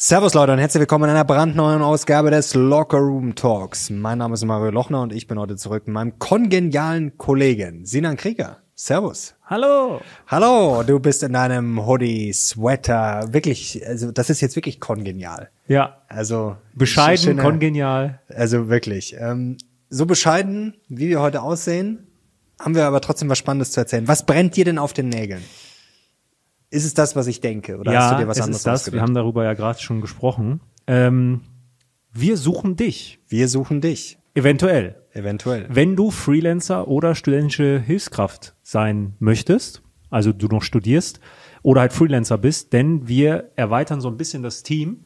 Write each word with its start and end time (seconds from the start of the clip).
Servus 0.00 0.32
Leute 0.32 0.52
und 0.52 0.60
herzlich 0.60 0.82
willkommen 0.82 1.10
in 1.10 1.10
einer 1.10 1.24
brandneuen 1.24 1.82
Ausgabe 1.82 2.30
des 2.30 2.54
Locker 2.54 2.98
Room 2.98 3.34
Talks. 3.34 3.90
Mein 3.90 4.18
Name 4.18 4.34
ist 4.34 4.44
Mario 4.44 4.70
Lochner 4.70 5.02
und 5.02 5.12
ich 5.12 5.26
bin 5.26 5.40
heute 5.40 5.56
zurück 5.56 5.88
mit 5.88 5.94
meinem 5.94 6.20
kongenialen 6.20 7.18
Kollegen 7.18 7.84
Sinan 7.84 8.16
Krieger. 8.16 8.58
Servus. 8.76 9.34
Hallo. 9.44 10.00
Hallo, 10.28 10.84
du 10.84 11.00
bist 11.00 11.24
in 11.24 11.32
deinem 11.32 11.84
Hoodie, 11.84 12.32
Sweater, 12.32 13.32
wirklich, 13.32 13.84
also 13.88 14.12
das 14.12 14.30
ist 14.30 14.40
jetzt 14.40 14.54
wirklich 14.54 14.78
kongenial. 14.78 15.50
Ja. 15.66 15.96
Also 16.06 16.56
bescheiden, 16.74 17.24
schöne, 17.24 17.42
kongenial. 17.42 18.20
Also 18.28 18.68
wirklich. 18.68 19.16
Ähm, 19.18 19.56
so 19.90 20.06
bescheiden, 20.06 20.74
wie 20.88 21.08
wir 21.08 21.20
heute 21.20 21.42
aussehen, 21.42 22.06
haben 22.60 22.76
wir 22.76 22.86
aber 22.86 23.00
trotzdem 23.00 23.28
was 23.30 23.38
Spannendes 23.38 23.72
zu 23.72 23.80
erzählen. 23.80 24.06
Was 24.06 24.24
brennt 24.24 24.54
dir 24.54 24.64
denn 24.64 24.78
auf 24.78 24.92
den 24.92 25.08
Nägeln? 25.08 25.42
Ist 26.70 26.84
es 26.84 26.94
das, 26.94 27.16
was 27.16 27.26
ich 27.26 27.40
denke? 27.40 27.78
Oder 27.78 27.92
ja, 27.92 28.00
hast 28.02 28.12
du 28.12 28.16
dir 28.18 28.28
was 28.28 28.38
es 28.38 28.42
anderes 28.42 28.60
ist 28.60 28.66
das. 28.66 28.80
ausgedacht? 28.80 28.98
Wir 28.98 29.02
haben 29.02 29.14
darüber 29.14 29.44
ja 29.44 29.54
gerade 29.54 29.80
schon 29.80 30.00
gesprochen. 30.00 30.60
Ähm, 30.86 31.40
wir 32.12 32.36
suchen 32.36 32.76
dich. 32.76 33.20
Wir 33.28 33.48
suchen 33.48 33.80
dich. 33.80 34.18
Eventuell. 34.34 34.96
Eventuell. 35.12 35.66
Wenn 35.68 35.96
du 35.96 36.10
Freelancer 36.10 36.88
oder 36.88 37.14
studentische 37.14 37.80
Hilfskraft 37.80 38.54
sein 38.62 39.14
möchtest, 39.18 39.82
also 40.10 40.32
du 40.32 40.46
noch 40.46 40.62
studierst 40.62 41.20
oder 41.62 41.80
halt 41.80 41.92
Freelancer 41.92 42.38
bist, 42.38 42.72
denn 42.72 43.08
wir 43.08 43.50
erweitern 43.56 44.00
so 44.00 44.08
ein 44.08 44.16
bisschen 44.16 44.42
das 44.42 44.62
Team. 44.62 45.04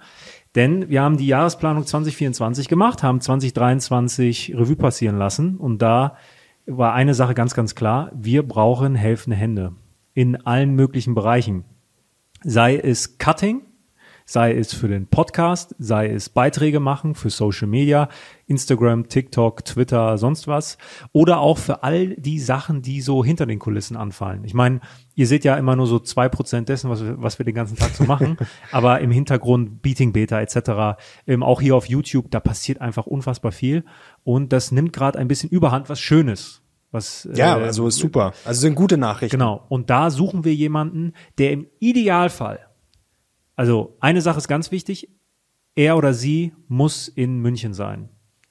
Denn 0.55 0.91
wir 0.91 1.01
haben 1.03 1.17
die 1.17 1.27
Jahresplanung 1.27 1.87
2024 1.87 2.69
gemacht, 2.69 3.03
haben 3.03 3.21
2023 3.21 4.55
Revue 4.55 4.77
passieren 4.77 5.17
lassen 5.17 5.57
und 5.57 5.81
da 5.81 6.17
war 6.67 6.93
eine 6.93 7.15
Sache 7.15 7.35
ganz, 7.35 7.55
ganz 7.55 7.75
klar. 7.75 8.11
Wir 8.15 8.47
brauchen 8.47 8.95
helfende 8.95 9.37
Hände 9.37 9.73
in 10.15 10.37
allen 10.37 10.75
möglichen 10.75 11.15
Bereichen. 11.15 11.65
Sei 12.43 12.77
es 12.77 13.19
Cutting, 13.19 13.63
sei 14.25 14.55
es 14.55 14.73
für 14.73 14.89
den 14.89 15.07
Podcast, 15.07 15.75
sei 15.79 16.09
es 16.09 16.29
Beiträge 16.29 16.81
machen 16.81 17.15
für 17.15 17.31
Social 17.31 17.69
Media, 17.69 18.09
Instagram, 18.47 19.09
TikTok, 19.09 19.65
Twitter, 19.65 20.17
sonst 20.19 20.47
was. 20.49 20.79
Oder 21.13 21.41
auch 21.41 21.59
für 21.59 21.83
all 21.83 22.15
die 22.17 22.39
Sachen, 22.39 22.83
die 22.83 23.01
so 23.01 23.25
hinter 23.25 23.47
den 23.47 23.59
Kulissen 23.59 23.97
anfallen. 23.97 24.45
Ich 24.45 24.55
meine, 24.55 24.81
ihr 25.15 25.27
seht 25.27 25.45
ja 25.45 25.57
immer 25.57 25.77
nur 25.77 25.87
so 25.87 25.99
zwei 25.99 26.29
Prozent 26.29 26.69
dessen, 26.69 26.91
was 26.91 27.03
wir, 27.03 27.21
was 27.23 27.39
wir 27.39 27.45
den 27.45 27.55
ganzen 27.55 27.77
Tag 27.77 27.95
so 27.95 28.05
machen. 28.05 28.37
aber 28.73 29.01
im 29.01 29.11
Hintergrund 29.11 29.83
Beating 29.83 30.13
Beta 30.13 30.41
etc., 30.41 30.99
ähm, 31.27 31.43
auch 31.43 31.61
hier 31.61 31.77
auf 31.77 31.87
YouTube, 31.87 32.31
da 32.31 32.41
passiert 32.41 32.81
einfach 32.81 33.07
unfassbar 33.07 33.53
viel. 33.53 33.85
Und 34.25 34.53
das 34.53 34.73
nimmt 34.73 34.93
gerade 34.93 35.19
ein 35.19 35.29
bisschen 35.29 35.51
Überhand, 35.51 35.89
was 35.89 36.01
Schönes. 36.01 36.62
Was, 36.93 37.27
Ja, 37.35 37.59
äh, 37.59 37.65
also 37.65 37.89
ist 37.89 37.97
super. 37.97 38.33
Also 38.45 38.61
sind 38.61 38.75
gute 38.75 38.99
Nachrichten. 38.99 39.39
Genau. 39.39 39.65
Und 39.69 39.91
da 39.91 40.11
suchen 40.11 40.45
wir 40.45 40.55
jemanden, 40.55 41.15
der 41.39 41.51
im 41.53 41.67
Idealfall, 41.81 42.61
also 43.57 43.97
eine 44.01 44.21
Sache 44.21 44.39
ist 44.39 44.47
ganz 44.49 44.71
wichtig, 44.71 45.09
er 45.75 45.97
oder 45.97 46.13
sie 46.15 46.53
muss 46.69 47.09
in 47.09 47.39
München 47.39 47.73
sein. 47.75 48.11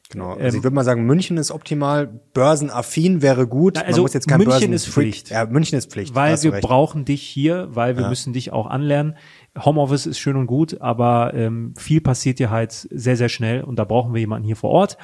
Genau. 0.10 0.32
Also 0.32 0.40
Ähm, 0.42 0.56
ich 0.58 0.64
würde 0.64 0.76
mal 0.76 0.84
sagen, 0.84 1.06
München 1.06 1.38
ist 1.38 1.52
optimal. 1.52 2.08
Börsenaffin 2.34 3.22
wäre 3.22 3.48
gut. 3.48 3.76
Na, 3.76 3.82
also 3.84 4.00
Man 4.00 4.04
muss 4.04 4.14
jetzt 4.14 4.28
kein 4.28 4.40
München 4.40 4.52
Börsen 4.52 4.74
ist 4.74 4.88
Pflicht. 4.88 5.30
Ja, 5.30 5.46
München 5.46 5.78
ist 5.78 5.92
Pflicht. 5.92 6.16
Weil 6.16 6.42
wir 6.44 6.54
recht. 6.54 6.64
brauchen 6.64 7.06
dich 7.06 7.22
hier, 7.22 7.70
weil 7.72 7.96
wir 7.98 8.10
müssen 8.10 8.34
dich 8.34 8.52
auch 8.52 8.68
anlernen. 8.68 9.16
Homeoffice 9.58 10.08
ist 10.08 10.20
schön 10.20 10.36
und 10.36 10.48
gut, 10.48 10.82
aber 10.82 11.34
ähm, 11.34 11.74
viel 11.78 12.02
passiert 12.02 12.40
hier 12.40 12.50
halt 12.50 12.72
sehr, 12.72 13.16
sehr 13.16 13.30
schnell 13.30 13.64
und 13.64 13.78
da 13.78 13.86
brauchen 13.86 14.14
wir 14.14 14.20
jemanden 14.20 14.46
hier 14.46 14.56
vor 14.56 14.72
Ort. 14.72 14.98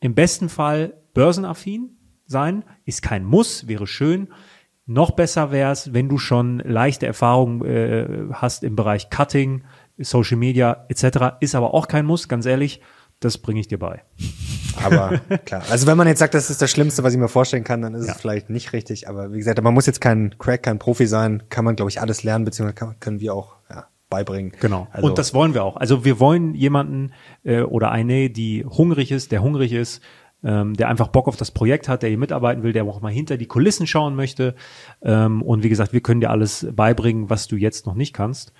Im 0.00 0.14
besten 0.14 0.48
Fall 0.48 0.94
börsenaffin 1.12 1.93
sein, 2.26 2.64
ist 2.84 3.02
kein 3.02 3.24
Muss, 3.24 3.68
wäre 3.68 3.86
schön. 3.86 4.28
Noch 4.86 5.12
besser 5.12 5.50
wäre 5.50 5.72
es, 5.72 5.94
wenn 5.94 6.08
du 6.08 6.18
schon 6.18 6.58
leichte 6.58 7.06
Erfahrungen 7.06 7.64
äh, 7.64 8.26
hast 8.32 8.64
im 8.64 8.76
Bereich 8.76 9.08
Cutting, 9.08 9.64
Social 9.98 10.36
Media 10.36 10.84
etc. 10.88 11.36
Ist 11.40 11.54
aber 11.54 11.72
auch 11.72 11.88
kein 11.88 12.04
Muss, 12.04 12.28
ganz 12.28 12.44
ehrlich. 12.46 12.80
Das 13.20 13.38
bringe 13.38 13.60
ich 13.60 13.68
dir 13.68 13.78
bei. 13.78 14.02
Aber 14.82 15.18
klar. 15.46 15.62
Also 15.70 15.86
wenn 15.86 15.96
man 15.96 16.06
jetzt 16.08 16.18
sagt, 16.18 16.34
das 16.34 16.50
ist 16.50 16.60
das 16.60 16.70
Schlimmste, 16.70 17.02
was 17.04 17.14
ich 17.14 17.18
mir 17.18 17.28
vorstellen 17.28 17.64
kann, 17.64 17.80
dann 17.80 17.94
ist 17.94 18.06
Ja. 18.06 18.12
es 18.12 18.20
vielleicht 18.20 18.50
nicht 18.50 18.72
richtig. 18.72 19.08
Aber 19.08 19.32
wie 19.32 19.38
gesagt, 19.38 19.62
man 19.62 19.72
muss 19.72 19.86
jetzt 19.86 20.00
kein 20.00 20.34
Crack, 20.38 20.64
kein 20.64 20.78
Profi 20.78 21.06
sein. 21.06 21.44
Kann 21.48 21.64
man, 21.64 21.76
glaube 21.76 21.90
ich, 21.90 22.00
alles 22.00 22.22
lernen, 22.24 22.44
beziehungsweise 22.44 22.74
kann, 22.74 23.00
können 23.00 23.20
wir 23.20 23.32
auch 23.32 23.54
ja, 23.70 23.86
beibringen. 24.10 24.52
Genau. 24.60 24.88
Also, 24.90 25.06
und 25.06 25.16
das 25.16 25.32
wollen 25.32 25.54
wir 25.54 25.62
auch. 25.64 25.76
Also 25.76 26.04
wir 26.04 26.20
wollen 26.20 26.54
jemanden 26.54 27.12
äh, 27.44 27.60
oder 27.62 27.92
eine, 27.92 28.30
die 28.30 28.64
hungrig 28.66 29.12
ist, 29.12 29.32
der 29.32 29.42
hungrig 29.42 29.72
ist, 29.72 30.02
ähm, 30.44 30.74
der 30.74 30.88
einfach 30.88 31.08
Bock 31.08 31.26
auf 31.26 31.36
das 31.36 31.50
Projekt 31.50 31.88
hat, 31.88 32.02
der 32.02 32.10
hier 32.10 32.18
mitarbeiten 32.18 32.62
will, 32.62 32.72
der 32.72 32.84
auch 32.84 33.00
mal 33.00 33.12
hinter 33.12 33.36
die 33.36 33.46
Kulissen 33.46 33.86
schauen 33.86 34.14
möchte. 34.14 34.54
Ähm, 35.02 35.42
und 35.42 35.62
wie 35.62 35.68
gesagt, 35.68 35.92
wir 35.92 36.00
können 36.00 36.20
dir 36.20 36.30
alles 36.30 36.66
beibringen, 36.70 37.30
was 37.30 37.48
du 37.48 37.56
jetzt 37.56 37.86
noch 37.86 37.94
nicht 37.94 38.12
kannst. 38.12 38.52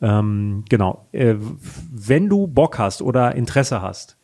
Ähm, 0.00 0.64
genau. 0.68 1.08
Äh, 1.12 1.36
wenn 1.90 2.28
du 2.28 2.46
Bock 2.46 2.78
hast 2.78 3.02
oder 3.02 3.34
Interesse 3.34 3.82
hast, 3.82 4.16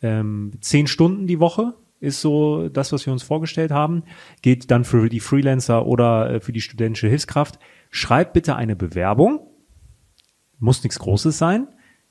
ähm, 0.00 0.52
zehn 0.60 0.86
Stunden 0.86 1.26
die 1.26 1.40
Woche 1.40 1.74
ist 2.00 2.20
so 2.20 2.68
das, 2.68 2.92
was 2.92 3.04
wir 3.04 3.12
uns 3.12 3.22
vorgestellt 3.22 3.72
haben. 3.72 4.04
Geht 4.42 4.70
dann 4.70 4.84
für 4.84 5.08
die 5.08 5.20
Freelancer 5.20 5.86
oder 5.86 6.30
äh, 6.30 6.40
für 6.40 6.52
die 6.52 6.60
studentische 6.60 7.08
Hilfskraft. 7.08 7.58
Schreib 7.90 8.32
bitte 8.32 8.56
eine 8.56 8.76
Bewerbung. 8.76 9.40
Muss 10.58 10.82
nichts 10.82 10.98
Großes 10.98 11.36
sein. 11.36 11.68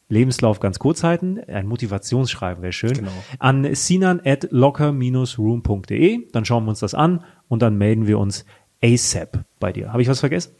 Lebenslauf 0.10 0.60
ganz 0.60 0.80
kurz 0.80 1.04
halten. 1.04 1.40
Ein 1.48 1.68
Motivationsschreiben 1.68 2.62
wäre 2.64 2.72
schön. 2.74 2.94
Genau. 2.94 3.12
An 3.40 3.76
sinan 3.76 4.22
at 4.24 4.48
locker-room.de. 4.52 6.30
Dann 6.32 6.46
schauen 6.46 6.66
wir 6.66 6.70
uns 6.70 6.80
das 6.80 6.94
an 6.94 7.24
und 7.48 7.62
dann 7.62 7.78
melden 7.78 8.08
wir 8.08 8.20
uns 8.20 8.46
ASAP 8.84 9.40
bei 9.60 9.72
dir. 9.74 9.92
Habe 9.92 10.02
ich 10.02 10.08
was 10.08 10.20
vergessen? 10.20 10.54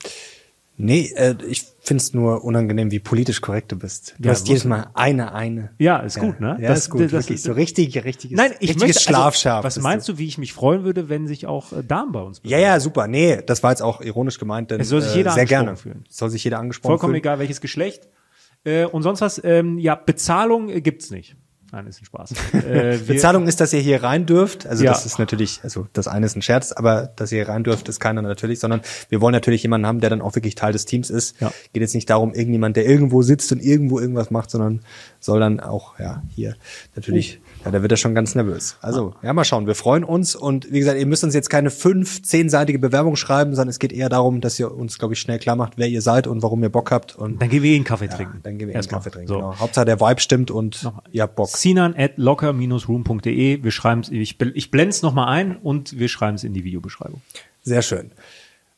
Nee, 0.80 1.12
äh, 1.16 1.34
ich 1.50 1.64
find's 1.82 2.14
nur 2.14 2.44
unangenehm, 2.44 2.92
wie 2.92 3.00
politisch 3.00 3.42
korrekt 3.42 3.72
du 3.72 3.80
bist. 3.80 4.14
Du 4.20 4.28
Ja, 4.28 4.32
hast 4.36 4.48
jedes 4.48 4.64
Mal 4.64 4.92
eine, 4.94 5.34
eine. 5.34 5.72
Ja, 5.80 5.98
ist 5.98 6.20
gut, 6.20 6.40
ne? 6.40 6.56
Ja, 6.62 6.68
Das- 6.70 6.80
ist 6.82 6.90
gut. 6.92 7.02
das- 7.02 7.12
wirklich 7.14 7.42
so 7.42 7.54
richtig, 7.54 8.04
richtiges, 8.06 8.38
Nein, 8.38 8.52
ich 8.60 8.70
richtiges 8.70 8.80
möchte, 8.82 9.00
Schlafschaf. 9.02 9.66
Also, 9.66 9.78
was 9.78 9.84
meinst 9.84 10.08
du? 10.08 10.20
wie 10.20 10.28
ich 10.28 10.38
mich 10.38 10.54
freuen 10.54 10.84
würde, 10.84 11.10
wenn 11.10 11.26
sich 11.26 11.48
auch 11.48 11.74
äh, 11.74 11.84
Damen 11.84 12.12
bei 12.12 12.22
uns 12.22 12.42
Ja, 12.44 12.60
ja, 12.60 12.80
super. 12.80 13.08
Nee, 13.08 13.42
das 13.44 13.64
war 13.64 13.72
jetzt 13.72 13.82
auch 13.82 14.02
ironisch 14.02 14.38
gemeint, 14.38 14.70
denn 14.70 14.80
Es 14.80 14.90
soll 14.90 15.02
sich 15.02 15.16
jeder 15.16 15.32
äh, 15.32 15.34
sehr 15.34 15.42
angesprochen 15.44 15.66
gerne. 15.66 15.78
fühlen. 15.78 16.04
Soll 16.10 16.30
sich 16.30 16.44
jeder 16.44 16.60
angesprochen 16.60 16.92
Vollkommen 16.92 17.14
fühlen. 17.14 17.22
egal, 17.24 17.40
welches 17.40 17.60
Geschlecht. 17.60 18.08
Äh, 18.64 18.86
und 18.86 19.04
sonst 19.04 19.22
was, 19.22 19.42
ähm, 19.44 19.78
ja, 19.78 19.96
Bezahlung 19.96 20.70
äh, 20.70 20.82
gibt's 20.82 21.12
nicht. 21.12 21.36
Nein, 21.72 21.86
ist 21.88 22.02
ein 22.02 22.06
Spaß. 22.06 22.34
Äh, 22.54 22.98
Bezahlung 23.06 23.46
ist, 23.48 23.60
dass 23.60 23.74
ihr 23.74 23.82
hier 23.82 24.02
rein 24.02 24.26
dürft. 24.26 24.66
Also 24.66 24.86
Ja. 24.86 24.92
das 24.92 25.06
ist 25.06 25.20
natürlich, 25.20 25.60
also 25.64 25.88
das 25.92 26.08
eine 26.08 26.26
ist 26.26 26.36
ein 26.38 26.42
Scherz, 26.42 26.72
aber 26.72 27.12
dass 27.16 27.32
ihr 27.32 27.40
hier 27.44 27.50
rein 27.50 27.64
dürft, 27.66 27.90
ist 27.90 28.00
keiner 28.00 28.22
natürlich, 28.22 28.60
sondern 28.60 28.82
wir 29.10 29.20
wollen 29.20 29.34
natürlich 29.34 29.64
jemanden 29.64 29.86
haben, 29.86 30.00
der 30.00 30.10
dann 30.10 30.22
auch 30.22 30.36
wirklich 30.36 30.56
Teil 30.56 30.72
des 30.72 30.86
Teams 30.86 31.10
ist. 31.10 31.40
Ja. 31.42 31.52
Geht 31.74 31.82
jetzt 31.82 31.94
nicht 31.94 32.10
darum, 32.10 32.34
irgendjemand, 32.34 32.78
der 32.78 32.86
irgendwo 32.86 33.22
sitzt 33.22 33.52
und 33.52 33.62
irgendwo 33.62 34.00
irgendwas 34.00 34.32
macht, 34.32 34.50
sondern 34.50 34.82
soll 35.20 35.40
dann 35.42 35.60
auch, 35.60 36.00
ja, 36.00 36.24
hier 36.34 36.56
natürlich, 36.96 37.42
ja, 37.68 37.72
da 37.72 37.82
wird 37.82 37.92
er 37.92 37.98
schon 37.98 38.16
ganz 38.16 38.36
nervös. 38.36 38.78
Also, 38.82 39.14
ja, 39.22 39.34
mal 39.34 39.44
schauen. 39.44 39.68
Wir 39.68 39.76
freuen 39.76 40.04
uns 40.04 40.36
und 40.36 40.72
wie 40.72 40.80
gesagt, 40.80 41.00
ihr 41.00 41.06
müsst 41.06 41.24
uns 41.24 41.34
jetzt 41.34 41.50
keine 41.50 41.70
fünf, 41.70 42.24
zehnseitige 42.24 42.80
Bewerbung 42.80 43.16
schreiben, 43.16 43.56
sondern 43.56 43.70
es 43.70 43.80
geht 43.80 43.92
eher 43.92 44.10
darum, 44.10 44.42
dass 44.42 44.60
ihr 44.60 44.74
uns, 44.74 44.98
glaube 44.98 45.14
ich, 45.14 45.20
schnell 45.20 45.40
klar 45.40 45.56
macht, 45.56 45.74
wer 45.78 45.88
ihr 45.88 46.02
seid 46.02 46.28
und 46.28 46.42
warum 46.44 46.64
ihr 46.64 46.70
Bock 46.70 46.92
habt 46.92 47.16
und 47.16 47.42
dann 47.42 47.50
gehen 47.50 47.64
wir 47.64 47.72
eh 47.72 47.76
einen 47.76 47.84
Kaffee 47.84 48.06
ja, 48.06 48.16
trinken. 48.16 48.40
dann 48.44 48.58
gehen 48.58 48.68
wir 48.68 48.74
einen 48.74 48.78
Erstmal. 48.78 49.00
Kaffee 49.00 49.12
trinken. 49.12 49.28
So. 49.28 49.36
Genau. 49.36 49.60
Hauptsache 49.60 49.86
der 49.86 50.00
Vibe 50.00 50.22
stimmt 50.22 50.52
und 50.52 50.92
ihr 51.12 51.24
habt 51.24 51.36
Bock. 51.36 51.50
Sinan 51.50 51.94
at 51.98 52.14
locker-room.de. 52.18 53.64
Wir 53.64 53.72
schreiben 53.72 54.02
ich, 54.10 54.40
ich 54.40 54.72
blende 54.72 54.90
es 54.90 55.02
nochmal 55.02 55.28
ein 55.28 55.58
und 55.58 56.00
wir 56.00 56.08
schreiben 56.08 56.36
es 56.36 56.44
in 56.44 56.54
die 56.54 56.64
Videobeschreibung. 56.64 57.22
Sehr 57.64 57.82
schön. 57.82 58.12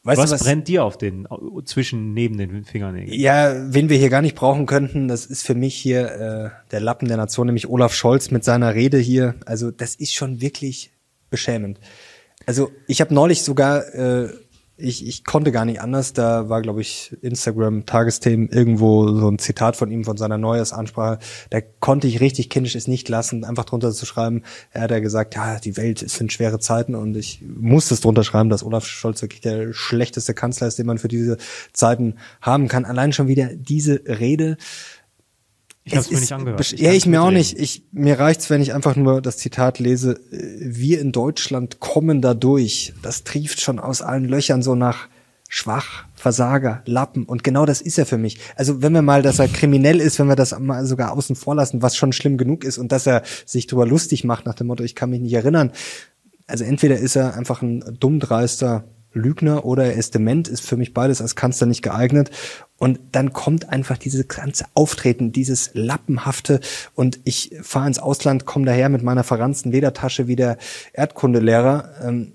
Weißt 0.03 0.21
Was, 0.21 0.29
du, 0.29 0.35
was 0.35 0.43
brennt 0.43 0.67
dir 0.69 0.85
auf 0.85 0.97
den, 0.97 1.27
zwischen, 1.65 2.13
neben 2.13 2.37
den 2.37 2.63
Fingernägeln? 2.63 3.19
Ja, 3.19 3.53
wen 3.73 3.89
wir 3.89 3.97
hier 3.97 4.09
gar 4.09 4.21
nicht 4.21 4.35
brauchen 4.35 4.65
könnten, 4.65 5.09
das 5.09 5.25
ist 5.25 5.45
für 5.45 5.55
mich 5.55 5.75
hier 5.75 6.11
äh, 6.11 6.69
der 6.71 6.79
Lappen 6.79 7.09
der 7.09 7.17
Nation, 7.17 7.47
nämlich 7.47 7.67
Olaf 7.67 7.93
Scholz 7.93 8.31
mit 8.31 8.45
seiner 8.45 8.75
Rede 8.75 8.97
hier. 8.97 9.35
Also 9.45 9.71
das 9.71 9.95
ist 9.95 10.13
schon 10.13 10.39
wirklich 10.39 10.91
beschämend. 11.29 11.81
Also 12.45 12.71
ich 12.87 13.01
habe 13.01 13.13
neulich 13.13 13.43
sogar, 13.43 13.93
äh, 13.93 14.29
ich, 14.79 15.05
ich 15.05 15.23
konnte 15.25 15.51
gar 15.51 15.65
nicht 15.65 15.81
anders, 15.81 16.13
da 16.13 16.49
war, 16.49 16.61
glaube 16.61 16.81
ich, 16.81 17.15
Instagram 17.21 17.85
Tagesthemen 17.85 18.49
irgendwo 18.49 19.07
so 19.09 19.29
ein 19.29 19.37
Zitat 19.37 19.75
von 19.75 19.91
ihm, 19.91 20.05
von 20.05 20.17
seiner 20.17 20.37
Neujahrsansprache, 20.37 21.19
da 21.49 21.59
konnte 21.79 22.07
ich 22.07 22.21
richtig 22.21 22.49
kindisch 22.49 22.75
es 22.75 22.87
nicht 22.87 23.09
lassen, 23.09 23.43
einfach 23.43 23.65
drunter 23.65 23.91
zu 23.91 24.05
schreiben. 24.05 24.43
Er 24.71 24.83
hat 24.83 24.91
ja 24.91 24.99
gesagt, 24.99 25.35
ja, 25.35 25.59
die 25.59 25.77
Welt, 25.77 26.01
es 26.01 26.13
sind 26.13 26.31
schwere 26.31 26.59
Zeiten 26.59 26.95
und 26.95 27.15
ich 27.17 27.43
musste 27.45 27.93
es 27.93 28.01
drunter 28.01 28.23
schreiben, 28.23 28.49
dass 28.49 28.63
Olaf 28.63 28.85
Scholz 28.85 29.21
wirklich 29.21 29.41
der 29.41 29.73
schlechteste 29.73 30.33
Kanzler 30.33 30.67
ist, 30.67 30.79
den 30.79 30.85
man 30.85 30.97
für 30.97 31.07
diese 31.07 31.37
Zeiten 31.73 32.15
haben 32.41 32.67
kann. 32.67 32.85
Allein 32.85 33.11
schon 33.11 33.27
wieder 33.27 33.49
diese 33.53 34.01
Rede. 34.05 34.57
Ich 35.83 35.95
habe 35.95 36.05
Es 36.05 36.11
mir 36.11 36.19
nicht 36.19 36.31
angehört. 36.31 36.73
Ich 36.73 36.79
Ja, 36.79 36.91
ich 36.91 37.05
mir 37.05 37.21
auch 37.21 37.31
nicht. 37.31 37.57
Ich, 37.57 37.83
mir 37.91 38.19
reicht's, 38.19 38.49
wenn 38.49 38.61
ich 38.61 38.73
einfach 38.73 38.95
nur 38.95 39.21
das 39.21 39.37
Zitat 39.37 39.79
lese. 39.79 40.19
äh, 40.31 40.57
Wir 40.59 40.99
in 41.01 41.11
Deutschland 41.11 41.79
kommen 41.79 42.21
da 42.21 42.33
durch. 42.33 42.93
Das 43.01 43.23
trieft 43.23 43.61
schon 43.61 43.79
aus 43.79 44.01
allen 44.01 44.25
Löchern 44.25 44.61
so 44.61 44.75
nach 44.75 45.07
schwach, 45.49 46.05
Versager, 46.13 46.83
Lappen. 46.85 47.25
Und 47.25 47.43
genau 47.43 47.65
das 47.65 47.81
ist 47.81 47.97
er 47.97 48.05
für 48.05 48.17
mich. 48.17 48.39
Also 48.55 48.81
wenn 48.83 48.93
wir 48.93 49.01
mal, 49.01 49.23
dass 49.23 49.39
er 49.39 49.47
kriminell 49.47 49.99
ist, 49.99 50.19
wenn 50.19 50.27
wir 50.27 50.35
das 50.35 50.57
mal 50.59 50.85
sogar 50.85 51.11
außen 51.13 51.35
vor 51.35 51.55
lassen, 51.55 51.81
was 51.81 51.95
schon 51.95 52.13
schlimm 52.13 52.37
genug 52.37 52.63
ist 52.63 52.77
und 52.77 52.91
dass 52.91 53.07
er 53.07 53.23
sich 53.45 53.65
drüber 53.65 53.87
lustig 53.87 54.23
macht 54.23 54.45
nach 54.45 54.53
dem 54.53 54.67
Motto, 54.67 54.83
ich 54.83 54.95
kann 54.95 55.09
mich 55.09 55.21
nicht 55.21 55.33
erinnern. 55.33 55.71
Also 56.45 56.63
entweder 56.63 56.97
ist 56.97 57.15
er 57.15 57.35
einfach 57.35 57.61
ein 57.61 57.83
dummdreister 57.99 58.83
Lügner 59.11 59.65
oder 59.65 59.85
er 59.85 59.93
ist 59.93 60.13
dement, 60.13 60.47
ist 60.47 60.61
für 60.61 60.77
mich 60.77 60.93
beides 60.93 61.21
als 61.21 61.35
Kanzler 61.35 61.67
nicht 61.67 61.81
geeignet. 61.81 62.29
Und 62.79 62.99
dann 63.11 63.33
kommt 63.33 63.69
einfach 63.69 63.97
dieses 63.97 64.27
ganze 64.27 64.65
Auftreten, 64.73 65.31
dieses 65.31 65.71
Lappenhafte. 65.73 66.61
Und 66.95 67.19
ich 67.25 67.55
fahre 67.61 67.87
ins 67.87 67.99
Ausland, 67.99 68.45
komme 68.45 68.65
daher 68.65 68.89
mit 68.89 69.03
meiner 69.03 69.23
verranzten 69.23 69.71
Ledertasche 69.71 70.27
wie 70.27 70.37
der 70.37 70.57
Erdkundelehrer. 70.93 71.93
Ähm, 72.03 72.33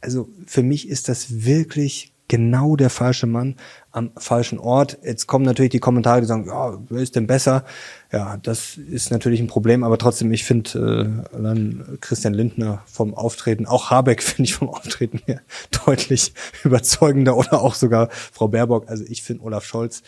also 0.00 0.28
für 0.46 0.62
mich 0.62 0.88
ist 0.88 1.08
das 1.08 1.44
wirklich 1.44 2.12
genau 2.28 2.76
der 2.76 2.90
falsche 2.90 3.26
Mann 3.26 3.56
am 3.92 4.12
falschen 4.16 4.58
Ort. 4.58 4.98
Jetzt 5.02 5.26
kommen 5.26 5.44
natürlich 5.44 5.70
die 5.70 5.80
Kommentare, 5.80 6.20
die 6.20 6.26
sagen, 6.26 6.46
ja, 6.46 6.78
wer 6.88 7.02
ist 7.02 7.16
denn 7.16 7.26
besser? 7.26 7.64
Ja, 8.12 8.36
das 8.36 8.76
ist 8.76 9.10
natürlich 9.10 9.40
ein 9.40 9.46
Problem, 9.46 9.82
aber 9.84 9.98
trotzdem, 9.98 10.32
ich 10.32 10.44
finde 10.44 11.24
äh, 11.32 11.96
Christian 12.00 12.34
Lindner 12.34 12.82
vom 12.86 13.14
Auftreten, 13.14 13.66
auch 13.66 13.90
Habeck 13.90 14.22
finde 14.22 14.44
ich 14.44 14.54
vom 14.54 14.68
Auftreten 14.68 15.20
her 15.26 15.40
deutlich 15.84 16.32
überzeugender 16.64 17.36
oder 17.36 17.60
auch 17.60 17.74
sogar 17.74 18.08
Frau 18.10 18.48
Baerbock. 18.48 18.88
Also 18.88 19.04
ich 19.08 19.22
finde 19.22 19.44
Olaf 19.44 19.64
Scholz 19.64 20.02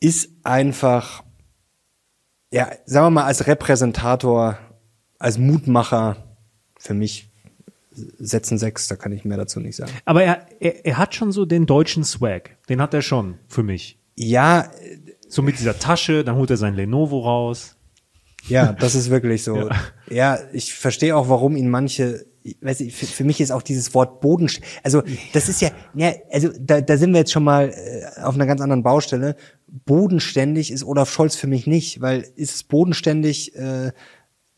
ist 0.00 0.30
einfach, 0.44 1.22
ja, 2.50 2.70
sagen 2.86 3.06
wir 3.06 3.10
mal, 3.10 3.24
als 3.24 3.46
Repräsentator, 3.46 4.58
als 5.18 5.36
Mutmacher 5.36 6.16
für 6.78 6.94
mich 6.94 7.29
setzen 8.18 8.58
sechs, 8.58 8.88
da 8.88 8.96
kann 8.96 9.12
ich 9.12 9.24
mehr 9.24 9.36
dazu 9.38 9.60
nicht 9.60 9.76
sagen. 9.76 9.92
Aber 10.04 10.22
er, 10.22 10.46
er, 10.60 10.84
er 10.86 10.98
hat 10.98 11.14
schon 11.14 11.32
so 11.32 11.44
den 11.46 11.66
deutschen 11.66 12.04
Swag. 12.04 12.56
Den 12.68 12.80
hat 12.80 12.94
er 12.94 13.02
schon 13.02 13.38
für 13.48 13.62
mich. 13.62 13.98
Ja, 14.16 14.70
So 15.28 15.42
mit 15.42 15.58
dieser 15.60 15.78
Tasche, 15.78 16.24
dann 16.24 16.34
holt 16.36 16.50
er 16.50 16.56
sein 16.56 16.74
Lenovo 16.74 17.20
raus. 17.20 17.76
ja, 18.48 18.72
das 18.72 18.94
ist 18.96 19.10
wirklich 19.10 19.44
so. 19.44 19.56
Ja. 19.68 19.76
Ja, 20.10 20.38
ich 20.52 20.74
verstehe 20.74 21.14
auch, 21.16 21.28
warum 21.28 21.56
ihn 21.56 21.70
manche, 21.70 22.26
ich 22.42 22.56
weiß 22.60 22.80
nicht, 22.80 22.96
für, 22.96 23.06
für 23.06 23.22
mich 23.22 23.40
ist 23.40 23.52
auch 23.52 23.62
dieses 23.62 23.94
Wort 23.94 24.20
Boden, 24.20 24.50
also 24.82 25.02
das 25.32 25.48
ist 25.48 25.60
ja, 25.60 25.70
ja, 25.94 26.12
also 26.32 26.48
da, 26.58 26.80
da 26.80 26.96
sind 26.96 27.12
wir 27.12 27.20
jetzt 27.20 27.30
schon 27.30 27.44
mal 27.44 27.68
äh, 27.68 28.20
auf 28.20 28.34
einer 28.34 28.46
ganz 28.46 28.60
anderen 28.60 28.82
Baustelle. 28.82 29.36
Bodenständig 29.68 30.72
ist 30.72 30.82
Olaf 30.82 31.12
Scholz 31.12 31.36
für 31.36 31.46
mich 31.46 31.68
nicht, 31.68 32.00
weil 32.00 32.26
ist 32.34 32.54
es 32.56 32.64
bodenständig, 32.64 33.54
äh, 33.54 33.92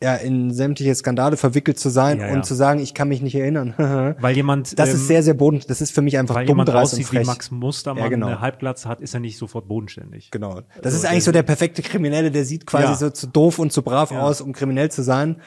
ja, 0.03 0.15
in 0.15 0.51
sämtliche 0.51 0.93
Skandale 0.93 1.37
verwickelt 1.37 1.79
zu 1.79 1.89
sein 1.89 2.19
Ja, 2.19 2.27
ja. 2.27 2.33
und 2.33 2.45
zu 2.45 2.53
sagen, 2.53 2.79
ich 2.81 2.93
kann 2.93 3.07
mich 3.07 3.21
nicht 3.21 3.35
erinnern. 3.35 3.73
Weil 4.19 4.35
jemand, 4.35 4.77
Das 4.77 4.89
ähm, 4.89 4.95
ist 4.95 5.07
sehr, 5.07 5.23
sehr 5.23 5.33
boden. 5.33 5.61
Das 5.67 5.79
ist 5.79 5.91
für 5.91 6.01
mich 6.01 6.17
einfach 6.17 6.35
weil 6.35 6.45
dumm, 6.45 6.57
jemand 6.57 6.69
aussieht 6.71 7.11
wie. 7.13 7.23
Max 7.23 7.49
Mustermann, 7.51 8.03
Ja, 8.03 8.09
genau. 8.09 8.27
eine 8.27 8.41
Halbglatze 8.41 8.89
hat, 8.89 8.99
ist 8.99 9.13
er 9.13 9.21
nicht 9.21 9.37
sofort 9.37 9.67
bodenständig. 9.67 10.29
Genau. 10.31 10.59
Das 10.81 10.93
ist 10.93 11.05
eigentlich 11.05 11.23
so 11.23 11.31
der 11.31 11.43
perfekte 11.43 11.81
Kriminelle, 11.81 12.31
der 12.31 12.43
sieht 12.43 12.65
quasi 12.67 12.95
so 12.95 13.09
zu 13.09 13.27
doof 13.27 13.59
und 13.59 13.71
zu 13.71 13.81
brav 13.81 14.11
aus, 14.11 14.41
um 14.41 14.51
kriminell 14.51 14.91
zu 14.91 15.03
sein. 15.03 15.37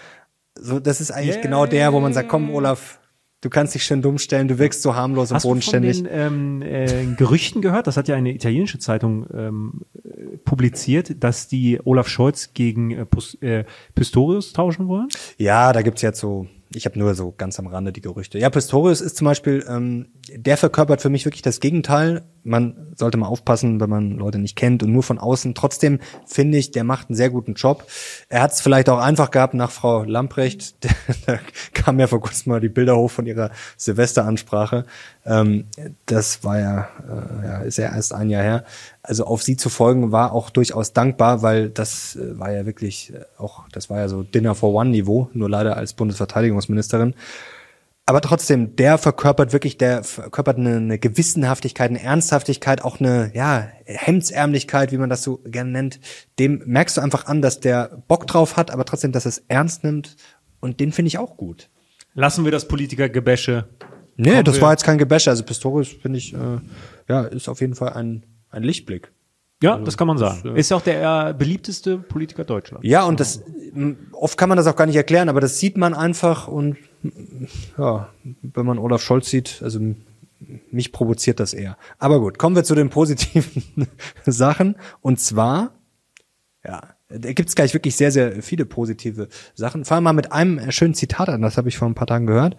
So, 0.59 0.81
das 0.81 1.02
ist 1.02 1.11
eigentlich 1.11 1.43
genau 1.43 1.67
der, 1.67 1.93
wo 1.93 2.00
man 2.00 2.14
sagt, 2.14 2.31
komm, 2.31 2.49
Olaf, 2.55 2.99
du 3.47 3.51
kannst 3.51 3.75
dich 3.77 3.85
schön 3.85 4.03
dumm 4.03 4.19
stellen, 4.19 4.49
du 4.49 4.59
wirkst 4.59 4.83
so 4.83 4.97
harmlos 4.97 5.31
und 5.31 5.37
Hast 5.37 5.45
du 5.45 5.49
von 5.51 5.59
bodenständig. 5.59 6.03
den 6.03 6.09
ähm, 6.11 6.63
äh, 6.63 7.07
Gerüchten 7.17 7.63
gehört? 7.63 7.87
Das 7.87 7.97
hat 7.97 8.09
ja 8.09 8.17
eine 8.17 8.33
italienische 8.35 8.81
Zeitung 8.81 9.25
ähm, 9.33 9.83
äh, 10.05 10.37
publiziert, 10.39 11.23
dass 11.23 11.47
die 11.47 11.79
Olaf 11.85 12.09
Scholz 12.09 12.51
gegen 12.55 12.91
äh, 12.91 13.03
Pus- 13.05 13.41
äh, 13.43 13.65
Pistorius 13.95 14.53
tauschen 14.53 14.89
wollen. 14.89 15.09
Ja, 15.39 15.73
da 15.73 15.83
gibt's 15.83 16.03
jetzt 16.03 16.19
so, 16.19 16.49
ich 16.75 16.87
habe 16.87 16.99
nur 16.99 17.15
so 17.15 17.33
ganz 17.37 17.59
am 17.61 17.69
Rande 17.69 17.93
die 17.93 18.01
Gerüchte. 18.01 18.39
Ja, 18.41 18.51
Pistorius 18.51 19.01
ist 19.01 19.17
zum 19.17 19.27
Beispiel, 19.27 19.65
ähm, 19.69 20.09
der 20.35 20.57
verkörpert 20.57 21.01
für 21.01 21.09
mich 21.11 21.25
wirklich 21.25 21.43
das 21.43 21.61
Gegenteil. 21.61 22.25
Man 22.47 22.95
sollte 22.95 23.19
mal 23.19 23.27
aufpassen, 23.27 23.81
wenn 23.81 23.91
man 23.91 24.13
Leute 24.13 24.39
nicht 24.39 24.57
kennt 24.57 24.83
und 24.83 24.93
nur 24.93 25.03
von 25.03 25.19
außen. 25.19 25.55
Trotzdem 25.55 26.01
finde 26.25 26.59
ich, 26.59 26.71
der 26.71 26.85
macht 26.85 27.11
einen 27.11 27.17
sehr 27.17 27.31
guten 27.31 27.55
Job. 27.55 27.85
Er 28.29 28.43
hat 28.43 28.53
es 28.53 28.61
vielleicht 28.61 28.89
auch 28.89 28.99
einfach 28.99 29.31
gehabt 29.31 29.55
nach 29.55 29.71
Frau 29.71 30.05
Lamprecht. 30.05 30.77
da 31.27 31.39
kam 31.75 32.01
ja 32.01 32.07
vor 32.07 32.21
kurzem 32.21 32.53
mal 32.53 32.61
die 32.61 32.69
Bilder 32.69 32.97
hoch 32.97 33.11
von 33.11 33.27
ihrer 33.27 33.51
Silvesteransprache. 33.77 34.87
Ähm, 35.25 35.65
das 36.07 36.45
war 36.45 36.59
ja, 36.59 36.89
äh, 37.09 37.47
ja, 37.47 37.59
ist 37.59 37.79
ja 37.79 37.95
erst 37.95 38.15
ein 38.15 38.31
Jahr 38.31 38.43
her. 38.43 38.65
Also 39.03 39.25
auf 39.25 39.43
sie 39.43 39.57
zu 39.57 39.69
folgen 39.69 40.13
war 40.13 40.33
auch 40.33 40.51
durchaus 40.51 40.93
dankbar, 40.93 41.43
weil 41.43 41.71
das 41.71 42.17
äh, 42.17 42.39
war 42.39 42.53
ja 42.53 42.67
wirklich 42.67 43.13
äh, 43.13 43.25
auch, 43.39 43.69
das 43.73 43.91
war 43.91 43.99
ja 43.99 44.09
so 44.09 44.23
Dinner 44.23 44.55
for 44.55 44.73
One 44.73 44.91
Niveau, 44.91 45.29
nur 45.33 45.51
leider 45.51 45.77
als 45.77 45.93
Bundesverteidigungsministerin. 45.93 47.15
Aber 48.08 48.20
trotzdem, 48.20 48.76
der 48.76 48.99
verkörpert 48.99 49.53
wirklich, 49.53 49.79
der 49.79 50.05
verkörpert 50.05 50.58
eine, 50.58 50.76
eine 50.76 50.99
Gewissenhaftigkeit, 50.99 51.91
eine 51.91 52.00
Ernsthaftigkeit, 52.00 52.85
auch 52.85 53.00
eine, 53.00 53.32
ja, 53.35 53.67
Hemdsärmlichkeit, 53.85 54.93
wie 54.93 54.97
man 54.97 55.11
das 55.11 55.25
so 55.25 55.38
gerne 55.44 55.70
nennt. 55.73 55.99
Dem 56.38 56.62
merkst 56.67 56.97
du 56.97 57.00
einfach 57.00 57.26
an, 57.26 57.43
dass 57.43 57.58
der 57.58 58.05
Bock 58.06 58.29
drauf 58.29 58.56
hat, 58.56 58.70
aber 58.70 58.85
trotzdem, 58.85 59.11
dass 59.11 59.26
er 59.26 59.31
es 59.31 59.38
ernst 59.49 59.82
nimmt. 59.82 60.17
Und 60.61 60.79
den 60.79 60.93
finde 60.93 61.08
ich 61.08 61.19
auch 61.19 61.37
gut. 61.37 61.69
Lassen 62.14 62.44
wir 62.44 62.53
das 62.53 62.69
Politikergebäsche. 62.69 63.69
Nee, 64.17 64.31
Kommen 64.31 64.44
das 64.44 64.55
wir- 64.56 64.62
war 64.62 64.70
jetzt 64.70 64.85
kein 64.85 64.99
Gebäsche. 64.99 65.31
Also 65.31 65.43
Pistorius 65.43 65.88
finde 65.88 66.19
ich, 66.19 66.32
äh, 66.32 66.61
ja, 67.09 67.23
ist 67.23 67.49
auf 67.49 67.61
jeden 67.61 67.75
Fall 67.75 67.93
ein, 67.94 68.25
ein 68.50 68.62
Lichtblick. 68.62 69.12
Ja, 69.62 69.79
das 69.79 69.97
kann 69.97 70.06
man 70.06 70.19
sagen. 70.19 70.55
Ist 70.55 70.70
ja 70.70 70.76
auch 70.76 70.82
der 70.82 71.29
äh, 71.31 71.35
beliebteste 71.35 71.97
Politiker 71.97 72.44
Deutschlands. 72.44 72.87
Ja, 72.87 73.05
und 73.05 73.20
das, 73.20 73.43
oft 74.12 74.37
kann 74.37 74.50
man 74.50 74.56
das 74.59 74.67
auch 74.67 74.76
gar 74.76 74.85
nicht 74.85 74.97
erklären, 74.97 75.31
aber 75.31 75.41
das 75.41 75.59
sieht 75.59 75.79
man 75.79 75.94
einfach 75.94 76.47
und, 76.47 76.76
ja, 77.79 78.08
wenn 78.43 78.67
man 78.67 78.79
Olaf 78.79 79.03
Scholz 79.03 79.31
sieht, 79.31 79.61
also 79.62 79.81
mich 80.70 80.93
provoziert 80.93 81.41
das 81.41 81.55
eher. 81.55 81.76
Aber 81.99 82.20
gut, 82.20 82.38
kommen 82.38 82.56
wir 82.56 82.64
zu 82.64 82.75
den 82.75 82.91
positiven 82.91 83.88
Sachen. 84.26 84.76
Und 85.00 85.19
zwar, 85.20 85.75
ja, 86.64 86.82
da 87.08 87.32
gibt's 87.32 87.55
gleich 87.55 87.73
wirklich 87.75 87.97
sehr, 87.97 88.12
sehr 88.12 88.43
viele 88.43 88.67
positive 88.67 89.29
Sachen. 89.55 89.85
Fangen 89.85 90.03
wir 90.05 90.12
mal 90.12 90.17
mit 90.17 90.32
einem 90.32 90.70
schönen 90.73 90.94
Zitat 90.94 91.29
an, 91.29 91.43
das 91.43 91.56
habe 91.56 91.69
ich 91.69 91.79
vor 91.79 91.88
ein 91.88 91.94
paar 91.94 92.06
Tagen 92.06 92.26
gehört. 92.26 92.56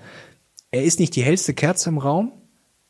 Er 0.72 0.84
ist 0.84 1.00
nicht 1.00 1.16
die 1.16 1.24
hellste 1.24 1.54
Kerze 1.54 1.90
im 1.90 1.98
Raum, 1.98 2.32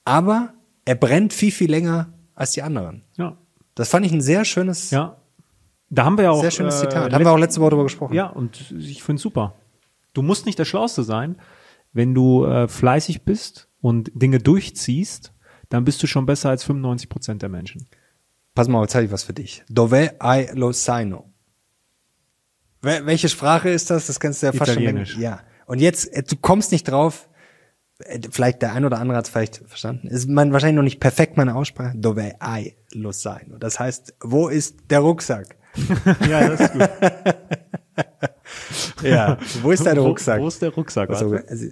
aber 0.05 0.53
er 0.85 0.95
brennt 0.95 1.33
viel, 1.33 1.51
viel 1.51 1.69
länger 1.69 2.13
als 2.33 2.51
die 2.51 2.61
anderen. 2.61 3.03
Ja. 3.17 3.37
Das 3.75 3.89
fand 3.89 4.05
ich 4.05 4.11
ein 4.11 4.21
sehr 4.21 4.45
schönes, 4.45 4.91
Ja. 4.91 5.17
Da 5.89 6.03
haben 6.03 6.17
wir 6.17 6.25
ja 6.25 6.31
auch. 6.31 6.41
sehr 6.41 6.51
schönes 6.51 6.75
äh, 6.75 6.81
Zitat. 6.81 7.11
Da 7.11 7.15
haben 7.15 7.23
wir 7.23 7.31
auch 7.31 7.37
letzte 7.37 7.61
Woche 7.61 7.69
drüber 7.71 7.83
gesprochen. 7.83 8.13
Ja, 8.13 8.27
und 8.27 8.73
ich 8.77 9.03
finde 9.03 9.21
super. 9.21 9.55
Du 10.17 10.23
musst 10.23 10.47
nicht 10.47 10.57
der 10.57 10.65
Schlauste 10.65 11.03
sein. 11.03 11.35
Wenn 11.93 12.15
du 12.15 12.43
äh, 12.43 12.67
fleißig 12.67 13.23
bist 13.23 13.69
und 13.81 14.09
Dinge 14.15 14.39
durchziehst, 14.39 15.31
dann 15.69 15.83
bist 15.83 16.01
du 16.01 16.07
schon 16.07 16.25
besser 16.25 16.49
als 16.49 16.63
95 16.63 17.07
Prozent 17.07 17.43
der 17.43 17.49
Menschen. 17.49 17.87
Pass 18.55 18.67
mal, 18.67 18.81
jetzt 18.81 18.95
habe 18.95 19.05
ich 19.05 19.11
was 19.11 19.21
für 19.21 19.33
dich. 19.33 19.63
Dove 19.69 20.15
ai 20.19 20.49
lo 20.55 20.71
saino. 20.71 21.31
Wel 22.81 23.05
welche 23.05 23.29
Sprache 23.29 23.69
ist 23.69 23.91
das? 23.91 24.07
Das 24.07 24.19
kannst 24.19 24.41
du 24.41 24.47
ja 24.47 24.53
fast 24.53 24.73
schon 24.73 24.83
denken. 24.83 25.05
Ja. 25.21 25.41
Und 25.67 25.81
jetzt, 25.81 26.11
äh, 26.11 26.23
du 26.23 26.35
kommst 26.35 26.71
nicht 26.71 26.85
drauf. 26.89 27.29
Äh, 27.99 28.19
Vielleicht 28.31 28.63
der 28.63 28.73
ein 28.73 28.85
oder 28.85 28.97
andere 28.97 29.19
hat 29.19 29.25
es 29.25 29.29
vielleicht 29.29 29.57
verstanden. 29.67 30.07
Ist 30.07 30.27
man 30.27 30.51
wahrscheinlich 30.51 30.77
noch 30.77 30.83
nicht 30.83 30.99
perfekt 30.99 31.37
meine 31.37 31.53
Aussprache. 31.53 31.95
Dove 31.95 32.33
ai 32.39 32.75
lo 32.91 33.11
saino. 33.11 33.59
Das 33.59 33.79
heißt, 33.79 34.15
wo 34.21 34.47
ist 34.47 34.77
der 34.89 35.01
Rucksack? 35.01 35.57
Ja, 36.27 36.49
das 36.49 36.59
ist 36.61 36.73
gut. 36.73 36.89
Ja. 39.03 39.37
wo 39.61 39.71
ist 39.71 39.85
dein 39.85 39.97
wo, 39.97 40.03
Wo, 40.03 40.07
Wo 40.39 40.47
ist 40.47 40.61
der 40.61 40.69
Rucksack? 40.73 41.09
also, 41.09 41.35
also, 41.35 41.65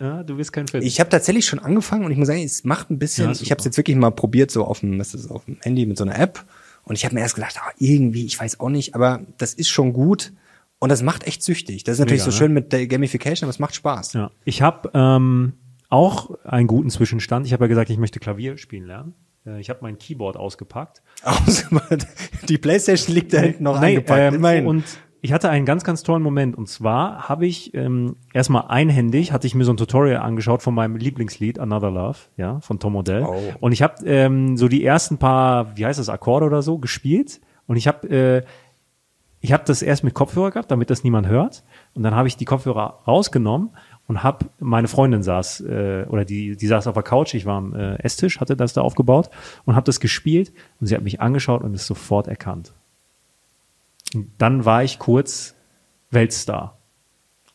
ja, 0.00 0.22
du 0.22 0.38
wirst 0.38 0.52
kein 0.52 0.66
Fan. 0.66 0.82
ich 0.82 0.98
habe 1.00 1.10
tatsächlich 1.10 1.44
schon 1.44 1.58
angefangen 1.58 2.04
und 2.04 2.10
ich 2.10 2.16
muss 2.16 2.26
sagen, 2.28 2.42
es 2.42 2.64
macht 2.64 2.90
ein 2.90 2.98
bisschen, 2.98 3.26
Ja, 3.26 3.32
ich 3.32 3.50
habe 3.50 3.58
es 3.58 3.64
jetzt 3.66 3.76
wirklich 3.76 3.96
mal 3.96 4.10
probiert, 4.10 4.50
so 4.50 4.64
auf 4.64 4.80
dem, 4.80 4.98
was 4.98 5.14
ist 5.14 5.24
das, 5.24 5.30
auf 5.30 5.44
dem 5.44 5.58
Handy 5.60 5.84
mit 5.86 5.98
so 5.98 6.04
einer 6.04 6.18
App. 6.18 6.44
Und 6.84 6.96
ich 6.96 7.04
habe 7.04 7.14
mir 7.14 7.20
erst 7.22 7.34
gedacht, 7.34 7.56
ah, 7.58 7.70
irgendwie, 7.78 8.24
ich 8.26 8.38
weiß 8.38 8.60
auch 8.60 8.68
nicht, 8.68 8.94
aber 8.94 9.20
das 9.38 9.54
ist 9.54 9.68
schon 9.68 9.92
gut 9.92 10.32
und 10.78 10.88
das 10.90 11.02
macht 11.02 11.26
echt 11.26 11.42
süchtig. 11.42 11.84
Das 11.84 11.94
ist 11.94 11.98
natürlich 12.00 12.22
Mega, 12.22 12.30
so 12.30 12.36
ne? 12.36 12.38
schön 12.46 12.52
mit 12.52 12.72
der 12.72 12.86
Gamification, 12.86 13.46
aber 13.46 13.50
es 13.50 13.58
macht 13.58 13.74
Spaß. 13.74 14.12
Ja, 14.14 14.30
ich 14.44 14.60
habe 14.62 14.90
ähm, 14.94 15.54
auch 15.90 16.30
einen 16.44 16.66
guten 16.66 16.90
Zwischenstand. 16.90 17.46
Ich 17.46 17.52
habe 17.52 17.64
ja 17.64 17.68
gesagt, 17.68 17.88
ich 17.90 17.98
möchte 17.98 18.20
Klavier 18.20 18.56
spielen 18.58 18.86
lernen. 18.86 19.14
Äh, 19.46 19.60
Ich 19.60 19.70
habe 19.70 19.80
mein 19.82 19.98
Keyboard 19.98 20.36
ausgepackt. 20.36 21.02
Die 22.48 22.58
Playstation 22.58 23.14
liegt 23.14 23.32
da 23.32 23.38
hinten 23.40 23.64
noch 23.64 23.80
Nee, 23.80 23.86
eingepackt. 23.88 24.20
ähm, 24.20 24.34
Immerhin. 24.34 24.66
und 24.66 24.84
ich 25.24 25.32
hatte 25.32 25.48
einen 25.48 25.64
ganz, 25.64 25.84
ganz 25.84 26.02
tollen 26.02 26.22
Moment. 26.22 26.54
Und 26.54 26.68
zwar 26.68 27.30
habe 27.30 27.46
ich 27.46 27.72
ähm, 27.72 28.16
erstmal 28.34 28.66
einhändig, 28.68 29.32
hatte 29.32 29.46
ich 29.46 29.54
mir 29.54 29.64
so 29.64 29.72
ein 29.72 29.78
Tutorial 29.78 30.20
angeschaut 30.20 30.60
von 30.60 30.74
meinem 30.74 30.96
Lieblingslied 30.96 31.58
Another 31.58 31.90
Love, 31.90 32.18
ja, 32.36 32.60
von 32.60 32.78
Tom 32.78 32.94
Odell. 32.94 33.22
Oh. 33.22 33.34
Und 33.58 33.72
ich 33.72 33.80
habe 33.80 34.04
ähm, 34.04 34.58
so 34.58 34.68
die 34.68 34.84
ersten 34.84 35.16
paar, 35.16 35.78
wie 35.78 35.86
heißt 35.86 35.98
das, 35.98 36.10
Akkorde 36.10 36.44
oder 36.44 36.60
so 36.60 36.76
gespielt. 36.76 37.40
Und 37.66 37.76
ich 37.76 37.88
habe 37.88 38.06
äh, 38.10 38.42
ich 39.40 39.54
habe 39.54 39.64
das 39.66 39.80
erst 39.80 40.04
mit 40.04 40.12
Kopfhörer 40.12 40.50
gehabt, 40.50 40.70
damit 40.70 40.90
das 40.90 41.04
niemand 41.04 41.26
hört. 41.26 41.64
Und 41.94 42.02
dann 42.02 42.14
habe 42.14 42.28
ich 42.28 42.36
die 42.36 42.44
Kopfhörer 42.44 43.00
rausgenommen 43.06 43.70
und 44.06 44.22
habe 44.22 44.44
meine 44.58 44.88
Freundin 44.88 45.22
saß 45.22 45.60
äh, 45.62 46.04
oder 46.06 46.26
die 46.26 46.54
die 46.54 46.66
saß 46.66 46.86
auf 46.86 46.94
der 46.94 47.02
Couch. 47.02 47.32
Ich 47.32 47.46
war 47.46 47.56
am 47.56 47.74
äh, 47.74 47.94
Esstisch, 47.94 48.40
hatte 48.40 48.56
das 48.56 48.74
da 48.74 48.82
aufgebaut 48.82 49.30
und 49.64 49.74
habe 49.74 49.86
das 49.86 50.00
gespielt. 50.00 50.52
Und 50.80 50.88
sie 50.88 50.94
hat 50.94 51.02
mich 51.02 51.22
angeschaut 51.22 51.62
und 51.62 51.74
es 51.74 51.86
sofort 51.86 52.28
erkannt. 52.28 52.74
Dann 54.38 54.64
war 54.64 54.84
ich 54.84 54.98
kurz 54.98 55.54
Weltstar. 56.10 56.78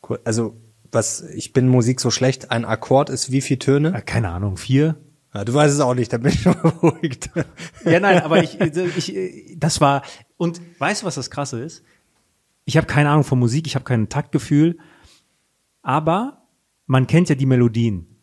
Cool. 0.07 0.19
Also, 0.23 0.57
was, 0.91 1.21
ich 1.21 1.53
bin 1.53 1.67
Musik 1.67 1.99
so 1.99 2.11
schlecht. 2.11 2.51
Ein 2.51 2.65
Akkord 2.65 3.09
ist 3.09 3.31
wie 3.31 3.41
viele 3.41 3.59
Töne? 3.59 3.93
Äh, 3.95 4.01
keine 4.01 4.29
Ahnung, 4.29 4.57
vier. 4.57 4.95
Ja, 5.33 5.45
du 5.45 5.53
weißt 5.53 5.73
es 5.73 5.79
auch 5.79 5.93
nicht, 5.93 6.11
da 6.11 6.17
bin 6.17 6.31
ich 6.31 6.41
schon 6.41 6.55
beruhigt. 6.61 7.29
Ja, 7.85 7.99
nein, 7.99 8.21
aber 8.23 8.43
ich, 8.43 8.59
ich, 8.59 9.15
ich 9.15 9.55
das 9.59 9.79
war 9.79 10.01
und 10.37 10.59
weißt 10.79 11.03
du, 11.03 11.05
was 11.05 11.15
das 11.15 11.29
Krasse 11.29 11.61
ist? 11.61 11.83
Ich 12.65 12.77
habe 12.77 12.87
keine 12.87 13.09
Ahnung 13.09 13.23
von 13.23 13.37
Musik, 13.37 13.67
ich 13.67 13.75
habe 13.75 13.85
kein 13.85 14.09
Taktgefühl, 14.09 14.77
aber 15.81 16.43
man 16.87 17.05
kennt 17.05 17.29
ja 17.29 17.35
die 17.35 17.45
Melodien. 17.45 18.17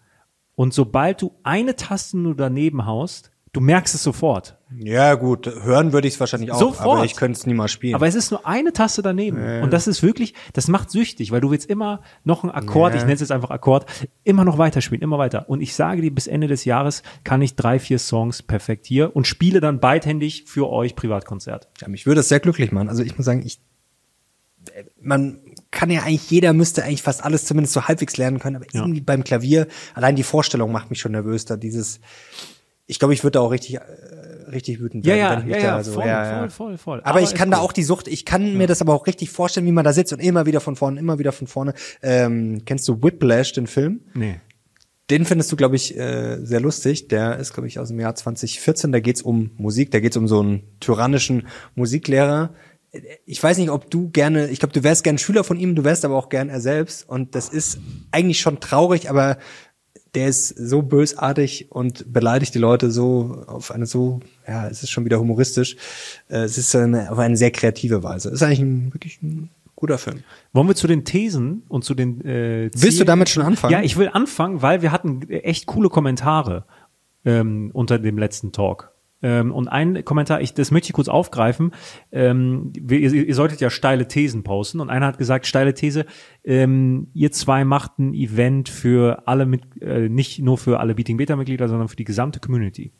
Und 0.56 0.74
sobald 0.74 1.22
du 1.22 1.32
eine 1.42 1.76
Taste 1.76 2.18
nur 2.18 2.34
daneben 2.34 2.86
haust, 2.86 3.30
du 3.52 3.60
merkst 3.60 3.94
es 3.94 4.02
sofort. 4.02 4.55
Ja, 4.74 5.14
gut, 5.14 5.46
hören 5.46 5.92
würde 5.92 6.08
ich 6.08 6.14
es 6.14 6.20
wahrscheinlich 6.20 6.50
auch, 6.50 6.58
Sofort. 6.58 6.96
aber 6.96 7.04
ich 7.04 7.14
könnte 7.14 7.38
es 7.38 7.46
niemals 7.46 7.70
spielen. 7.70 7.94
Aber 7.94 8.08
es 8.08 8.16
ist 8.16 8.32
nur 8.32 8.44
eine 8.48 8.72
Taste 8.72 9.00
daneben. 9.00 9.62
Und 9.62 9.72
das 9.72 9.86
ist 9.86 10.02
wirklich, 10.02 10.34
das 10.54 10.66
macht 10.66 10.90
süchtig, 10.90 11.30
weil 11.30 11.40
du 11.40 11.52
willst 11.52 11.70
immer 11.70 12.02
noch 12.24 12.42
einen 12.42 12.50
Akkord, 12.52 12.92
Ja. 12.92 12.96
ich 12.96 13.02
nenne 13.04 13.14
es 13.14 13.20
jetzt 13.20 13.30
einfach 13.30 13.50
Akkord, 13.50 13.86
immer 14.24 14.44
noch 14.44 14.58
weiterspielen, 14.58 15.02
immer 15.02 15.18
weiter. 15.18 15.48
Und 15.48 15.60
ich 15.60 15.76
sage 15.76 16.02
dir, 16.02 16.12
bis 16.12 16.26
Ende 16.26 16.48
des 16.48 16.64
Jahres 16.64 17.04
kann 17.22 17.42
ich 17.42 17.54
drei, 17.54 17.78
vier 17.78 18.00
Songs 18.00 18.42
perfekt 18.42 18.86
hier 18.86 19.14
und 19.14 19.28
spiele 19.28 19.60
dann 19.60 19.78
beidhändig 19.78 20.44
für 20.48 20.68
euch 20.68 20.96
Privatkonzert. 20.96 21.68
ja, 21.80 21.86
mich 21.88 22.04
würde 22.06 22.20
es 22.22 22.28
sehr 22.28 22.40
glücklich 22.40 22.72
machen. 22.72 22.88
Also 22.88 23.04
ich 23.04 23.16
muss 23.16 23.24
sagen, 23.24 23.42
ich, 23.46 23.60
äh, 24.74 24.82
man 25.00 25.38
kann 25.70 25.90
ja 25.90 26.00
eigentlich, 26.02 26.28
jeder 26.28 26.52
müsste 26.52 26.82
eigentlich 26.82 27.02
fast 27.02 27.24
alles 27.24 27.44
zumindest 27.44 27.72
so 27.72 27.82
halbwegs 27.86 28.16
lernen 28.16 28.40
können, 28.40 28.56
aber 28.56 28.66
Ja. 28.72 28.80
irgendwie 28.80 29.00
beim 29.00 29.22
Klavier, 29.22 29.68
allein 29.94 30.16
die 30.16 30.24
Vorstellung 30.24 30.72
macht 30.72 30.90
mich 30.90 30.98
schon 31.00 31.12
nervös, 31.12 31.44
da 31.44 31.56
dieses, 31.56 32.00
ich 32.86 32.98
glaube, 32.98 33.14
ich 33.14 33.22
würde 33.24 33.32
da 33.32 33.40
auch 33.40 33.50
richtig, 33.50 33.74
äh, 33.76 33.80
richtig 34.50 34.80
wütend 34.80 35.04
Ja, 35.06 35.14
werden. 35.14 35.20
ja, 35.20 35.30
wenn 35.32 35.38
ich 35.40 35.44
mich 35.46 35.56
ja, 35.56 35.70
da 35.70 35.76
ja, 35.78 35.82
so- 35.84 35.92
voll, 35.92 36.04
voll, 36.04 36.50
voll, 36.50 36.78
voll. 36.78 36.98
Aber, 37.00 37.08
Aber 37.10 37.20
ich 37.22 37.34
kann 37.34 37.50
da 37.50 37.58
gut. 37.58 37.66
auch 37.66 37.72
die 37.72 37.82
Sucht, 37.82 38.06
ich 38.08 38.24
kann 38.24 38.56
mir 38.56 38.66
das 38.66 38.80
aber 38.80 38.94
auch 38.94 39.06
richtig 39.06 39.30
vorstellen, 39.30 39.66
wie 39.66 39.72
man 39.72 39.84
da 39.84 39.92
sitzt 39.92 40.12
und 40.12 40.20
immer 40.20 40.46
wieder 40.46 40.60
von 40.60 40.76
vorne, 40.76 41.00
immer 41.00 41.18
wieder 41.18 41.32
von 41.32 41.46
vorne. 41.46 41.74
Ähm, 42.02 42.62
kennst 42.64 42.86
du 42.88 43.02
Whiplash, 43.02 43.52
den 43.54 43.66
Film? 43.66 44.00
Nee. 44.14 44.40
Den 45.10 45.24
findest 45.24 45.52
du, 45.52 45.56
glaube 45.56 45.76
ich, 45.76 45.96
äh, 45.96 46.38
sehr 46.44 46.58
lustig. 46.60 47.06
Der 47.08 47.36
ist, 47.38 47.54
glaube 47.54 47.68
ich, 47.68 47.78
aus 47.78 47.88
dem 47.88 48.00
Jahr 48.00 48.14
2014. 48.16 48.90
Da 48.90 48.98
geht's 48.98 49.22
um 49.22 49.52
Musik. 49.56 49.92
Da 49.92 50.00
geht's 50.00 50.16
um 50.16 50.26
so 50.26 50.40
einen 50.40 50.62
tyrannischen 50.80 51.46
Musiklehrer. 51.76 52.54
Ich 53.24 53.40
weiß 53.40 53.58
nicht, 53.58 53.70
ob 53.70 53.88
du 53.90 54.08
gerne, 54.10 54.48
ich 54.48 54.58
glaube, 54.58 54.72
du 54.72 54.82
wärst 54.82 55.04
gern 55.04 55.18
Schüler 55.18 55.44
von 55.44 55.58
ihm, 55.60 55.76
du 55.76 55.84
wärst 55.84 56.04
aber 56.04 56.16
auch 56.16 56.28
gern 56.28 56.48
er 56.48 56.60
selbst. 56.60 57.08
Und 57.08 57.36
das 57.36 57.48
ist 57.50 57.78
eigentlich 58.10 58.40
schon 58.40 58.58
traurig, 58.58 59.08
aber 59.08 59.38
der 60.16 60.26
ist 60.28 60.48
so 60.48 60.82
bösartig 60.82 61.66
und 61.70 62.12
beleidigt 62.12 62.54
die 62.54 62.58
Leute 62.58 62.90
so 62.90 63.44
auf 63.46 63.70
eine 63.70 63.86
so, 63.86 64.18
ja, 64.48 64.66
es 64.66 64.82
ist 64.82 64.90
schon 64.90 65.04
wieder 65.04 65.20
humoristisch. 65.20 65.76
Äh, 66.28 66.38
Es 66.38 66.58
ist 66.58 66.74
eine, 66.74 67.12
auf 67.12 67.18
eine 67.18 67.36
sehr 67.36 67.52
kreative 67.52 68.02
Weise. 68.02 68.30
Ist 68.30 68.42
eigentlich 68.42 68.60
ein, 68.60 68.92
wirklich 68.94 69.22
ein 69.22 69.50
guter 69.76 69.98
Film. 69.98 70.24
Wollen 70.52 70.66
wir 70.68 70.74
zu 70.74 70.86
den 70.86 71.04
Thesen 71.04 71.62
und 71.68 71.84
zu 71.84 71.94
den 71.94 72.20
äh, 72.24 72.70
Willst 72.72 72.82
du 72.84 72.88
Zielen- 72.90 73.06
damit 73.06 73.28
schon 73.28 73.42
anfangen? 73.44 73.72
Ja, 73.72 73.82
ich 73.82 73.96
will 73.96 74.08
anfangen, 74.12 74.62
weil 74.62 74.82
wir 74.82 74.90
hatten 74.90 75.28
echt 75.30 75.66
coole 75.66 75.90
Kommentare 75.90 76.64
ähm, 77.24 77.70
unter 77.74 77.98
dem 77.98 78.16
letzten 78.18 78.52
Talk. 78.52 78.92
Ähm, 79.22 79.52
und 79.52 79.68
ein 79.68 80.04
Kommentar, 80.04 80.40
ich, 80.40 80.54
das 80.54 80.70
möchte 80.70 80.88
ich 80.88 80.92
kurz 80.92 81.08
aufgreifen. 81.08 81.72
Ähm, 82.12 82.72
ihr, 82.76 83.12
ihr 83.12 83.34
solltet 83.34 83.60
ja 83.60 83.70
steile 83.70 84.08
Thesen 84.08 84.42
posten. 84.42 84.80
Und 84.80 84.90
einer 84.90 85.06
hat 85.06 85.18
gesagt, 85.18 85.46
steile 85.46 85.74
These, 85.74 86.06
ähm, 86.44 87.08
ihr 87.14 87.32
zwei 87.32 87.64
macht 87.64 87.98
ein 87.98 88.14
Event 88.14 88.68
für 88.68 89.26
alle 89.26 89.46
mit, 89.46 89.80
äh, 89.80 90.08
nicht 90.08 90.40
nur 90.40 90.58
für 90.58 90.80
alle 90.80 90.94
Beating 90.94 91.16
Beta 91.16 91.36
Mitglieder, 91.36 91.68
sondern 91.68 91.88
für 91.88 91.96
die 91.96 92.04
gesamte 92.04 92.40
Community. 92.40 92.92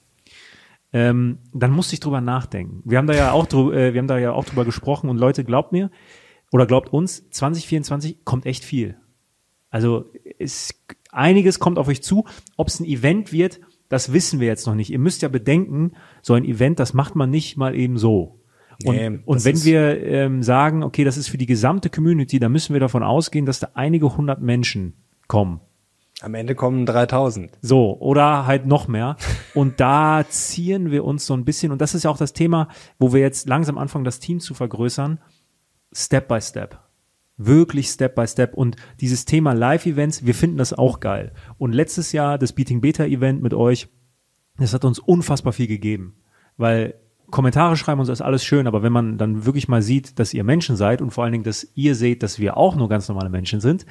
Ähm, 0.93 1.39
dann 1.53 1.73
musste 1.73 1.95
ich 1.95 2.01
drüber 2.01 2.21
nachdenken. 2.21 2.83
Wir 2.85 2.99
haben 2.99 3.07
da 3.07 3.15
ja 3.15 3.33
auch 3.33 3.47
drüber, 3.47 3.75
äh, 3.75 3.93
wir 3.93 3.99
haben 3.99 4.09
da 4.09 4.19
ja 4.19 4.33
auch 4.33 4.45
drüber 4.45 4.65
gesprochen 4.65 5.11
und 5.11 5.19
Leute, 5.19 5.45
glaubt 5.45 5.73
mir 5.73 5.91
oder 6.53 6.67
glaubt 6.67 6.93
uns, 6.93 7.29
2024 7.31 8.25
kommt 8.25 8.47
echt 8.47 8.65
viel. 8.65 8.97
Also 9.69 10.11
es, 10.39 10.71
einiges 11.11 11.59
kommt 11.59 11.79
auf 11.79 11.89
euch 11.89 12.03
zu. 12.03 12.25
Ob 12.57 12.69
es 12.69 12.81
ein 12.81 12.87
Event 12.87 13.33
wird, 13.33 13.61
das 13.89 14.13
wissen 14.13 14.41
wir 14.41 14.47
jetzt 14.47 14.67
noch 14.67 14.75
nicht. 14.75 14.91
Ihr 14.91 14.99
müsst 14.99 15.23
ja 15.23 15.29
bedenken, 15.29 15.93
so 16.23 16.35
ein 16.35 16.45
Event, 16.45 16.79
das 16.79 16.95
macht 16.95 17.15
man 17.17 17.31
nicht 17.31 17.57
mal 17.57 17.75
eben 17.75 17.99
so. 17.99 18.41
Und, 18.85 18.95
Nee, 18.95 19.21
und 19.25 19.45
wenn 19.45 19.65
wir 19.65 20.03
ähm, 20.03 20.43
sagen, 20.43 20.83
okay, 20.83 21.05
das 21.05 21.17
ist 21.17 21.29
für 21.29 21.39
die 21.39 21.47
gesamte 21.47 21.89
Community, 21.89 22.39
dann 22.39 22.53
müssen 22.53 22.75
wir 22.75 22.81
davon 22.81 23.03
ausgehen, 23.03 23.47
dass 23.47 23.61
da 23.61 23.71
einige 23.75 24.17
hundert 24.17 24.43
Menschen 24.43 24.95
kommen. 25.29 25.61
Am 26.23 26.35
Ende 26.35 26.55
kommen 26.55 26.87
3000. 26.87 27.53
So, 27.61 27.99
oder 28.01 28.47
halt 28.47 28.67
noch 28.67 28.89
mehr. 28.89 29.17
Und 29.55 29.81
da 29.81 30.25
ziehen 30.29 30.91
wir 30.91 31.05
uns 31.05 31.27
so 31.27 31.35
ein 31.35 31.45
bisschen, 31.45 31.73
und 31.73 31.81
das 31.81 31.95
ist 31.95 32.05
ja 32.05 32.11
auch 32.11 32.17
das 32.17 32.33
Thema, 32.33 32.69
wo 32.99 33.13
wir 33.13 33.21
jetzt 33.21 33.49
langsam 33.49 33.77
anfangen, 33.77 34.05
das 34.05 34.19
Team 34.19 34.41
zu 34.41 34.55
vergrößern, 34.55 35.21
Step 35.93 36.29
by 36.29 36.41
Step. 36.41 36.86
Wirklich 37.37 37.89
Step 37.89 38.15
by 38.15 38.27
Step. 38.27 38.55
Und 38.55 38.77
dieses 39.01 39.25
Thema 39.25 39.53
Live-Events, 39.53 40.25
wir 40.25 40.35
finden 40.35 40.57
das 40.57 40.73
auch 40.73 41.01
geil. 41.01 41.33
Und 41.59 41.73
letztes 41.73 42.13
Jahr 42.13 42.39
das 42.39 42.53
Beating 42.53 42.81
Beta-Event 42.81 43.43
mit 43.43 43.55
euch, 43.55 43.89
das 44.59 44.73
hat 44.73 44.85
uns 44.85 44.99
unfassbar 44.99 45.53
viel 45.53 45.67
gegeben. 45.67 46.17
Weil 46.57 46.95
Kommentare 47.31 47.77
schreiben 47.77 48.01
und 48.01 48.07
so 48.07 48.13
ist 48.13 48.23
alles 48.23 48.45
schön, 48.45 48.67
aber 48.67 48.83
wenn 48.83 48.93
man 48.93 49.19
dann 49.19 49.45
wirklich 49.45 49.69
mal 49.69 49.83
sieht, 49.83 50.19
dass 50.19 50.33
ihr 50.33 50.45
Menschen 50.45 50.77
seid 50.77 51.03
und 51.03 51.11
vor 51.11 51.25
allen 51.25 51.33
Dingen, 51.33 51.45
dass 51.45 51.67
ihr 51.75 51.95
seht, 51.95 52.23
dass 52.23 52.39
wir 52.39 52.57
auch 52.57 52.77
nur 52.77 52.89
ganz 52.89 53.09
normale 53.09 53.31
Menschen 53.31 53.61
sind, 53.61 53.85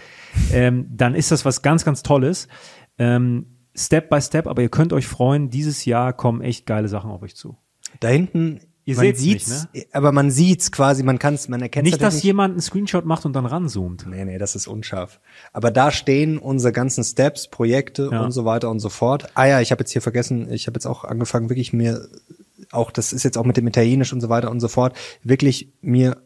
ähm, 0.52 0.88
dann 0.90 1.16
ist 1.16 1.32
das 1.32 1.44
was 1.44 1.62
ganz, 1.62 1.84
ganz 1.84 2.02
Tolles. 2.02 2.48
Ähm, 2.98 3.48
Step 3.76 4.10
by 4.10 4.22
Step, 4.22 4.48
aber 4.48 4.62
ihr 4.62 4.70
könnt 4.70 4.94
euch 4.94 5.06
freuen, 5.06 5.50
dieses 5.50 5.84
Jahr 5.84 6.14
kommen 6.14 6.42
echt 6.42 6.66
geile 6.66 6.88
Sachen 6.88 7.12
auf 7.12 7.22
euch 7.22 7.36
zu. 7.36 7.58
Da 8.00 8.08
hinten, 8.08 8.62
Ihr 8.88 8.98
man 8.98 9.16
sieht's, 9.16 9.68
nicht, 9.74 9.96
aber 9.96 10.12
man 10.12 10.30
sieht's 10.30 10.72
quasi, 10.72 11.02
man 11.02 11.18
kann's, 11.18 11.48
man 11.50 11.60
erkennt 11.60 11.86
Nicht, 11.86 12.02
dass 12.02 12.22
jemand 12.22 12.52
einen 12.52 12.62
Screenshot 12.62 13.04
macht 13.04 13.26
und 13.26 13.34
dann 13.34 13.48
ranzoomt. 13.48 14.06
Nee, 14.08 14.26
nee, 14.26 14.38
das 14.38 14.56
ist 14.56 14.68
unscharf. 14.68 15.20
Aber 15.54 15.72
da 15.72 15.92
stehen 15.92 16.38
unsere 16.38 16.72
ganzen 16.72 17.04
Steps, 17.04 17.48
Projekte 17.48 18.10
Ja. 18.12 18.22
und 18.22 18.32
so 18.32 18.46
weiter 18.46 18.70
und 18.70 18.80
so 18.80 18.90
fort. 18.90 19.28
Ah 19.34 19.46
ja, 19.46 19.60
ich 19.60 19.72
habe 19.72 19.82
jetzt 19.82 19.92
hier 19.92 20.04
vergessen, 20.04 20.52
ich 20.52 20.68
habe 20.68 20.78
jetzt 20.78 20.86
auch 20.86 21.04
angefangen, 21.04 21.50
wirklich 21.50 21.74
mir 21.74 22.08
auch, 22.72 22.92
das 22.92 23.12
ist 23.12 23.24
jetzt 23.24 23.40
auch 23.40 23.46
mit 23.46 23.58
dem 23.58 23.66
Italienisch 23.68 24.14
und 24.14 24.22
so 24.22 24.30
weiter 24.30 24.52
und 24.52 24.60
so 24.60 24.68
fort, 24.68 24.96
wirklich 25.24 25.74
mir 25.82 26.18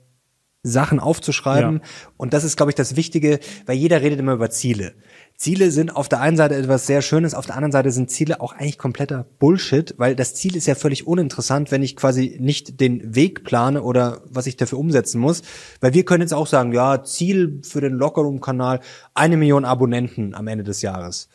Sachen 0.62 1.00
aufzuschreiben. 1.00 1.78
Ja. 1.78 1.82
Und 2.18 2.34
das 2.34 2.44
ist, 2.44 2.58
glaube 2.58 2.72
ich, 2.72 2.75
das 2.75 2.98
Wichtige, 2.98 3.39
weil 3.66 3.78
jeder 3.78 4.01
redet 4.01 4.20
immer 4.20 4.34
über 4.34 4.50
Ziele. 4.50 4.94
Ziele 5.39 5.72
sind 5.72 5.96
auf 5.96 6.10
der 6.10 6.19
einen 6.19 6.36
Seite 6.36 6.55
etwas 6.55 6.86
sehr 6.86 7.01
Schönes, 7.01 7.34
auf 7.34 7.46
der 7.46 7.55
anderen 7.55 7.72
Seite 7.72 7.91
sind 7.91 8.12
Ziele 8.12 8.41
auch 8.41 8.51
eigentlich 8.51 8.77
kompletter 8.77 9.25
Bullshit, 9.39 9.96
weil 9.98 10.13
das 10.13 10.34
Ziel 10.36 10.58
ist 10.58 10.67
ja 10.67 10.75
völlig 10.75 11.08
uninteressant, 11.08 11.72
wenn 11.72 11.81
ich 11.81 11.96
quasi 11.96 12.36
nicht 12.41 12.81
den 12.81 13.15
Weg 13.15 13.46
plane 13.46 13.81
oder 13.81 14.22
was 14.29 14.48
ich 14.48 14.58
dafür 14.58 14.79
umsetzen 14.79 15.17
muss. 15.22 15.41
Weil 15.79 15.93
wir 15.93 16.03
können 16.03 16.24
jetzt 16.24 16.34
auch 16.34 16.46
sagen, 16.46 16.74
ja, 16.74 17.05
Ziel 17.05 17.62
für 17.63 17.79
den 17.79 17.93
Lockerroom-Kanal, 17.93 18.81
eine 19.13 19.38
Million 19.38 19.63
Abonnenten 19.63 20.36
am 20.36 20.46
Ende 20.48 20.65
des 20.65 20.81
Jahres. 20.81 21.29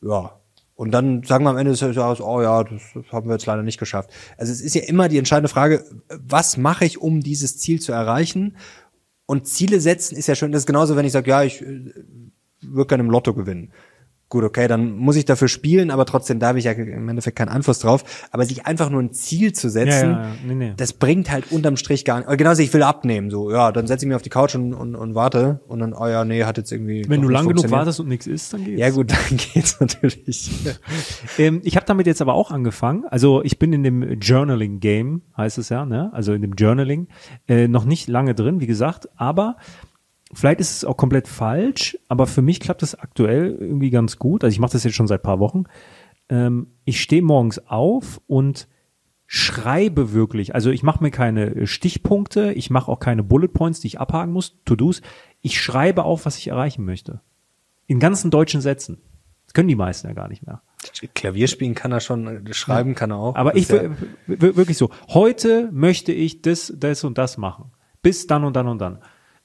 Ja. 0.00 0.40
Und 0.74 0.92
dann 0.92 1.22
sagen 1.24 1.44
wir 1.44 1.50
am 1.50 1.58
Ende 1.58 1.72
des 1.72 1.80
Jahres, 1.80 2.22
oh 2.22 2.40
ja, 2.40 2.64
das 2.64 2.80
haben 3.12 3.28
wir 3.28 3.34
jetzt 3.34 3.44
leider 3.44 3.62
nicht 3.62 3.78
geschafft. 3.78 4.08
Also 4.38 4.52
es 4.52 4.62
ist 4.62 4.74
ja 4.74 4.84
immer 4.84 5.10
die 5.10 5.18
entscheidende 5.18 5.50
Frage, 5.50 5.84
was 6.08 6.56
mache 6.56 6.86
ich, 6.86 6.96
um 6.96 7.20
dieses 7.20 7.58
Ziel 7.58 7.78
zu 7.78 7.92
erreichen? 7.92 8.56
Und 9.26 9.46
Ziele 9.46 9.82
setzen 9.82 10.16
ist 10.16 10.28
ja 10.28 10.34
schön, 10.34 10.50
das 10.50 10.62
ist 10.62 10.66
genauso, 10.66 10.96
wenn 10.96 11.04
ich 11.04 11.12
sage, 11.12 11.28
ja, 11.28 11.42
ich 11.42 11.60
äh, 11.60 11.92
würde 12.62 12.88
gerne 12.88 13.02
im 13.02 13.10
Lotto 13.10 13.34
gewinnen. 13.34 13.72
Gut, 14.30 14.44
okay, 14.44 14.68
dann 14.68 14.96
muss 14.96 15.16
ich 15.16 15.24
dafür 15.24 15.48
spielen, 15.48 15.90
aber 15.90 16.06
trotzdem 16.06 16.38
da 16.38 16.46
habe 16.48 16.60
ich 16.60 16.66
ja 16.66 16.70
im 16.70 17.08
Endeffekt 17.08 17.36
keinen 17.36 17.48
Einfluss 17.48 17.80
drauf. 17.80 18.28
Aber 18.30 18.44
sich 18.44 18.64
einfach 18.64 18.88
nur 18.88 19.02
ein 19.02 19.12
Ziel 19.12 19.52
zu 19.52 19.68
setzen, 19.68 20.10
Ja, 20.12 20.22
ja, 20.22 20.22
ja. 20.22 20.34
Nee, 20.46 20.54
nee. 20.54 20.72
das 20.76 20.92
bringt 20.92 21.32
halt 21.32 21.50
unterm 21.50 21.76
Strich 21.76 22.04
gar 22.04 22.20
nicht. 22.20 22.38
Genauso, 22.38 22.62
ich 22.62 22.72
will 22.72 22.84
abnehmen, 22.84 23.28
so, 23.28 23.50
ja, 23.50 23.72
dann 23.72 23.88
setze 23.88 24.04
ich 24.04 24.06
mich 24.06 24.14
auf 24.14 24.22
die 24.22 24.30
Couch 24.30 24.54
und, 24.54 24.72
und, 24.72 24.94
und 24.94 25.16
warte 25.16 25.58
und 25.66 25.80
dann, 25.80 25.94
oh 25.94 26.06
ja, 26.06 26.24
nee, 26.24 26.44
hat 26.44 26.58
jetzt 26.58 26.70
irgendwie. 26.70 27.04
Wenn 27.08 27.22
du 27.22 27.28
lang 27.28 27.48
genug 27.48 27.72
wartest 27.72 27.98
und 27.98 28.06
nichts 28.06 28.28
ist, 28.28 28.52
dann 28.52 28.64
geht's. 28.64 28.78
Ja 28.78 28.90
gut, 28.90 29.10
dann 29.30 29.36
geht's 29.36 29.80
natürlich. 29.80 30.48
Ähm, 31.38 31.60
ich 31.64 31.76
habe 31.76 31.86
damit 31.86 32.06
jetzt 32.06 32.20
aber 32.20 32.34
auch 32.34 32.50
angefangen. 32.50 33.04
Also 33.08 33.42
ich 33.42 33.58
bin 33.58 33.72
in 33.72 33.82
dem 33.82 34.20
Journaling-Game, 34.20 35.22
heißt 35.36 35.58
es 35.58 35.68
ja, 35.68 35.84
ne? 35.86 36.10
Also 36.12 36.32
in 36.32 36.42
dem 36.42 36.54
Journaling, 36.54 37.08
äh, 37.48 37.68
noch 37.68 37.84
nicht 37.84 38.08
lange 38.08 38.34
drin, 38.34 38.60
wie 38.60 38.66
gesagt, 38.66 39.08
aber 39.16 39.56
vielleicht 40.32 40.60
ist 40.60 40.76
es 40.76 40.84
auch 40.84 40.96
komplett 40.96 41.28
falsch, 41.28 41.98
aber 42.08 42.26
für 42.26 42.42
mich 42.42 42.60
klappt 42.60 42.82
es 42.82 42.94
aktuell 42.94 43.56
irgendwie 43.60 43.90
ganz 43.90 44.18
gut. 44.18 44.44
Also 44.44 44.52
ich 44.52 44.60
mache 44.60 44.72
das 44.72 44.84
jetzt 44.84 44.94
schon 44.94 45.06
seit 45.08 45.22
paar 45.22 45.38
Wochen. 45.40 45.64
Ähm, 46.28 46.68
ich 46.84 47.00
stehe 47.00 47.22
morgens 47.22 47.58
auf 47.66 48.20
und 48.26 48.68
schreibe 49.26 50.12
wirklich. 50.12 50.54
Also 50.54 50.70
ich 50.70 50.82
mache 50.82 51.02
mir 51.02 51.10
keine 51.10 51.46
äh, 51.54 51.66
Stichpunkte, 51.66 52.52
ich 52.52 52.70
mache 52.70 52.90
auch 52.90 52.98
keine 52.98 53.22
Bullet 53.22 53.48
Points, 53.48 53.80
die 53.80 53.86
ich 53.88 54.00
abhaken 54.00 54.32
muss, 54.32 54.58
To-Dos. 54.64 55.02
Ich 55.40 55.60
schreibe 55.60 56.04
auf, 56.04 56.26
was 56.26 56.36
ich 56.38 56.48
erreichen 56.48 56.84
möchte. 56.84 57.20
In 57.86 58.00
ganzen 58.00 58.30
deutschen 58.30 58.60
Sätzen. 58.60 58.98
Das 59.46 59.54
können 59.54 59.68
die 59.68 59.76
meisten 59.76 60.06
ja 60.06 60.14
gar 60.14 60.28
nicht 60.28 60.46
mehr. 60.46 60.62
Klavier 61.14 61.48
spielen 61.48 61.74
kann 61.74 61.92
er 61.92 62.00
schon, 62.00 62.46
schreiben 62.52 62.94
kann 62.94 63.10
er 63.10 63.18
auch. 63.18 63.34
Aber 63.34 63.56
ich 63.56 63.68
ja- 63.68 63.82
wir- 64.26 64.40
wir- 64.40 64.56
wirklich 64.56 64.78
so. 64.78 64.90
Heute 65.08 65.68
möchte 65.72 66.12
ich 66.12 66.42
das, 66.42 66.72
das 66.76 67.02
und 67.04 67.18
das 67.18 67.36
machen. 67.36 67.72
Bis 68.02 68.26
dann 68.26 68.44
und 68.44 68.54
dann 68.56 68.68
und 68.68 68.78
dann. 68.80 68.98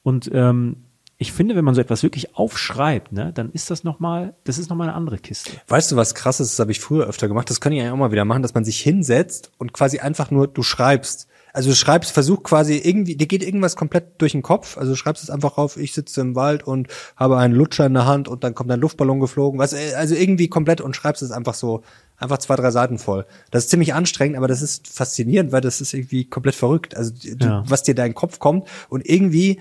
Und 0.06 0.30
ähm, 0.34 0.76
ich 1.18 1.32
finde, 1.32 1.56
wenn 1.56 1.66
man 1.66 1.74
so 1.74 1.82
etwas 1.82 2.04
wirklich 2.04 2.36
aufschreibt, 2.36 3.12
ne, 3.12 3.32
dann 3.34 3.52
ist 3.54 3.72
das 3.72 3.84
noch 3.84 4.00
mal, 4.00 4.36
das 4.44 4.60
ist 4.60 4.70
noch 4.70 4.76
mal 4.78 4.84
eine 4.84 4.94
andere 4.94 5.18
Kiste. 5.18 5.50
Weißt 5.68 5.92
du, 5.92 5.96
was 5.96 6.14
krass 6.14 6.40
ist? 6.40 6.52
Das 6.54 6.60
habe 6.60 6.72
ich 6.72 6.80
früher 6.80 7.08
öfter 7.08 7.28
gemacht. 7.28 7.50
Das 7.50 7.60
kann 7.60 7.74
ich 7.74 7.80
eigentlich 7.80 7.92
auch 7.92 7.98
mal 7.98 8.12
wieder 8.12 8.24
machen, 8.26 8.44
dass 8.44 8.54
man 8.54 8.64
sich 8.66 8.80
hinsetzt 8.82 9.52
und 9.58 9.74
quasi 9.74 9.98
einfach 10.00 10.30
nur, 10.30 10.48
du 10.48 10.62
schreibst. 10.62 11.28
Also 11.54 11.70
du 11.70 11.76
schreibst, 11.76 12.12
versuch 12.12 12.44
quasi 12.44 12.78
irgendwie, 12.78 13.16
dir 13.16 13.26
geht 13.28 13.42
irgendwas 13.42 13.76
komplett 13.78 14.22
durch 14.22 14.34
den 14.34 14.44
Kopf. 14.44 14.78
Also 14.78 14.92
du 14.92 14.96
schreibst 14.96 15.24
es 15.24 15.30
einfach 15.32 15.58
auf, 15.58 15.78
ich 15.78 15.94
sitze 15.94 16.22
im 16.22 16.36
Wald 16.36 16.64
und 16.64 16.90
habe 17.16 17.38
einen 17.38 17.56
Lutscher 17.56 17.88
in 17.88 17.94
der 17.96 18.06
Hand 18.06 18.28
und 18.28 18.44
dann 18.44 18.54
kommt 18.54 18.70
ein 18.70 18.82
Luftballon 18.82 19.22
geflogen. 19.22 19.58
Was, 19.58 19.74
äh, 19.74 19.94
also 19.96 20.14
irgendwie 20.14 20.50
komplett 20.50 20.82
und 20.82 20.96
schreibst 20.98 21.24
es 21.24 21.32
einfach 21.32 21.56
so, 21.56 21.82
einfach 22.18 22.38
zwei, 22.38 22.58
drei 22.58 22.72
Seiten 22.72 22.98
voll. 23.00 23.26
Das 23.52 23.64
ist 23.64 23.70
ziemlich 23.70 23.94
anstrengend, 23.94 24.38
aber 24.38 24.50
das 24.50 24.62
ist 24.62 24.88
faszinierend, 24.90 25.52
weil 25.54 25.62
das 25.62 25.80
ist 25.82 25.94
irgendwie 25.94 26.26
komplett 26.26 26.56
verrückt. 26.56 26.96
Also 26.96 27.12
du, 27.14 27.46
Ja. 27.46 27.64
was 27.68 27.84
dir 27.84 27.96
da 27.96 28.04
in 28.04 28.12
den 28.12 28.16
Kopf 28.16 28.40
kommt 28.40 28.68
und 28.90 29.10
irgendwie 29.10 29.60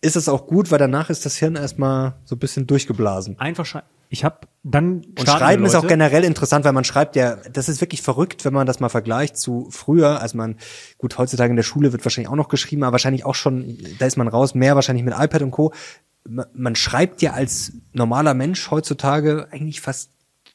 ist 0.00 0.16
es 0.16 0.28
auch 0.28 0.46
gut, 0.46 0.70
weil 0.70 0.78
danach 0.78 1.10
ist 1.10 1.26
das 1.26 1.36
Hirn 1.36 1.56
erstmal 1.56 2.14
so 2.24 2.36
ein 2.36 2.38
bisschen 2.38 2.66
durchgeblasen. 2.66 3.38
Einfach 3.38 3.66
schreiben. 3.66 3.86
ich 4.08 4.24
habe 4.24 4.46
dann 4.62 5.04
Und 5.18 5.28
Schreiben 5.28 5.64
ist 5.64 5.74
auch 5.74 5.86
generell 5.86 6.24
interessant, 6.24 6.64
weil 6.64 6.72
man 6.72 6.84
schreibt 6.84 7.16
ja, 7.16 7.36
das 7.52 7.68
ist 7.68 7.80
wirklich 7.80 8.02
verrückt, 8.02 8.44
wenn 8.44 8.52
man 8.52 8.66
das 8.66 8.80
mal 8.80 8.88
vergleicht 8.88 9.36
zu 9.36 9.68
früher. 9.70 10.20
Also 10.20 10.36
man, 10.36 10.56
gut, 10.98 11.18
heutzutage 11.18 11.50
in 11.50 11.56
der 11.56 11.64
Schule 11.64 11.92
wird 11.92 12.04
wahrscheinlich 12.04 12.30
auch 12.30 12.36
noch 12.36 12.48
geschrieben, 12.48 12.84
aber 12.84 12.92
wahrscheinlich 12.92 13.24
auch 13.24 13.34
schon, 13.34 13.76
da 13.98 14.06
ist 14.06 14.16
man 14.16 14.28
raus, 14.28 14.54
mehr 14.54 14.76
wahrscheinlich 14.76 15.04
mit 15.04 15.14
iPad 15.14 15.42
und 15.42 15.50
Co. 15.50 15.72
Man 16.52 16.76
schreibt 16.76 17.22
ja 17.22 17.32
als 17.32 17.72
normaler 17.92 18.34
Mensch 18.34 18.70
heutzutage 18.70 19.48
eigentlich 19.50 19.80
fast 19.80 20.10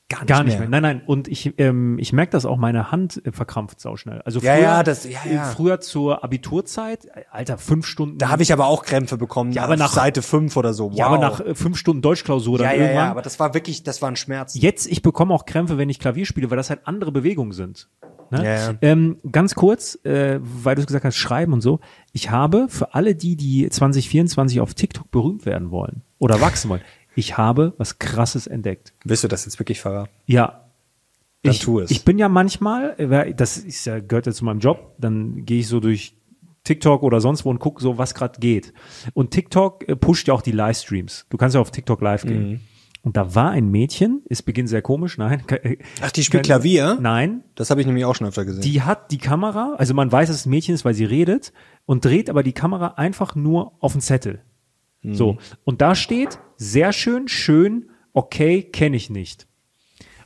gar 0.10 0.20
nicht 0.20 0.28
Gar 0.30 0.44
nicht 0.44 0.60
mehr. 0.60 0.70
mehr. 0.70 0.82
Nein, 0.82 0.98
nein. 0.98 1.08
Und 1.08 1.28
ich, 1.28 1.54
ähm, 1.58 1.98
ich 1.98 2.14
merke 2.14 2.32
das 2.32 2.46
auch, 2.46 2.58
meine 2.58 2.92
Hand 2.92 3.22
äh, 3.26 3.32
verkrampft 3.32 3.80
sauschnell. 3.80 4.22
Also 4.24 4.40
Ja, 4.42 4.54
früher, 4.56 4.64
ja, 4.64 4.84
das- 4.84 5.06
ja, 5.06 5.20
ja. 5.32 5.44
früher 5.46 5.80
zur 5.82 6.24
Abiturzeit, 6.24 7.06
äh, 7.06 7.24
Alter, 7.32 7.58
fünf 7.58 7.86
Stunden. 7.88 8.18
Da 8.20 8.30
habe 8.30 8.44
ich 8.44 8.54
aber 8.54 8.68
auch 8.68 8.84
Krämpfe 8.84 9.18
bekommen, 9.18 9.52
Ja, 9.54 9.64
aber 9.64 9.76
nach- 9.78 9.94
Seite 9.94 10.22
5 10.22 10.56
oder 10.58 10.74
so. 10.74 10.92
Wow. 10.92 10.98
ja, 10.98 11.08
aber 11.08 11.18
nach 11.18 11.40
äh, 11.40 11.56
fünf 11.56 11.78
Stunden 11.78 12.02
Deutschklausur 12.02 12.58
dann 12.60 12.68
ja, 12.68 12.74
ja, 12.74 12.80
irgendwann. 12.82 13.06
ja, 13.06 13.12
aber 13.12 13.22
das 13.22 13.40
war 13.40 13.54
wirklich, 13.54 13.84
das 13.84 14.02
war 14.02 14.10
ein 14.12 14.16
Schmerz. 14.16 14.54
Jetzt, 14.56 14.88
ich 14.88 15.02
bekomme 15.02 15.34
auch 15.34 15.46
Krämpfe, 15.46 15.78
wenn 15.78 15.90
ich 15.90 16.00
Klavier 16.00 16.26
spiele, 16.26 16.50
weil 16.52 16.58
das 16.58 16.70
halt 16.70 16.82
andere 16.86 17.12
Bewegungen 17.12 17.54
sind. 17.54 17.90
Ne? 18.30 18.44
Ja, 18.44 18.56
ja. 18.56 18.74
Ähm, 18.82 19.18
ganz 19.32 19.54
kurz, 19.56 19.98
äh, 20.06 20.40
weil 20.42 20.76
du 20.76 20.86
gesagt 20.86 21.06
hast, 21.06 21.16
schreiben 21.18 21.54
und 21.54 21.62
so. 21.62 21.80
Ich 22.14 22.30
habe 22.32 22.68
für 22.70 22.94
alle 22.94 23.16
die, 23.16 23.36
die 23.36 23.70
2024 23.70 24.60
auf 24.62 24.74
TikTok 24.74 25.10
berühmt 25.12 25.46
werden 25.46 25.72
wollen 25.72 26.02
oder 26.20 26.40
wachsen 26.42 26.70
wollen, 26.70 26.82
ich 27.16 27.38
habe 27.38 27.74
was 27.78 28.00
Krasses 28.00 28.48
entdeckt. 28.48 28.94
Willst 29.04 29.24
du 29.24 29.28
das 29.28 29.46
jetzt 29.46 29.60
wirklich 29.60 29.80
verraten? 29.80 30.10
Ja. 30.26 30.60
Dann 31.44 31.52
ich, 31.54 31.60
tu 31.60 31.80
es. 31.80 31.92
Ich 31.92 32.06
bin 32.06 32.18
ja 32.18 32.30
manchmal, 32.30 32.96
das 33.36 33.58
ist 33.58 33.86
ja, 33.86 34.00
gehört 34.00 34.26
ja 34.28 34.32
zu 34.32 34.46
meinem 34.46 34.60
Job, 34.60 34.96
dann 34.98 35.46
gehe 35.46 35.60
ich 35.60 35.68
so 35.68 35.80
durch 35.82 36.16
TikTok 36.64 37.04
oder 37.04 37.20
sonst 37.20 37.44
wo 37.44 37.50
und 37.50 37.60
gucke 37.60 37.82
so, 37.82 37.98
was 37.98 38.14
gerade 38.16 38.40
geht. 38.40 38.74
Und 39.14 39.32
TikTok 39.32 39.88
äh, 39.90 39.96
pusht 39.98 40.30
ja 40.30 40.34
auch 40.34 40.42
die 40.42 40.54
Livestreams. 40.54 41.26
Du 41.30 41.36
kannst 41.36 41.56
ja 41.56 41.60
auf 41.62 41.72
TikTok 41.72 42.02
live 42.02 42.24
gehen. 42.24 42.50
Mhm. 42.50 42.60
Und 43.02 43.18
da 43.18 43.36
war 43.36 43.52
ein 43.52 43.70
Mädchen, 43.70 44.22
es 44.30 44.42
beginnt 44.42 44.70
sehr 44.70 44.82
komisch, 44.82 45.18
nein. 45.18 45.44
Ach, 46.02 46.12
die 46.12 46.24
spielt 46.24 46.44
kein- 46.44 46.48
Klavier? 46.48 46.98
Nein, 47.02 47.44
Das 47.56 47.70
habe 47.70 47.82
ich 47.82 47.88
nämlich 47.88 48.06
auch 48.06 48.16
schon 48.16 48.28
öfter 48.28 48.46
gesehen. 48.46 48.62
die 48.62 48.82
hat 48.82 49.12
die 49.12 49.18
Kamera, 49.18 49.76
also 49.78 49.94
man 49.94 50.10
weiß, 50.10 50.30
dass 50.30 50.38
es 50.38 50.46
ein 50.46 50.52
Mädchen 50.52 50.74
ist, 50.74 50.86
weil 50.86 50.94
sie 50.94 51.04
redet 51.04 51.52
und 51.86 52.06
dreht 52.06 52.30
aber 52.30 52.44
die 52.44 52.54
Kamera 52.54 52.94
einfach 52.96 53.36
nur 53.36 53.74
auf 53.82 53.92
den 53.92 54.00
Zettel. 54.00 54.42
Mhm. 55.02 55.16
So. 55.16 55.38
Und 55.66 55.82
da 55.82 55.96
steht, 55.96 56.40
sehr 56.72 56.94
schön, 56.94 57.28
schön, 57.28 57.90
okay, 58.14 58.64
kenne 58.64 58.96
ich 58.96 59.10
nicht. 59.10 59.48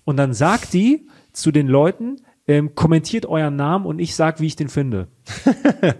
Und 0.03 0.17
dann 0.17 0.33
sagt 0.33 0.73
die 0.73 1.07
zu 1.33 1.51
den 1.51 1.67
Leuten, 1.67 2.17
ähm, 2.47 2.75
kommentiert 2.75 3.25
euren 3.25 3.55
Namen 3.55 3.85
und 3.85 3.99
ich 3.99 4.15
sag, 4.15 4.39
wie 4.39 4.47
ich 4.47 4.55
den 4.55 4.69
finde. 4.69 5.09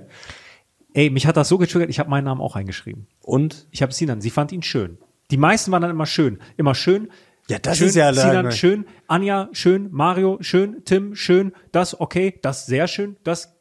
Ey, 0.94 1.10
mich 1.10 1.28
hat 1.28 1.38
das 1.38 1.50
so 1.50 1.58
getriggert, 1.58 1.90
ich 1.90 2.00
habe 2.00 2.10
meinen 2.10 2.24
Namen 2.24 2.42
auch 2.42 2.56
eingeschrieben. 2.56 3.08
Und? 3.22 3.68
Ich 3.72 3.82
habe 3.82 3.94
Sinan, 3.94 4.22
sie 4.22 4.30
fand 4.30 4.52
ihn 4.52 4.64
schön. 4.64 4.98
Die 5.30 5.38
meisten 5.38 5.72
waren 5.72 5.82
dann 5.82 5.92
immer 5.92 6.06
schön. 6.06 6.40
Immer 6.56 6.74
schön. 6.74 7.10
Ja, 7.50 7.60
das 7.60 7.78
schön, 7.78 7.88
ist 7.88 7.96
ja 7.96 8.14
Sinan, 8.14 8.34
lange. 8.34 8.52
schön. 8.52 8.86
Anja, 9.08 9.50
schön. 9.52 9.90
Mario, 9.92 10.38
schön. 10.42 10.84
Tim, 10.86 11.16
schön. 11.16 11.54
Das, 11.72 12.00
okay. 12.00 12.40
Das, 12.42 12.66
sehr 12.66 12.88
schön. 12.88 13.18
Das, 13.24 13.58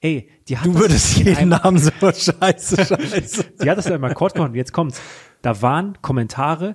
ey, 0.00 0.30
die 0.48 0.58
hat 0.58 0.66
Du 0.66 0.74
würdest 0.74 1.16
jeden 1.16 1.48
Namen 1.48 1.78
so 1.78 1.90
scheiße, 2.00 2.84
scheiße. 2.84 3.44
Die 3.62 3.70
hat 3.70 3.78
das 3.78 3.88
ja 3.88 3.96
immer 3.96 4.10
Akkord 4.10 4.34
gemacht. 4.34 4.50
Und 4.50 4.56
Jetzt 4.56 4.72
kommt's. 4.72 5.00
Da 5.46 5.62
waren 5.62 6.02
Kommentare, 6.02 6.74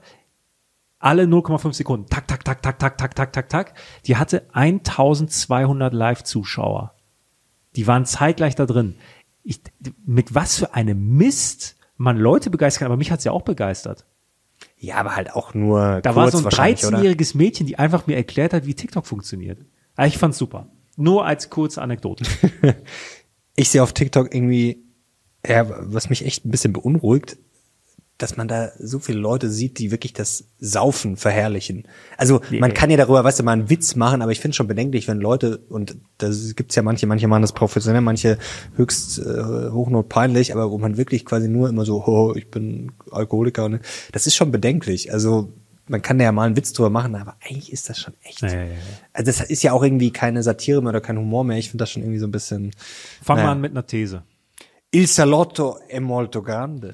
alle 0.97 1.23
0,5 1.23 1.73
Sekunden. 1.73 2.05
Tak, 2.09 2.25
tak, 2.29 2.45
tak, 2.45 2.61
tak, 2.61 2.79
tak, 2.79 2.97
tak, 2.97 3.15
tak, 3.15 3.33
tak, 3.33 3.49
tak. 3.49 3.73
Die 4.05 4.15
hatte 4.15 4.47
1200 4.53 5.93
Live-Zuschauer. 5.93 6.95
Die 7.75 7.85
waren 7.85 8.05
zeitgleich 8.05 8.55
da 8.55 8.65
drin. 8.65 8.95
Ich, 9.43 9.59
mit 10.05 10.33
was 10.33 10.57
für 10.57 10.73
einem 10.73 11.17
Mist 11.17 11.75
man 11.97 12.15
Leute 12.15 12.49
begeistern 12.49 12.79
kann, 12.79 12.85
aber 12.93 12.97
mich 12.97 13.11
hat's 13.11 13.25
ja 13.25 13.33
auch 13.33 13.41
begeistert. 13.41 14.05
Ja, 14.77 14.95
aber 14.95 15.17
halt 15.17 15.35
auch 15.35 15.53
nur 15.53 15.99
Da 15.99 16.15
war 16.15 16.31
so 16.31 16.37
ein 16.37 16.45
wahrscheinlich, 16.45 16.85
oder? 16.85 16.99
13-jähriges 16.99 17.35
Mädchen, 17.35 17.67
die 17.67 17.77
einfach 17.77 18.07
mir 18.07 18.15
erklärt 18.15 18.53
hat, 18.53 18.65
wie 18.65 18.73
TikTok 18.73 19.05
funktioniert. 19.05 19.65
Aber 19.97 20.07
ich 20.07 20.17
fand's 20.17 20.37
super. 20.37 20.69
Nur 20.95 21.25
als 21.25 21.49
kurze 21.49 21.81
Anekdote. 21.81 22.23
Ich 23.57 23.69
sehe 23.69 23.83
auf 23.83 23.91
TikTok 23.91 24.33
irgendwie, 24.33 24.81
ja, 25.45 25.67
was 25.67 26.09
mich 26.09 26.25
echt 26.25 26.45
ein 26.45 26.51
bisschen 26.51 26.71
beunruhigt, 26.71 27.37
dass 28.21 28.37
man 28.37 28.47
da 28.47 28.71
so 28.79 28.99
viele 28.99 29.19
Leute 29.19 29.49
sieht, 29.49 29.79
die 29.79 29.91
wirklich 29.91 30.13
das 30.13 30.45
Saufen 30.59 31.17
verherrlichen. 31.17 31.87
Also 32.17 32.41
man 32.51 32.69
Yeah. 32.69 32.69
kann 32.69 32.89
ja 32.89 32.97
darüber, 32.97 33.23
weißt 33.23 33.39
du, 33.39 33.43
mal 33.43 33.53
einen 33.53 33.69
Witz 33.69 33.95
machen, 33.95 34.21
aber 34.21 34.31
ich 34.31 34.39
finde 34.39 34.55
schon 34.55 34.67
bedenklich, 34.67 35.07
wenn 35.07 35.19
Leute, 35.19 35.57
und 35.69 35.97
das 36.17 36.55
gibt's 36.55 36.75
ja 36.75 36.83
manche, 36.83 37.07
manche 37.07 37.27
machen 37.27 37.41
das 37.41 37.53
professionell, 37.53 38.01
manche 38.01 38.37
höchst 38.75 39.19
äh, 39.19 39.71
hochnot 39.71 40.09
peinlich, 40.09 40.53
aber 40.53 40.71
wo 40.71 40.77
man 40.77 40.97
wirklich 40.97 41.25
quasi 41.25 41.47
nur 41.47 41.69
immer 41.69 41.85
so, 41.85 42.03
oh, 42.05 42.33
ich 42.35 42.49
bin 42.49 42.91
Alkoholiker, 43.11 43.65
und 43.65 43.79
das 44.11 44.27
ist 44.27 44.35
schon 44.35 44.51
bedenklich. 44.51 45.11
Also 45.11 45.51
man 45.87 46.01
kann 46.01 46.17
da 46.17 46.25
ja 46.25 46.31
mal 46.31 46.45
einen 46.45 46.55
Witz 46.55 46.73
drüber 46.73 46.89
machen, 46.89 47.15
aber 47.15 47.35
eigentlich 47.41 47.71
ist 47.73 47.89
das 47.89 47.99
schon 47.99 48.13
echt. 48.23 48.41
Ja, 48.41 48.49
ja, 48.49 48.63
ja. 48.63 48.69
Also 49.13 49.31
das 49.31 49.41
ist 49.49 49.63
ja 49.63 49.73
auch 49.73 49.83
irgendwie 49.83 50.11
keine 50.11 50.41
Satire 50.41 50.81
mehr 50.81 50.89
oder 50.91 51.01
kein 51.01 51.17
Humor 51.17 51.43
mehr. 51.43 51.57
Ich 51.57 51.69
finde 51.69 51.81
das 51.81 51.91
schon 51.91 52.01
irgendwie 52.03 52.19
so 52.19 52.27
ein 52.27 52.31
bisschen. 52.31 52.71
Fang 53.21 53.35
naja. 53.37 53.47
mal 53.47 53.51
an 53.53 53.61
mit 53.61 53.71
einer 53.71 53.85
These. 53.85 54.23
Il 54.91 55.07
salotto 55.07 55.79
è 55.87 55.99
molto 55.99 56.41
grande. 56.41 56.93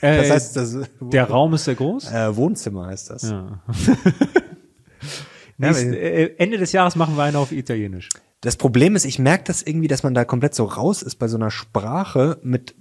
Äh, 0.00 0.18
Das 0.18 0.30
heißt, 0.30 0.56
das 0.56 0.76
der 1.00 1.24
Raum 1.28 1.54
ist 1.54 1.64
sehr 1.64 1.74
groß. 1.74 2.10
äh, 2.12 2.36
Wohnzimmer 2.36 2.86
heißt 2.86 3.10
das. 3.10 3.22
Ja. 3.22 3.62
Nächst, 5.58 5.84
äh, 5.84 6.34
Ende 6.38 6.58
des 6.58 6.72
Jahres 6.72 6.96
machen 6.96 7.16
wir 7.16 7.22
eine 7.22 7.38
auf 7.38 7.52
Italienisch. 7.52 8.08
Das 8.40 8.56
Problem 8.56 8.96
ist, 8.96 9.04
ich 9.04 9.18
merke 9.18 9.44
das 9.44 9.62
irgendwie, 9.62 9.88
dass 9.88 10.02
man 10.02 10.14
da 10.14 10.24
komplett 10.24 10.54
so 10.54 10.64
raus 10.64 11.02
ist 11.02 11.16
bei 11.16 11.28
so 11.28 11.36
einer 11.36 11.50
Sprache 11.50 12.38
mit 12.42 12.74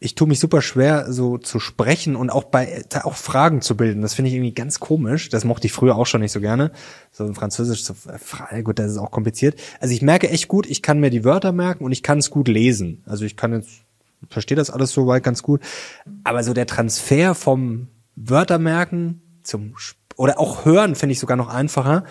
ich 0.00 0.16
tue 0.16 0.28
mich 0.28 0.38
super 0.38 0.60
schwer, 0.60 1.10
so 1.10 1.38
zu 1.38 1.60
sprechen 1.60 2.14
und 2.14 2.28
auch 2.28 2.44
bei 2.44 2.82
da 2.90 3.02
auch 3.04 3.14
Fragen 3.14 3.62
zu 3.62 3.74
bilden. 3.74 4.02
Das 4.02 4.12
finde 4.12 4.28
ich 4.28 4.34
irgendwie 4.34 4.52
ganz 4.52 4.78
komisch. 4.78 5.30
Das 5.30 5.44
mochte 5.44 5.66
ich 5.66 5.72
früher 5.72 5.96
auch 5.96 6.04
schon 6.04 6.20
nicht 6.20 6.32
so 6.32 6.40
gerne. 6.40 6.72
So 7.10 7.24
in 7.24 7.34
Französisch, 7.34 7.84
so, 7.84 7.94
äh, 8.50 8.62
gut, 8.62 8.78
das 8.78 8.90
ist 8.90 8.98
auch 8.98 9.10
kompliziert. 9.12 9.58
Also 9.80 9.94
ich 9.94 10.02
merke 10.02 10.28
echt 10.28 10.48
gut, 10.48 10.66
ich 10.66 10.82
kann 10.82 11.00
mir 11.00 11.08
die 11.08 11.24
Wörter 11.24 11.52
merken 11.52 11.84
und 11.84 11.92
ich 11.92 12.02
kann 12.02 12.18
es 12.18 12.28
gut 12.28 12.48
lesen. 12.48 13.02
Also 13.06 13.24
ich 13.24 13.36
kann 13.38 13.54
jetzt, 13.54 13.70
verstehe 14.30 14.56
das 14.56 14.70
alles 14.70 14.92
soweit 14.92 15.22
ganz 15.22 15.42
gut. 15.42 15.60
Aber 16.24 16.42
so 16.44 16.52
der 16.54 16.66
Transfer 16.66 17.34
vom 17.34 17.88
Wörtermerken 18.16 19.22
zum 19.42 19.74
Sp- 19.78 19.98
oder 20.16 20.38
auch 20.38 20.64
hören 20.64 20.94
finde 20.94 21.12
ich 21.12 21.18
sogar 21.20 21.36
noch 21.36 21.48
einfacher. 21.48 22.04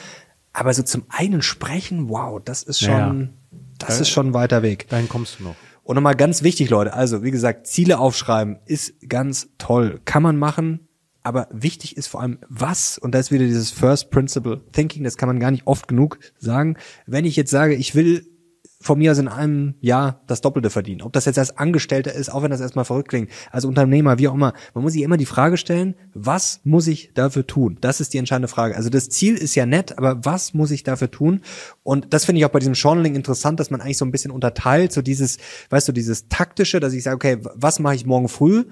Aber 0.51 0.73
so 0.73 0.83
zum 0.83 1.03
einen 1.09 1.41
sprechen, 1.41 2.09
wow, 2.09 2.39
das 2.43 2.63
ist 2.63 2.79
schon, 2.79 2.89
Ja. 2.91 3.57
das 3.79 3.99
ist 4.01 4.09
schon 4.09 4.27
ein 4.27 4.33
weiter 4.33 4.61
Weg. 4.61 4.87
Dahin 4.89 5.09
kommst 5.09 5.39
du 5.39 5.43
noch. 5.45 5.55
Und 5.83 5.95
nochmal 5.95 6.15
ganz 6.15 6.43
wichtig, 6.43 6.69
Leute, 6.69 6.93
also 6.93 7.23
wie 7.23 7.31
gesagt, 7.31 7.67
Ziele 7.67 7.99
aufschreiben 7.99 8.59
ist 8.65 8.93
ganz 9.09 9.49
toll. 9.57 9.99
Kann 10.05 10.23
man 10.23 10.37
machen, 10.37 10.87
aber 11.23 11.47
wichtig 11.51 11.97
ist 11.97 12.07
vor 12.07 12.21
allem 12.21 12.39
was, 12.47 12.97
und 12.97 13.13
da 13.13 13.19
ist 13.19 13.31
wieder 13.31 13.45
dieses 13.45 13.71
First 13.71 14.09
Principle 14.11 14.61
Thinking, 14.71 15.03
das 15.03 15.17
kann 15.17 15.27
man 15.27 15.39
gar 15.39 15.51
nicht 15.51 15.65
oft 15.67 15.87
genug 15.87 16.19
sagen. 16.37 16.77
Wenn 17.05 17.25
ich 17.25 17.35
jetzt 17.35 17.51
sage, 17.51 17.73
ich 17.75 17.95
will 17.95 18.25
von 18.83 18.99
mir 18.99 19.11
aus 19.11 19.17
in 19.17 19.29
einem 19.29 19.75
Jahr 19.79 20.21
das 20.27 20.41
Doppelte 20.41 20.69
verdienen, 20.69 21.01
ob 21.01 21.13
das 21.13 21.23
jetzt 21.23 21.39
als 21.39 21.57
Angestellter 21.57 22.13
ist, 22.13 22.29
auch 22.29 22.43
wenn 22.43 22.51
das 22.51 22.59
erstmal 22.59 22.83
verrückt 22.83 23.07
klingt, 23.07 23.31
als 23.49 23.63
Unternehmer, 23.63 24.19
wie 24.19 24.27
auch 24.27 24.33
immer, 24.33 24.53
man 24.73 24.83
muss 24.83 24.91
sich 24.91 25.03
immer 25.03 25.15
die 25.15 25.25
Frage 25.25 25.55
stellen, 25.55 25.95
was 26.13 26.59
muss 26.65 26.87
ich 26.87 27.11
dafür 27.13 27.47
tun? 27.47 27.77
Das 27.79 28.01
ist 28.01 28.13
die 28.13 28.17
entscheidende 28.17 28.49
Frage. 28.49 28.75
Also 28.75 28.89
das 28.89 29.07
Ziel 29.07 29.35
ist 29.35 29.55
ja 29.55 29.65
nett, 29.65 29.97
aber 29.97 30.25
was 30.25 30.53
muss 30.53 30.69
ich 30.69 30.83
dafür 30.83 31.09
tun? 31.09 31.41
Und 31.83 32.13
das 32.13 32.25
finde 32.25 32.39
ich 32.39 32.45
auch 32.45 32.49
bei 32.49 32.59
diesem 32.59 32.73
Journaling 32.73 33.15
interessant, 33.15 33.59
dass 33.61 33.71
man 33.71 33.79
eigentlich 33.79 33.97
so 33.97 34.05
ein 34.05 34.11
bisschen 34.11 34.31
unterteilt, 34.31 34.91
so 34.91 35.01
dieses, 35.01 35.37
weißt 35.69 35.87
du, 35.87 35.93
dieses 35.93 36.27
taktische, 36.27 36.81
dass 36.81 36.91
ich 36.91 37.03
sage, 37.03 37.15
okay, 37.15 37.37
was 37.55 37.79
mache 37.79 37.95
ich 37.95 38.05
morgen 38.05 38.27
früh? 38.27 38.65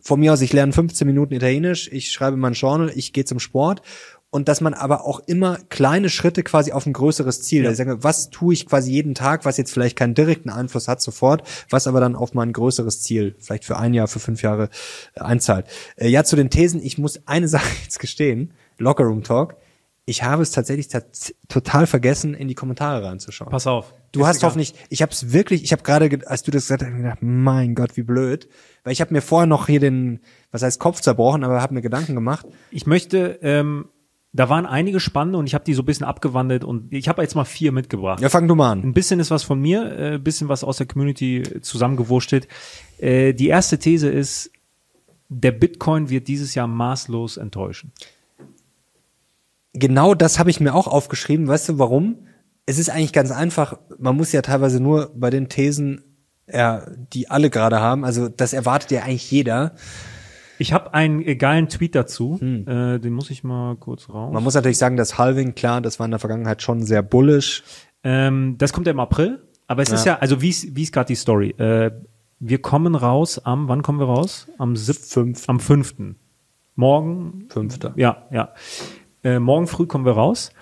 Von 0.00 0.20
mir 0.20 0.32
aus, 0.32 0.40
ich 0.40 0.52
lerne 0.52 0.72
15 0.72 1.06
Minuten 1.06 1.34
Italienisch, 1.34 1.90
ich 1.92 2.12
schreibe 2.12 2.36
mein 2.36 2.52
Journal, 2.54 2.90
ich 2.94 3.12
gehe 3.12 3.24
zum 3.24 3.40
Sport. 3.40 3.82
Und 4.30 4.48
dass 4.48 4.60
man 4.60 4.74
aber 4.74 5.06
auch 5.06 5.20
immer 5.20 5.56
kleine 5.70 6.10
Schritte 6.10 6.42
quasi 6.42 6.72
auf 6.72 6.84
ein 6.84 6.92
größeres 6.92 7.40
Ziel, 7.42 7.62
Ja. 7.62 7.70
also 7.70 7.82
ich 7.82 7.88
sage, 7.88 8.04
was 8.04 8.28
tue 8.28 8.52
ich 8.52 8.66
quasi 8.66 8.92
jeden 8.92 9.14
Tag, 9.14 9.46
was 9.46 9.56
jetzt 9.56 9.72
vielleicht 9.72 9.96
keinen 9.96 10.14
direkten 10.14 10.50
Einfluss 10.50 10.86
hat 10.86 11.00
sofort, 11.00 11.42
was 11.70 11.86
aber 11.86 12.00
dann 12.00 12.14
auf 12.14 12.34
mein 12.34 12.52
größeres 12.52 13.00
Ziel, 13.02 13.36
vielleicht 13.38 13.64
für 13.64 13.78
ein 13.78 13.94
Jahr, 13.94 14.06
für 14.06 14.18
fünf 14.20 14.42
Jahre 14.42 14.68
äh, 15.14 15.20
einzahlt. 15.20 15.66
Äh, 15.96 16.08
ja, 16.08 16.24
zu 16.24 16.36
den 16.36 16.50
Thesen, 16.50 16.82
ich 16.82 16.98
muss 16.98 17.26
eine 17.26 17.48
Sache 17.48 17.68
jetzt 17.84 18.00
gestehen, 18.00 18.52
Lockerroom 18.76 19.22
Talk, 19.24 19.56
ich 20.04 20.22
habe 20.22 20.42
es 20.42 20.50
tatsächlich 20.52 20.88
tats 20.88 21.34
total 21.48 21.86
vergessen, 21.86 22.32
in 22.34 22.48
die 22.48 22.54
Kommentare 22.54 23.04
reinzuschauen. 23.04 23.50
Pass 23.50 23.66
auf. 23.66 23.94
Du 24.12 24.26
hast 24.26 24.38
egal. 24.38 24.48
hoffentlich, 24.50 24.74
ich 24.90 25.00
habe 25.02 25.12
es 25.12 25.32
wirklich, 25.32 25.62
ich 25.64 25.72
habe 25.72 25.82
gerade, 25.82 26.08
ge- 26.10 26.24
als 26.26 26.42
du 26.42 26.50
das 26.50 26.64
gesagt 26.64 26.82
hast, 26.82 26.94
gedacht, 26.96 27.18
mein 27.20 27.74
Gott, 27.74 27.96
wie 27.98 28.02
blöd, 28.02 28.48
weil 28.84 28.92
ich 28.94 29.00
habe 29.02 29.12
mir 29.12 29.20
vorher 29.22 29.46
noch 29.46 29.66
hier 29.66 29.80
den, 29.80 30.20
was 30.50 30.62
heißt 30.62 30.78
Kopf 30.80 31.00
zerbrochen, 31.02 31.44
aber 31.44 31.60
habe 31.62 31.74
mir 31.74 31.82
Gedanken 31.82 32.14
gemacht. 32.14 32.46
Ich 32.70 32.86
möchte, 32.86 33.38
ähm, 33.42 33.88
da 34.32 34.48
waren 34.48 34.66
einige 34.66 35.00
spannende 35.00 35.38
und 35.38 35.46
ich 35.46 35.54
habe 35.54 35.64
die 35.64 35.74
so 35.74 35.82
ein 35.82 35.86
bisschen 35.86 36.06
abgewandelt 36.06 36.62
und 36.62 36.92
ich 36.92 37.08
habe 37.08 37.22
jetzt 37.22 37.34
mal 37.34 37.44
vier 37.44 37.72
mitgebracht. 37.72 38.20
Ja, 38.20 38.28
fang 38.28 38.46
du 38.46 38.54
mal 38.54 38.72
an. 38.72 38.82
Ein 38.82 38.92
bisschen 38.92 39.20
ist 39.20 39.30
was 39.30 39.42
von 39.42 39.60
mir, 39.60 39.90
äh, 39.90 40.14
ein 40.14 40.22
bisschen 40.22 40.48
was 40.48 40.64
aus 40.64 40.76
der 40.76 40.86
Community 40.86 41.42
zusammengewurschtelt. 41.62 42.46
Äh, 42.98 43.32
die 43.32 43.48
erste 43.48 43.78
These 43.78 44.08
ist, 44.08 44.50
der 45.28 45.52
Bitcoin 45.52 46.10
wird 46.10 46.28
dieses 46.28 46.54
Jahr 46.54 46.66
maßlos 46.66 47.36
enttäuschen. 47.36 47.92
Genau 49.72 50.14
das 50.14 50.38
habe 50.38 50.50
ich 50.50 50.60
mir 50.60 50.74
auch 50.74 50.86
aufgeschrieben. 50.86 51.46
Weißt 51.46 51.68
du 51.68 51.78
warum? 51.78 52.26
Es 52.66 52.78
ist 52.78 52.90
eigentlich 52.90 53.12
ganz 53.12 53.30
einfach. 53.30 53.78
Man 53.98 54.16
muss 54.16 54.32
ja 54.32 54.42
teilweise 54.42 54.80
nur 54.80 55.10
bei 55.14 55.30
den 55.30 55.48
Thesen, 55.48 56.02
ja, 56.50 56.86
die 57.12 57.30
alle 57.30 57.50
gerade 57.50 57.80
haben, 57.80 58.04
also 58.04 58.28
das 58.28 58.52
erwartet 58.52 58.90
ja 58.90 59.02
eigentlich 59.02 59.30
jeder. 59.30 59.74
Ich 60.58 60.72
habe 60.72 60.92
einen 60.94 61.22
äh, 61.22 61.36
geilen 61.36 61.68
Tweet 61.68 61.94
dazu, 61.94 62.38
äh, 62.42 62.98
den 62.98 63.12
muss 63.12 63.30
ich 63.30 63.44
mal 63.44 63.76
kurz 63.76 64.08
raus. 64.08 64.32
Man 64.32 64.42
muss 64.42 64.54
natürlich 64.54 64.78
sagen, 64.78 64.96
das 64.96 65.18
Halving, 65.18 65.54
klar, 65.54 65.80
das 65.80 65.98
war 65.98 66.04
in 66.06 66.10
der 66.10 66.20
Vergangenheit 66.20 66.62
schon 66.62 66.82
sehr 66.82 67.02
bullish. 67.02 67.62
Ähm, 68.04 68.56
das 68.58 68.72
kommt 68.72 68.86
ja 68.86 68.92
im 68.92 69.00
April, 69.00 69.42
aber 69.66 69.82
es 69.82 69.90
ist 69.90 70.04
ja, 70.04 70.18
also 70.18 70.40
wie 70.40 70.48
ist, 70.50 70.74
wie 70.74 70.82
ist 70.82 70.92
gerade 70.92 71.08
die 71.08 71.14
Story? 71.14 71.50
Äh, 71.50 71.92
wir 72.40 72.60
kommen 72.62 72.94
raus 72.94 73.38
am, 73.38 73.68
wann 73.68 73.82
kommen 73.82 73.98
wir 73.98 74.06
raus? 74.06 74.48
Am 74.58 74.76
siebten, 74.76 75.04
Fünf, 75.04 75.48
am 75.48 75.60
fünften. 75.60 76.16
Morgen, 76.76 77.46
fünfter. 77.48 77.92
ja, 77.96 78.28
ja. 78.30 78.52
Äh, 79.24 79.40
morgen 79.40 79.66
früh 79.66 79.86
kommen 79.86 80.04
wir 80.04 80.12
raus. 80.12 80.52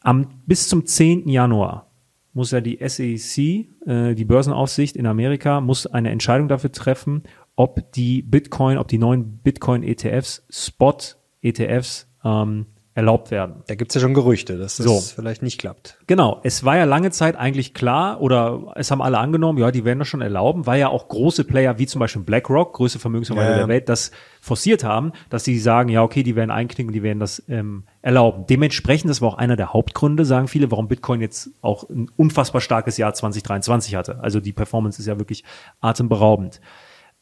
Am, 0.00 0.28
bis 0.46 0.68
zum 0.68 0.86
10. 0.86 1.28
Januar 1.28 1.90
muss 2.32 2.52
ja 2.52 2.60
die 2.60 2.78
SEC, 2.86 3.88
äh, 3.88 4.14
die 4.14 4.24
Börsenaufsicht 4.24 4.96
in 4.96 5.06
Amerika, 5.06 5.60
muss 5.60 5.86
eine 5.86 6.10
Entscheidung 6.10 6.46
dafür 6.46 6.70
treffen, 6.70 7.24
ob 7.60 7.92
die 7.92 8.22
Bitcoin, 8.22 8.78
ob 8.78 8.88
die 8.88 8.96
neuen 8.96 9.36
Bitcoin-ETFs, 9.42 10.46
Spot-ETFs 10.48 12.08
ähm, 12.24 12.64
erlaubt 12.94 13.30
werden. 13.30 13.62
Da 13.66 13.74
gibt's 13.74 13.94
ja 13.94 14.00
schon 14.00 14.14
Gerüchte, 14.14 14.56
dass 14.56 14.78
das 14.78 14.86
So. 14.86 14.98
vielleicht 15.14 15.42
nicht 15.42 15.60
klappt. 15.60 15.98
Genau, 16.06 16.40
es 16.42 16.64
war 16.64 16.78
ja 16.78 16.84
lange 16.84 17.10
Zeit 17.10 17.36
eigentlich 17.36 17.74
klar 17.74 18.22
oder 18.22 18.72
es 18.76 18.90
haben 18.90 19.02
alle 19.02 19.18
angenommen, 19.18 19.58
ja, 19.58 19.70
die 19.70 19.84
werden 19.84 19.98
das 19.98 20.08
schon 20.08 20.22
erlauben, 20.22 20.66
weil 20.66 20.80
ja 20.80 20.88
auch 20.88 21.06
große 21.06 21.44
Player 21.44 21.78
wie 21.78 21.86
zum 21.86 21.98
Beispiel 21.98 22.22
BlackRock, 22.22 22.72
größte 22.72 22.98
Vermögensverwalter 22.98 23.50
Ja, 23.50 23.58
der 23.58 23.68
Welt, 23.68 23.90
das 23.90 24.10
forciert 24.40 24.82
haben, 24.82 25.12
dass 25.28 25.44
sie 25.44 25.58
sagen, 25.58 25.90
ja, 25.90 26.02
okay, 26.02 26.22
die 26.22 26.34
werden 26.34 26.50
einknicken, 26.50 26.94
die 26.94 27.02
werden 27.02 27.20
das 27.20 27.42
ähm, 27.46 27.84
erlauben. 28.00 28.46
Dementsprechend, 28.48 29.10
das 29.10 29.20
war 29.20 29.28
auch 29.28 29.38
einer 29.38 29.56
der 29.56 29.74
Hauptgründe, 29.74 30.24
sagen 30.24 30.48
viele, 30.48 30.70
warum 30.70 30.88
Bitcoin 30.88 31.20
jetzt 31.20 31.50
auch 31.60 31.88
ein 31.90 32.10
unfassbar 32.16 32.62
starkes 32.62 32.96
Jahr 32.96 33.12
2023 33.12 33.96
hatte. 33.96 34.18
Also 34.20 34.40
die 34.40 34.52
Performance 34.52 34.98
ist 34.98 35.06
ja 35.06 35.18
wirklich 35.18 35.44
atemberaubend. 35.82 36.62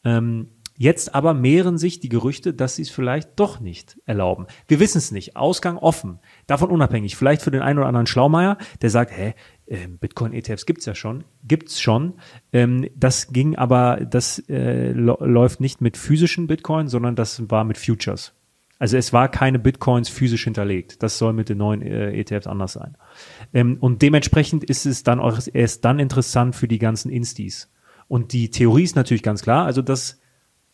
Ähm, 0.03 0.47
Jetzt 0.81 1.13
aber 1.13 1.33
mehren 1.33 1.77
sich 1.77 1.99
die 1.99 2.07
Gerüchte, 2.07 2.53
dass 2.53 2.77
sie 2.77 2.83
es 2.83 2.89
vielleicht 2.89 3.37
doch 3.37 3.59
nicht 3.59 3.99
erlauben. 4.05 4.47
Wir 4.69 4.79
wissen 4.79 4.99
es 4.99 5.11
nicht. 5.11 5.35
Ausgang 5.35 5.77
offen. 5.77 6.19
Davon 6.47 6.69
unabhängig. 6.69 7.17
Vielleicht 7.17 7.41
für 7.41 7.51
den 7.51 7.61
einen 7.61 7.79
oder 7.79 7.89
anderen 7.89 8.07
Schlaumeier, 8.07 8.57
der 8.81 8.89
sagt, 8.89 9.11
hä, 9.11 9.33
ähm, 9.67 9.97
Bitcoin-ETFs 9.97 10.65
gibt's 10.65 10.85
ja 10.85 10.95
schon. 10.95 11.25
Gibt's 11.43 11.81
schon. 11.81 12.13
Ähm, 12.53 12.89
das 12.95 13.33
ging 13.33 13.57
aber, 13.57 13.97
das 14.09 14.39
äh, 14.47 14.93
läuft 14.93 15.59
nicht 15.59 15.81
mit 15.81 15.97
physischen 15.97 16.47
Bitcoin, 16.47 16.87
sondern 16.87 17.17
das 17.17 17.51
war 17.51 17.65
mit 17.65 17.77
Futures. 17.77 18.31
Also 18.77 18.95
es 18.95 19.11
war 19.11 19.27
keine 19.27 19.59
Bitcoins 19.59 20.07
physisch 20.07 20.45
hinterlegt. 20.45 21.03
Das 21.03 21.17
soll 21.17 21.33
mit 21.33 21.49
den 21.49 21.57
neuen 21.57 21.81
äh, 21.81 22.13
ETFs 22.13 22.47
anders 22.47 22.71
sein. 22.71 22.95
Ähm, 23.53 23.75
und 23.81 24.01
dementsprechend 24.01 24.63
ist 24.63 24.85
es 24.85 25.03
dann 25.03 25.19
auch 25.19 25.37
erst 25.53 25.83
dann 25.83 25.99
interessant 25.99 26.55
für 26.55 26.69
die 26.69 26.79
ganzen 26.79 27.11
Instis. 27.11 27.69
Und 28.09 28.33
die 28.33 28.49
Theorie 28.51 28.83
ist 28.83 28.97
natürlich 28.97 29.23
ganz 29.23 29.41
klar, 29.43 29.65
also 29.65 29.81
das, 29.81 30.19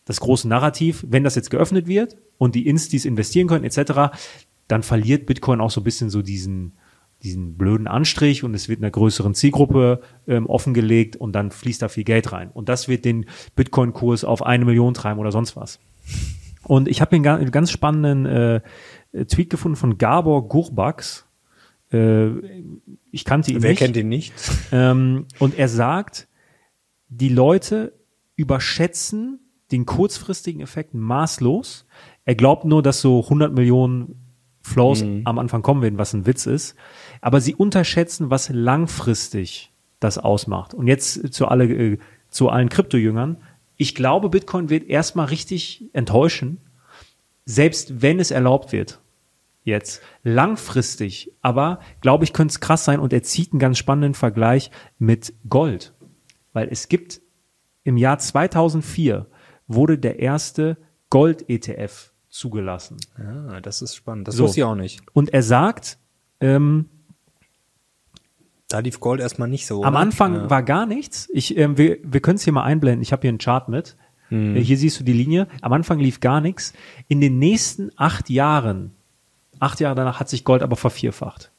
das 0.04 0.18
große 0.18 0.48
Narrativ, 0.48 1.04
wenn 1.08 1.22
das 1.22 1.36
jetzt 1.36 1.50
geöffnet 1.50 1.86
wird 1.86 2.16
und 2.38 2.54
die 2.56 2.66
Instis 2.66 3.04
investieren 3.04 3.46
können 3.46 3.64
etc., 3.64 4.16
dann 4.66 4.82
verliert 4.82 5.26
Bitcoin 5.26 5.60
auch 5.60 5.70
so 5.70 5.80
ein 5.80 5.84
bisschen 5.84 6.10
so 6.10 6.22
diesen, 6.22 6.72
diesen 7.22 7.56
blöden 7.56 7.86
Anstrich 7.86 8.42
und 8.42 8.52
es 8.54 8.68
wird 8.68 8.80
einer 8.80 8.90
größeren 8.90 9.34
Zielgruppe 9.34 10.00
ähm, 10.26 10.46
offengelegt 10.46 11.14
und 11.14 11.32
dann 11.34 11.50
fließt 11.52 11.82
da 11.82 11.88
viel 11.88 12.02
Geld 12.04 12.32
rein. 12.32 12.50
Und 12.52 12.68
das 12.68 12.88
wird 12.88 13.04
den 13.04 13.26
Bitcoin-Kurs 13.54 14.24
auf 14.24 14.42
eine 14.44 14.64
Million 14.64 14.92
treiben 14.94 15.20
oder 15.20 15.30
sonst 15.30 15.54
was. 15.54 15.78
Und 16.64 16.88
ich 16.88 17.00
habe 17.00 17.12
einen 17.14 17.22
ga- 17.22 17.36
einen 17.36 17.52
ganz 17.52 17.70
spannenden 17.70 18.26
äh, 18.26 18.60
Tweet 19.26 19.50
gefunden 19.50 19.76
von 19.76 19.98
Gabor 19.98 20.48
Gurbax. 20.48 21.26
Äh, 21.92 22.28
ich 23.12 23.24
kannte 23.24 23.52
ihn 23.52 23.62
Wer 23.62 23.70
nicht. 23.70 23.78
kennt 23.78 23.96
ihn 23.96 24.08
nicht? 24.08 24.32
Ähm, 24.72 25.26
und 25.38 25.56
er 25.58 25.68
sagt, 25.68 26.26
die 27.08 27.28
Leute 27.28 27.92
überschätzen 28.36 29.40
den 29.72 29.86
kurzfristigen 29.86 30.60
Effekt 30.60 30.94
maßlos. 30.94 31.86
Er 32.24 32.34
glaubt 32.34 32.64
nur, 32.64 32.82
dass 32.82 33.00
so 33.00 33.22
100 33.22 33.52
Millionen 33.52 34.26
Flows 34.62 35.04
am 35.24 35.38
Anfang 35.38 35.62
kommen 35.62 35.82
werden, 35.82 35.98
was 35.98 36.12
ein 36.12 36.26
Witz 36.26 36.46
ist. 36.46 36.74
Aber 37.20 37.40
sie 37.40 37.54
unterschätzen, 37.54 38.30
was 38.30 38.48
langfristig 38.48 39.72
das 40.00 40.18
ausmacht. 40.18 40.74
Und 40.74 40.88
jetzt 40.88 41.32
zu 41.32 41.46
alle, 41.46 41.64
äh, 41.66 41.98
zu 42.30 42.48
allen 42.48 42.68
Kryptojüngern. 42.68 43.38
Ich 43.76 43.94
glaube, 43.94 44.28
Bitcoin 44.28 44.68
wird 44.68 44.88
erstmal 44.88 45.26
richtig 45.26 45.84
enttäuschen, 45.92 46.58
selbst 47.44 48.02
wenn 48.02 48.18
es 48.18 48.30
erlaubt 48.30 48.72
wird 48.72 49.00
jetzt. 49.66 50.00
Langfristig, 50.22 51.32
aber 51.42 51.80
glaube 52.00 52.24
ich, 52.24 52.32
könnte 52.32 52.52
es 52.52 52.60
krass 52.60 52.84
sein 52.84 53.00
und 53.00 53.12
er 53.12 53.22
zieht 53.22 53.52
einen 53.52 53.58
ganz 53.58 53.78
spannenden 53.78 54.14
Vergleich 54.14 54.70
mit 54.98 55.34
Gold. 55.48 55.92
Weil 56.56 56.68
es 56.70 56.88
gibt 56.88 57.20
im 57.84 57.98
Jahr 57.98 58.18
2004 58.18 59.26
wurde 59.66 59.98
der 59.98 60.20
erste 60.20 60.78
Gold-ETF 61.10 62.12
zugelassen. 62.30 62.96
Ja, 63.18 63.60
das 63.60 63.82
ist 63.82 63.94
spannend. 63.94 64.26
Das 64.26 64.36
So. 64.36 64.44
wusste 64.44 64.60
ich 64.60 64.64
auch 64.64 64.74
nicht. 64.74 65.02
Und 65.12 65.34
er 65.34 65.42
sagt, 65.42 65.98
ähm, 66.40 66.88
Da 68.70 68.78
lief 68.78 69.00
Gold 69.00 69.20
erstmal 69.20 69.48
nicht 69.48 69.66
so. 69.66 69.84
am 69.84 69.92
oder? 69.92 70.00
Anfang 70.00 70.34
Ja. 70.34 70.48
war 70.50 70.62
gar 70.62 70.86
nichts. 70.86 71.28
Ich, 71.34 71.58
ähm, 71.58 71.76
wir 71.76 71.98
wir 72.02 72.20
können 72.20 72.36
es 72.36 72.44
hier 72.44 72.54
mal 72.54 72.64
einblenden. 72.64 73.02
Ich 73.02 73.12
habe 73.12 73.20
hier 73.20 73.28
einen 73.28 73.38
Chart 73.38 73.68
mit. 73.68 73.94
Äh, 74.30 74.58
Hier 74.58 74.78
siehst 74.78 74.98
du 74.98 75.04
die 75.04 75.12
Linie. 75.12 75.46
Am 75.60 75.74
Anfang 75.74 75.98
lief 76.00 76.20
gar 76.20 76.40
nichts. 76.40 76.72
In 77.06 77.20
den 77.20 77.38
nächsten 77.38 77.90
acht 77.96 78.30
Jahren, 78.30 78.92
acht 79.60 79.78
Jahre 79.80 79.94
danach, 79.94 80.20
hat 80.20 80.30
sich 80.30 80.42
Gold 80.42 80.62
aber 80.62 80.76
vervierfacht. 80.76 81.52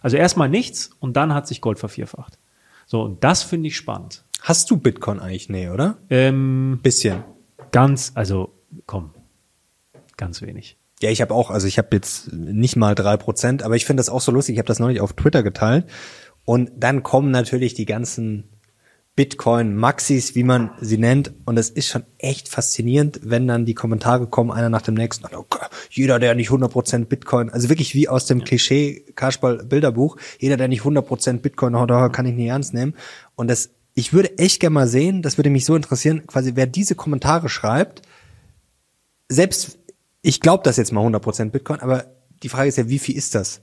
Also 0.00 0.16
erstmal 0.16 0.48
nichts 0.48 0.90
und 1.00 1.18
dann 1.18 1.34
hat 1.34 1.46
sich 1.46 1.60
Gold 1.60 1.78
vervierfacht. 1.78 2.38
So, 2.86 3.02
und 3.02 3.22
das 3.22 3.42
finde 3.42 3.68
ich 3.68 3.76
spannend. 3.76 4.24
Hast 4.40 4.70
du 4.70 4.76
Bitcoin 4.76 5.20
eigentlich? 5.20 5.48
Nee, 5.48 5.68
oder? 5.68 5.98
Ähm, 6.10 6.80
Bisschen. 6.82 7.24
ganz, 7.72 8.12
also 8.14 8.54
komm, 8.86 9.14
ganz 10.16 10.42
wenig. 10.42 10.76
Ja, 11.00 11.10
ich 11.10 11.20
habe 11.20 11.34
auch, 11.34 11.50
also 11.50 11.66
ich 11.66 11.78
habe 11.78 11.88
jetzt 11.92 12.32
nicht 12.32 12.76
mal 12.76 12.94
drei 12.94 13.16
Prozent, 13.16 13.62
aber 13.62 13.76
ich 13.76 13.84
finde 13.84 14.00
das 14.00 14.08
auch 14.08 14.20
so 14.20 14.32
lustig. 14.32 14.54
Ich 14.54 14.58
habe 14.58 14.66
das 14.66 14.80
neulich 14.80 15.00
auf 15.00 15.12
Twitter 15.12 15.42
geteilt 15.42 15.86
und 16.44 16.70
dann 16.76 17.02
kommen 17.02 17.30
natürlich 17.30 17.74
die 17.74 17.84
ganzen 17.84 18.48
Bitcoin-Maxis, 19.18 20.36
wie 20.36 20.44
man 20.44 20.70
sie 20.80 20.96
nennt. 20.96 21.32
Und 21.44 21.58
es 21.58 21.70
ist 21.70 21.88
schon 21.88 22.04
echt 22.18 22.48
faszinierend, 22.48 23.18
wenn 23.24 23.48
dann 23.48 23.66
die 23.66 23.74
Kommentare 23.74 24.28
kommen, 24.28 24.52
einer 24.52 24.70
nach 24.70 24.82
dem 24.82 24.94
nächsten. 24.94 25.26
Oh, 25.34 25.44
jeder, 25.90 26.20
der 26.20 26.36
nicht 26.36 26.50
100% 26.50 27.06
Bitcoin, 27.06 27.50
also 27.50 27.68
wirklich 27.68 27.96
wie 27.96 28.08
aus 28.08 28.26
dem 28.26 28.44
Klischee 28.44 29.04
Kasperl-Bilderbuch, 29.16 30.18
jeder, 30.38 30.56
der 30.56 30.68
nicht 30.68 30.82
100% 30.82 31.40
Bitcoin 31.40 31.76
hat, 31.76 31.90
oh, 31.90 32.08
kann 32.10 32.26
ich 32.26 32.34
nicht 32.36 32.46
ernst 32.46 32.74
nehmen. 32.74 32.94
Und 33.34 33.48
das, 33.50 33.70
ich 33.98 34.12
würde 34.12 34.38
echt 34.38 34.60
gerne 34.60 34.74
mal 34.74 34.86
sehen, 34.86 35.22
das 35.22 35.38
würde 35.38 35.50
mich 35.50 35.64
so 35.64 35.74
interessieren, 35.74 36.24
quasi 36.28 36.52
wer 36.54 36.68
diese 36.68 36.94
Kommentare 36.94 37.48
schreibt, 37.48 38.02
selbst, 39.28 39.76
ich 40.22 40.40
glaube 40.40 40.62
das 40.62 40.76
jetzt 40.76 40.92
mal 40.92 41.04
100% 41.04 41.50
Bitcoin, 41.50 41.80
aber 41.80 42.04
die 42.44 42.48
Frage 42.48 42.68
ist 42.68 42.78
ja, 42.78 42.88
wie 42.88 43.00
viel 43.00 43.16
ist 43.16 43.34
das? 43.34 43.60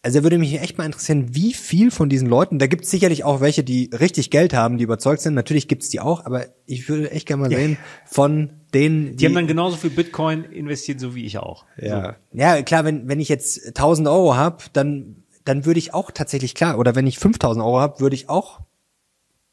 Also 0.00 0.18
da 0.18 0.22
würde 0.22 0.38
mich 0.38 0.58
echt 0.58 0.78
mal 0.78 0.86
interessieren, 0.86 1.34
wie 1.34 1.52
viel 1.52 1.90
von 1.90 2.08
diesen 2.08 2.26
Leuten, 2.26 2.58
da 2.58 2.68
gibt 2.68 2.84
es 2.84 2.90
sicherlich 2.90 3.22
auch 3.22 3.42
welche, 3.42 3.62
die 3.62 3.90
richtig 3.92 4.30
Geld 4.30 4.54
haben, 4.54 4.78
die 4.78 4.84
überzeugt 4.84 5.20
sind, 5.20 5.34
natürlich 5.34 5.68
gibt 5.68 5.82
es 5.82 5.90
die 5.90 6.00
auch, 6.00 6.24
aber 6.24 6.46
ich 6.64 6.88
würde 6.88 7.10
echt 7.10 7.26
gerne 7.26 7.42
mal 7.42 7.50
sehen, 7.50 7.76
von 8.06 8.48
denen, 8.72 9.10
die, 9.10 9.16
Die 9.16 9.26
haben 9.26 9.34
dann 9.34 9.46
genauso 9.46 9.76
viel 9.76 9.90
Bitcoin 9.90 10.44
investiert, 10.44 11.00
so 11.00 11.14
wie 11.14 11.26
ich 11.26 11.36
auch. 11.36 11.66
ja. 11.76 12.16
ja, 12.32 12.62
klar, 12.62 12.86
wenn, 12.86 13.08
wenn 13.08 13.20
ich 13.20 13.28
jetzt 13.28 13.66
1000 13.66 14.08
Euro 14.08 14.36
hab, 14.36 14.72
dann, 14.72 15.16
dann 15.44 15.66
würde 15.66 15.78
ich 15.78 15.92
auch 15.92 16.10
tatsächlich, 16.12 16.54
klar, 16.54 16.78
oder 16.78 16.94
wenn 16.94 17.06
ich 17.06 17.18
5000 17.18 17.62
Euro 17.62 17.80
hab, 17.80 18.00
würde 18.00 18.16
ich 18.16 18.30
auch 18.30 18.60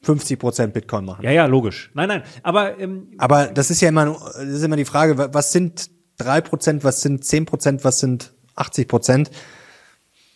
50% 0.05 0.67
Bitcoin 0.67 1.05
machen. 1.05 1.23
Ja, 1.23 1.31
ja, 1.31 1.45
logisch. 1.47 1.91
Nein, 1.93 2.07
nein. 2.09 2.23
Aber 2.43 2.79
ähm, 2.79 3.11
Aber 3.17 3.47
das 3.47 3.71
ist 3.71 3.81
ja 3.81 3.89
immer, 3.89 4.05
das 4.05 4.35
ist 4.37 4.63
immer 4.63 4.75
die 4.77 4.85
Frage, 4.85 5.17
wa- 5.17 5.29
was 5.31 5.51
sind 5.51 5.89
drei 6.17 6.41
Prozent, 6.41 6.83
was 6.83 7.01
sind 7.01 7.23
zehn 7.25 7.45
Prozent, 7.45 7.83
was 7.83 7.99
sind 7.99 8.33
80 8.55 8.87
Prozent? 8.87 9.31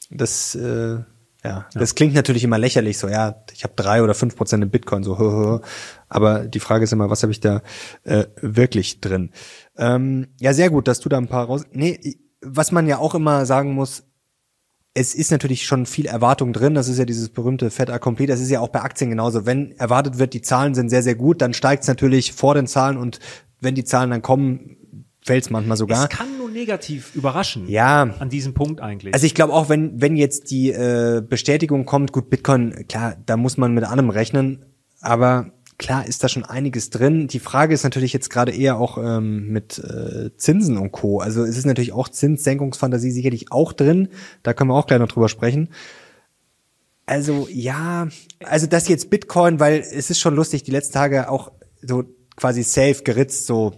Das, 0.10 0.56
äh, 0.56 0.98
ja, 1.44 1.66
das 1.74 1.96
klingt 1.96 2.14
natürlich 2.14 2.44
immer 2.44 2.58
lächerlich, 2.60 2.98
so, 2.98 3.08
ja, 3.08 3.44
ich 3.54 3.64
habe 3.64 3.74
drei 3.76 4.04
oder 4.04 4.14
fünf 4.14 4.36
Prozent 4.36 4.64
in 4.64 4.70
Bitcoin, 4.70 5.04
so, 5.04 5.18
hö, 5.18 5.24
hö. 5.32 5.60
aber 6.10 6.40
die 6.46 6.60
Frage 6.60 6.84
ist 6.84 6.94
immer, 6.94 7.10
was 7.10 7.24
habe 7.24 7.32
ich 7.32 7.40
da 7.40 7.62
äh, 8.04 8.26
wirklich 8.42 9.00
drin? 9.00 9.32
Ähm, 9.78 10.28
ja, 10.40 10.54
sehr 10.54 10.70
gut, 10.70 10.88
dass 10.88 11.00
du 11.00 11.10
da 11.10 11.18
ein 11.18 11.28
paar 11.28 11.46
raus. 11.46 11.64
Nee, 11.72 12.18
was 12.42 12.72
man 12.72 12.88
ja 12.88 12.98
auch 12.98 13.16
immer 13.16 13.46
sagen 13.46 13.74
muss, 13.74 14.04
es 14.94 15.16
ist 15.16 15.32
natürlich 15.32 15.66
schon 15.66 15.86
viel 15.86 16.06
Erwartung 16.06 16.54
drin. 16.54 16.74
Das 16.74 16.88
ist 16.88 16.98
ja 16.98 17.06
dieses 17.06 17.30
berühmte 17.30 17.70
Fett 17.70 17.90
accompli. 17.90 18.26
Das 18.26 18.42
ist 18.42 18.50
ja 18.50 18.60
auch 18.60 18.70
bei 18.70 18.82
Aktien 18.82 19.10
genauso. 19.10 19.46
Wenn 19.46 19.72
erwartet 19.78 20.20
wird, 20.20 20.34
die 20.34 20.42
Zahlen 20.42 20.76
sind 20.76 20.90
sehr, 20.90 21.04
sehr 21.04 21.16
gut, 21.16 21.42
dann 21.42 21.54
steigt 21.54 21.84
es 21.84 21.88
natürlich 21.88 22.34
vor 22.34 22.56
den 22.56 22.68
Zahlen 22.68 22.98
und 22.98 23.20
wenn 23.62 23.76
die 23.76 23.86
Zahlen 23.86 24.10
dann 24.10 24.22
kommen, 24.22 24.78
fällt 25.24 25.44
es 25.46 25.50
manchmal 25.50 25.78
sogar. 25.78 26.04
es 26.04 26.10
kann 26.10 26.38
nur 26.38 26.50
negativ 26.50 27.16
überraschen. 27.16 27.70
Ja. 27.70 28.02
An 28.20 28.30
diesem 28.30 28.54
Punkt 28.54 28.82
eigentlich. 28.82 29.14
Also 29.14 29.26
ich 29.26 29.36
glaube 29.36 29.54
auch, 29.54 29.70
wenn, 29.70 30.02
wenn 30.02 30.18
jetzt 30.18 30.52
die 30.52 30.72
äh, 30.72 31.22
Bestätigung 31.22 31.86
kommt, 31.86 32.12
gut, 32.12 32.30
Bitcoin, 32.30 32.88
klar, 32.90 33.16
da 33.26 33.38
muss 33.38 33.58
man 33.58 33.74
mit 33.74 33.84
allem 33.84 34.10
rechnen, 34.10 34.66
aber 35.00 35.54
klar 35.82 36.06
ist 36.06 36.24
da 36.24 36.30
schon 36.30 36.46
einiges 36.46 36.92
drin. 36.92 37.28
Die 37.28 37.40
Frage 37.40 37.74
ist 37.74 37.84
natürlich 37.84 38.14
jetzt 38.14 38.30
gerade 38.30 38.54
eher 38.54 38.78
auch 38.78 39.00
ähm, 39.00 39.48
mit 39.48 39.80
äh, 39.80 40.30
Zinsen 40.38 40.78
und 40.78 40.92
Co. 40.92 41.20
Also 41.20 41.44
es 41.44 41.58
ist 41.58 41.66
natürlich 41.66 41.92
auch 41.92 42.08
Zinssenkungsfantasie 42.08 43.10
sicherlich 43.10 43.52
auch 43.52 43.74
drin. 43.74 44.10
Da 44.44 44.54
können 44.54 44.70
wir 44.70 44.76
auch 44.76 44.86
gleich 44.86 45.00
noch 45.00 45.08
drüber 45.08 45.28
sprechen. 45.28 45.70
Also 47.08 47.48
ja, 47.52 48.08
also 48.44 48.68
das 48.68 48.88
jetzt 48.88 49.10
Bitcoin, 49.10 49.60
weil 49.60 49.80
es 49.80 50.12
ist 50.12 50.20
schon 50.20 50.36
lustig, 50.36 50.62
die 50.62 50.72
letzten 50.72 50.94
Tage 50.94 51.30
auch 51.30 51.52
so 51.82 52.04
quasi 52.36 52.62
safe 52.62 53.02
geritzt, 53.04 53.48
so 53.48 53.74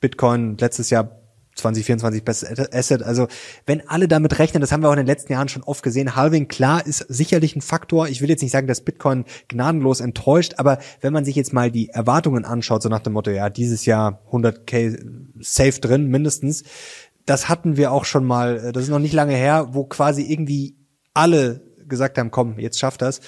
Bitcoin 0.00 0.58
letztes 0.58 0.90
Jahr 0.90 1.22
2024 1.56 2.24
bestes 2.24 2.72
Asset. 2.72 3.02
Also 3.02 3.26
wenn 3.66 3.88
alle 3.88 4.08
damit 4.08 4.38
rechnen, 4.38 4.60
das 4.60 4.72
haben 4.72 4.82
wir 4.82 4.88
auch 4.88 4.92
in 4.92 4.98
den 4.98 5.06
letzten 5.06 5.32
Jahren 5.32 5.48
schon 5.48 5.62
oft 5.62 5.82
gesehen, 5.82 6.14
Halving, 6.14 6.48
klar, 6.48 6.86
ist 6.86 7.04
sicherlich 7.08 7.56
ein 7.56 7.62
Faktor. 7.62 8.08
Ich 8.08 8.20
will 8.20 8.28
jetzt 8.28 8.42
nicht 8.42 8.52
sagen, 8.52 8.66
dass 8.66 8.82
Bitcoin 8.82 9.24
gnadenlos 9.48 10.00
enttäuscht, 10.00 10.54
aber 10.58 10.78
wenn 11.00 11.12
man 11.12 11.24
sich 11.24 11.34
jetzt 11.34 11.52
mal 11.52 11.70
die 11.70 11.88
Erwartungen 11.88 12.44
anschaut, 12.44 12.82
so 12.82 12.88
nach 12.88 13.00
dem 13.00 13.14
Motto, 13.14 13.30
ja, 13.30 13.50
dieses 13.50 13.86
Jahr 13.86 14.22
100k 14.30 14.98
safe 15.40 15.80
drin, 15.80 16.06
mindestens, 16.08 16.64
das 17.24 17.48
hatten 17.48 17.76
wir 17.76 17.90
auch 17.90 18.04
schon 18.04 18.24
mal, 18.24 18.72
das 18.72 18.84
ist 18.84 18.90
noch 18.90 18.98
nicht 18.98 19.14
lange 19.14 19.34
her, 19.34 19.68
wo 19.72 19.84
quasi 19.84 20.22
irgendwie 20.22 20.76
alle 21.14 21.62
gesagt 21.88 22.18
haben, 22.18 22.30
komm, 22.30 22.58
jetzt 22.58 22.78
schafft 22.78 23.02
das. 23.02 23.20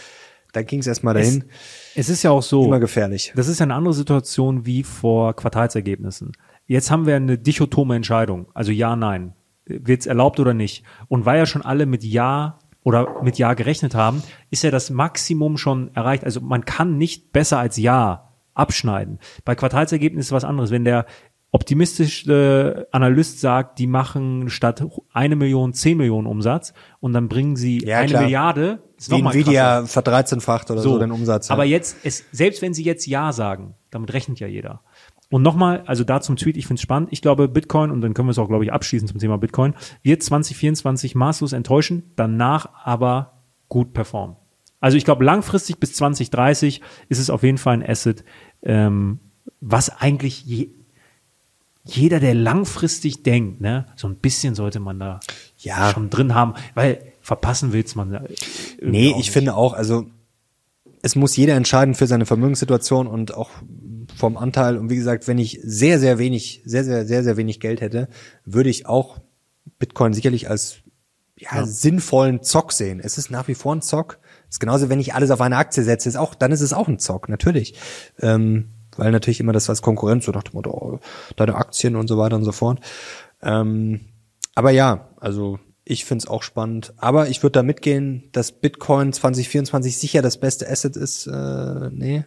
Dann 0.52 0.64
ging 0.64 0.80
es 0.80 0.86
erstmal 0.86 1.14
dahin. 1.14 1.44
Es, 1.94 2.06
es 2.06 2.08
ist 2.08 2.22
ja 2.22 2.30
auch 2.30 2.42
so. 2.42 2.64
Immer 2.64 2.80
gefährlich. 2.80 3.32
Das 3.36 3.48
ist 3.48 3.58
ja 3.60 3.64
eine 3.64 3.74
andere 3.74 3.92
Situation 3.92 4.64
wie 4.64 4.82
vor 4.82 5.34
Quartalsergebnissen. 5.36 6.32
Jetzt 6.68 6.90
haben 6.90 7.06
wir 7.06 7.16
eine 7.16 7.38
dichotome 7.38 7.96
Entscheidung, 7.96 8.46
also 8.54 8.70
ja, 8.70 8.94
nein. 8.94 9.34
Wird 9.64 10.00
es 10.00 10.06
erlaubt 10.06 10.38
oder 10.38 10.54
nicht? 10.54 10.84
Und 11.08 11.26
weil 11.26 11.38
ja 11.38 11.46
schon 11.46 11.62
alle 11.62 11.84
mit 11.86 12.04
Ja 12.04 12.58
oder 12.84 13.22
mit 13.22 13.36
Ja 13.36 13.52
gerechnet 13.54 13.94
haben, 13.94 14.22
ist 14.50 14.62
ja 14.62 14.70
das 14.70 14.88
Maximum 14.90 15.58
schon 15.58 15.90
erreicht. 15.94 16.24
Also 16.24 16.40
man 16.40 16.64
kann 16.64 16.96
nicht 16.96 17.32
besser 17.32 17.58
als 17.58 17.76
Ja 17.76 18.30
abschneiden. 18.54 19.18
Bei 19.44 19.54
Quartalsergebnissen 19.54 20.28
ist 20.28 20.32
was 20.32 20.44
anderes. 20.44 20.70
Wenn 20.70 20.84
der 20.84 21.04
optimistische 21.50 22.88
Analyst 22.92 23.40
sagt, 23.40 23.78
die 23.78 23.86
machen 23.86 24.50
statt 24.50 24.84
eine 25.12 25.36
Million 25.36 25.72
zehn 25.72 25.96
Millionen 25.96 26.26
Umsatz 26.26 26.72
und 27.00 27.12
dann 27.12 27.28
bringen 27.28 27.56
sie 27.56 27.78
Ja, 27.84 27.98
eine 27.98 28.08
klar. 28.08 28.22
Milliarde, 28.22 28.82
ist 28.96 29.10
Wie 29.10 29.20
Nvidia 29.20 29.84
verdreizehnfacht 29.86 30.70
oder 30.70 30.82
so, 30.82 30.98
den 30.98 31.10
Umsatz. 31.10 31.48
ja. 31.48 31.54
aber 31.54 31.64
jetzt, 31.64 31.96
es, 32.04 32.24
selbst 32.32 32.60
wenn 32.62 32.74
sie 32.74 32.84
jetzt 32.84 33.06
Ja 33.06 33.32
sagen, 33.32 33.74
damit 33.90 34.12
rechnet 34.12 34.40
ja 34.40 34.46
jeder. 34.46 34.82
Und 35.30 35.42
nochmal, 35.42 35.82
also 35.86 36.04
da 36.04 36.20
zum 36.22 36.36
Tweet, 36.36 36.56
ich 36.56 36.66
finde 36.66 36.78
es 36.78 36.82
spannend. 36.82 37.10
Ich 37.12 37.20
glaube, 37.20 37.48
Bitcoin, 37.48 37.90
und 37.90 38.00
dann 38.00 38.14
können 38.14 38.28
wir 38.28 38.32
es 38.32 38.38
auch, 38.38 38.48
glaube 38.48 38.64
ich, 38.64 38.72
abschließen 38.72 39.08
zum 39.08 39.18
Thema 39.18 39.36
Bitcoin, 39.36 39.74
wird 40.02 40.22
2024 40.22 41.14
maßlos 41.14 41.52
enttäuschen, 41.52 42.02
danach 42.16 42.70
aber 42.84 43.42
gut 43.68 43.92
performen. 43.92 44.36
Also 44.80 44.96
ich 44.96 45.04
glaube, 45.04 45.24
langfristig 45.24 45.78
bis 45.78 45.92
2030 45.94 46.80
ist 47.08 47.18
es 47.18 47.30
auf 47.30 47.42
jeden 47.42 47.58
Fall 47.58 47.74
ein 47.74 47.86
Asset, 47.88 48.24
ähm, 48.62 49.18
was 49.60 49.90
eigentlich 50.00 50.44
je, 50.46 50.70
jeder, 51.84 52.20
der 52.20 52.34
langfristig 52.34 53.22
denkt, 53.22 53.60
ne, 53.60 53.86
so 53.96 54.08
ein 54.08 54.16
bisschen 54.16 54.54
sollte 54.54 54.78
man 54.80 54.98
da 54.98 55.20
Ja. 55.58 55.90
schon 55.90 56.10
drin 56.10 56.34
haben, 56.34 56.54
weil 56.74 57.00
verpassen 57.20 57.72
will's 57.72 57.94
man 57.94 58.10
Nee, 58.80 59.10
ich 59.10 59.16
nicht. 59.16 59.30
finde 59.30 59.54
auch, 59.54 59.72
also 59.74 60.06
es 61.02 61.16
muss 61.16 61.36
jeder 61.36 61.54
entscheiden 61.54 61.94
für 61.94 62.06
seine 62.06 62.24
Vermögenssituation 62.26 63.06
und 63.06 63.34
auch 63.34 63.50
vom 64.16 64.36
Anteil. 64.36 64.76
Und 64.76 64.90
wie 64.90 64.96
gesagt, 64.96 65.28
wenn 65.28 65.38
ich 65.38 65.60
sehr, 65.62 65.98
sehr 65.98 66.18
wenig, 66.18 66.62
sehr, 66.64 66.84
sehr, 66.84 67.06
sehr, 67.06 67.22
sehr 67.22 67.36
wenig 67.36 67.60
Geld 67.60 67.80
hätte, 67.80 68.08
würde 68.44 68.70
ich 68.70 68.86
auch 68.86 69.18
Bitcoin 69.78 70.12
sicherlich 70.12 70.48
als 70.50 70.78
ja, 71.36 71.64
sinnvollen 71.64 72.42
Zock 72.42 72.72
sehen. 72.72 73.00
Es 73.00 73.18
ist 73.18 73.30
nach 73.30 73.48
wie 73.48 73.54
vor 73.54 73.74
ein 73.74 73.82
Zock. 73.82 74.18
Es 74.48 74.56
ist 74.56 74.60
genauso, 74.60 74.88
wenn 74.88 75.00
ich 75.00 75.14
alles 75.14 75.30
auf 75.30 75.40
eine 75.40 75.56
Aktie 75.56 75.84
setze, 75.84 76.08
ist 76.08 76.16
auch, 76.16 76.34
dann 76.34 76.52
ist 76.52 76.60
es 76.60 76.72
auch 76.72 76.88
ein 76.88 76.98
Zock, 76.98 77.28
natürlich. 77.28 77.78
Ähm, 78.20 78.70
weil 78.96 79.12
natürlich 79.12 79.40
immer 79.40 79.52
das 79.52 79.70
als 79.70 79.82
Konkurrenz, 79.82 80.24
so 80.24 80.32
nach 80.32 80.42
dem 80.42 80.54
Motto, 80.54 80.70
oh, 80.70 81.00
deine 81.36 81.54
Aktien 81.54 81.94
und 81.94 82.08
so 82.08 82.18
weiter 82.18 82.36
und 82.36 82.44
so 82.44 82.52
fort. 82.52 82.80
Ähm, 83.42 84.00
aber 84.54 84.72
ja, 84.72 85.10
also 85.20 85.60
ich 85.84 86.04
find's 86.04 86.26
auch 86.26 86.42
spannend. 86.42 86.92
Aber 86.96 87.28
ich 87.28 87.42
würde 87.42 87.52
da 87.52 87.62
mitgehen, 87.62 88.28
dass 88.32 88.52
Bitcoin 88.52 89.12
2024 89.12 89.96
sicher 89.96 90.20
das 90.20 90.38
beste 90.38 90.68
Asset 90.68 90.96
ist. 90.96 91.26
Äh, 91.26 91.90
nee. 91.92 92.24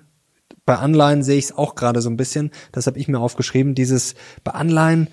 Bei 0.65 0.75
Anleihen 0.75 1.23
sehe 1.23 1.37
ich 1.37 1.45
es 1.45 1.57
auch 1.57 1.75
gerade 1.75 2.01
so 2.01 2.09
ein 2.09 2.17
bisschen. 2.17 2.51
Das 2.71 2.87
habe 2.87 2.99
ich 2.99 3.07
mir 3.07 3.19
aufgeschrieben. 3.19 3.75
Dieses 3.75 4.15
bei 4.43 4.51
Anleihen, 4.51 5.09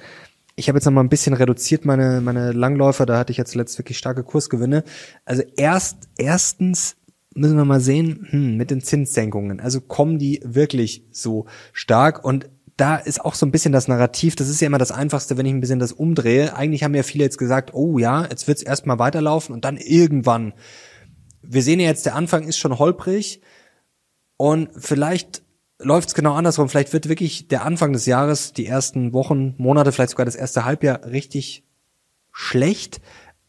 ich 0.57 0.68
habe 0.68 0.79
jetzt 0.79 0.85
noch 0.85 0.92
mal 0.92 1.03
ein 1.03 1.09
bisschen 1.09 1.35
reduziert 1.35 1.85
meine 1.85 2.20
meine 2.20 2.53
Langläufer. 2.53 3.07
Da 3.07 3.18
hatte 3.18 3.31
ich 3.31 3.38
jetzt 3.38 3.55
letzt 3.55 3.79
wirklich 3.79 3.98
starke 3.98 4.24
Kursgewinne. 4.24 4.85
Also 5.24 5.42
erst 5.57 6.09
erstens 6.18 6.96
müssen 7.35 7.57
wir 7.57 7.64
mal 7.64 7.81
sehen 7.81 8.27
hm, 8.31 8.57
mit 8.57 8.70
den 8.70 8.81
Zinssenkungen. 8.81 9.61
Also 9.61 9.81
kommen 9.81 10.18
die 10.18 10.40
wirklich 10.44 11.05
so 11.12 11.46
stark 11.72 12.24
und 12.24 12.48
da 12.79 12.96
ist 12.96 13.24
auch 13.24 13.35
so 13.35 13.44
ein 13.44 13.51
bisschen 13.51 13.72
das 13.72 13.88
Narrativ, 13.88 14.37
das 14.37 14.48
ist 14.48 14.61
ja 14.61 14.68
immer 14.68 14.79
das 14.79 14.92
Einfachste, 14.92 15.37
wenn 15.37 15.46
ich 15.46 15.53
ein 15.53 15.61
bisschen 15.61 15.81
das 15.81 15.92
umdrehe. 15.92 16.55
Eigentlich 16.55 16.85
haben 16.85 16.94
ja 16.94 17.03
viele 17.03 17.24
jetzt 17.24 17.37
gesagt, 17.37 17.74
oh 17.74 17.98
ja, 17.98 18.24
jetzt 18.24 18.46
wird's 18.46 18.62
erstmal 18.62 19.01
weiterlaufen 19.01 19.53
und 19.53 19.64
dann 19.64 19.77
irgendwann. 19.77 20.55
Wir 21.42 21.62
sehen 21.62 21.81
ja 21.81 21.87
jetzt, 21.87 22.07
der 22.07 22.14
Anfang 22.14 22.44
ist 22.44 22.59
schon 22.59 22.79
holprig 22.79 23.40
und 24.38 24.70
vielleicht 24.74 25.42
läuft's 25.79 26.14
genau 26.14 26.35
andersrum. 26.35 26.68
Vielleicht 26.68 26.92
wird 26.92 27.09
wirklich 27.09 27.48
der 27.48 27.64
Anfang 27.64 27.92
des 27.92 28.07
Jahres, 28.07 28.53
die 28.53 28.66
ersten 28.66 29.12
Wochen, 29.12 29.55
Monate, 29.59 29.92
vielleicht 29.92 30.12
sogar 30.12 30.24
das 30.24 30.37
erste 30.37 30.64
Halbjahr 30.64 31.05
richtig 31.05 31.64
schlecht. 32.33 33.01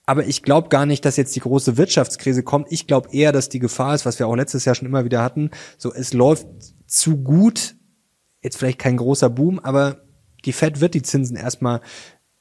Aber 0.06 0.26
ich 0.26 0.42
glaube 0.42 0.70
gar 0.70 0.88
nicht, 0.88 1.06
dass 1.06 1.18
jetzt 1.18 1.36
die 1.36 1.42
große 1.42 1.78
Wirtschaftskrise 1.78 2.42
kommt. 2.42 2.72
Ich 2.72 2.88
glaube 2.88 3.10
eher, 3.12 3.32
dass 3.32 3.50
die 3.50 3.60
Gefahr 3.60 3.94
ist, 3.94 4.08
was 4.08 4.18
wir 4.18 4.28
auch 4.28 4.36
letztes 4.36 4.66
Jahr 4.66 4.74
schon 4.74 4.88
immer 4.88 5.06
wieder 5.06 5.22
hatten. 5.22 5.52
So, 5.78 5.94
es 5.94 6.14
läuft 6.14 6.48
zu 6.88 7.18
gut. 7.18 7.76
Jetzt 8.42 8.58
vielleicht 8.58 8.80
kein 8.80 8.98
großer 8.98 9.30
Boom, 9.30 9.60
aber 9.60 10.02
die 10.46 10.54
Fed 10.54 10.82
wird 10.82 10.96
die 10.96 11.04
Zinsen 11.04 11.36
erstmal 11.36 11.82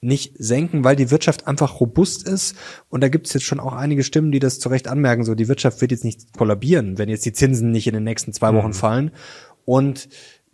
nicht 0.01 0.35
senken, 0.39 0.85
weil 0.85 0.97
die 0.97 1.11
Wirtschaft 1.11 1.47
einfach 1.47 1.81
robust 1.81 2.27
ist. 2.27 2.57
Und 2.89 3.03
da 3.03 3.09
gibt 3.09 3.27
es 3.27 3.33
jetzt 3.33 3.45
schon 3.45 3.61
auch 3.61 3.73
einige 3.73 4.05
Stimmen, 4.05 4.31
die 4.31 4.39
das 4.39 4.61
zu 4.61 4.69
Recht 4.69 4.89
anmerken. 4.89 5.25
So, 5.25 5.35
die 5.35 5.49
Wirtschaft 5.49 5.81
wird 5.81 5.91
jetzt 5.91 6.05
nicht 6.05 6.37
kollabieren, 6.37 6.99
wenn 6.99 7.09
jetzt 7.09 7.25
die 7.25 7.33
Zinsen 7.33 7.73
nicht 7.73 7.87
in 7.87 7.95
den 7.95 8.05
nächsten 8.05 8.33
zwei 8.33 8.55
Wochen 8.55 8.73
fallen. 8.73 9.11
Und 9.65 10.09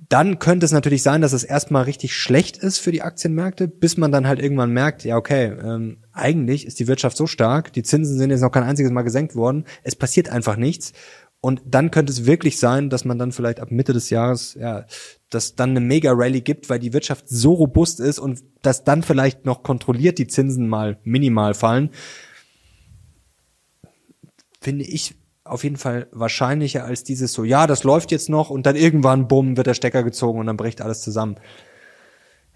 dann 0.09 0.39
könnte 0.39 0.67
es 0.67 0.73
natürlich 0.73 1.03
sein, 1.03 1.21
dass 1.21 1.33
es 1.33 1.45
erstmal 1.45 1.85
richtig 1.85 2.15
schlecht 2.15 2.57
ist 2.57 2.79
für 2.79 2.93
die 2.93 3.03
Aktienmärkte, 3.03 3.69
bis 3.69 3.97
man 3.97 4.13
dann 4.13 4.27
halt 4.27 4.41
irgendwann 4.41 4.71
merkt, 4.71 5.05
ja 5.05 5.17
okay, 5.17 5.53
ähm, 5.63 5.99
eigentlich 6.13 6.67
ist 6.67 6.79
die 6.79 6.89
Wirtschaft 6.89 7.17
so 7.17 7.27
stark, 7.27 7.73
die 7.73 7.83
Zinsen 7.83 8.19
sind 8.19 8.31
jetzt 8.31 8.41
noch 8.41 8.51
kein 8.51 8.65
einziges 8.65 8.93
Mal 8.93 9.03
gesenkt 9.03 9.35
worden, 9.35 9.65
es 9.83 9.97
passiert 9.97 10.29
einfach 10.29 10.57
nichts. 10.57 10.93
Und 11.45 11.61
dann 11.67 11.91
könnte 11.91 12.11
es 12.11 12.25
wirklich 12.25 12.59
sein, 12.59 12.89
dass 12.89 13.05
man 13.05 13.19
dann 13.19 13.31
vielleicht 13.31 13.61
ab 13.61 13.71
Mitte 13.71 13.93
des 13.93 14.09
Jahres, 14.09 14.55
ja, 14.55 14.87
dass 15.29 15.55
dann 15.55 15.71
eine 15.73 15.81
Mega-Rally 15.81 16.41
gibt, 16.41 16.71
weil 16.71 16.79
die 16.79 16.95
Wirtschaft 16.95 17.29
so 17.29 17.53
robust 17.53 18.01
ist 18.01 18.19
und 18.19 18.43
dass 18.63 18.83
dann 18.83 19.03
vielleicht 19.03 19.45
noch 19.45 19.63
kontrolliert 19.63 20.17
die 20.17 20.27
Zinsen 20.27 20.67
mal 20.67 20.97
minimal 21.05 21.53
fallen. 21.53 21.91
Finde 24.59 24.87
ich 24.87 25.17
auf 25.45 25.65
jeden 25.65 25.77
Fall 25.77 26.07
wahrscheinlicher 26.13 26.87
als 26.87 27.05
dieses 27.05 27.35
so, 27.35 27.45
ja, 27.45 27.67
das 27.67 27.85
läuft 27.85 28.11
jetzt 28.11 28.31
noch 28.31 28.49
und 28.49 28.65
dann 28.65 28.75
irgendwann, 28.75 29.29
bumm, 29.29 29.59
wird 29.59 29.67
der 29.67 29.75
Stecker 29.75 30.03
gezogen 30.03 30.39
und 30.39 30.47
dann 30.47 30.57
bricht 30.57 30.81
alles 30.81 31.03
zusammen. 31.03 31.37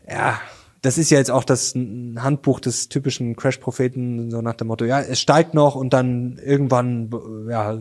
Ja, 0.08 0.40
das 0.82 0.98
ist 0.98 1.10
ja 1.10 1.18
jetzt 1.18 1.30
auch 1.30 1.44
das 1.44 1.74
Handbuch 1.74 2.60
des 2.60 2.88
typischen 2.88 3.34
Crash-Propheten, 3.36 4.30
so 4.30 4.40
nach 4.42 4.54
dem 4.54 4.68
Motto, 4.68 4.84
ja, 4.84 5.00
es 5.00 5.20
steigt 5.20 5.54
noch 5.54 5.74
und 5.74 5.92
dann 5.92 6.38
irgendwann, 6.44 7.10
ja, 7.50 7.78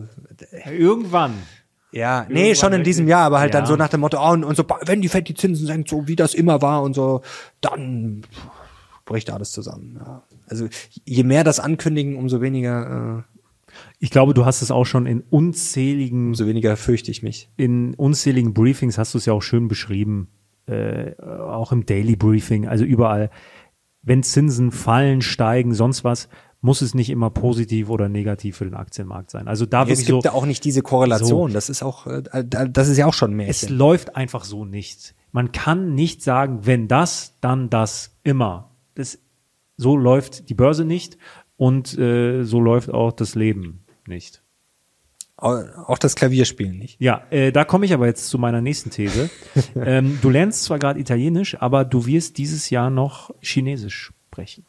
Irgendwann. 0.70 1.34
ja, 1.92 2.26
nee, 2.28 2.48
Irgendwann 2.48 2.56
schon 2.56 2.72
in 2.74 2.84
diesem. 2.84 3.08
Jahr, 3.08 3.22
aber 3.26 3.38
halt 3.40 3.54
dann 3.54 3.64
Ja. 3.64 3.68
so 3.68 3.76
nach 3.76 3.88
dem 3.88 4.00
Motto, 4.00 4.18
oh, 4.20 4.32
und, 4.32 4.44
und 4.44 4.56
so, 4.56 4.64
wenn 4.86 5.00
die 5.00 5.08
Fed 5.08 5.28
die 5.28 5.34
Zinsen 5.34 5.66
senkt, 5.66 5.88
so 5.88 6.08
wie 6.08 6.16
das 6.16 6.34
immer 6.34 6.60
war 6.62 6.82
und 6.82 6.94
so, 6.94 7.22
dann 7.60 8.22
bricht 9.04 9.30
alles 9.30 9.52
zusammen. 9.52 10.00
Ja. 10.04 10.22
Also 10.48 10.68
je 11.04 11.22
mehr 11.22 11.44
das 11.44 11.60
ankündigen, 11.60 12.16
umso 12.16 12.40
weniger, 12.40 13.24
Ich 14.00 14.10
glaube, 14.10 14.34
du 14.34 14.44
hast 14.44 14.60
es 14.62 14.70
auch 14.70 14.84
schon 14.86 15.06
in 15.06 15.20
äh, 15.20 15.24
unzähligen, 15.30 16.28
umso 16.28 16.46
weniger 16.46 16.76
fürchte 16.76 17.10
ich 17.10 17.22
mich. 17.22 17.48
in 17.56 17.94
unzähligen 17.94 18.54
Briefings 18.54 18.98
hast 18.98 19.14
du 19.14 19.18
es 19.18 19.26
ja 19.26 19.32
auch 19.32 19.42
schön 19.42 19.68
beschrieben, 19.68 20.28
äh, 20.68 21.14
auch 21.20 21.72
im 21.72 21.86
Daily 21.86 22.16
Briefing, 22.16 22.66
also 22.66 22.84
überall. 22.84 23.30
Wenn 24.02 24.22
Zinsen 24.22 24.70
fallen, 24.70 25.22
steigen, 25.22 25.74
sonst 25.74 26.04
was, 26.04 26.28
muss 26.60 26.82
es 26.82 26.94
nicht 26.94 27.10
immer 27.10 27.30
positiv 27.30 27.88
oder 27.88 28.08
negativ 28.08 28.56
für 28.56 28.64
den 28.64 28.74
Aktienmarkt 28.74 29.30
sein. 29.30 29.46
Also 29.48 29.64
da 29.66 29.82
Es 29.82 29.88
wirklich 29.88 30.06
gibt 30.06 30.22
so, 30.22 30.28
da 30.28 30.32
auch 30.32 30.46
nicht 30.46 30.64
diese 30.64 30.82
Korrelation. 30.82 31.52
Das 31.52 31.68
ist 31.68 31.82
auch, 31.82 32.06
äh, 32.06 32.22
das 32.44 32.88
ist 32.88 32.96
ja 32.96 33.06
auch 33.06 33.14
schon 33.14 33.36
ein 33.36 33.40
es 33.40 33.68
läuft 33.68 34.16
einfach 34.16 34.44
so 34.44 34.64
nicht. 34.64 35.14
Man 35.30 35.52
kann 35.52 35.94
nicht 35.94 36.22
sagen, 36.22 36.60
wenn 36.66 36.88
das, 36.88 37.34
dann 37.40 37.70
das 37.70 38.18
immer. 38.24 38.70
Das, 38.94 39.18
so 39.76 39.96
läuft 39.96 40.48
die 40.48 40.54
Börse 40.54 40.84
nicht 40.84 41.18
und 41.56 41.96
äh, 41.98 42.42
so 42.42 42.60
läuft 42.60 42.90
auch 42.90 43.12
das 43.12 43.34
Leben 43.34 43.84
nicht. 44.06 44.42
Au- 45.40 45.62
Auch 45.86 45.98
das 45.98 46.16
Klavierspielen 46.16 46.76
nicht. 46.78 47.00
Ja, 47.00 47.22
äh, 47.30 47.52
da 47.52 47.64
komme 47.64 47.86
ich 47.86 47.94
aber 47.94 48.06
jetzt 48.06 48.28
zu 48.28 48.38
meiner 48.38 48.60
nächsten 48.60 48.90
These. 48.90 49.30
ähm, 49.76 50.18
du 50.20 50.30
lernst 50.30 50.64
zwar 50.64 50.78
gerade 50.80 50.98
Italienisch, 50.98 51.56
aber 51.60 51.84
du 51.84 52.06
wirst 52.06 52.38
dieses 52.38 52.70
Jahr 52.70 52.90
noch 52.90 53.30
Chinesisch 53.40 54.12
sprechen. 54.30 54.64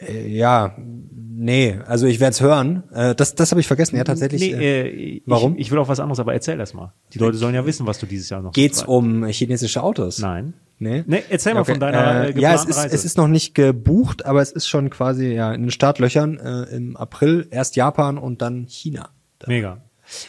Äh, 0.00 0.28
Ja, 0.28 0.76
nee, 0.78 1.78
also 1.86 2.06
ich 2.06 2.20
werde 2.20 2.32
es 2.32 2.40
hören. 2.40 2.84
Äh, 2.92 3.14
das 3.14 3.34
das 3.34 3.50
habe 3.50 3.60
ich 3.60 3.66
vergessen. 3.66 3.96
Ja, 3.96 4.04
tatsächlich. 4.04 4.40
Nee, 4.42 4.52
äh, 4.52 5.16
äh, 5.16 5.22
warum? 5.26 5.54
Ich, 5.54 5.62
ich 5.62 5.70
will 5.70 5.78
auch 5.78 5.88
was 5.88 6.00
anderes, 6.00 6.20
aber 6.20 6.32
erzähl 6.34 6.58
erst 6.60 6.74
mal. 6.74 6.92
Die 7.14 7.18
Leute 7.18 7.36
sollen 7.38 7.54
ja 7.54 7.66
wissen, 7.66 7.86
was 7.86 7.98
du 7.98 8.06
dieses 8.06 8.28
Jahr 8.30 8.42
noch 8.42 8.52
Geht's 8.52 8.82
um 8.82 9.24
chinesische 9.26 9.82
Autos? 9.82 10.18
Nein. 10.18 10.54
Nee? 10.78 11.04
Nee, 11.06 11.22
erzähl 11.30 11.54
mal 11.54 11.60
Okay, 11.60 11.72
von 11.72 11.80
deiner 11.80 12.26
äh, 12.26 12.30
äh, 12.32 12.40
Ja, 12.40 12.54
es 12.54 12.60
geplanten 12.66 12.70
ist, 12.70 12.76
Reise. 12.78 12.94
es 12.94 13.04
ist 13.04 13.16
noch 13.16 13.28
nicht 13.28 13.54
gebucht, 13.54 14.26
aber 14.26 14.42
es 14.42 14.52
ist 14.52 14.68
schon 14.68 14.90
quasi 14.90 15.32
ja 15.32 15.52
in 15.54 15.62
den 15.62 15.70
Startlöchern 15.70 16.38
äh, 16.38 16.62
im 16.76 16.96
April 16.96 17.46
erst 17.50 17.76
Japan 17.76 18.18
und 18.18 18.42
dann 18.42 18.66
China. 18.68 19.08
Mega. 19.46 19.82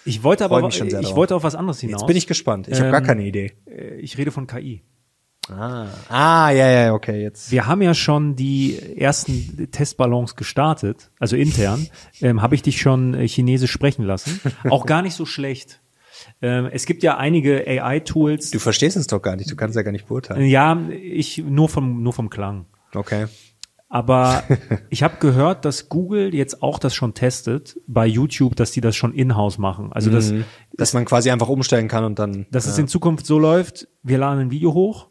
Ich 0.06 0.24
wollte 0.24 0.46
aber 0.46 0.72
sehr 0.72 0.86
ich 0.88 0.94
drauf. 0.94 1.16
wollte 1.16 1.36
auf 1.36 1.44
was 1.44 1.54
anderes 1.56 1.80
hinaus. 1.82 2.02
Jetzt 2.02 2.08
bin 2.08 2.18
ich 2.18 2.28
gespannt. 2.28 2.68
Ich 2.68 2.80
habe 2.80 2.92
gar 2.92 3.02
Ähm, 3.02 3.06
keine 3.08 3.24
Idee. 3.26 3.54
Äh, 3.68 3.96
Ich 4.00 4.18
rede 4.18 4.32
von 4.32 4.48
KI. 4.48 4.84
Ah, 5.50 5.88
ah, 6.10 6.50
ja, 6.50 6.70
ja, 6.70 6.94
okay, 6.94 7.22
jetzt. 7.22 7.52
Wir 7.52 7.68
haben 7.68 7.82
ja 7.82 7.94
schon 7.94 8.36
die 8.36 8.78
ersten 8.98 9.70
Testballons 9.72 10.36
gestartet, 10.36 11.10
also 11.20 11.38
intern. 11.38 11.88
Ähm, 12.22 12.42
Habe 12.42 12.56
ich 12.56 12.64
dich 12.64 12.82
schon 12.82 13.14
äh, 13.14 13.26
Chinesisch 13.28 13.72
sprechen 13.72 14.04
lassen. 14.04 14.42
Auch 14.70 14.86
gar 14.86 15.02
nicht 15.02 15.14
so 15.16 15.26
schlecht. 15.26 15.80
Ähm, 16.42 16.70
es 16.72 16.86
gibt 16.86 17.04
ja 17.04 17.18
einige 17.18 17.66
AI-Tools. 17.68 18.52
Du 18.52 18.60
verstehst 18.60 18.96
es 18.96 19.08
doch 19.08 19.22
gar 19.22 19.36
nicht, 19.36 19.50
du 19.50 19.56
kannst 19.56 19.76
ja 19.76 19.82
gar 19.82 19.92
nicht 19.92 20.08
beurteilen. 20.08 20.46
Ja, 20.46 20.80
ich 20.90 21.40
nur 21.40 21.68
vom 21.70 22.04
nur 22.04 22.14
vom 22.14 22.30
Klang. 22.30 22.66
Okay. 22.94 23.26
Aber 23.90 24.44
ich 24.90 25.02
habe 25.04 25.16
gehört, 25.20 25.66
dass 25.66 25.90
Google 25.90 26.36
jetzt 26.36 26.62
auch 26.62 26.78
das 26.78 26.94
schon 26.94 27.14
testet 27.14 27.80
bei 27.88 28.06
YouTube, 28.06 28.56
dass 28.56 28.72
die 28.72 28.82
das 28.82 28.96
schon 28.96 29.14
in-house 29.14 29.58
machen. 29.58 29.92
Also 29.94 30.12
dass, 30.12 30.32
Mhm. 30.32 30.44
Dass 30.76 30.94
man 30.94 31.06
quasi 31.06 31.32
einfach 31.32 31.50
umstellen 31.50 31.88
kann 31.88 32.04
und 32.04 32.20
dann. 32.20 32.46
dass 32.52 32.68
es 32.68 32.78
in 32.78 32.88
Zukunft 32.88 33.26
so 33.26 33.40
läuft, 33.40 33.88
wir 34.04 34.18
laden 34.18 34.40
ein 34.42 34.52
Video 34.52 34.74
hoch 34.74 35.08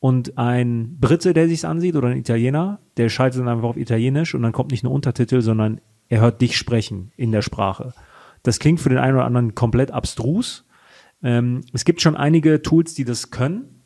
und 0.00 0.38
ein 0.38 0.96
Brite, 0.98 1.34
der 1.34 1.48
sich's 1.48 1.64
ansieht 1.64 1.96
oder 1.96 2.08
ein 2.08 2.16
Italiener, 2.16 2.80
der 2.96 3.08
schaltet 3.10 3.40
dann 3.40 3.48
einfach 3.48 3.68
auf 3.68 3.76
Italienisch 3.76 4.34
und 4.34 4.42
dann 4.42 4.52
kommt 4.52 4.70
nicht 4.70 4.84
nur 4.84 4.92
Untertitel, 4.92 5.40
sondern 5.40 5.80
er 6.08 6.20
hört 6.20 6.40
dich 6.40 6.56
sprechen 6.56 7.12
in 7.16 7.30
der 7.30 7.42
Sprache. 7.42 7.92
Das 8.44 8.60
klingt 8.60 8.78
für 8.78 8.90
den 8.90 8.98
einen 8.98 9.16
oder 9.16 9.24
anderen 9.24 9.56
komplett 9.56 9.90
abstrus. 9.90 10.64
Ähm, 11.24 11.62
es 11.72 11.84
gibt 11.84 12.00
schon 12.00 12.14
einige 12.16 12.62
Tools, 12.62 12.94
die 12.94 13.04
das 13.04 13.32
können. 13.32 13.82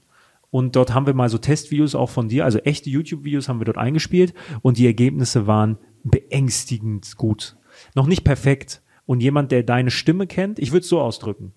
Und 0.50 0.76
dort 0.76 0.92
haben 0.92 1.06
wir 1.06 1.14
mal 1.14 1.28
so 1.28 1.38
Testvideos 1.38 1.94
auch 1.94 2.10
von 2.10 2.28
dir, 2.28 2.44
also 2.44 2.58
echte 2.58 2.90
YouTube-Videos 2.90 3.48
haben 3.48 3.60
wir 3.60 3.66
dort 3.66 3.78
eingespielt 3.78 4.32
und 4.62 4.78
die 4.78 4.86
Ergebnisse 4.86 5.46
waren 5.46 5.78
beängstigend 6.04 7.16
gut. 7.16 7.56
Noch 7.94 8.06
nicht 8.06 8.24
perfekt. 8.24 8.82
Und 9.04 9.20
jemand, 9.20 9.52
der 9.52 9.62
deine 9.62 9.90
Stimme 9.90 10.26
kennt, 10.26 10.58
ich 10.58 10.72
würde 10.72 10.82
es 10.82 10.88
so 10.88 11.00
ausdrücken, 11.00 11.52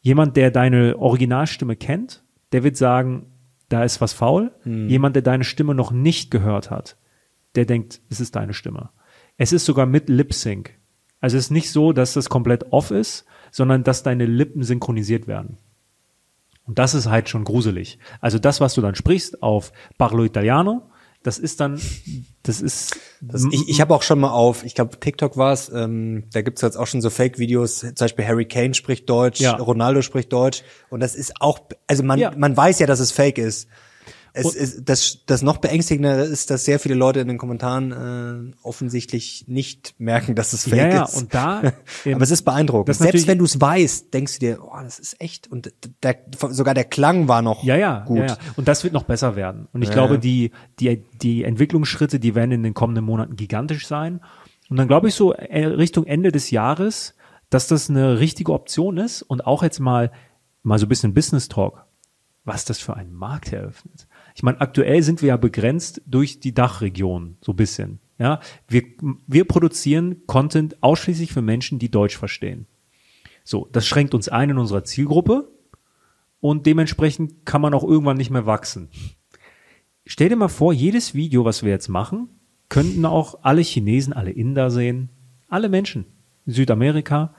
jemand, 0.00 0.36
der 0.36 0.50
deine 0.50 0.98
Originalstimme 0.98 1.76
kennt, 1.76 2.24
der 2.52 2.62
wird 2.62 2.76
sagen, 2.76 3.26
da 3.68 3.84
ist 3.84 4.00
was 4.00 4.12
faul. 4.12 4.52
Jemand, 4.88 5.16
der 5.16 5.22
deine 5.22 5.44
Stimme 5.44 5.74
noch 5.74 5.90
nicht 5.90 6.30
gehört 6.30 6.70
hat, 6.70 6.96
der 7.56 7.64
denkt, 7.64 8.00
es 8.08 8.20
ist 8.20 8.36
deine 8.36 8.54
Stimme. 8.54 8.90
Es 9.36 9.52
ist 9.52 9.64
sogar 9.64 9.86
mit 9.86 10.08
Lip 10.08 10.32
Sync. 10.32 10.75
Also 11.20 11.36
es 11.36 11.44
ist 11.46 11.50
nicht 11.50 11.70
so, 11.70 11.92
dass 11.92 12.12
das 12.14 12.28
komplett 12.28 12.72
off 12.72 12.90
ist, 12.90 13.24
sondern 13.50 13.84
dass 13.84 14.02
deine 14.02 14.26
Lippen 14.26 14.62
synchronisiert 14.62 15.26
werden. 15.26 15.58
Und 16.64 16.78
das 16.78 16.94
ist 16.94 17.08
halt 17.08 17.28
schon 17.28 17.44
gruselig. 17.44 17.98
Also 18.20 18.38
das, 18.38 18.60
was 18.60 18.74
du 18.74 18.80
dann 18.80 18.94
sprichst 18.94 19.42
auf 19.42 19.72
Parlo 19.98 20.24
Italiano, 20.24 20.82
das 21.22 21.38
ist 21.38 21.60
dann, 21.60 21.80
das 22.44 22.60
ist, 22.60 22.96
Das, 23.20 23.44
ich 23.50 23.68
ich 23.68 23.80
habe 23.80 23.94
auch 23.94 24.02
schon 24.02 24.20
mal 24.20 24.30
auf, 24.30 24.64
ich 24.64 24.74
glaube 24.76 25.00
TikTok 25.00 25.36
war 25.36 25.52
es, 25.52 25.68
ähm, 25.72 26.24
da 26.32 26.42
gibt's 26.42 26.62
jetzt 26.62 26.76
auch 26.76 26.86
schon 26.86 27.00
so 27.00 27.10
Fake-Videos, 27.10 27.80
zum 27.80 27.94
Beispiel 27.94 28.24
Harry 28.26 28.44
Kane 28.44 28.74
spricht 28.74 29.08
Deutsch, 29.10 29.40
Ja. 29.40 29.56
Ronaldo 29.56 30.02
spricht 30.02 30.32
Deutsch 30.32 30.62
und 30.88 31.00
das 31.00 31.16
ist 31.16 31.40
auch, 31.40 31.60
also 31.88 32.02
man, 32.04 32.18
Ja. 32.20 32.32
man 32.36 32.56
weiß 32.56 32.78
ja, 32.78 32.86
dass 32.86 33.00
es 33.00 33.10
Fake 33.10 33.38
ist. 33.38 33.68
Es 34.36 34.54
ist 34.54 34.88
das, 34.88 35.24
das 35.26 35.42
noch 35.42 35.56
beängstigende 35.58 36.10
ist, 36.10 36.50
dass 36.50 36.64
sehr 36.64 36.78
viele 36.78 36.94
Leute 36.94 37.20
in 37.20 37.28
den 37.28 37.38
Kommentaren 37.38 38.52
äh, 38.52 38.56
offensichtlich 38.62 39.44
nicht 39.48 39.94
merken, 39.98 40.34
dass 40.34 40.52
es 40.52 40.64
Fake 40.64 40.78
ja, 40.78 40.88
ja, 40.88 41.04
ist. 41.04 41.16
und 41.16 41.34
da, 41.34 41.62
Aber 42.04 42.22
es 42.22 42.30
ist 42.30 42.42
beeindruckend. 42.42 42.94
Selbst 42.94 43.26
wenn 43.26 43.38
du 43.38 43.44
es 43.44 43.60
weißt, 43.60 44.12
denkst 44.12 44.34
du 44.34 44.38
dir, 44.40 44.58
oh, 44.62 44.78
das 44.82 44.98
ist 44.98 45.20
echt. 45.20 45.50
Und 45.50 45.72
der, 46.02 46.16
sogar 46.50 46.74
der 46.74 46.84
Klang 46.84 47.28
war 47.28 47.42
noch 47.42 47.64
Ja, 47.64 47.76
ja, 47.76 48.04
gut. 48.06 48.18
ja, 48.18 48.26
ja. 48.26 48.38
Und 48.56 48.68
das 48.68 48.84
wird 48.84 48.92
noch 48.92 49.04
besser 49.04 49.36
werden. 49.36 49.68
Und 49.72 49.82
ich 49.82 49.88
Ja, 49.88 49.94
glaube, 49.94 50.18
die, 50.18 50.50
die, 50.80 51.02
die 51.22 51.44
Entwicklungsschritte, 51.44 52.20
die 52.20 52.34
werden 52.34 52.52
in 52.52 52.62
den 52.62 52.74
kommenden 52.74 53.04
Monaten 53.04 53.36
gigantisch 53.36 53.86
sein. 53.86 54.20
Und 54.68 54.76
dann 54.76 54.88
glaube 54.88 55.08
ich 55.08 55.14
so 55.14 55.32
äh, 55.32 55.64
Richtung 55.66 56.04
Ende 56.04 56.32
des 56.32 56.50
Jahres, 56.50 57.14
dass 57.50 57.68
das 57.68 57.88
eine 57.88 58.18
richtige 58.18 58.52
Option 58.52 58.98
ist 58.98 59.22
und 59.22 59.46
auch 59.46 59.62
jetzt 59.62 59.78
mal, 59.78 60.10
mal 60.62 60.78
so 60.78 60.86
ein 60.86 60.88
bisschen 60.88 61.14
Business 61.14 61.48
Talk, 61.48 61.84
was 62.44 62.64
das 62.64 62.78
für 62.78 62.96
einen 62.96 63.14
Markt 63.14 63.52
eröffnet. 63.52 64.08
Ich 64.36 64.42
meine, 64.42 64.60
aktuell 64.60 65.02
sind 65.02 65.22
wir 65.22 65.28
ja 65.28 65.38
begrenzt 65.38 66.02
durch 66.04 66.40
die 66.40 66.52
Dachregion, 66.52 67.38
so 67.40 67.52
ein 67.52 67.56
bisschen. 67.56 68.00
Ja, 68.18 68.40
wir, 68.68 68.82
wir 69.26 69.46
produzieren 69.46 70.26
Content 70.26 70.82
ausschließlich 70.82 71.32
für 71.32 71.40
Menschen, 71.40 71.78
die 71.78 71.90
Deutsch 71.90 72.18
verstehen. 72.18 72.66
So, 73.44 73.66
das 73.72 73.86
schränkt 73.86 74.14
uns 74.14 74.28
ein 74.28 74.50
in 74.50 74.58
unserer 74.58 74.84
Zielgruppe 74.84 75.50
und 76.40 76.66
dementsprechend 76.66 77.46
kann 77.46 77.62
man 77.62 77.72
auch 77.72 77.82
irgendwann 77.82 78.18
nicht 78.18 78.30
mehr 78.30 78.44
wachsen. 78.44 78.90
Stell 80.04 80.28
dir 80.28 80.36
mal 80.36 80.48
vor, 80.48 80.74
jedes 80.74 81.14
Video, 81.14 81.46
was 81.46 81.62
wir 81.62 81.70
jetzt 81.70 81.88
machen, 81.88 82.28
könnten 82.68 83.06
auch 83.06 83.38
alle 83.40 83.62
Chinesen, 83.62 84.12
alle 84.12 84.32
Inder 84.32 84.70
sehen, 84.70 85.08
alle 85.48 85.70
Menschen 85.70 86.04
in 86.44 86.52
Südamerika, 86.52 87.34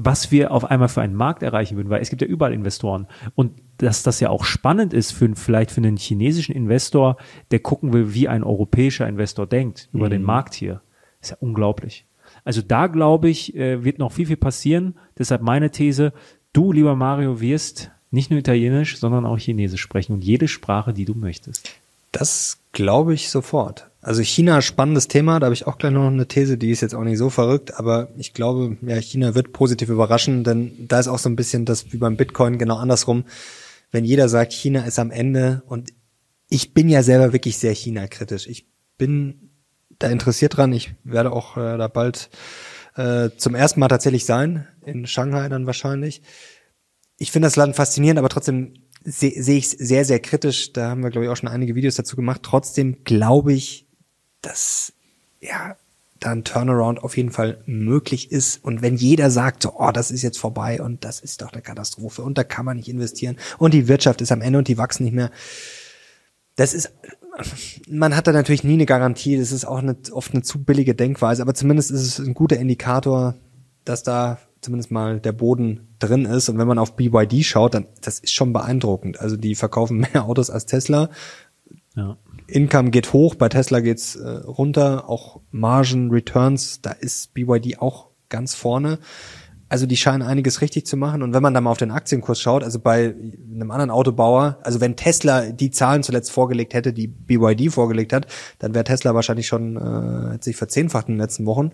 was 0.00 0.30
wir 0.30 0.52
auf 0.52 0.64
einmal 0.64 0.88
für 0.88 1.02
einen 1.02 1.16
Markt 1.16 1.42
erreichen 1.42 1.76
würden, 1.76 1.90
weil 1.90 2.00
es 2.00 2.08
gibt 2.08 2.22
ja 2.22 2.28
überall 2.28 2.52
Investoren. 2.52 3.08
Und 3.34 3.52
dass 3.78 4.04
das 4.04 4.20
ja 4.20 4.30
auch 4.30 4.44
spannend 4.44 4.94
ist 4.94 5.10
für 5.10 5.34
vielleicht 5.34 5.72
für 5.72 5.80
einen 5.80 5.96
chinesischen 5.96 6.54
Investor, 6.54 7.16
der 7.50 7.58
gucken 7.58 7.92
will, 7.92 8.14
wie 8.14 8.28
ein 8.28 8.44
europäischer 8.44 9.08
Investor 9.08 9.48
denkt 9.48 9.88
über 9.92 10.08
den 10.08 10.22
Markt 10.22 10.54
hier, 10.54 10.80
ist 11.20 11.32
ja 11.32 11.36
unglaublich. 11.40 12.06
Also 12.44 12.62
da 12.62 12.86
glaube 12.86 13.28
ich, 13.28 13.56
äh, 13.56 13.82
wird 13.82 13.98
noch 13.98 14.12
viel, 14.12 14.26
viel 14.26 14.36
passieren. 14.36 14.94
Deshalb 15.18 15.42
meine 15.42 15.72
These, 15.72 16.12
du, 16.52 16.70
lieber 16.70 16.94
Mario, 16.94 17.40
wirst 17.40 17.90
nicht 18.12 18.30
nur 18.30 18.38
Italienisch, 18.38 18.98
sondern 18.98 19.26
auch 19.26 19.38
Chinesisch 19.38 19.80
sprechen 19.80 20.12
und 20.12 20.22
jede 20.22 20.46
Sprache, 20.46 20.92
die 20.92 21.06
du 21.06 21.14
möchtest. 21.14 21.72
Das 22.12 22.60
glaube 22.70 23.14
ich 23.14 23.30
sofort. 23.30 23.87
Also 24.00 24.22
China, 24.22 24.62
spannendes 24.62 25.08
Thema, 25.08 25.40
da 25.40 25.46
habe 25.46 25.54
ich 25.54 25.66
auch 25.66 25.76
gleich 25.76 25.92
noch 25.92 26.06
eine 26.06 26.28
These, 26.28 26.56
die 26.56 26.70
ist 26.70 26.82
jetzt 26.82 26.94
auch 26.94 27.02
nicht 27.02 27.18
so 27.18 27.30
verrückt, 27.30 27.74
aber 27.74 28.08
ich 28.16 28.32
glaube, 28.32 28.76
ja, 28.82 28.96
China 28.96 29.34
wird 29.34 29.52
positiv 29.52 29.88
überraschen, 29.88 30.44
denn 30.44 30.86
da 30.86 31.00
ist 31.00 31.08
auch 31.08 31.18
so 31.18 31.28
ein 31.28 31.36
bisschen 31.36 31.64
das 31.64 31.92
wie 31.92 31.96
beim 31.96 32.16
Bitcoin 32.16 32.58
genau 32.58 32.76
andersrum. 32.76 33.24
Wenn 33.90 34.04
jeder 34.04 34.28
sagt, 34.28 34.52
China 34.52 34.84
ist 34.84 34.98
am 34.98 35.10
Ende 35.10 35.62
und 35.66 35.90
ich 36.48 36.74
bin 36.74 36.88
ja 36.88 37.02
selber 37.02 37.32
wirklich 37.32 37.58
sehr 37.58 37.74
China-kritisch. 37.74 38.46
Ich 38.46 38.68
bin 38.96 39.50
da 39.98 40.08
interessiert 40.08 40.56
dran. 40.56 40.72
Ich 40.72 40.94
werde 41.02 41.32
auch 41.32 41.56
äh, 41.56 41.76
da 41.76 41.88
bald 41.88 42.30
äh, 42.94 43.30
zum 43.36 43.54
ersten 43.54 43.80
Mal 43.80 43.88
tatsächlich 43.88 44.24
sein, 44.24 44.68
in 44.86 45.06
Shanghai 45.06 45.48
dann 45.48 45.66
wahrscheinlich 45.66 46.22
ich 47.18 47.32
finde 47.32 47.46
das 47.46 47.56
Land 47.56 47.76
faszinierend, 47.76 48.18
aber 48.18 48.28
trotzdem 48.28 48.74
sehe 49.04 49.42
seh 49.42 49.58
ich 49.58 49.66
es 49.66 49.70
sehr, 49.72 50.04
sehr 50.04 50.20
kritisch. 50.20 50.72
Da 50.72 50.90
haben 50.90 51.02
wir, 51.02 51.10
glaube 51.10 51.26
ich, 51.26 51.30
auch 51.30 51.36
schon 51.36 51.48
einige 51.48 51.74
Videos 51.74 51.96
dazu 51.96 52.16
gemacht. 52.16 52.42
Trotzdem 52.42 53.04
glaube 53.04 53.52
ich, 53.52 53.87
dass 54.42 54.92
ja 55.40 55.76
da 56.20 56.30
ein 56.30 56.44
Turnaround 56.44 57.02
auf 57.02 57.16
jeden 57.16 57.30
Fall 57.30 57.62
möglich 57.66 58.32
ist. 58.32 58.64
Und 58.64 58.82
wenn 58.82 58.96
jeder 58.96 59.30
sagt, 59.30 59.62
so, 59.62 59.74
oh, 59.78 59.92
das 59.92 60.10
ist 60.10 60.22
jetzt 60.22 60.38
vorbei 60.38 60.82
und 60.82 61.04
das 61.04 61.20
ist 61.20 61.42
doch 61.42 61.52
eine 61.52 61.62
Katastrophe 61.62 62.22
und 62.22 62.36
da 62.38 62.44
kann 62.44 62.64
man 62.64 62.76
nicht 62.76 62.88
investieren 62.88 63.36
und 63.58 63.72
die 63.72 63.88
Wirtschaft 63.88 64.20
ist 64.20 64.32
am 64.32 64.42
Ende 64.42 64.58
und 64.58 64.68
die 64.68 64.78
wachsen 64.78 65.04
nicht 65.04 65.14
mehr. 65.14 65.30
Das 66.56 66.74
ist, 66.74 66.92
man 67.88 68.16
hat 68.16 68.26
da 68.26 68.32
natürlich 68.32 68.64
nie 68.64 68.74
eine 68.74 68.86
Garantie. 68.86 69.38
Das 69.38 69.52
ist 69.52 69.64
auch 69.64 69.78
eine, 69.78 69.96
oft 70.10 70.32
eine 70.32 70.42
zu 70.42 70.64
billige 70.64 70.94
Denkweise, 70.94 71.42
aber 71.42 71.54
zumindest 71.54 71.92
ist 71.92 72.02
es 72.02 72.18
ein 72.18 72.34
guter 72.34 72.56
Indikator, 72.56 73.36
dass 73.84 74.02
da 74.02 74.38
zumindest 74.60 74.90
mal 74.90 75.20
der 75.20 75.32
Boden 75.32 75.94
drin 76.00 76.24
ist. 76.24 76.48
Und 76.48 76.58
wenn 76.58 76.66
man 76.66 76.78
auf 76.78 76.96
BYD 76.96 77.44
schaut, 77.44 77.74
dann 77.74 77.86
das 78.00 78.18
ist 78.18 78.32
schon 78.32 78.52
beeindruckend. 78.52 79.20
Also 79.20 79.36
die 79.36 79.54
verkaufen 79.54 79.98
mehr 80.12 80.24
Autos 80.24 80.50
als 80.50 80.66
Tesla. 80.66 81.10
Ja. 81.98 82.16
Income 82.46 82.90
geht 82.90 83.12
hoch, 83.12 83.34
bei 83.34 83.48
Tesla 83.48 83.80
geht's 83.80 84.14
äh, 84.16 84.28
runter, 84.28 85.08
auch 85.08 85.40
Margen, 85.50 86.10
Returns, 86.10 86.80
da 86.80 86.92
ist 86.92 87.34
BYD 87.34 87.80
auch 87.80 88.06
ganz 88.28 88.54
vorne. 88.54 89.00
Also 89.68 89.84
die 89.84 89.98
scheinen 89.98 90.22
einiges 90.22 90.62
richtig 90.62 90.86
zu 90.86 90.96
machen. 90.96 91.22
Und 91.22 91.34
wenn 91.34 91.42
man 91.42 91.52
da 91.52 91.60
mal 91.60 91.70
auf 91.70 91.78
den 91.78 91.90
Aktienkurs 91.90 92.40
schaut, 92.40 92.64
also 92.64 92.78
bei 92.78 93.14
einem 93.52 93.70
anderen 93.70 93.90
Autobauer, 93.90 94.58
also 94.62 94.80
wenn 94.80 94.96
Tesla 94.96 95.50
die 95.50 95.70
Zahlen 95.70 96.02
zuletzt 96.02 96.30
vorgelegt 96.30 96.72
hätte, 96.72 96.94
die 96.94 97.06
BYD 97.06 97.70
vorgelegt 97.70 98.14
hat, 98.14 98.28
dann 98.60 98.74
wäre 98.74 98.84
Tesla 98.84 99.14
wahrscheinlich 99.14 99.46
schon 99.46 99.76
äh, 99.76 100.32
hat 100.34 100.44
sich 100.44 100.56
verzehnfacht 100.56 101.08
in 101.08 101.16
den 101.16 101.20
letzten 101.20 101.44
Wochen. 101.44 101.72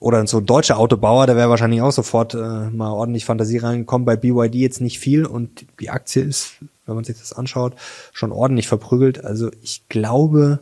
Oder 0.00 0.26
so 0.26 0.38
ein 0.38 0.46
deutscher 0.46 0.78
Autobauer, 0.78 1.26
der 1.26 1.36
wäre 1.36 1.50
wahrscheinlich 1.50 1.80
auch 1.80 1.92
sofort 1.92 2.34
äh, 2.34 2.70
mal 2.70 2.90
ordentlich 2.90 3.24
Fantasie 3.24 3.58
reingekommen. 3.58 4.04
Bei 4.04 4.16
BYD 4.16 4.56
jetzt 4.56 4.80
nicht 4.80 4.98
viel 4.98 5.24
und 5.24 5.64
die 5.78 5.90
Aktie 5.90 6.22
ist, 6.22 6.54
wenn 6.86 6.94
man 6.94 7.04
sich 7.04 7.18
das 7.18 7.32
anschaut, 7.32 7.74
schon 8.12 8.32
ordentlich 8.32 8.68
verprügelt. 8.68 9.24
Also 9.24 9.50
ich 9.60 9.88
glaube, 9.88 10.60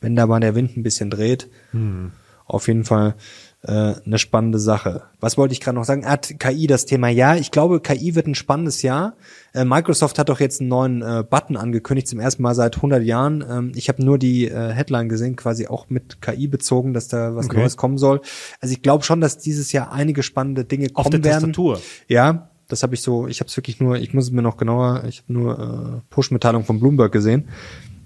wenn 0.00 0.16
da 0.16 0.26
mal 0.26 0.40
der 0.40 0.54
Wind 0.54 0.76
ein 0.76 0.82
bisschen 0.82 1.10
dreht, 1.10 1.48
auf 2.46 2.66
jeden 2.68 2.84
Fall 2.84 3.14
äh, 3.62 3.94
eine 4.04 4.18
spannende 4.18 4.58
Sache. 4.58 5.04
Was 5.20 5.38
wollte 5.38 5.52
ich 5.52 5.60
gerade 5.60 5.76
noch 5.76 5.84
sagen? 5.84 6.04
Hat 6.04 6.34
KI 6.40 6.66
das 6.66 6.84
Thema? 6.84 7.08
Ja, 7.08 7.36
ich 7.36 7.52
glaube, 7.52 7.80
KI 7.80 8.16
wird 8.16 8.26
ein 8.26 8.34
spannendes 8.34 8.82
Jahr. 8.82 9.14
Äh, 9.54 9.64
Microsoft 9.64 10.18
hat 10.18 10.28
doch 10.28 10.40
jetzt 10.40 10.60
einen 10.60 10.68
neuen 10.68 11.00
äh, 11.02 11.22
Button 11.28 11.56
angekündigt, 11.56 12.08
zum 12.08 12.18
ersten 12.18 12.42
Mal 12.42 12.56
seit 12.56 12.76
100 12.76 13.04
Jahren. 13.04 13.44
Ähm, 13.48 13.72
ich 13.76 13.88
habe 13.88 14.04
nur 14.04 14.18
die 14.18 14.48
äh, 14.48 14.72
Headline 14.72 15.08
gesehen, 15.08 15.36
quasi 15.36 15.68
auch 15.68 15.88
mit 15.90 16.20
KI 16.20 16.48
bezogen, 16.48 16.92
dass 16.92 17.06
da 17.06 17.36
was 17.36 17.46
Okay. 17.46 17.58
Neues 17.58 17.76
kommen 17.76 17.98
soll. 17.98 18.20
Also 18.60 18.72
ich 18.72 18.82
glaube 18.82 19.04
schon, 19.04 19.20
dass 19.20 19.38
dieses 19.38 19.70
Jahr 19.70 19.92
einige 19.92 20.24
spannende 20.24 20.64
Dinge 20.64 20.88
kommen 20.88 21.06
Auf 21.06 21.10
der 21.10 21.22
werden. 21.22 21.52
Tastatur. 21.52 21.80
Ja, 22.08 22.50
das 22.68 22.82
habe 22.82 22.94
ich 22.94 23.02
so, 23.02 23.26
ich 23.26 23.40
habe 23.40 23.48
es 23.48 23.56
wirklich 23.56 23.80
nur, 23.80 23.96
ich 23.96 24.14
muss 24.14 24.24
es 24.24 24.30
mir 24.30 24.42
noch 24.42 24.56
genauer, 24.56 25.04
ich 25.08 25.22
habe 25.22 25.32
nur 25.32 25.58
äh, 25.58 26.00
Push-Mitteilung 26.10 26.64
von 26.64 26.80
Bloomberg 26.80 27.12
gesehen. 27.12 27.48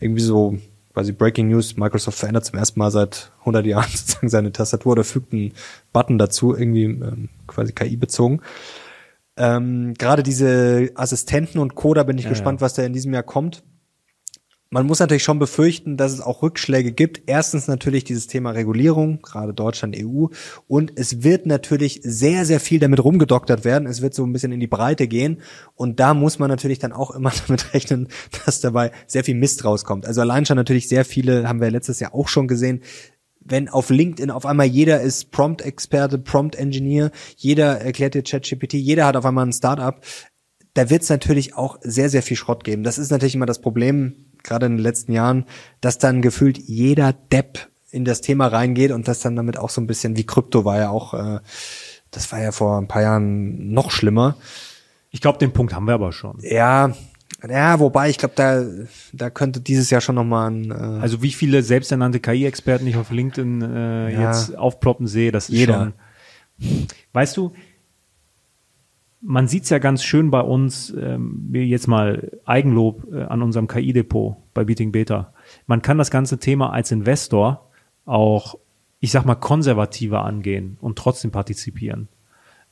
Irgendwie 0.00 0.22
so 0.22 0.58
quasi 0.92 1.12
Breaking 1.12 1.48
News, 1.48 1.76
Microsoft 1.76 2.18
verändert 2.18 2.46
zum 2.46 2.58
ersten 2.58 2.78
Mal 2.78 2.90
seit 2.90 3.30
100 3.40 3.66
Jahren 3.66 3.90
sozusagen 3.94 4.28
seine 4.28 4.52
Tastatur 4.52 4.92
oder 4.92 5.04
fügt 5.04 5.32
einen 5.32 5.52
Button 5.92 6.18
dazu, 6.18 6.56
irgendwie 6.56 6.84
ähm, 6.84 7.28
quasi 7.46 7.72
KI 7.72 7.96
bezogen. 7.96 8.40
Ähm, 9.36 9.94
Gerade 9.98 10.22
diese 10.22 10.90
Assistenten 10.94 11.58
und 11.58 11.74
Co, 11.74 11.92
da 11.92 12.02
bin 12.02 12.16
ich 12.16 12.24
Ja, 12.24 12.30
gespannt, 12.30 12.60
was 12.60 12.74
da 12.74 12.82
in 12.82 12.94
diesem 12.94 13.12
Jahr 13.12 13.22
kommt. 13.22 13.62
Man 14.70 14.86
muss 14.86 14.98
natürlich 14.98 15.22
schon 15.22 15.38
befürchten, 15.38 15.96
dass 15.96 16.12
es 16.12 16.20
auch 16.20 16.42
Rückschläge 16.42 16.92
gibt. 16.92 17.22
Erstens 17.26 17.68
natürlich 17.68 18.02
dieses 18.04 18.26
Thema 18.26 18.50
Regulierung, 18.50 19.22
gerade 19.22 19.54
Deutschland, 19.54 19.96
EU. 19.96 20.26
Und 20.66 20.92
es 20.96 21.22
wird 21.22 21.46
natürlich 21.46 22.00
sehr, 22.02 22.44
sehr 22.44 22.58
viel 22.58 22.80
damit 22.80 23.02
rumgedoktert 23.02 23.64
werden. 23.64 23.86
Es 23.86 24.02
wird 24.02 24.14
so 24.14 24.24
ein 24.24 24.32
bisschen 24.32 24.52
in 24.52 24.60
die 24.60 24.66
Breite 24.66 25.06
gehen. 25.06 25.40
Und 25.76 26.00
da 26.00 26.14
muss 26.14 26.40
man 26.40 26.50
natürlich 26.50 26.80
dann 26.80 26.92
auch 26.92 27.12
immer 27.12 27.32
damit 27.46 27.74
rechnen, 27.74 28.08
dass 28.44 28.60
dabei 28.60 28.90
sehr 29.06 29.22
viel 29.22 29.36
Mist 29.36 29.64
rauskommt. 29.64 30.04
Also 30.04 30.20
allein 30.20 30.46
schon 30.46 30.56
natürlich 30.56 30.88
sehr 30.88 31.04
viele, 31.04 31.48
haben 31.48 31.60
wir 31.60 31.70
letztes 31.70 32.00
Jahr 32.00 32.14
auch 32.14 32.28
schon 32.28 32.48
gesehen, 32.48 32.82
wenn 33.48 33.68
auf 33.68 33.90
LinkedIn 33.90 34.32
auf 34.32 34.44
einmal 34.44 34.66
jeder 34.66 35.00
ist 35.00 35.30
Prompt-Experte, 35.30 36.18
Prompt-Engineer, 36.18 37.12
jeder 37.36 37.80
erklärt 37.80 38.14
dir 38.14 38.24
ChatGPT, 38.24 38.74
jeder 38.74 39.06
hat 39.06 39.16
auf 39.16 39.24
einmal 39.24 39.46
ein 39.46 39.52
Startup, 39.52 40.00
da 40.76 40.90
wird 40.90 41.02
es 41.02 41.08
natürlich 41.08 41.54
auch 41.54 41.78
sehr, 41.80 42.10
sehr 42.10 42.22
viel 42.22 42.36
Schrott 42.36 42.62
geben. 42.62 42.82
Das 42.82 42.98
ist 42.98 43.10
natürlich 43.10 43.34
immer 43.34 43.46
das 43.46 43.60
Problem, 43.60 44.25
gerade 44.46 44.66
in 44.66 44.76
den 44.76 44.82
letzten 44.82 45.12
Jahren, 45.12 45.44
dass 45.80 45.98
dann 45.98 46.22
gefühlt 46.22 46.58
jeder 46.58 47.12
Depp 47.12 47.68
in 47.90 48.04
das 48.04 48.20
Thema 48.20 48.48
reingeht 48.48 48.90
und 48.90 49.08
das 49.08 49.20
dann 49.20 49.36
damit 49.36 49.58
auch 49.58 49.70
so 49.70 49.80
ein 49.80 49.86
bisschen 49.86 50.16
wie 50.16 50.24
Krypto 50.24 50.64
war 50.64 50.78
ja 50.78 50.90
auch, 50.90 51.14
äh, 51.14 51.40
das 52.10 52.30
war 52.32 52.40
ja 52.40 52.52
vor 52.52 52.78
ein 52.78 52.88
paar 52.88 53.02
Jahren 53.02 53.72
noch 53.72 53.90
schlimmer. 53.90 54.36
Ich 55.10 55.20
glaube, 55.20 55.38
den 55.38 55.52
Punkt 55.52 55.74
haben 55.74 55.86
wir 55.86 55.94
aber 55.94 56.12
schon. 56.12 56.38
Ja, 56.40 56.94
ja, 57.48 57.78
wobei 57.80 58.08
ich 58.08 58.18
glaube, 58.18 58.34
da, 58.36 58.64
da 59.12 59.30
könnte 59.30 59.60
dieses 59.60 59.90
Jahr 59.90 60.00
schon 60.00 60.14
nochmal 60.14 60.50
ein. 60.50 60.70
Äh 60.70 61.00
also 61.00 61.22
wie 61.22 61.32
viele 61.32 61.62
selbsternannte 61.62 62.20
KI-Experten 62.20 62.86
ich 62.86 62.96
auf 62.96 63.10
LinkedIn 63.10 63.62
äh, 63.62 64.12
ja. 64.12 64.30
jetzt 64.30 64.56
aufploppen 64.56 65.06
sehe, 65.06 65.32
das 65.32 65.48
ist 65.48 65.56
Jeder. 65.56 65.74
schon. 65.74 65.92
Weißt 67.12 67.36
du, 67.36 67.52
man 69.20 69.48
sieht's 69.48 69.70
ja 69.70 69.78
ganz 69.78 70.02
schön 70.02 70.30
bei 70.30 70.40
uns, 70.40 70.94
ähm, 70.98 71.50
jetzt 71.52 71.88
mal 71.88 72.38
Eigenlob 72.44 73.12
äh, 73.12 73.22
an 73.22 73.42
unserem 73.42 73.66
KI-Depot 73.66 74.36
bei 74.54 74.64
Beating 74.64 74.92
Beta. 74.92 75.32
Man 75.66 75.82
kann 75.82 75.98
das 75.98 76.10
ganze 76.10 76.38
Thema 76.38 76.72
als 76.72 76.92
Investor 76.92 77.70
auch, 78.04 78.58
ich 79.00 79.10
sag 79.10 79.24
mal, 79.24 79.34
konservativer 79.34 80.24
angehen 80.24 80.76
und 80.80 80.98
trotzdem 80.98 81.30
partizipieren. 81.30 82.08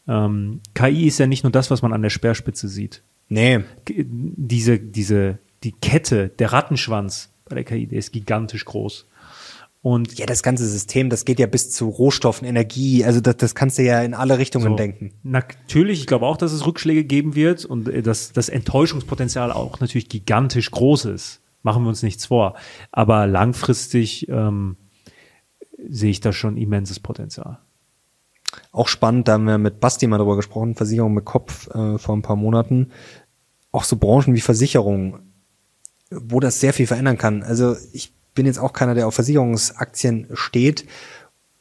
Ähm, 0.06 0.60
KI 0.74 1.06
ist 1.06 1.18
ja 1.18 1.26
nicht 1.26 1.44
nur 1.44 1.52
das, 1.52 1.70
was 1.70 1.82
man 1.82 1.92
an 1.92 2.02
der 2.02 2.10
Speerspitze 2.10 2.68
sieht. 2.68 3.02
Nee. 3.28 3.60
Diese, 3.88 4.78
diese, 4.78 5.38
die 5.62 5.72
Kette, 5.72 6.28
der 6.28 6.52
Rattenschwanz 6.52 7.32
bei 7.46 7.56
der 7.56 7.64
KI, 7.64 7.86
der 7.86 7.98
ist 7.98 8.12
gigantisch 8.12 8.64
groß. 8.64 9.06
Und 9.84 10.18
ja, 10.18 10.24
das 10.24 10.42
ganze 10.42 10.66
System, 10.66 11.10
das 11.10 11.26
geht 11.26 11.38
ja 11.38 11.46
bis 11.46 11.70
zu 11.70 11.90
Rohstoffen, 11.90 12.48
Energie, 12.48 13.04
also 13.04 13.20
das, 13.20 13.36
das 13.36 13.54
kannst 13.54 13.76
du 13.76 13.82
ja 13.82 14.00
in 14.00 14.14
alle 14.14 14.38
Richtungen 14.38 14.70
so, 14.70 14.76
denken. 14.76 15.12
Natürlich, 15.22 16.00
ich 16.00 16.06
glaube 16.06 16.24
auch, 16.24 16.38
dass 16.38 16.52
es 16.52 16.64
Rückschläge 16.64 17.04
geben 17.04 17.34
wird 17.34 17.66
und 17.66 17.90
äh, 17.90 18.00
dass 18.00 18.32
das 18.32 18.48
Enttäuschungspotenzial 18.48 19.52
auch 19.52 19.80
natürlich 19.80 20.08
gigantisch 20.08 20.70
groß 20.70 21.04
ist. 21.04 21.42
Machen 21.62 21.82
wir 21.82 21.90
uns 21.90 22.02
nichts 22.02 22.24
vor. 22.24 22.54
Aber 22.92 23.26
langfristig 23.26 24.26
ähm, 24.30 24.78
sehe 25.86 26.12
ich 26.12 26.20
da 26.20 26.32
schon 26.32 26.56
immenses 26.56 26.98
Potenzial. 26.98 27.58
Auch 28.72 28.88
spannend, 28.88 29.28
da 29.28 29.34
haben 29.34 29.44
wir 29.44 29.58
mit 29.58 29.80
Basti 29.80 30.06
mal 30.06 30.16
drüber 30.16 30.36
gesprochen, 30.36 30.76
Versicherung 30.76 31.12
mit 31.12 31.26
Kopf 31.26 31.68
äh, 31.74 31.98
vor 31.98 32.16
ein 32.16 32.22
paar 32.22 32.36
Monaten. 32.36 32.88
Auch 33.70 33.84
so 33.84 33.98
Branchen 33.98 34.34
wie 34.34 34.40
Versicherung, 34.40 35.18
wo 36.10 36.40
das 36.40 36.58
sehr 36.58 36.72
viel 36.72 36.86
verändern 36.86 37.18
kann. 37.18 37.42
Also 37.42 37.76
ich 37.92 38.14
bin 38.34 38.46
jetzt 38.46 38.58
auch 38.58 38.72
keiner, 38.72 38.94
der 38.94 39.06
auf 39.06 39.14
Versicherungsaktien 39.14 40.28
steht. 40.34 40.86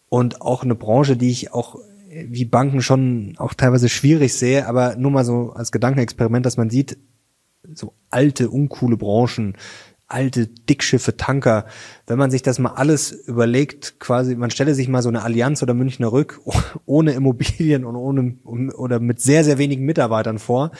Und 0.09 0.41
auch 0.41 0.63
eine 0.63 0.75
Branche, 0.75 1.17
die 1.17 1.31
ich 1.31 1.53
auch 1.53 1.79
wie 2.09 2.45
Banken 2.45 2.81
schon 2.81 3.33
auch 3.37 3.53
teilweise 3.53 3.89
schwierig 3.89 4.33
sehe, 4.33 4.67
aber 4.67 4.95
nur 4.95 5.11
mal 5.11 5.25
so 5.25 5.51
als 5.53 5.71
Gedankenexperiment, 5.71 6.45
dass 6.45 6.57
man 6.57 6.69
sieht, 6.69 6.97
so 7.73 7.93
alte, 8.09 8.49
uncoole 8.49 8.97
Branchen, 8.97 9.55
alte 10.07 10.47
Dickschiffe, 10.47 11.17
Tanker, 11.17 11.65
wenn 12.07 12.19
man 12.19 12.29
sich 12.29 12.41
das 12.41 12.59
mal 12.59 12.73
alles 12.73 13.11
überlegt, 13.11 13.99
quasi, 13.99 14.35
man 14.35 14.51
stelle 14.51 14.75
sich 14.75 14.87
mal 14.87 15.01
so 15.01 15.09
eine 15.09 15.23
Allianz 15.23 15.63
oder 15.63 15.73
Münchner 15.73 16.11
Rück 16.11 16.41
ohne 16.85 17.13
Immobilien 17.13 17.85
und 17.85 17.95
ohne 17.95 18.35
oder 18.43 18.99
mit 18.99 19.21
sehr, 19.21 19.43
sehr 19.43 19.57
wenigen 19.57 19.85
Mitarbeitern 19.85 20.39
vor. 20.39 20.71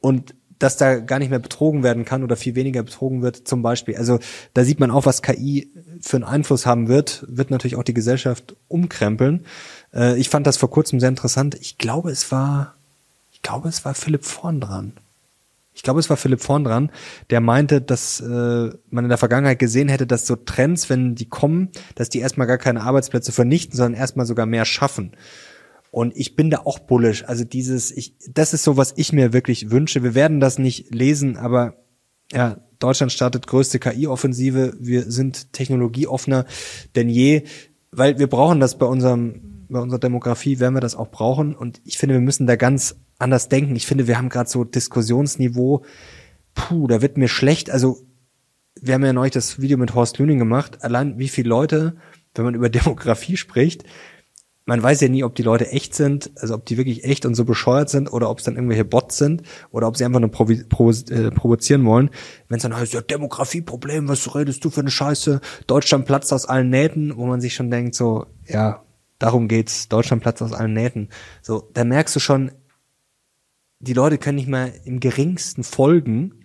Und 0.00 0.34
dass 0.62 0.76
da 0.76 1.00
gar 1.00 1.18
nicht 1.18 1.30
mehr 1.30 1.40
betrogen 1.40 1.82
werden 1.82 2.04
kann 2.04 2.22
oder 2.22 2.36
viel 2.36 2.54
weniger 2.54 2.84
betrogen 2.84 3.20
wird, 3.22 3.48
zum 3.48 3.62
Beispiel. 3.62 3.96
Also 3.96 4.20
da 4.54 4.62
sieht 4.62 4.78
man 4.78 4.92
auch, 4.92 5.06
was 5.06 5.20
KI 5.20 5.68
für 6.00 6.18
einen 6.18 6.24
Einfluss 6.24 6.66
haben 6.66 6.86
wird, 6.86 7.24
wird 7.28 7.50
natürlich 7.50 7.74
auch 7.74 7.82
die 7.82 7.94
Gesellschaft 7.94 8.54
umkrempeln. 8.68 9.44
Äh, 9.92 10.16
ich 10.18 10.28
fand 10.28 10.46
das 10.46 10.56
vor 10.56 10.70
kurzem 10.70 11.00
sehr 11.00 11.08
interessant. 11.08 11.56
Ich 11.60 11.78
glaube, 11.78 12.10
es 12.10 12.30
war, 12.30 12.74
ich 13.32 13.42
glaube, 13.42 13.68
es 13.68 13.84
war 13.84 13.94
Philipp 13.94 14.24
Vorn 14.24 14.60
dran. 14.60 14.92
Ich 15.74 15.82
glaube, 15.82 15.98
es 15.98 16.08
war 16.10 16.16
Philipp 16.16 16.42
Vorn 16.42 16.62
dran, 16.62 16.92
der 17.30 17.40
meinte, 17.40 17.80
dass 17.80 18.20
äh, 18.20 18.24
man 18.90 19.04
in 19.04 19.08
der 19.08 19.18
Vergangenheit 19.18 19.58
gesehen 19.58 19.88
hätte, 19.88 20.06
dass 20.06 20.26
so 20.26 20.36
Trends, 20.36 20.90
wenn 20.90 21.16
die 21.16 21.28
kommen, 21.28 21.70
dass 21.96 22.08
die 22.08 22.20
erstmal 22.20 22.46
gar 22.46 22.58
keine 22.58 22.82
Arbeitsplätze 22.82 23.32
vernichten, 23.32 23.76
sondern 23.76 23.98
erstmal 23.98 24.26
sogar 24.26 24.46
mehr 24.46 24.64
schaffen. 24.64 25.12
Und 25.92 26.16
ich 26.16 26.36
bin 26.36 26.48
da 26.48 26.60
auch 26.64 26.78
bullisch. 26.78 27.24
Also 27.26 27.44
dieses, 27.44 27.90
ich, 27.90 28.16
das 28.30 28.54
ist 28.54 28.64
so, 28.64 28.78
was 28.78 28.94
ich 28.96 29.12
mir 29.12 29.34
wirklich 29.34 29.70
wünsche. 29.70 30.02
Wir 30.02 30.14
werden 30.14 30.40
das 30.40 30.58
nicht 30.58 30.94
lesen, 30.94 31.36
aber 31.36 31.76
ja, 32.32 32.56
Deutschland 32.78 33.12
startet 33.12 33.46
größte 33.46 33.78
KI-Offensive. 33.78 34.72
Wir 34.80 35.02
sind 35.10 35.52
technologieoffener 35.52 36.46
denn 36.96 37.10
je, 37.10 37.42
weil 37.90 38.18
wir 38.18 38.26
brauchen 38.26 38.58
das 38.58 38.78
bei 38.78 38.86
unserem, 38.86 39.66
bei 39.68 39.80
unserer 39.80 40.00
Demografie 40.00 40.60
werden 40.60 40.72
wir 40.72 40.80
das 40.80 40.96
auch 40.96 41.10
brauchen. 41.10 41.54
Und 41.54 41.82
ich 41.84 41.98
finde, 41.98 42.14
wir 42.14 42.22
müssen 42.22 42.46
da 42.46 42.56
ganz 42.56 42.96
anders 43.18 43.50
denken. 43.50 43.76
Ich 43.76 43.84
finde, 43.84 44.06
wir 44.06 44.16
haben 44.16 44.30
gerade 44.30 44.48
so 44.48 44.64
Diskussionsniveau. 44.64 45.84
Puh, 46.54 46.86
da 46.86 47.02
wird 47.02 47.18
mir 47.18 47.28
schlecht. 47.28 47.70
Also, 47.70 47.98
wir 48.80 48.94
haben 48.94 49.04
ja 49.04 49.12
neulich 49.12 49.34
das 49.34 49.60
Video 49.60 49.76
mit 49.76 49.94
Horst 49.94 50.18
Lüning 50.18 50.38
gemacht. 50.38 50.82
Allein 50.82 51.18
wie 51.18 51.28
viele 51.28 51.50
Leute, 51.50 51.96
wenn 52.34 52.46
man 52.46 52.54
über 52.54 52.68
Demografie 52.70 53.36
spricht, 53.36 53.84
man 54.64 54.82
weiß 54.82 55.00
ja 55.00 55.08
nie, 55.08 55.24
ob 55.24 55.34
die 55.34 55.42
Leute 55.42 55.68
echt 55.68 55.94
sind, 55.94 56.30
also 56.36 56.54
ob 56.54 56.64
die 56.64 56.76
wirklich 56.76 57.04
echt 57.04 57.26
und 57.26 57.34
so 57.34 57.44
bescheuert 57.44 57.90
sind 57.90 58.12
oder 58.12 58.30
ob 58.30 58.38
es 58.38 58.44
dann 58.44 58.54
irgendwelche 58.54 58.84
Bots 58.84 59.18
sind 59.18 59.42
oder 59.70 59.88
ob 59.88 59.96
sie 59.96 60.04
einfach 60.04 60.20
nur 60.20 60.30
provo 60.30 60.54
provo 60.68 60.90
äh, 61.10 61.30
provozieren 61.30 61.84
wollen. 61.84 62.10
Wenn 62.48 62.58
es 62.58 62.62
dann 62.62 62.76
heißt, 62.76 62.92
ja, 62.92 63.00
Demografieproblem, 63.00 64.08
was 64.08 64.34
redest 64.34 64.64
du 64.64 64.70
für 64.70 64.80
eine 64.80 64.90
Scheiße? 64.90 65.40
Deutschland 65.66 66.06
platzt 66.06 66.32
aus 66.32 66.46
allen 66.46 66.70
Nähten, 66.70 67.16
wo 67.16 67.26
man 67.26 67.40
sich 67.40 67.54
schon 67.54 67.70
denkt, 67.70 67.96
so, 67.96 68.26
ja, 68.46 68.84
darum 69.18 69.48
geht's, 69.48 69.88
Deutschland 69.88 70.22
platzt 70.22 70.42
aus 70.42 70.52
allen 70.52 70.74
Nähten. 70.74 71.08
So, 71.42 71.68
da 71.74 71.82
merkst 71.82 72.14
du 72.14 72.20
schon, 72.20 72.52
die 73.80 73.94
Leute 73.94 74.18
können 74.18 74.36
nicht 74.36 74.48
mal 74.48 74.72
im 74.84 75.00
geringsten 75.00 75.64
folgen. 75.64 76.44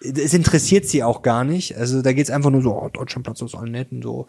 Es 0.00 0.32
interessiert 0.32 0.86
sie 0.86 1.04
auch 1.04 1.20
gar 1.20 1.44
nicht. 1.44 1.76
Also 1.76 2.00
da 2.00 2.14
geht's 2.14 2.30
einfach 2.30 2.50
nur 2.50 2.62
so, 2.62 2.74
oh, 2.74 2.88
Deutschland 2.88 3.24
platzt 3.24 3.42
aus 3.42 3.54
allen 3.54 3.72
Nähten, 3.72 4.00
so. 4.00 4.26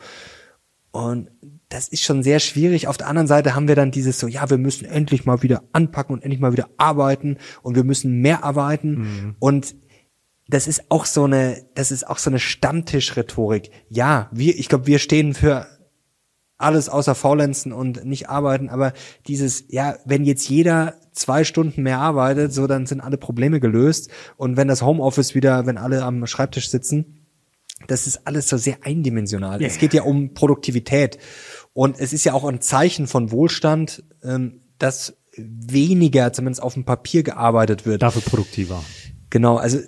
Und 0.91 1.29
das 1.69 1.87
ist 1.87 2.03
schon 2.03 2.21
sehr 2.21 2.39
schwierig. 2.39 2.87
Auf 2.87 2.97
der 2.97 3.07
anderen 3.07 3.27
Seite 3.27 3.55
haben 3.55 3.67
wir 3.67 3.75
dann 3.75 3.91
dieses 3.91 4.19
so, 4.19 4.27
ja, 4.27 4.49
wir 4.49 4.57
müssen 4.57 4.85
endlich 4.85 5.25
mal 5.25 5.41
wieder 5.41 5.63
anpacken 5.71 6.13
und 6.13 6.23
endlich 6.23 6.41
mal 6.41 6.51
wieder 6.51 6.69
arbeiten 6.77 7.37
und 7.61 7.75
wir 7.75 7.85
müssen 7.85 8.19
mehr 8.19 8.43
arbeiten. 8.43 8.89
Mhm. 8.91 9.35
Und 9.39 9.75
das 10.47 10.67
ist 10.67 10.83
auch 10.89 11.05
so 11.05 11.23
eine, 11.23 11.65
das 11.75 11.91
ist 11.91 12.05
auch 12.05 12.17
so 12.17 12.29
eine 12.29 12.39
Stammtischrhetorik. 12.39 13.71
Ja, 13.87 14.29
wir, 14.33 14.57
ich 14.57 14.67
glaube, 14.67 14.85
wir 14.85 14.99
stehen 14.99 15.33
für 15.33 15.65
alles 16.57 16.89
außer 16.89 17.15
Faulenzen 17.15 17.71
und 17.71 18.05
nicht 18.05 18.29
arbeiten, 18.29 18.69
aber 18.69 18.93
dieses, 19.27 19.63
ja, 19.69 19.95
wenn 20.05 20.25
jetzt 20.25 20.47
jeder 20.47 20.95
zwei 21.11 21.43
Stunden 21.43 21.83
mehr 21.83 21.99
arbeitet, 21.99 22.53
so 22.53 22.67
dann 22.67 22.85
sind 22.85 23.01
alle 23.01 23.17
Probleme 23.17 23.59
gelöst. 23.59 24.11
Und 24.37 24.57
wenn 24.57 24.67
das 24.67 24.81
Homeoffice 24.81 25.35
wieder, 25.35 25.65
wenn 25.65 25.77
alle 25.77 26.03
am 26.03 26.27
Schreibtisch 26.27 26.69
sitzen, 26.69 27.20
das 27.87 28.07
ist 28.07 28.27
alles 28.27 28.47
so 28.47 28.57
sehr 28.57 28.77
eindimensional. 28.83 29.59
Yeah. 29.59 29.69
Es 29.69 29.77
geht 29.77 29.93
ja 29.93 30.03
um 30.03 30.33
Produktivität. 30.33 31.17
Und 31.73 31.99
es 31.99 32.13
ist 32.13 32.25
ja 32.25 32.33
auch 32.33 32.43
ein 32.45 32.61
Zeichen 32.61 33.07
von 33.07 33.31
Wohlstand, 33.31 34.03
ähm, 34.23 34.61
dass 34.77 35.17
weniger, 35.37 36.33
zumindest 36.33 36.61
auf 36.61 36.73
dem 36.73 36.83
Papier 36.85 37.23
gearbeitet 37.23 37.85
wird. 37.85 38.01
Dafür 38.01 38.21
produktiver. 38.21 38.83
Genau, 39.29 39.55
also 39.57 39.79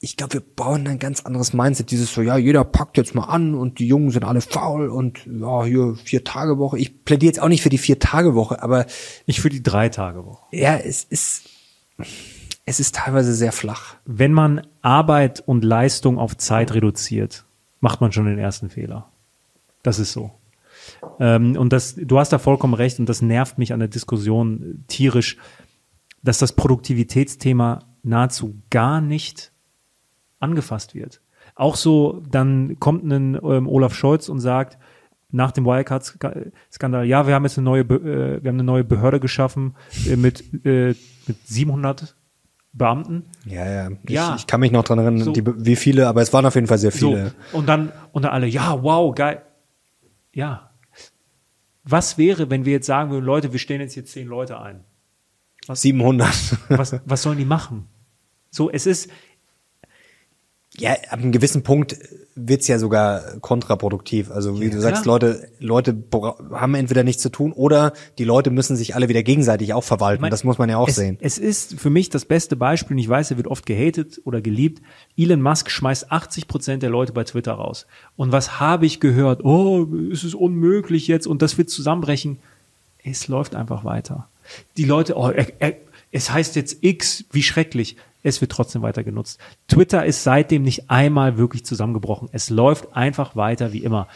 ich 0.00 0.16
glaube, 0.16 0.34
wir 0.34 0.40
bauen 0.40 0.86
ein 0.86 0.98
ganz 0.98 1.24
anderes 1.26 1.52
Mindset. 1.52 1.90
Dieses 1.90 2.12
so, 2.12 2.22
ja, 2.22 2.36
jeder 2.36 2.64
packt 2.64 2.96
jetzt 2.96 3.14
mal 3.14 3.24
an 3.24 3.54
und 3.54 3.78
die 3.78 3.86
Jungen 3.86 4.10
sind 4.10 4.24
alle 4.24 4.40
faul 4.40 4.88
und 4.88 5.26
ja, 5.26 5.64
hier 5.64 5.96
vier 5.96 6.24
Tage 6.24 6.58
Woche. 6.58 6.78
Ich 6.78 7.04
plädiere 7.04 7.30
jetzt 7.30 7.40
auch 7.40 7.48
nicht 7.48 7.62
für 7.62 7.68
die 7.68 7.78
vier 7.78 7.98
Tage 7.98 8.34
Woche, 8.34 8.62
aber 8.62 8.86
ich 9.26 9.40
für 9.40 9.48
die 9.48 9.62
drei 9.62 9.88
Tage 9.88 10.24
Woche. 10.24 10.44
Ja, 10.52 10.76
es 10.76 11.04
ist 11.04 11.44
es 12.68 12.80
ist 12.80 12.96
teilweise 12.96 13.32
sehr 13.32 13.52
flach. 13.52 13.94
Wenn 14.04 14.32
man 14.32 14.60
Arbeit 14.82 15.40
und 15.40 15.64
Leistung 15.64 16.18
auf 16.18 16.36
Zeit 16.36 16.74
reduziert, 16.74 17.46
macht 17.80 18.02
man 18.02 18.12
schon 18.12 18.26
den 18.26 18.38
ersten 18.38 18.68
Fehler. 18.68 19.08
Das 19.82 19.98
ist 19.98 20.12
so. 20.12 20.32
Ähm, 21.18 21.56
und 21.56 21.72
das, 21.72 21.94
du 21.94 22.18
hast 22.18 22.30
da 22.30 22.38
vollkommen 22.38 22.74
recht 22.74 22.98
und 22.98 23.08
das 23.08 23.22
nervt 23.22 23.56
mich 23.56 23.72
an 23.72 23.78
der 23.78 23.88
Diskussion 23.88 24.84
tierisch, 24.86 25.38
dass 26.22 26.36
das 26.36 26.52
Produktivitätsthema 26.52 27.86
nahezu 28.02 28.56
gar 28.68 29.00
nicht 29.00 29.50
angefasst 30.38 30.94
wird. 30.94 31.22
Auch 31.54 31.74
so, 31.74 32.22
dann 32.30 32.78
kommt 32.78 33.02
ein 33.02 33.34
ähm, 33.42 33.66
Olaf 33.66 33.94
Scholz 33.94 34.28
und 34.28 34.40
sagt, 34.40 34.76
nach 35.30 35.52
dem 35.52 35.64
Wirecard-Skandal, 35.64 37.06
ja, 37.06 37.26
wir 37.26 37.34
haben 37.34 37.44
jetzt 37.44 37.56
eine 37.56 37.64
neue, 37.64 37.82
äh, 37.82 38.42
wir 38.42 38.48
haben 38.48 38.56
eine 38.56 38.64
neue 38.64 38.84
Behörde 38.84 39.20
geschaffen 39.20 39.74
äh, 40.06 40.16
mit, 40.16 40.42
äh, 40.66 40.94
mit 41.26 41.46
700 41.46 42.14
Beamten. 42.72 43.24
Ja, 43.46 43.68
ja. 43.68 43.88
Ich, 44.04 44.10
Ja. 44.10 44.36
ich 44.36 44.46
kann 44.46 44.60
mich 44.60 44.70
noch 44.72 44.84
dran 44.84 44.98
erinnern, 44.98 45.24
So. 45.24 45.32
die, 45.32 45.42
wie 45.46 45.76
viele, 45.76 46.06
aber 46.08 46.22
es 46.22 46.32
waren 46.32 46.46
auf 46.46 46.54
jeden 46.54 46.66
Fall 46.66 46.78
sehr 46.78 46.92
viele. 46.92 47.32
So. 47.52 47.58
Und 47.58 47.66
dann, 47.68 47.92
und 48.12 48.22
dann 48.22 48.32
alle, 48.32 48.46
ja, 48.46 48.82
wow, 48.82 49.14
geil. 49.14 49.42
Ja. 50.32 50.70
Was 51.84 52.18
wäre, 52.18 52.50
wenn 52.50 52.64
wir 52.64 52.72
jetzt 52.72 52.86
sagen 52.86 53.10
würden, 53.10 53.24
Leute, 53.24 53.52
wir 53.52 53.58
stellen 53.58 53.80
jetzt 53.80 53.94
hier 53.94 54.04
zehn 54.04 54.28
Leute 54.28 54.60
ein? 54.60 54.84
700. 55.70 56.28
Was, 56.68 56.96
was 57.04 57.22
sollen 57.22 57.38
die 57.38 57.44
machen? 57.44 57.86
So, 58.50 58.70
es 58.70 58.86
ist, 58.86 59.10
Ja, 60.78 60.92
ab 61.10 61.20
einem 61.20 61.32
gewissen 61.32 61.62
Punkt 61.62 61.96
wird's 62.34 62.68
ja 62.68 62.78
sogar 62.78 63.38
kontraproduktiv. 63.40 64.30
Also 64.30 64.60
wie 64.60 64.66
Ja, 64.66 64.70
du 64.70 64.80
sagst, 64.80 65.02
klar. 65.02 65.16
Leute, 65.16 65.48
Leute 65.58 65.96
haben 66.52 66.74
entweder 66.74 67.02
nichts 67.02 67.22
zu 67.22 67.30
tun 67.30 67.52
oder 67.52 67.92
die 68.18 68.24
Leute 68.24 68.50
müssen 68.50 68.76
sich 68.76 68.94
alle 68.94 69.08
wieder 69.08 69.22
gegenseitig 69.22 69.74
auch 69.74 69.82
verwalten. 69.82 70.22
mein, 70.22 70.30
das 70.30 70.44
muss 70.44 70.58
man 70.58 70.68
ja 70.68 70.78
auch 70.78 70.88
es, 70.88 70.96
sehen. 70.96 71.18
Es 71.20 71.38
ist 71.38 71.78
für 71.80 71.90
mich 71.90 72.10
das 72.10 72.24
beste 72.24 72.54
Beispiel, 72.56 72.94
und 72.94 72.98
ich 72.98 73.08
weiß, 73.08 73.32
er 73.32 73.36
wird 73.36 73.48
oft 73.48 73.66
gehatet 73.66 74.20
oder 74.24 74.40
geliebt. 74.40 74.80
Elon 75.16 75.42
Musk 75.42 75.70
schmeißt 75.70 76.12
80 76.12 76.46
Prozent 76.46 76.82
der 76.82 76.90
Leute 76.90 77.12
bei 77.12 77.24
Twitter 77.24 77.52
raus. 77.52 77.86
Und 78.16 78.30
was 78.30 78.60
habe 78.60 78.86
ich 78.86 79.00
gehört? 79.00 79.44
Oh, 79.44 79.86
es 80.12 80.22
ist 80.22 80.34
unmöglich 80.34 81.08
jetzt 81.08 81.26
und 81.26 81.42
das 81.42 81.58
wird 81.58 81.70
zusammenbrechen. 81.70 82.38
Es 83.02 83.26
läuft 83.28 83.54
einfach 83.54 83.84
weiter. 83.84 84.28
Die 84.76 84.84
Leute, 84.84 85.16
oh, 85.16 85.30
er, 85.30 85.46
er, 85.58 85.74
es 86.12 86.30
heißt 86.30 86.56
jetzt 86.56 86.78
X, 86.82 87.24
wie 87.32 87.42
schrecklich. 87.42 87.96
Es 88.28 88.40
wird 88.40 88.52
trotzdem 88.52 88.82
weiter 88.82 89.04
genutzt. 89.04 89.40
Twitter 89.66 90.04
ist 90.04 90.22
seitdem 90.22 90.62
nicht 90.62 90.90
einmal 90.90 91.38
wirklich 91.38 91.64
zusammengebrochen. 91.64 92.28
Es 92.32 92.50
läuft 92.50 92.94
einfach 92.94 93.36
weiter 93.36 93.72
wie 93.72 93.82
immer. 93.82 94.08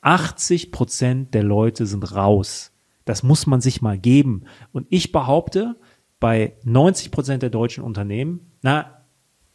80 0.00 0.72
Prozent 0.72 1.34
der 1.34 1.42
Leute 1.42 1.86
sind 1.86 2.14
raus. 2.14 2.72
Das 3.04 3.22
muss 3.22 3.46
man 3.46 3.60
sich 3.60 3.82
mal 3.82 3.98
geben. 3.98 4.44
Und 4.72 4.86
ich 4.90 5.12
behaupte, 5.12 5.76
bei 6.20 6.56
90 6.64 7.10
Prozent 7.10 7.42
der 7.42 7.50
deutschen 7.50 7.84
Unternehmen, 7.84 8.52
na, 8.62 9.02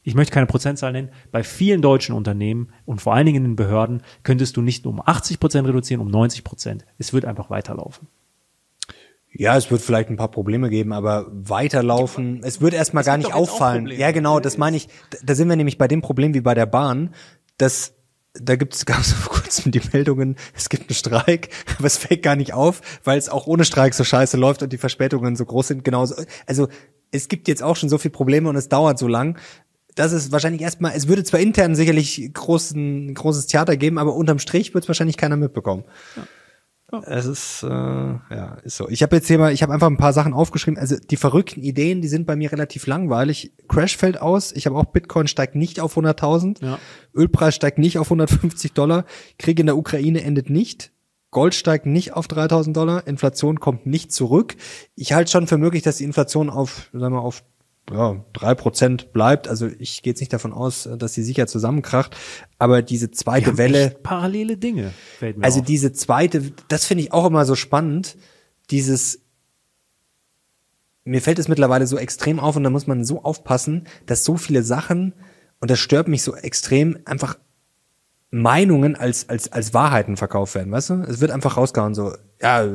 ich 0.03 0.15
möchte 0.15 0.33
keine 0.33 0.47
Prozentzahl 0.47 0.91
nennen, 0.91 1.09
bei 1.31 1.43
vielen 1.43 1.81
deutschen 1.81 2.15
Unternehmen 2.15 2.69
und 2.85 3.01
vor 3.01 3.13
allen 3.13 3.25
Dingen 3.25 3.45
in 3.45 3.51
den 3.51 3.55
Behörden 3.55 4.01
könntest 4.23 4.57
du 4.57 4.61
nicht 4.61 4.85
um 4.85 5.01
80 5.03 5.39
Prozent 5.39 5.67
reduzieren, 5.67 6.01
um 6.01 6.09
90 6.09 6.43
Prozent. 6.43 6.85
Es 6.97 7.13
wird 7.13 7.25
einfach 7.25 7.49
weiterlaufen. 7.49 8.07
Ja, 9.41 9.57
es 9.57 9.71
wird 9.71 9.81
vielleicht 9.81 10.11
ein 10.11 10.17
paar 10.17 10.29
Probleme 10.29 10.69
geben, 10.69 10.93
aber 10.93 11.25
weiterlaufen, 11.31 12.41
es 12.43 12.61
wird 12.61 12.75
erstmal 12.75 13.03
gar 13.03 13.17
gibt 13.17 13.29
nicht 13.29 13.35
auffallen. 13.35 13.87
Ja, 13.87 14.11
genau, 14.11 14.39
das 14.39 14.59
meine 14.59 14.77
ich. 14.77 14.87
Da- 15.23 15.33
sind 15.33 15.49
wir 15.49 15.55
nämlich 15.55 15.79
bei 15.79 15.87
dem 15.87 16.01
Problem 16.01 16.35
wie 16.35 16.41
bei 16.41 16.53
der 16.53 16.67
Bahn, 16.67 17.15
dass 17.57 17.95
da 18.35 18.55
gibt's 18.55 18.85
gab 18.85 18.99
es 18.99 19.13
vor 19.13 19.33
kurzem 19.33 19.71
die 19.71 19.81
Meldungen, 19.93 20.35
es 20.55 20.69
gibt 20.69 20.91
einen 20.91 20.95
Streik, 20.95 21.49
aber 21.79 21.87
es 21.87 21.97
fällt 21.97 22.21
gar 22.21 22.35
nicht 22.35 22.53
auf, 22.53 22.81
weil 23.03 23.17
es 23.17 23.29
auch 23.29 23.47
ohne 23.47 23.65
Streik 23.65 23.95
so 23.95 24.03
scheiße 24.03 24.37
läuft 24.37 24.61
und 24.61 24.73
die 24.73 24.77
Verspätungen 24.77 25.35
so 25.35 25.43
groß 25.43 25.69
sind. 25.69 25.83
Genauso, 25.83 26.21
also 26.45 26.67
es 27.09 27.27
gibt 27.27 27.47
jetzt 27.47 27.63
auch 27.63 27.77
schon 27.77 27.89
so 27.89 27.97
viele 27.97 28.11
Probleme 28.11 28.47
und 28.47 28.55
es 28.57 28.69
dauert 28.69 28.99
so 28.99 29.07
lang. 29.07 29.39
Das 29.95 30.11
ist 30.11 30.31
wahrscheinlich 30.31 30.61
erstmal, 30.61 30.93
es 30.95 31.07
würde 31.07 31.23
zwar 31.23 31.39
intern 31.39 31.73
sicherlich 31.73 32.29
großen, 32.31 33.15
großes 33.15 33.47
Theater 33.47 33.75
geben, 33.75 33.97
aber 33.97 34.13
unterm 34.13 34.37
Strich 34.37 34.75
wird 34.75 34.83
es 34.83 34.87
wahrscheinlich 34.87 35.17
keiner 35.17 35.35
mitbekommen. 35.35 35.83
Es 37.05 37.25
ist, 37.25 37.63
äh, 37.63 37.67
ja, 37.67 38.57
ist 38.63 38.77
so. 38.77 38.89
Ich 38.89 39.01
habe 39.03 39.15
jetzt 39.15 39.27
hier 39.27 39.37
mal, 39.37 39.53
ich 39.53 39.63
habe 39.63 39.73
einfach 39.73 39.87
ein 39.87 39.97
paar 39.97 40.13
Sachen 40.13 40.33
aufgeschrieben. 40.33 40.79
Also 40.79 40.97
die 40.97 41.17
verrückten 41.17 41.61
Ideen, 41.61 42.01
die 42.01 42.07
sind 42.07 42.25
bei 42.25 42.35
mir 42.35 42.51
relativ 42.51 42.87
langweilig. 42.87 43.53
Crash 43.67 43.97
fällt 43.97 44.19
aus. 44.21 44.51
Ich 44.51 44.65
habe 44.65 44.77
auch 44.77 44.85
Bitcoin 44.85 45.27
steigt 45.27 45.55
nicht 45.55 45.79
auf 45.79 45.97
100.000. 45.97 46.63
Ja. 46.63 46.79
Ölpreis 47.15 47.55
steigt 47.55 47.77
nicht 47.77 47.97
auf 47.97 48.07
150 48.07 48.73
Dollar. 48.73 49.05
Krieg 49.39 49.59
in 49.59 49.67
der 49.67 49.77
Ukraine 49.77 50.23
endet 50.23 50.49
nicht. 50.49 50.91
Gold 51.31 51.55
steigt 51.55 51.85
nicht 51.85 52.13
auf 52.13 52.27
3000 52.27 52.75
Dollar. 52.75 53.07
Inflation 53.07 53.59
kommt 53.59 53.85
nicht 53.85 54.11
zurück. 54.11 54.55
Ich 54.95 55.13
halte 55.13 55.31
schon 55.31 55.47
für 55.47 55.57
möglich, 55.57 55.81
dass 55.81 55.97
die 55.97 56.03
Inflation 56.03 56.49
auf, 56.49 56.89
sagen 56.91 57.15
wir, 57.15 57.21
auf 57.21 57.43
ja, 57.89 58.23
drei 58.33 58.53
Prozent 58.55 59.11
bleibt. 59.13 59.47
Also 59.47 59.67
ich 59.79 60.01
gehe 60.01 60.11
jetzt 60.11 60.19
nicht 60.19 60.31
davon 60.33 60.53
aus, 60.53 60.87
dass 60.97 61.13
sie 61.13 61.23
sicher 61.23 61.47
zusammenkracht. 61.47 62.15
Aber 62.57 62.81
diese 62.81 63.11
zweite 63.11 63.47
haben 63.47 63.57
Welle. 63.57 63.95
parallele 64.03 64.57
Dinge. 64.57 64.91
Fällt 65.19 65.37
mir 65.37 65.43
Also 65.43 65.59
auf. 65.61 65.65
diese 65.65 65.91
zweite, 65.93 66.51
das 66.67 66.85
finde 66.85 67.03
ich 67.03 67.11
auch 67.11 67.25
immer 67.25 67.45
so 67.45 67.55
spannend, 67.55 68.17
dieses, 68.69 69.19
mir 71.03 71.21
fällt 71.21 71.39
es 71.39 71.47
mittlerweile 71.47 71.87
so 71.87 71.97
extrem 71.97 72.39
auf 72.39 72.55
und 72.55 72.63
da 72.63 72.69
muss 72.69 72.87
man 72.87 73.03
so 73.03 73.23
aufpassen, 73.23 73.87
dass 74.05 74.23
so 74.23 74.37
viele 74.37 74.63
Sachen, 74.63 75.13
und 75.59 75.69
das 75.71 75.79
stört 75.79 76.07
mich 76.07 76.23
so 76.23 76.35
extrem, 76.35 76.99
einfach 77.05 77.37
Meinungen 78.29 78.95
als, 78.95 79.27
als, 79.27 79.51
als 79.51 79.73
Wahrheiten 79.73 80.15
verkauft 80.15 80.55
werden, 80.55 80.71
weißt 80.71 80.89
du? 80.91 80.93
Es 81.09 81.19
wird 81.19 81.31
einfach 81.31 81.57
rausgehauen, 81.57 81.93
so, 81.93 82.13
ja, 82.41 82.65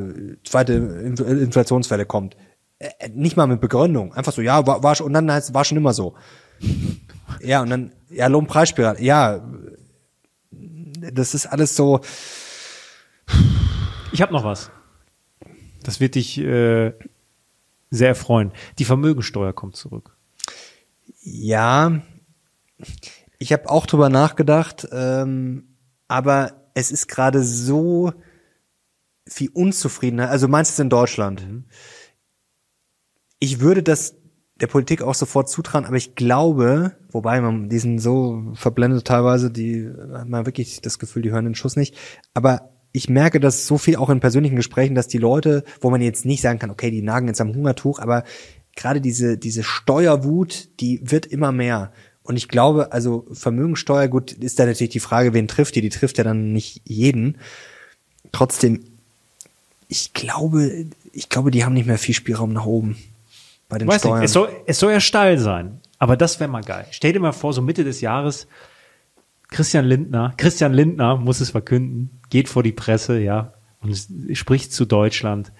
zweite 0.44 0.74
Inf- 0.76 1.24
Inflationswelle 1.24 2.04
kommt. 2.04 2.36
Äh, 2.78 3.08
nicht 3.10 3.36
mal 3.36 3.46
mit 3.46 3.60
Begründung. 3.60 4.12
Einfach 4.14 4.32
so, 4.32 4.42
ja, 4.42 4.66
war, 4.66 4.82
war 4.82 4.94
schon, 4.94 5.06
und 5.06 5.12
dann 5.14 5.30
heißt 5.30 5.54
war 5.54 5.64
schon 5.64 5.78
immer 5.78 5.92
so. 5.92 6.14
Ja, 7.40 7.60
und 7.60 7.70
dann, 7.70 7.92
ja, 8.08 8.28
Lohnpreisspirale, 8.28 9.02
ja, 9.02 9.44
das 11.12 11.34
ist 11.34 11.46
alles 11.46 11.74
so, 11.74 12.00
Ich 14.12 14.22
habe 14.22 14.32
noch 14.32 14.44
was. 14.44 14.70
Das 15.82 16.00
wird 16.00 16.14
dich 16.14 16.38
äh, 16.38 16.92
sehr 17.90 18.08
erfreuen. 18.08 18.52
Die 18.78 18.84
Vermögensteuer 18.84 19.52
kommt 19.52 19.76
zurück. 19.76 20.16
Ja, 21.20 22.00
ich 23.38 23.52
habe 23.52 23.68
auch 23.68 23.86
drüber 23.86 24.08
nachgedacht, 24.08 24.88
ähm, 24.90 25.76
aber 26.08 26.70
es 26.74 26.90
ist 26.90 27.08
gerade 27.08 27.42
so 27.42 28.12
viel 29.26 29.50
Unzufriedenheit. 29.50 30.30
Also 30.30 30.48
meinst 30.48 30.70
du 30.70 30.74
es 30.74 30.78
in 30.78 30.90
Deutschland? 30.90 31.46
Ich 33.38 33.60
würde 33.60 33.82
das 33.82 34.14
der 34.60 34.66
Politik 34.68 35.02
auch 35.02 35.14
sofort 35.14 35.50
zutrauen, 35.50 35.84
aber 35.84 35.96
ich 35.96 36.14
glaube, 36.14 36.92
wobei 37.10 37.40
man, 37.40 37.68
die 37.68 37.78
sind 37.78 37.98
so 37.98 38.42
verblendet 38.54 39.06
teilweise, 39.06 39.50
die 39.50 39.90
hat 40.14 40.28
man 40.28 40.46
wirklich 40.46 40.80
das 40.80 40.98
Gefühl, 40.98 41.22
die 41.22 41.30
hören 41.30 41.44
den 41.44 41.54
Schuss 41.54 41.76
nicht. 41.76 41.94
Aber 42.32 42.70
ich 42.92 43.10
merke 43.10 43.38
das 43.38 43.66
so 43.66 43.76
viel 43.76 43.96
auch 43.96 44.08
in 44.08 44.20
persönlichen 44.20 44.56
Gesprächen, 44.56 44.94
dass 44.94 45.08
die 45.08 45.18
Leute, 45.18 45.62
wo 45.82 45.90
man 45.90 46.00
jetzt 46.00 46.24
nicht 46.24 46.40
sagen 46.40 46.58
kann, 46.58 46.70
okay, 46.70 46.90
die 46.90 47.02
nagen 47.02 47.28
jetzt 47.28 47.42
am 47.42 47.54
Hungertuch, 47.54 47.98
aber 47.98 48.24
gerade 48.74 49.02
diese, 49.02 49.36
diese 49.36 49.62
Steuerwut, 49.62 50.68
die 50.80 51.00
wird 51.02 51.26
immer 51.26 51.52
mehr. 51.52 51.92
Und 52.22 52.36
ich 52.36 52.48
glaube, 52.48 52.92
also 52.92 53.26
Vermögensteuer, 53.32 54.08
gut, 54.08 54.32
ist 54.32 54.58
da 54.58 54.64
natürlich 54.64 54.90
die 54.90 55.00
Frage, 55.00 55.34
wen 55.34 55.48
trifft 55.48 55.74
die? 55.76 55.82
Die 55.82 55.90
trifft 55.90 56.16
ja 56.16 56.24
dann 56.24 56.52
nicht 56.52 56.80
jeden. 56.84 57.36
Trotzdem, 58.32 58.84
ich 59.88 60.14
glaube, 60.14 60.86
ich 61.12 61.28
glaube, 61.28 61.50
die 61.50 61.64
haben 61.64 61.74
nicht 61.74 61.86
mehr 61.86 61.98
viel 61.98 62.14
Spielraum 62.14 62.54
nach 62.54 62.66
oben 62.66 62.96
bei 63.68 63.78
den 63.78 63.88
Weiß 63.88 64.00
Steuern. 64.00 64.20
nicht, 64.20 64.26
es 64.26 64.32
soll, 64.32 64.48
es 64.66 64.78
soll 64.78 64.92
ja 64.92 65.00
steil 65.00 65.38
sein. 65.38 65.80
Aber 65.98 66.16
das 66.16 66.40
wäre 66.40 66.50
mal 66.50 66.62
geil. 66.62 66.86
Stell 66.90 67.12
dir 67.12 67.20
mal 67.20 67.32
vor, 67.32 67.52
so 67.52 67.62
Mitte 67.62 67.82
des 67.84 68.00
Jahres, 68.00 68.46
Christian 69.48 69.84
Lindner, 69.84 70.34
Christian 70.36 70.72
Lindner 70.72 71.16
muss 71.16 71.40
es 71.40 71.50
verkünden, 71.50 72.20
geht 72.30 72.48
vor 72.48 72.62
die 72.62 72.72
Presse, 72.72 73.18
ja, 73.18 73.54
und 73.80 73.96
spricht 74.36 74.72
zu 74.72 74.84
Deutschland, 74.84 75.52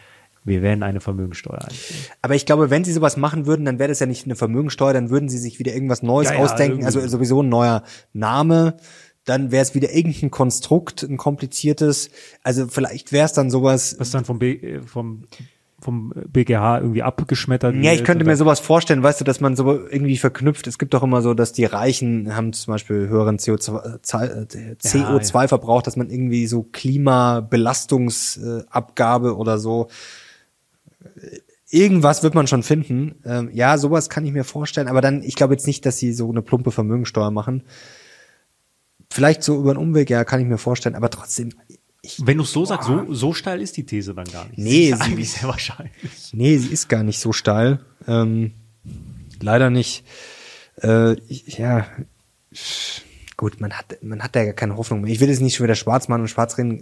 wir 0.44 0.62
werden 0.62 0.82
eine 0.82 1.00
Vermögensteuer 1.00 1.60
einführen. 1.64 2.00
Aber 2.22 2.34
ich 2.34 2.46
glaube, 2.46 2.70
wenn 2.70 2.84
sie 2.84 2.92
sowas 2.92 3.16
machen 3.16 3.46
würden, 3.46 3.64
dann 3.64 3.78
wäre 3.78 3.88
das 3.88 3.98
ja 3.98 4.06
nicht 4.06 4.26
eine 4.26 4.36
Vermögensteuer, 4.36 4.92
dann 4.92 5.10
würden 5.10 5.28
sie 5.28 5.38
sich 5.38 5.58
wieder 5.58 5.72
irgendwas 5.74 6.02
Neues 6.02 6.28
Ja, 6.28 6.36
ja, 6.36 6.40
ausdenken, 6.40 6.80
irgendwie. 6.82 6.86
also 6.86 7.08
sowieso 7.08 7.42
ein 7.42 7.48
neuer 7.48 7.82
Name. 8.12 8.76
Dann 9.24 9.50
wäre 9.50 9.62
es 9.62 9.74
wieder 9.74 9.92
irgendein 9.92 10.30
Konstrukt, 10.30 11.02
ein 11.02 11.16
kompliziertes. 11.16 12.10
Also 12.44 12.68
vielleicht 12.68 13.10
wäre 13.10 13.26
es 13.26 13.32
dann 13.32 13.50
sowas. 13.50 13.96
Was 13.98 14.12
dann 14.12 14.24
vom, 14.24 14.38
B, 14.38 14.52
äh, 14.52 14.82
vom, 14.82 15.26
vom 15.86 16.12
BGH 16.28 16.80
irgendwie 16.80 17.02
abgeschmettert 17.02 17.74
Ja, 17.76 17.92
ich 17.92 18.04
könnte 18.04 18.24
mir 18.24 18.36
sowas 18.36 18.60
vorstellen, 18.60 19.02
weißt 19.02 19.20
du, 19.20 19.24
dass 19.24 19.40
man 19.40 19.56
so 19.56 19.72
irgendwie 19.72 20.18
verknüpft. 20.18 20.66
Es 20.66 20.78
gibt 20.78 20.92
doch 20.92 21.02
immer 21.02 21.22
so, 21.22 21.32
dass 21.32 21.52
die 21.52 21.64
Reichen 21.64 22.36
haben 22.36 22.52
zum 22.52 22.74
Beispiel 22.74 23.08
höheren 23.08 23.38
CO2, 23.38 24.24
äh, 24.24 24.44
CO2-Verbrauch, 24.74 25.80
dass 25.82 25.96
man 25.96 26.10
irgendwie 26.10 26.46
so 26.46 26.64
Klimabelastungsabgabe 26.64 29.36
oder 29.36 29.58
so 29.58 29.88
irgendwas 31.70 32.22
wird 32.22 32.34
man 32.34 32.46
schon 32.46 32.62
finden. 32.62 33.16
Ähm, 33.24 33.50
ja, 33.52 33.78
sowas 33.78 34.08
kann 34.08 34.24
ich 34.24 34.32
mir 34.32 34.44
vorstellen, 34.44 34.88
aber 34.88 35.00
dann, 35.00 35.22
ich 35.22 35.34
glaube 35.34 35.54
jetzt 35.54 35.66
nicht, 35.66 35.84
dass 35.86 35.98
sie 35.98 36.12
so 36.12 36.30
eine 36.30 36.42
plumpe 36.42 36.70
Vermögensteuer 36.70 37.30
machen. 37.30 37.64
Vielleicht 39.10 39.42
so 39.42 39.58
über 39.58 39.70
einen 39.70 39.78
Umweg, 39.78 40.10
ja, 40.10 40.24
kann 40.24 40.40
ich 40.40 40.46
mir 40.46 40.58
vorstellen, 40.58 40.94
aber 40.94 41.10
trotzdem, 41.10 41.50
ich, 42.06 42.26
Wenn 42.26 42.38
du 42.38 42.44
es 42.44 42.52
so 42.52 42.64
sagst, 42.64 42.88
so, 42.88 43.12
so 43.12 43.32
steil 43.34 43.60
ist 43.60 43.76
die 43.76 43.84
These 43.84 44.14
dann 44.14 44.26
gar 44.26 44.44
nicht. 44.46 44.58
Nee, 44.58 44.90
das 44.90 45.00
ist 45.00 45.04
sie- 45.06 45.10
eigentlich 45.12 45.30
sehr 45.32 45.48
wahrscheinlich. 45.48 45.92
nee, 46.32 46.56
sie 46.58 46.68
ist 46.72 46.88
gar 46.88 47.02
nicht 47.02 47.18
so 47.18 47.32
steil. 47.32 47.80
Ähm, 48.06 48.52
leider 49.40 49.70
nicht. 49.70 50.04
Äh, 50.82 51.14
ich, 51.28 51.58
ja, 51.58 51.86
gut, 53.36 53.60
man 53.60 53.72
hat, 53.72 53.98
man 54.02 54.22
hat 54.22 54.36
da 54.36 54.42
ja 54.42 54.52
keine 54.52 54.76
Hoffnung 54.76 55.00
mehr. 55.02 55.12
Ich 55.12 55.20
will 55.20 55.28
jetzt 55.28 55.40
nicht 55.40 55.56
schon 55.56 55.64
wieder 55.64 55.74
schwarz 55.74 56.08
machen 56.08 56.22
und 56.22 56.28
schwarz 56.28 56.56
reden. 56.58 56.80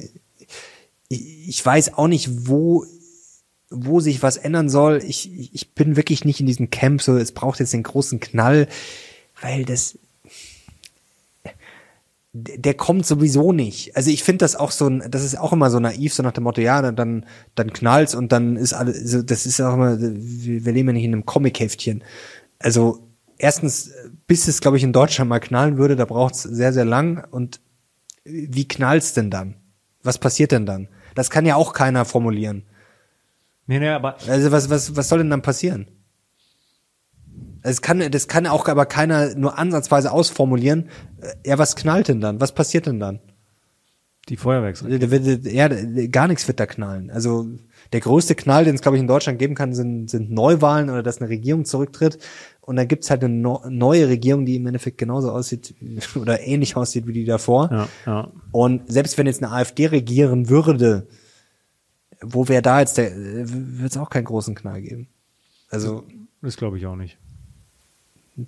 Ich, 1.09 1.49
ich 1.49 1.65
weiß 1.65 1.95
auch 1.95 2.09
nicht, 2.09 2.49
wo 2.49 2.85
wo 3.77 3.99
sich 3.99 4.23
was 4.23 4.37
ändern 4.37 4.69
soll. 4.69 5.03
Ich, 5.05 5.53
ich 5.53 5.75
bin 5.75 5.97
wirklich 5.97 6.25
nicht 6.25 6.39
in 6.39 6.47
diesem 6.47 6.71
Camp, 6.71 7.03
so 7.03 7.17
es 7.17 7.33
braucht 7.33 7.59
jetzt 7.59 7.73
den 7.73 7.83
großen 7.83 8.21
Knall, 8.21 8.69
weil 9.41 9.65
das 9.65 9.99
der 12.37 12.75
kommt 12.75 13.07
sowieso 13.07 13.53
nicht. 13.53 13.97
Also 13.97 14.11
ich 14.11 14.25
finde 14.25 14.39
das 14.39 14.57
auch 14.57 14.73
so, 14.73 14.89
ein- 14.89 15.05
das 15.09 15.23
ist 15.23 15.39
auch 15.39 15.53
immer 15.53 15.71
so 15.71 15.79
naiv, 15.79 16.13
so 16.13 16.23
nach 16.25 16.33
dem 16.33 16.43
Motto, 16.45 16.61
ja, 16.61 16.83
dann- 16.83 17.25
dann, 17.55 17.73
knallt's 17.73 18.15
und 18.17 18.33
dann 18.33 18.57
ist 18.57 18.73
alles, 18.73 19.09
so, 19.09 19.23
das 19.23 19.47
ist 19.47 19.61
auch 19.61 19.75
immer, 19.75 19.97
wir 20.01 20.73
leben 20.73 20.89
ja 20.89 20.93
nicht 20.95 21.05
in 21.05 21.13
einem 21.13 21.27
Comic-Heftchen. 21.27 22.03
Also 22.59 23.07
erstens, 23.39 23.93
bis 24.27 24.49
es, 24.49 24.61
glaube 24.61 24.77
ich, 24.79 24.83
in 24.83 24.93
Deutschland 24.93 25.29
mal 25.29 25.39
knallen 25.39 25.77
würde, 25.79 25.95
da 25.95 26.07
braucht 26.07 26.35
es 26.35 26.43
sehr, 26.43 26.73
sehr 26.73 26.85
lang. 26.85 27.25
Und 27.31 27.61
wie 28.25 28.67
knallt's 28.67 29.13
denn 29.13 29.31
dann? 29.31 29.55
Was 30.03 30.19
passiert 30.19 30.51
denn 30.51 30.67
dann? 30.67 30.89
Das 31.15 31.31
kann 31.31 31.47
ja 31.47 31.55
auch 31.55 31.73
keiner 31.73 32.05
formulieren. 32.05 32.65
Nee, 33.67 33.79
nee, 33.79 33.89
aber 33.91 34.17
Also 34.27 34.51
was, 34.51 34.69
was, 34.71 34.97
was 34.97 35.09
soll 35.09 35.19
denn 35.19 35.31
dann 35.31 35.43
passieren? 35.43 35.87
Es 37.65 37.83
kann, 37.83 38.11
das 38.11 38.29
kann 38.29 38.47
auch 38.47 38.69
aber 38.69 38.87
keiner 38.87 39.35
nur 39.35 39.59
ansatzweise 39.59 40.13
ausformulieren. 40.13 40.89
Äh, 41.21 41.49
Ja, 41.51 41.59
was 41.59 41.75
knallt 41.75 42.09
denn 42.09 42.21
dann? 42.21 42.41
Was 42.41 42.53
passiert 42.53 42.87
denn 42.87 43.01
dann? 43.01 43.21
die 44.29 44.37
Feuerwerksrakete. 44.37 45.51
Ja, 45.51 45.69
gar 46.07 46.29
nichts 46.29 46.47
wird 46.49 46.61
da 46.61 46.67
knallen. 46.67 47.11
Also 47.11 47.47
der 47.93 48.01
größte 48.01 48.35
Knall, 48.35 48.65
den 48.65 48.75
es, 48.75 48.81
glaube 48.81 48.97
ich, 48.97 49.03
in 49.03 49.07
Deutschland 49.07 49.39
geben 49.39 49.55
kann, 49.55 49.75
sind, 49.75 50.09
sind 50.09 50.31
Neuwahlen 50.31 50.91
oder 50.91 51.03
dass 51.03 51.21
eine 51.21 51.29
Regierung 51.29 51.65
zurücktritt. 51.65 52.19
Und 52.61 52.77
dann 52.77 52.89
gibt's 52.89 53.11
halt 53.11 53.23
eine 53.23 53.35
no 53.35 53.63
neue 53.69 54.09
Regierung, 54.09 54.47
die 54.47 54.57
im 54.57 54.67
Endeffekt 54.67 54.97
genauso 54.97 55.31
aussieht 55.31 55.75
oder 56.15 56.41
ähnlich 56.41 56.77
aussieht 56.77 57.07
wie 57.07 57.13
die 57.13 57.25
davor. 57.25 57.71
Ja, 57.71 57.89
ja. 58.07 58.33
Und 58.51 58.91
selbst 58.91 59.19
wenn 59.19 59.27
jetzt 59.27 59.43
eine 59.43 59.53
AfD 59.53 59.87
regieren 59.87 60.49
würde, 60.49 61.07
wo 62.23 62.49
wäre 62.49 62.63
da 62.63 62.81
jetzt 62.81 62.97
der, 62.97 63.13
wird 63.15 63.91
es 63.91 63.99
auch 63.99 64.09
keinen 64.09 64.25
großen 64.25 64.55
Knall 64.55 64.81
geben. 64.81 65.09
Also 65.69 66.05
Das 66.41 66.57
glaube 66.57 66.79
ich 66.79 66.87
auch 66.87 66.97
nicht. 66.97 67.19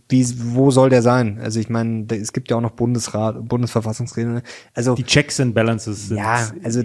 Wie, 0.09 0.27
wo 0.55 0.71
soll 0.71 0.91
der 0.91 1.03
sein? 1.03 1.39
Also 1.41 1.61
ich 1.61 1.69
meine, 1.69 2.07
es 2.11 2.33
gibt 2.33 2.51
ja 2.51 2.57
auch 2.57 2.61
noch 2.61 2.73
Bundesrat, 2.73 3.49
Bundesverfassungsregeln. 3.49 4.43
Also 4.75 4.95
Die 4.95 5.05
Checks 5.05 5.39
and 5.41 5.55
Balances 5.55 6.09
sind 6.09 6.19
ja, 6.19 6.51
also 6.63 6.83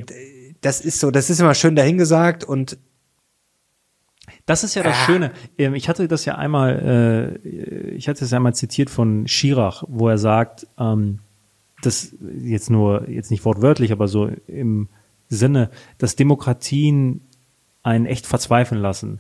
das 0.62 0.82
ist 0.82 1.00
so, 1.00 1.10
das 1.10 1.30
ist 1.30 1.40
immer 1.40 1.56
schön 1.56 1.76
dahingesagt 1.76 2.44
und 2.44 2.78
Das 4.46 4.64
ist 4.64 4.76
ja 4.76 4.84
das 4.84 4.96
Ah. 4.98 5.06
Schöne. 5.06 5.32
Ähm, 5.58 5.76
Ich 5.76 5.90
hatte 5.90 6.08
das 6.08 6.26
ja 6.26 6.36
einmal, 6.36 7.40
äh, 7.46 7.90
ich 7.92 8.08
hatte 8.08 8.24
es 8.24 8.32
ja 8.32 8.38
einmal 8.38 8.54
zitiert 8.56 8.90
von 8.90 9.28
Schirach, 9.28 9.84
wo 9.88 10.08
er 10.08 10.18
sagt, 10.18 10.68
ähm, 10.78 11.20
das 11.82 12.16
jetzt 12.44 12.70
nur, 12.70 13.10
jetzt 13.10 13.32
nicht 13.32 13.44
wortwörtlich, 13.46 13.92
aber 13.92 14.08
so 14.08 14.30
im 14.48 14.90
Sinne, 15.30 15.70
dass 15.98 16.16
Demokratien 16.16 17.22
einen 17.84 18.06
echt 18.06 18.28
verzweifeln 18.28 18.80
lassen, 18.82 19.20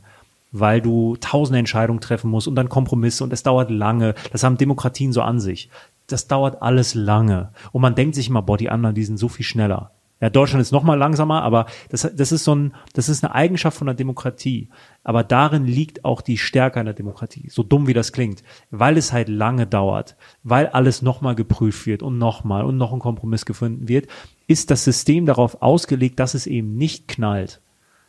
weil 0.51 0.81
du 0.81 1.15
tausende 1.17 1.59
Entscheidungen 1.59 2.01
treffen 2.01 2.29
musst 2.29 2.47
und 2.47 2.55
dann 2.55 2.69
Kompromisse 2.69 3.23
und 3.23 3.33
es 3.33 3.43
dauert 3.43 3.71
lange. 3.71 4.15
Das 4.31 4.43
haben 4.43 4.57
Demokratien 4.57 5.13
so 5.13 5.21
an 5.21 5.39
sich. 5.39 5.69
Das 6.07 6.27
dauert 6.27 6.61
alles 6.61 6.93
lange. 6.93 7.51
Und 7.71 7.81
man 7.81 7.95
denkt 7.95 8.15
sich 8.15 8.27
immer, 8.27 8.41
boah, 8.41 8.57
die 8.57 8.69
anderen, 8.69 8.95
die 8.95 9.05
sind 9.05 9.17
so 9.17 9.29
viel 9.29 9.45
schneller. 9.45 9.91
Ja, 10.21 10.29
Deutschland 10.29 10.61
ist 10.61 10.71
noch 10.71 10.83
mal 10.83 10.99
langsamer, 10.99 11.41
aber 11.41 11.65
das, 11.89 12.07
das 12.15 12.31
ist 12.31 12.43
so 12.43 12.53
ein, 12.53 12.75
das 12.93 13.09
ist 13.09 13.23
eine 13.23 13.33
Eigenschaft 13.33 13.75
von 13.75 13.87
der 13.87 13.95
Demokratie. 13.95 14.69
Aber 15.03 15.23
darin 15.23 15.65
liegt 15.65 16.05
auch 16.05 16.21
die 16.21 16.37
Stärke 16.37 16.79
einer 16.79 16.93
Demokratie. 16.93 17.49
So 17.49 17.63
dumm 17.63 17.87
wie 17.87 17.93
das 17.93 18.13
klingt. 18.13 18.43
Weil 18.69 18.97
es 18.97 19.11
halt 19.11 19.29
lange 19.29 19.65
dauert, 19.65 20.15
weil 20.43 20.67
alles 20.67 21.01
noch 21.01 21.21
mal 21.21 21.33
geprüft 21.33 21.87
wird 21.87 22.03
und 22.03 22.19
noch 22.19 22.43
mal 22.43 22.63
und 22.65 22.77
noch 22.77 22.93
ein 22.93 22.99
Kompromiss 22.99 23.45
gefunden 23.45 23.87
wird, 23.87 24.07
ist 24.45 24.69
das 24.69 24.83
System 24.83 25.25
darauf 25.25 25.63
ausgelegt, 25.63 26.19
dass 26.19 26.35
es 26.35 26.45
eben 26.45 26.75
nicht 26.75 27.07
knallt. 27.07 27.59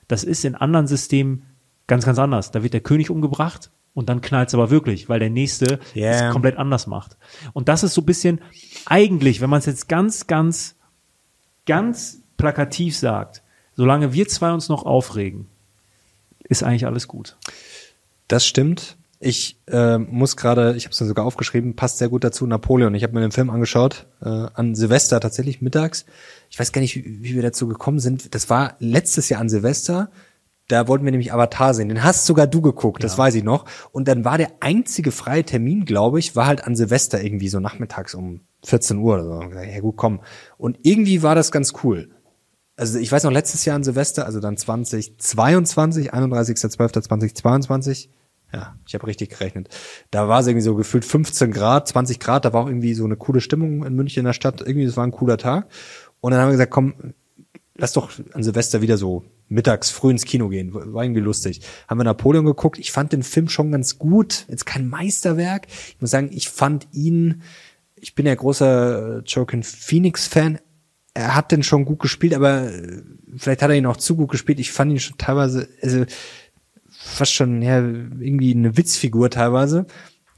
Das 0.07 0.23
ist 0.23 0.45
in 0.45 0.55
anderen 0.55 0.87
Systemen 0.87 1.47
ganz, 1.93 2.07
ganz 2.07 2.19
anders. 2.19 2.51
Da 2.51 2.63
wird 2.63 2.73
der 2.73 2.81
König 2.81 3.11
umgebracht 3.11 3.71
und 3.93 4.09
dann 4.09 4.23
knallt 4.23 4.49
es 4.49 4.55
aber 4.55 4.71
wirklich, 4.71 5.11
weil 5.11 5.21
der 5.21 5.29
nächste 5.29 5.79
Ja. 5.93 6.11
es 6.29 6.33
komplett 6.33 6.57
anders 6.57 6.87
macht. 6.87 7.19
Und 7.53 7.69
das 7.69 7.83
ist 7.83 7.93
so 7.93 8.01
ein 8.01 8.07
bisschen 8.07 8.41
eigentlich, 8.87 9.43
wenn 9.43 9.51
man 9.51 9.59
es 9.59 9.67
jetzt 9.67 9.89
ganz, 9.91 10.27
ganz, 10.27 10.75
ganz 11.67 12.19
plakativ 12.39 12.97
sagt, 12.97 13.43
solange 13.77 14.15
wir 14.15 14.27
zwei 14.27 14.53
uns 14.53 14.71
noch 14.71 14.87
aufregen, 14.87 15.47
ist 16.45 16.63
eigentlich 16.63 16.87
alles 16.87 17.09
gut. 17.09 17.37
das 18.29 18.47
stimmt. 18.47 18.97
Ich 19.25 19.57
äh, 19.69 19.99
muss 19.99 20.37
gerade, 20.37 20.75
ich 20.75 20.85
habe 20.85 20.93
es 20.95 21.01
mir 21.01 21.07
sogar 21.07 21.25
aufgeschrieben, 21.27 21.77
passt 21.77 21.99
sehr 21.99 22.09
gut 22.09 22.25
dazu, 22.25 22.45
Napoleon. 22.47 22.93
Ich 22.95 23.05
habe 23.05 23.13
mir 23.13 23.21
den 23.21 23.31
Film 23.31 23.51
angeschaut, 23.51 24.07
äh, 24.21 24.29
an 24.29 24.75
Silvester 24.75 25.21
tatsächlich 25.21 25.61
mittags. 25.61 26.07
Ich 26.51 26.59
weiß 26.59 26.73
gar 26.73 26.81
nicht, 26.81 26.97
wie, 26.97 27.23
wie 27.23 27.35
wir 27.35 27.43
dazu 27.43 27.69
gekommen 27.69 28.01
sind. 28.01 28.35
Das 28.35 28.51
war 28.51 28.75
letztes 28.81 29.29
Jahr 29.29 29.41
an 29.43 29.49
Silvester. 29.49 30.11
Da 30.73 30.89
wollten 30.89 31.05
wir 31.05 31.11
nämlich 31.11 31.35
Avatar 31.35 31.75
sehen. 31.75 31.91
Den 31.91 32.03
hast 32.03 32.25
sogar 32.25 32.47
du 32.47 32.63
geguckt, 32.63 33.05
das 33.05 33.19
weiß 33.19 33.35
ich 33.35 33.45
noch. 33.45 33.67
Und 33.91 34.09
dann 34.09 34.25
war 34.25 34.39
der 34.39 34.53
einzige 34.61 35.13
freie 35.13 35.45
Termin, 35.45 35.85
glaube 35.85 36.19
ich, 36.19 36.35
war 36.35 36.47
halt 36.47 36.65
an 36.65 36.77
Silvester 36.77 37.23
irgendwie 37.23 37.51
so 37.51 37.61
nachmittags 37.61 38.15
um 38.15 38.41
14 38.65 38.97
Uhr 38.97 39.13
oder 39.17 39.25
so. 39.25 39.33
Und 39.33 39.51
gesagt, 39.51 39.69
Ja 39.71 39.81
gut, 39.81 39.99
komm. 39.99 40.21
Und 40.57 40.79
irgendwie 40.83 41.23
war 41.23 41.35
das 41.35 41.53
ganz 41.53 41.75
cool. 41.85 42.09
Also 42.75 42.99
ich 42.99 43.13
weiß 43.13 43.25
noch, 43.25 43.33
letztes 43.33 43.67
Jahr 43.67 43.77
an 43.77 43.85
Silvester, 43.85 44.25
also 44.25 44.41
dann 44.41 44.57
2022, 44.57 46.15
31.12.2022, 46.15 48.09
ja, 48.55 48.75
ich 48.87 48.95
habe 48.95 49.07
richtig 49.07 49.29
gerechnet. 49.29 49.69
Da 50.11 50.27
war 50.27 50.41
es 50.41 50.47
irgendwie 50.47 50.65
so 50.65 50.75
gefühlt 50.75 51.05
15 51.05 51.51
Grad, 51.53 51.87
20 51.87 52.19
Grad, 52.19 52.47
da 52.47 52.55
war 52.55 52.63
auch 52.63 52.69
irgendwie 52.69 52.95
so 52.95 53.05
eine 53.05 53.17
coole 53.17 53.43
Stimmung 53.43 53.85
in 53.85 53.95
München 53.95 54.21
in 54.21 54.25
der 54.25 54.33
Stadt. 54.33 54.63
Irgendwie, 54.63 54.87
das 54.87 54.97
war 54.97 55.07
ein 55.07 55.13
cooler 55.13 55.37
Tag. 55.37 55.67
Und 56.23 56.31
dann 56.31 56.41
haben 56.41 56.49
wir 56.49 56.53
gesagt, 56.53 56.71
komm, 56.71 56.95
lass 57.75 57.93
doch 57.93 58.11
an 58.33 58.43
Silvester 58.43 58.81
wieder 58.81 58.97
so 58.97 59.25
mittags 59.53 59.91
früh 59.91 60.11
ins 60.11 60.25
Kino 60.25 60.49
gehen. 60.49 60.75
War 60.75 61.05
irgendwie 61.05 61.21
lustig. 61.21 61.61
Haben 61.89 62.01
wir 62.01 62.05
Napoleon 62.05 62.45
geguckt. 62.45 62.79
Ich 62.79 62.93
fand 62.93 63.13
den 63.13 63.23
Film 63.23 63.49
schon 63.49 63.73
ganz 63.73 63.99
gut. 63.99 64.47
Jetzt 64.49 64.67
kein 64.67 64.89
Meisterwerk. 64.89 65.67
Ich 65.69 66.01
muss 66.01 66.11
sagen, 66.11 66.31
ich 66.33 66.49
fand 66.49 66.89
ihn, 66.93 67.43
ich 67.95 68.15
bin 68.15 68.27
ja 68.27 68.35
großer 68.35 69.23
Joaquin 69.25 69.63
Phoenix 69.63 70.27
Fan. 70.27 70.59
Er 71.15 71.35
hat 71.35 71.53
den 71.53 71.63
schon 71.63 71.85
gut 71.85 72.01
gespielt, 72.01 72.35
aber 72.35 72.73
äh, 72.73 73.03
vielleicht 73.37 73.63
hat 73.63 73.71
er 73.71 73.77
ihn 73.77 73.87
auch 73.87 73.99
zu 73.99 74.17
gut 74.17 74.31
gespielt. 74.31 74.61
Ich 74.61 74.73
fand 74.73 74.91
ihn 74.91 75.01
schon 75.01 75.19
teilweise, 75.19 75.69
also 75.83 76.05
fast 76.89 77.35
schon 77.35 77.63
ja, 77.63 77.79
irgendwie 77.79 78.55
eine 78.55 78.77
Witzfigur 78.77 79.29
teilweise, 79.31 79.87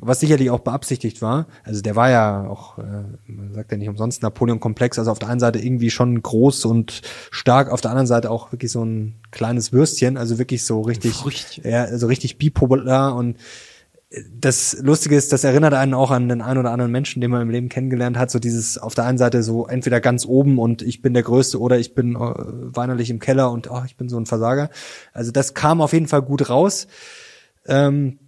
was 0.07 0.21
sicherlich 0.21 0.51
auch 0.51 0.61
beabsichtigt 0.61 1.23
war. 1.23 1.47
Also 1.63 1.83
der 1.83 1.97
war 1.97 2.11
ja 2.11 2.47
auch, 2.49 2.79
äh, 2.79 2.83
man 3.27 3.55
sagt 3.55 3.73
ja 3.73 3.79
nicht 3.79 3.89
umsonst 3.89 4.23
Napoleon-Komplex, 4.23 4.99
also 4.99 5.11
auf 5.11 5.19
der 5.19 5.29
einen 5.29 5.41
Seite 5.41 5.59
irgendwie 5.59 5.91
schon 5.91 6.23
groß 6.23 6.65
und 6.65 7.03
stark, 7.31 7.71
auf 7.71 7.81
der 7.81 7.91
anderen 7.91 8.07
Seite 8.07 8.31
auch 8.31 8.53
wirklich 8.53 8.73
so 8.73 8.85
ein 8.85 9.17
kleines 9.31 9.73
Würstchen, 9.73 10.17
also 10.17 10.39
wirklich 10.39 10.65
so 10.65 10.81
richtig, 10.83 11.15
Früchtchen. 11.15 11.69
ja, 11.69 11.85
also 11.85 12.07
richtig 12.07 12.39
bipolar 12.39 13.15
und 13.17 13.37
das 14.33 14.77
Lustige 14.81 15.17
ist, 15.17 15.33
das 15.33 15.45
erinnert 15.45 15.75
einen 15.75 15.95
auch 15.95 16.11
an 16.11 16.29
den 16.29 16.41
einen 16.41 16.59
oder 16.59 16.71
anderen 16.71 16.93
Menschen, 16.93 17.21
den 17.21 17.31
man 17.31 17.43
im 17.43 17.51
Leben 17.51 17.69
kennengelernt 17.69 18.17
hat. 18.17 18.31
So 18.31 18.39
dieses 18.39 18.79
auf 18.79 18.95
der 18.95 19.07
einen 19.07 19.19
Seite 19.19 19.43
so 19.43 19.67
entweder 19.67 20.01
ganz 20.01 20.25
oben 20.25 20.59
und 20.59 20.83
ich 20.83 21.03
bin 21.03 21.15
der 21.15 21.23
Größte 21.23 21.61
oder 21.61 21.79
ich 21.79 21.95
bin 21.95 22.15
äh, 22.15 22.19
weinerlich 22.19 23.11
im 23.11 23.19
Keller 23.19 23.51
und 23.51 23.71
oh, 23.71 23.83
ich 23.87 23.97
bin 23.97 24.09
so 24.09 24.19
ein 24.19 24.27
Versager. 24.27 24.71
Also 25.13 25.33
das 25.33 25.55
kam 25.55 25.81
auf 25.81 25.93
jeden 25.93 26.07
Fall 26.07 26.23
gut 26.23 26.49
raus. 26.49 26.87
Ähm, 27.67 28.19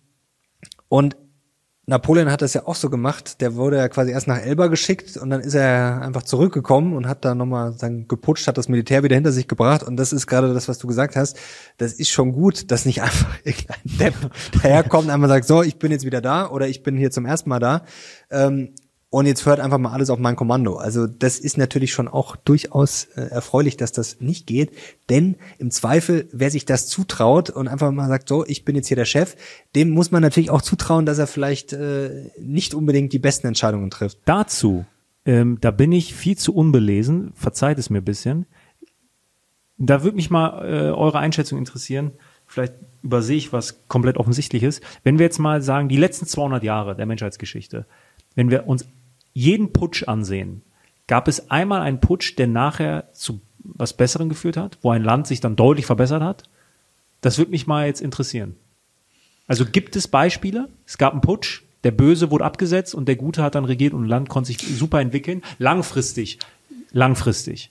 und 0.89 1.17
Napoleon 1.89 2.33
hat 2.33 2.43
das 2.43 2.53
ja 2.53 2.67
auch 2.67 2.75
so 2.75 2.91
gemacht. 2.91 3.41
Der 3.41 3.55
wurde 3.55 3.77
ja 3.77 3.89
quasi 3.89 4.11
erst 4.11 4.27
nach 4.27 4.39
Elba 4.39 4.67
geschickt 4.67 5.17
und 5.17 5.31
dann 5.31 5.41
ist 5.41 5.55
er 5.55 6.03
einfach 6.03 6.25
zurückgekommen 6.25 6.95
und 6.95 7.07
hat 7.07 7.25
da 7.25 7.37
nochmal 7.37 7.77
dann 7.79 8.09
geputscht, 8.09 8.49
hat 8.49 8.59
das 8.59 8.69
Militär 8.69 9.05
wieder 9.05 9.15
hinter 9.15 9.31
sich 9.31 9.47
gebracht. 9.47 9.85
Und 9.85 9.97
das 9.97 10.13
ist 10.13 10.27
gerade 10.27 10.53
das, 10.53 10.67
was 10.67 10.79
du 10.79 10.89
gesagt 10.89 11.15
hast. 11.15 11.39
Das 11.79 11.93
ist 11.93 12.11
schon 12.11 12.33
gut, 12.33 12.73
dass 12.73 12.87
nicht 12.87 13.03
einfach 13.05 13.37
irgendein 13.45 13.99
Depp 13.99 14.15
daherkommt 14.61 15.05
und 15.05 15.11
einmal 15.11 15.29
sagt, 15.29 15.47
so, 15.47 15.63
ich 15.63 15.79
bin 15.79 15.93
jetzt 15.93 16.05
wieder 16.05 16.21
da 16.21 16.51
oder 16.51 16.67
ich 16.67 16.83
bin 16.83 16.97
hier 16.97 17.13
zum 17.13 17.25
ersten 17.25 17.49
Mal 17.51 17.61
da. 17.61 17.85
Ähm, 18.31 18.75
und 19.17 19.25
jetzt 19.25 19.47
hört 19.47 19.61
einfach 19.61 19.79
mal 19.79 19.93
alles 19.93 20.11
auf 20.11 20.19
mein 20.19 20.37
Kommando. 20.37 20.77
Also 20.77 21.07
das 21.07 21.39
ist 21.39 21.57
natürlich 21.57 21.91
schon 21.91 22.07
auch 22.07 22.37
durchaus 22.37 23.07
äh, 23.17 23.23
erfreulich, 23.23 23.79
dass 23.79 23.91
das 23.91 24.21
nicht 24.21 24.47
geht. 24.47 24.73
Denn 25.09 25.37
im 25.57 25.71
Zweifel, 25.71 26.29
wer 26.33 26.51
sich 26.51 26.67
das 26.67 26.87
zutraut 26.87 27.49
und 27.49 27.67
einfach 27.67 27.91
mal 27.93 28.09
sagt, 28.09 28.29
so, 28.29 28.45
ich 28.45 28.67
bin 28.67 28.77
jetzt 28.77 28.89
hier 28.89 28.97
der 28.99 29.07
Chef, 29.07 29.35
dem 29.75 29.89
muss 29.89 30.11
man 30.11 30.21
natürlich 30.21 30.51
auch 30.51 30.61
zutrauen, 30.61 31.07
dass 31.07 31.17
er 31.17 31.27
vielleicht 31.27 31.73
äh, 31.73 32.31
nicht 32.39 32.75
unbedingt 32.75 33.11
die 33.15 33.19
besten 33.19 33.47
Entscheidungen 33.47 33.89
trifft. 33.89 34.19
Dazu, 34.27 34.85
ähm, 35.25 35.57
da 35.63 35.71
bin 35.71 35.93
ich 35.93 36.13
viel 36.15 36.37
zu 36.37 36.55
unbelesen, 36.55 37.33
verzeiht 37.37 37.79
es 37.79 37.89
mir 37.89 38.03
bisschen. 38.03 38.45
Da 39.79 40.03
würde 40.03 40.17
mich 40.17 40.29
mal 40.29 40.63
äh, 40.63 40.91
eure 40.91 41.21
Einschätzung 41.21 41.59
interessieren. 41.59 42.13
Vielleicht 42.47 42.75
übersehe 43.03 43.39
ich 43.39 43.51
was 43.51 43.89
komplett 43.89 44.19
offensichtliches. 44.19 44.83
Wenn 45.05 45.19
wir 45.19 45.25
jetzt 45.25 45.39
mal 45.39 45.63
sagen, 45.63 45.89
die 45.89 45.97
letzten 45.97 46.27
200 46.27 46.63
Jahre 46.63 46.95
der 46.95 47.07
Menschheitsgeschichte, 47.07 47.87
wenn 48.35 48.51
wir 48.51 48.69
uns 48.69 48.85
jeden 49.37 49.75
Putsch 49.75 50.09
ansehen, 50.09 50.63
gab 51.09 51.29
es 51.29 51.51
einmal 51.51 51.83
einen 51.83 52.01
Putsch, 52.01 52.39
der 52.39 52.47
nachher 52.47 53.13
zu 53.13 53.43
was 53.59 53.93
Besserem 53.93 54.31
geführt 54.31 54.57
hat, 54.57 54.79
wo 54.81 54.91
ein 54.91 55.05
Land 55.05 55.27
sich 55.27 55.41
dann 55.41 55.57
deutlich 55.57 55.85
verbessert 55.85 56.23
hat? 56.23 56.45
Das 57.21 57.37
würde 57.37 57.51
mich 57.51 57.67
mal 57.67 57.87
jetzt 57.87 58.01
interessieren. 58.01 58.57
Also 59.47 59.67
gibt 59.67 59.95
es 59.95 60.09
Beispiele? 60.09 60.71
Es 60.87 60.97
gab 60.97 61.13
einen 61.13 61.21
Putsch, 61.21 61.65
der 61.85 61.91
Böse 61.91 62.31
wurde 62.31 62.47
abgesetzt 62.47 62.95
und 62.95 63.09
der 63.09 63.17
Gute 63.17 63.43
hat 63.43 63.57
dann 63.57 63.67
regiert 63.67 63.93
und 63.93 64.05
ein 64.05 64.09
Land 64.09 64.31
konnte 64.31 64.47
sich 64.47 64.59
super 64.59 65.01
entwickeln. 65.01 65.43
Langfristig. 65.59 66.39
Langfristig. 66.93 67.71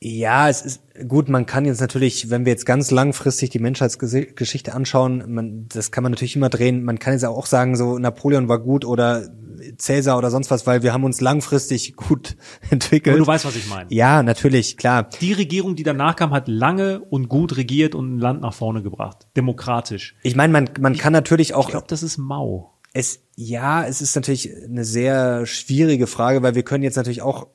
Ja, 0.00 0.48
es 0.48 0.62
ist 0.62 0.82
gut, 1.08 1.28
man 1.28 1.44
kann 1.44 1.64
jetzt 1.64 1.80
natürlich, 1.80 2.30
wenn 2.30 2.44
wir 2.44 2.52
jetzt 2.52 2.66
ganz 2.66 2.92
langfristig 2.92 3.50
die 3.50 3.58
Menschheitsgeschichte 3.58 4.72
anschauen, 4.72 5.24
man, 5.26 5.66
das 5.68 5.90
kann 5.90 6.04
man 6.04 6.12
natürlich 6.12 6.36
immer 6.36 6.50
drehen. 6.50 6.84
Man 6.84 7.00
kann 7.00 7.14
jetzt 7.14 7.24
auch 7.24 7.46
sagen, 7.46 7.74
so 7.74 7.98
Napoleon 7.98 8.48
war 8.48 8.60
gut 8.60 8.84
oder 8.84 9.28
Cäsar 9.76 10.16
oder 10.16 10.30
sonst 10.30 10.52
was, 10.52 10.66
weil 10.68 10.84
wir 10.84 10.92
haben 10.92 11.02
uns 11.02 11.20
langfristig 11.20 11.96
gut 11.96 12.36
entwickelt. 12.70 13.14
Aber 13.14 13.24
du 13.24 13.26
weißt, 13.26 13.44
was 13.44 13.56
ich 13.56 13.68
meine. 13.68 13.92
Ja, 13.92 14.22
natürlich, 14.22 14.76
klar. 14.76 15.08
Die 15.20 15.32
Regierung, 15.32 15.74
die 15.74 15.82
danach 15.82 16.14
kam, 16.14 16.30
hat 16.30 16.46
lange 16.46 17.00
und 17.00 17.28
gut 17.28 17.56
regiert 17.56 17.96
und 17.96 18.14
ein 18.14 18.18
Land 18.18 18.40
nach 18.42 18.54
vorne 18.54 18.82
gebracht. 18.82 19.26
Demokratisch. 19.36 20.14
Ich 20.22 20.36
meine, 20.36 20.52
man, 20.52 20.70
man 20.78 20.96
kann 20.96 21.12
natürlich 21.12 21.54
auch, 21.54 21.66
Ich 21.66 21.70
glaube, 21.72 21.86
das 21.88 22.04
ist 22.04 22.18
mau. 22.18 22.74
Es, 22.92 23.20
ja, 23.34 23.84
es 23.84 24.00
ist 24.00 24.14
natürlich 24.14 24.50
eine 24.64 24.84
sehr 24.84 25.44
schwierige 25.44 26.06
Frage, 26.06 26.42
weil 26.42 26.54
wir 26.54 26.62
können 26.62 26.84
jetzt 26.84 26.96
natürlich 26.96 27.22
auch, 27.22 27.48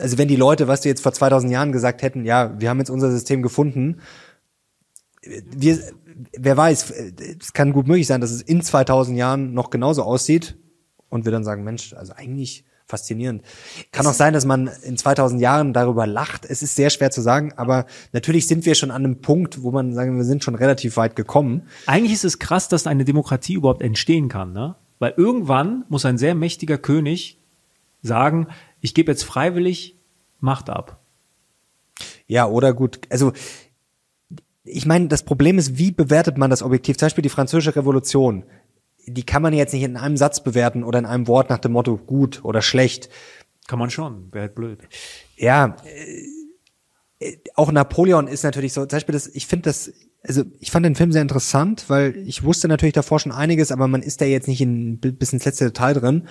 also 0.00 0.18
wenn 0.18 0.28
die 0.28 0.36
Leute, 0.36 0.68
was 0.68 0.82
du 0.82 0.88
jetzt 0.88 1.02
vor 1.02 1.12
2000 1.12 1.50
Jahren 1.52 1.72
gesagt 1.72 2.02
hätten, 2.02 2.24
ja, 2.24 2.54
wir 2.58 2.68
haben 2.68 2.78
jetzt 2.78 2.90
unser 2.90 3.10
System 3.10 3.42
gefunden, 3.42 4.00
wir, 5.22 5.78
wer 6.36 6.56
weiß, 6.56 6.92
es 7.40 7.52
kann 7.52 7.72
gut 7.72 7.88
möglich 7.88 8.06
sein, 8.06 8.20
dass 8.20 8.30
es 8.30 8.42
in 8.42 8.62
2000 8.62 9.18
Jahren 9.18 9.54
noch 9.54 9.70
genauso 9.70 10.02
aussieht 10.02 10.56
und 11.08 11.24
wir 11.24 11.32
dann 11.32 11.44
sagen, 11.44 11.64
Mensch, 11.64 11.92
also 11.94 12.12
eigentlich 12.12 12.64
faszinierend. 12.86 13.42
Kann 13.90 14.06
auch 14.06 14.12
sein, 14.12 14.32
dass 14.32 14.44
man 14.44 14.70
in 14.84 14.96
2000 14.96 15.40
Jahren 15.40 15.72
darüber 15.72 16.06
lacht. 16.06 16.44
Es 16.48 16.62
ist 16.62 16.76
sehr 16.76 16.90
schwer 16.90 17.10
zu 17.10 17.20
sagen, 17.20 17.52
aber 17.56 17.86
natürlich 18.12 18.46
sind 18.46 18.64
wir 18.64 18.76
schon 18.76 18.92
an 18.92 19.04
einem 19.04 19.20
Punkt, 19.20 19.62
wo 19.62 19.72
man 19.72 19.92
sagen, 19.92 20.16
wir 20.16 20.24
sind 20.24 20.44
schon 20.44 20.54
relativ 20.54 20.96
weit 20.96 21.16
gekommen. 21.16 21.62
Eigentlich 21.86 22.12
ist 22.12 22.24
es 22.24 22.38
krass, 22.38 22.68
dass 22.68 22.86
eine 22.86 23.04
Demokratie 23.04 23.54
überhaupt 23.54 23.82
entstehen 23.82 24.28
kann, 24.28 24.52
ne? 24.52 24.76
Weil 24.98 25.14
irgendwann 25.16 25.84
muss 25.88 26.06
ein 26.06 26.16
sehr 26.16 26.34
mächtiger 26.34 26.78
König 26.78 27.38
sagen, 28.02 28.46
ich 28.80 28.94
gebe 28.94 29.12
jetzt 29.12 29.24
freiwillig 29.24 29.96
Macht 30.38 30.68
ab. 30.68 31.00
Ja, 32.26 32.46
oder 32.46 32.74
gut, 32.74 33.00
also 33.10 33.32
ich 34.64 34.84
meine, 34.84 35.08
das 35.08 35.22
Problem 35.22 35.58
ist, 35.58 35.78
wie 35.78 35.92
bewertet 35.92 36.38
man 36.38 36.50
das 36.50 36.62
objektiv? 36.62 36.98
Zum 36.98 37.06
Beispiel 37.06 37.22
die 37.22 37.28
Französische 37.28 37.76
Revolution. 37.76 38.44
Die 39.06 39.24
kann 39.24 39.42
man 39.42 39.54
jetzt 39.54 39.72
nicht 39.72 39.84
in 39.84 39.96
einem 39.96 40.16
Satz 40.16 40.42
bewerten 40.42 40.82
oder 40.82 40.98
in 40.98 41.06
einem 41.06 41.28
Wort 41.28 41.48
nach 41.48 41.58
dem 41.58 41.72
Motto 41.72 41.96
gut 41.96 42.44
oder 42.44 42.60
schlecht. 42.62 43.08
Kann 43.68 43.78
man 43.78 43.90
schon, 43.90 44.32
wäre 44.32 44.46
halt 44.46 44.54
blöd. 44.56 44.80
Ja, 45.36 45.76
äh, 45.84 47.36
auch 47.54 47.72
Napoleon 47.72 48.26
ist 48.28 48.42
natürlich 48.42 48.72
so, 48.72 48.82
zum 48.82 48.96
Beispiel 48.96 49.12
das, 49.12 49.28
ich 49.28 49.46
finde 49.46 49.70
das, 49.70 49.92
also 50.22 50.42
ich 50.60 50.70
fand 50.70 50.84
den 50.84 50.96
Film 50.96 51.12
sehr 51.12 51.22
interessant, 51.22 51.84
weil 51.88 52.16
ich 52.26 52.42
wusste 52.42 52.68
natürlich 52.68 52.92
davor 52.92 53.20
schon 53.20 53.32
einiges, 53.32 53.72
aber 53.72 53.88
man 53.88 54.02
ist 54.02 54.20
da 54.20 54.24
jetzt 54.24 54.48
nicht 54.48 54.60
in, 54.60 54.98
bis 54.98 55.32
ins 55.32 55.44
letzte 55.44 55.66
Detail 55.66 55.94
drin. 55.94 56.28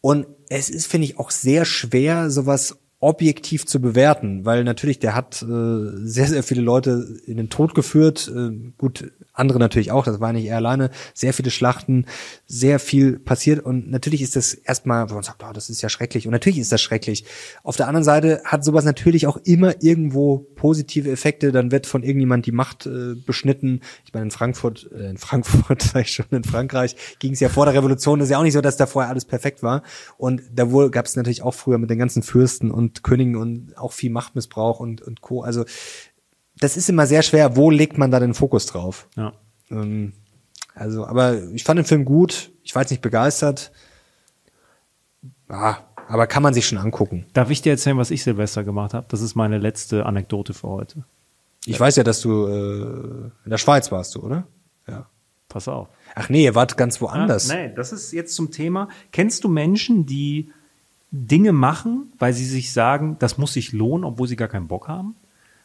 Und 0.00 0.26
es 0.48 0.70
ist, 0.70 0.86
finde 0.86 1.06
ich, 1.06 1.18
auch 1.18 1.30
sehr 1.30 1.64
schwer, 1.64 2.30
sowas 2.30 2.78
objektiv 3.00 3.64
zu 3.64 3.80
bewerten, 3.80 4.44
weil 4.44 4.64
natürlich 4.64 4.98
der 4.98 5.14
hat 5.14 5.42
äh, 5.42 5.46
sehr, 5.46 6.26
sehr 6.26 6.42
viele 6.42 6.62
Leute 6.62 7.20
in 7.26 7.36
den 7.36 7.48
Tod 7.48 7.74
geführt. 7.74 8.30
Äh, 8.34 8.50
gut, 8.76 9.12
andere 9.32 9.60
natürlich 9.60 9.92
auch, 9.92 10.04
das 10.04 10.18
war 10.18 10.32
nicht 10.32 10.46
er 10.46 10.56
alleine. 10.56 10.90
Sehr 11.14 11.32
viele 11.32 11.52
Schlachten, 11.52 12.06
sehr 12.50 12.80
viel 12.80 13.18
passiert 13.18 13.64
und 13.64 13.90
natürlich 13.90 14.22
ist 14.22 14.34
das 14.34 14.54
erstmal, 14.54 15.08
wo 15.10 15.14
man 15.14 15.22
sagt, 15.22 15.44
oh, 15.48 15.52
das 15.52 15.70
ist 15.70 15.82
ja 15.82 15.88
schrecklich 15.88 16.26
und 16.26 16.32
natürlich 16.32 16.58
ist 16.58 16.72
das 16.72 16.82
schrecklich. 16.82 17.24
Auf 17.62 17.76
der 17.76 17.86
anderen 17.86 18.04
Seite 18.04 18.40
hat 18.44 18.64
sowas 18.64 18.84
natürlich 18.84 19.26
auch 19.26 19.36
immer 19.44 19.82
irgendwo 19.82 20.38
positive 20.56 21.10
Effekte, 21.10 21.52
dann 21.52 21.70
wird 21.70 21.86
von 21.86 22.02
irgendjemand 22.02 22.46
die 22.46 22.52
Macht 22.52 22.86
äh, 22.86 23.14
beschnitten. 23.14 23.82
Ich 24.04 24.12
meine, 24.12 24.24
in 24.24 24.30
Frankfurt, 24.30 24.90
äh, 24.92 25.10
in 25.10 25.18
Frankfurt, 25.18 25.82
sag 25.92 26.02
ich 26.02 26.12
schon, 26.12 26.26
in 26.30 26.44
Frankreich 26.44 26.96
ging 27.20 27.34
es 27.34 27.40
ja 27.40 27.48
vor 27.48 27.66
der 27.66 27.74
Revolution, 27.74 28.18
das 28.18 28.26
ist 28.26 28.32
ja 28.32 28.38
auch 28.38 28.42
nicht 28.42 28.54
so, 28.54 28.60
dass 28.60 28.76
da 28.76 28.86
vorher 28.86 29.10
alles 29.10 29.24
perfekt 29.24 29.62
war 29.62 29.82
und 30.16 30.42
da 30.52 30.72
wohl 30.72 30.90
gab 30.90 31.06
es 31.06 31.14
natürlich 31.14 31.42
auch 31.42 31.54
früher 31.54 31.78
mit 31.78 31.90
den 31.90 31.98
ganzen 31.98 32.22
Fürsten 32.22 32.72
und 32.72 32.88
und 32.88 33.02
Königen 33.02 33.36
und 33.36 33.76
auch 33.76 33.92
viel 33.92 34.10
Machtmissbrauch 34.10 34.80
und, 34.80 35.02
und 35.02 35.20
Co. 35.20 35.42
Also 35.42 35.64
das 36.58 36.76
ist 36.76 36.88
immer 36.88 37.06
sehr 37.06 37.22
schwer, 37.22 37.56
wo 37.56 37.70
legt 37.70 37.98
man 37.98 38.10
da 38.10 38.18
den 38.18 38.34
Fokus 38.34 38.66
drauf? 38.66 39.08
Ja. 39.16 39.32
Ähm, 39.70 40.14
also, 40.78 41.06
aber 41.06 41.42
ich 41.52 41.64
fand 41.64 41.78
den 41.78 41.84
Film 41.84 42.04
gut, 42.04 42.50
ich 42.62 42.74
war 42.74 42.82
jetzt 42.82 42.90
nicht 42.90 43.02
begeistert. 43.02 43.72
Ja, 45.50 45.78
aber 46.08 46.26
kann 46.26 46.42
man 46.42 46.54
sich 46.54 46.66
schon 46.66 46.78
angucken. 46.78 47.26
Darf 47.32 47.50
ich 47.50 47.62
dir 47.62 47.70
erzählen, 47.70 47.98
was 47.98 48.10
ich 48.10 48.22
Silvester 48.22 48.64
gemacht 48.64 48.94
habe? 48.94 49.06
Das 49.08 49.20
ist 49.20 49.34
meine 49.34 49.58
letzte 49.58 50.06
Anekdote 50.06 50.54
für 50.54 50.68
heute. 50.68 51.04
Ich 51.66 51.78
weiß 51.78 51.96
ja, 51.96 52.04
dass 52.04 52.20
du 52.20 52.46
äh, 52.46 53.30
in 53.44 53.50
der 53.50 53.58
Schweiz 53.58 53.90
warst, 53.92 54.14
du, 54.14 54.20
oder? 54.20 54.46
Ja. 54.86 55.06
Pass 55.48 55.66
auf. 55.66 55.88
Ach 56.14 56.28
nee, 56.28 56.44
ihr 56.44 56.54
wart 56.54 56.76
ganz 56.76 57.00
woanders. 57.00 57.50
Ah, 57.50 57.54
nee, 57.54 57.72
das 57.74 57.92
ist 57.92 58.12
jetzt 58.12 58.34
zum 58.34 58.50
Thema. 58.50 58.88
Kennst 59.12 59.44
du 59.44 59.48
Menschen, 59.48 60.04
die 60.04 60.50
Dinge 61.10 61.52
machen, 61.52 62.12
weil 62.18 62.34
sie 62.34 62.44
sich 62.44 62.72
sagen, 62.72 63.16
das 63.18 63.38
muss 63.38 63.54
sich 63.54 63.72
lohnen, 63.72 64.04
obwohl 64.04 64.28
sie 64.28 64.36
gar 64.36 64.48
keinen 64.48 64.68
Bock 64.68 64.88
haben. 64.88 65.16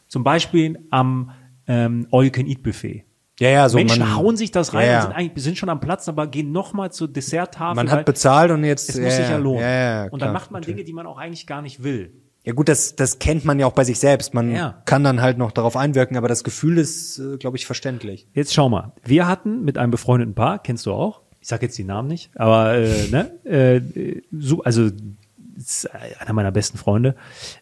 Zum 0.07 0.23
Beispiel 0.23 0.79
am 0.89 1.31
ähm, 1.67 2.07
All-You-Can-Eat-Buffet. 2.11 3.03
Ja, 3.43 3.49
ja, 3.49 3.69
so 3.69 3.77
Menschen 3.77 3.99
man, 3.99 4.15
hauen 4.15 4.37
sich 4.37 4.51
das 4.51 4.73
rein 4.73 4.85
ja, 4.85 4.91
ja. 4.91 4.97
und 4.99 5.03
sind, 5.07 5.15
eigentlich, 5.15 5.43
sind 5.43 5.57
schon 5.57 5.67
am 5.67 5.81
Platz, 5.81 6.07
aber 6.07 6.27
gehen 6.27 6.53
nochmal 6.53 6.93
zur 6.93 7.09
Desserttafel. 7.09 7.75
Man 7.75 7.91
hat 7.91 8.05
bezahlt 8.05 8.51
und 8.51 8.63
jetzt 8.63 8.89
es 8.89 8.95
ja, 8.95 9.03
muss 9.03 9.15
sich 9.17 9.27
ja 9.27 9.37
lohnen. 9.37 9.61
Ja, 9.61 9.69
ja, 9.69 10.03
und 10.05 10.21
dann 10.21 10.29
klar, 10.29 10.31
macht 10.33 10.51
man 10.51 10.61
natürlich. 10.61 10.77
Dinge, 10.77 10.85
die 10.85 10.93
man 10.93 11.05
auch 11.07 11.17
eigentlich 11.17 11.45
gar 11.45 11.61
nicht 11.61 11.83
will. 11.83 12.13
Ja 12.45 12.53
gut, 12.53 12.69
das, 12.69 12.95
das 12.95 13.19
kennt 13.19 13.43
man 13.43 13.59
ja 13.59 13.65
auch 13.65 13.73
bei 13.73 13.83
sich 13.83 13.99
selbst. 13.99 14.33
Man 14.33 14.51
Ja. 14.51 14.81
kann 14.85 15.03
dann 15.03 15.21
halt 15.21 15.37
noch 15.37 15.51
darauf 15.51 15.75
einwirken, 15.75 16.15
aber 16.15 16.29
das 16.29 16.43
Gefühl 16.45 16.77
ist, 16.77 17.19
äh, 17.19 17.37
glaube 17.37 17.57
ich, 17.57 17.65
verständlich. 17.65 18.27
Jetzt 18.33 18.53
schau 18.53 18.69
mal. 18.69 18.93
Wir 19.03 19.27
hatten 19.27 19.63
mit 19.63 19.77
einem 19.77 19.91
befreundeten 19.91 20.35
Paar, 20.35 20.59
kennst 20.59 20.85
du 20.85 20.93
auch, 20.93 21.21
ich 21.41 21.47
sag 21.49 21.61
jetzt 21.61 21.77
die 21.77 21.83
Namen 21.83 22.07
nicht, 22.07 22.31
aber 22.35 22.75
äh, 22.75 23.07
ne, 23.09 23.45
äh, 23.45 24.21
so, 24.31 24.63
also 24.63 24.89
ist 25.57 25.89
einer 26.19 26.33
meiner 26.33 26.51
besten 26.51 26.77
Freunde, 26.77 27.15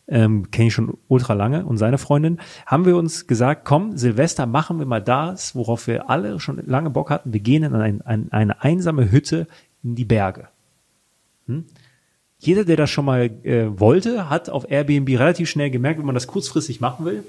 ähm, 0.08 0.52
kenne 0.52 0.68
ich 0.68 0.74
schon 0.74 0.98
ultra 1.08 1.34
lange 1.34 1.66
und 1.66 1.78
seine 1.78 1.98
Freundin, 1.98 2.40
haben 2.66 2.86
wir 2.86 2.98
uns 2.98 3.28
gesagt, 3.28 3.66
komm, 3.66 3.98
Silvester 3.98 4.46
machen 4.46 4.80
wir 4.80 4.86
mal 4.86 5.02
das, 5.02 5.56
worauf 5.56 5.88
wir 5.88 6.10
alle 6.10 6.40
schon 6.40 6.62
lange 6.66 6.90
Bock 6.90 7.10
hatten. 7.10 7.34
Wir 7.34 7.40
gehen 7.40 7.64
in 7.64 7.76
ein, 7.76 8.02
ein, 8.02 8.32
eine 8.32 8.62
einsame 8.62 9.12
Hütte 9.12 9.48
in 9.84 9.96
die 9.96 10.06
Berge. 10.06 10.48
Hm? 11.48 11.66
Jeder, 12.40 12.66
der 12.66 12.76
das 12.76 12.90
schon 12.90 13.06
mal 13.06 13.26
äh, 13.44 13.68
wollte, 13.80 14.30
hat 14.30 14.50
auf 14.50 14.70
Airbnb 14.70 15.10
relativ 15.10 15.50
schnell 15.50 15.70
gemerkt, 15.70 16.00
wenn 16.00 16.06
man 16.08 16.16
das 16.16 16.26
kurzfristig 16.28 16.82
machen 16.82 17.06
will, 17.06 17.24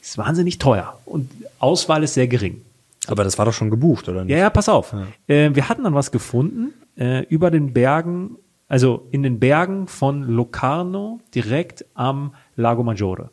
ist 0.00 0.16
wahnsinnig 0.18 0.58
teuer 0.58 0.98
und 1.04 1.30
Auswahl 1.58 2.04
ist 2.04 2.14
sehr 2.14 2.28
gering. 2.28 2.62
Aber 3.08 3.24
das 3.24 3.38
war 3.38 3.44
doch 3.44 3.52
schon 3.52 3.70
gebucht, 3.70 4.08
oder 4.08 4.24
nicht? 4.24 4.32
Ja, 4.32 4.38
ja, 4.38 4.50
pass 4.50 4.68
auf. 4.68 4.94
Äh, 5.26 5.54
wir 5.54 5.68
hatten 5.68 5.82
dann 5.82 5.94
was 5.94 6.12
gefunden 6.12 6.72
äh, 6.96 7.24
über 7.24 7.50
den 7.50 7.72
Bergen, 7.72 8.36
also 8.68 9.08
in 9.10 9.22
den 9.22 9.40
Bergen 9.40 9.88
von 9.88 10.22
Locarno 10.22 11.20
direkt 11.34 11.86
am 11.94 12.34
Lago 12.54 12.82
Maggiore. 12.84 13.30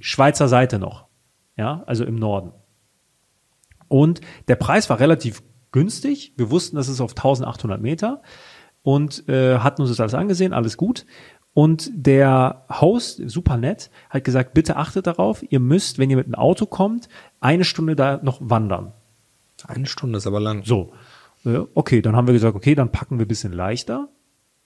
Schweizer 0.00 0.48
Seite 0.48 0.78
noch. 0.78 1.06
Ja, 1.56 1.82
also 1.86 2.04
im 2.04 2.14
Norden. 2.14 2.52
Und 3.88 4.20
der 4.46 4.56
Preis 4.56 4.88
war 4.88 5.00
relativ 5.00 5.42
günstig. 5.72 6.32
Wir 6.36 6.50
wussten, 6.50 6.76
das 6.76 6.88
ist 6.88 7.00
auf 7.00 7.12
1800 7.12 7.80
Meter 7.80 8.22
und 8.82 9.28
äh, 9.28 9.58
hatten 9.58 9.82
uns 9.82 9.90
das 9.90 10.00
alles 10.00 10.14
angesehen, 10.14 10.52
alles 10.52 10.76
gut. 10.76 11.04
Und 11.54 11.90
der 11.92 12.66
Host, 12.70 13.20
super 13.26 13.56
nett, 13.56 13.90
hat 14.10 14.22
gesagt, 14.22 14.54
bitte 14.54 14.76
achtet 14.76 15.08
darauf, 15.08 15.44
ihr 15.50 15.58
müsst, 15.58 15.98
wenn 15.98 16.08
ihr 16.08 16.16
mit 16.16 16.26
einem 16.26 16.36
Auto 16.36 16.66
kommt, 16.66 17.08
eine 17.40 17.64
Stunde 17.64 17.96
da 17.96 18.20
noch 18.22 18.38
wandern. 18.40 18.92
Eine 19.66 19.86
Stunde 19.86 20.18
ist 20.18 20.28
aber 20.28 20.38
lang. 20.38 20.62
So, 20.64 20.92
äh, 21.44 21.58
okay, 21.74 22.00
dann 22.00 22.14
haben 22.14 22.28
wir 22.28 22.34
gesagt, 22.34 22.54
okay, 22.54 22.76
dann 22.76 22.92
packen 22.92 23.18
wir 23.18 23.24
ein 23.24 23.28
bisschen 23.28 23.52
leichter 23.52 24.08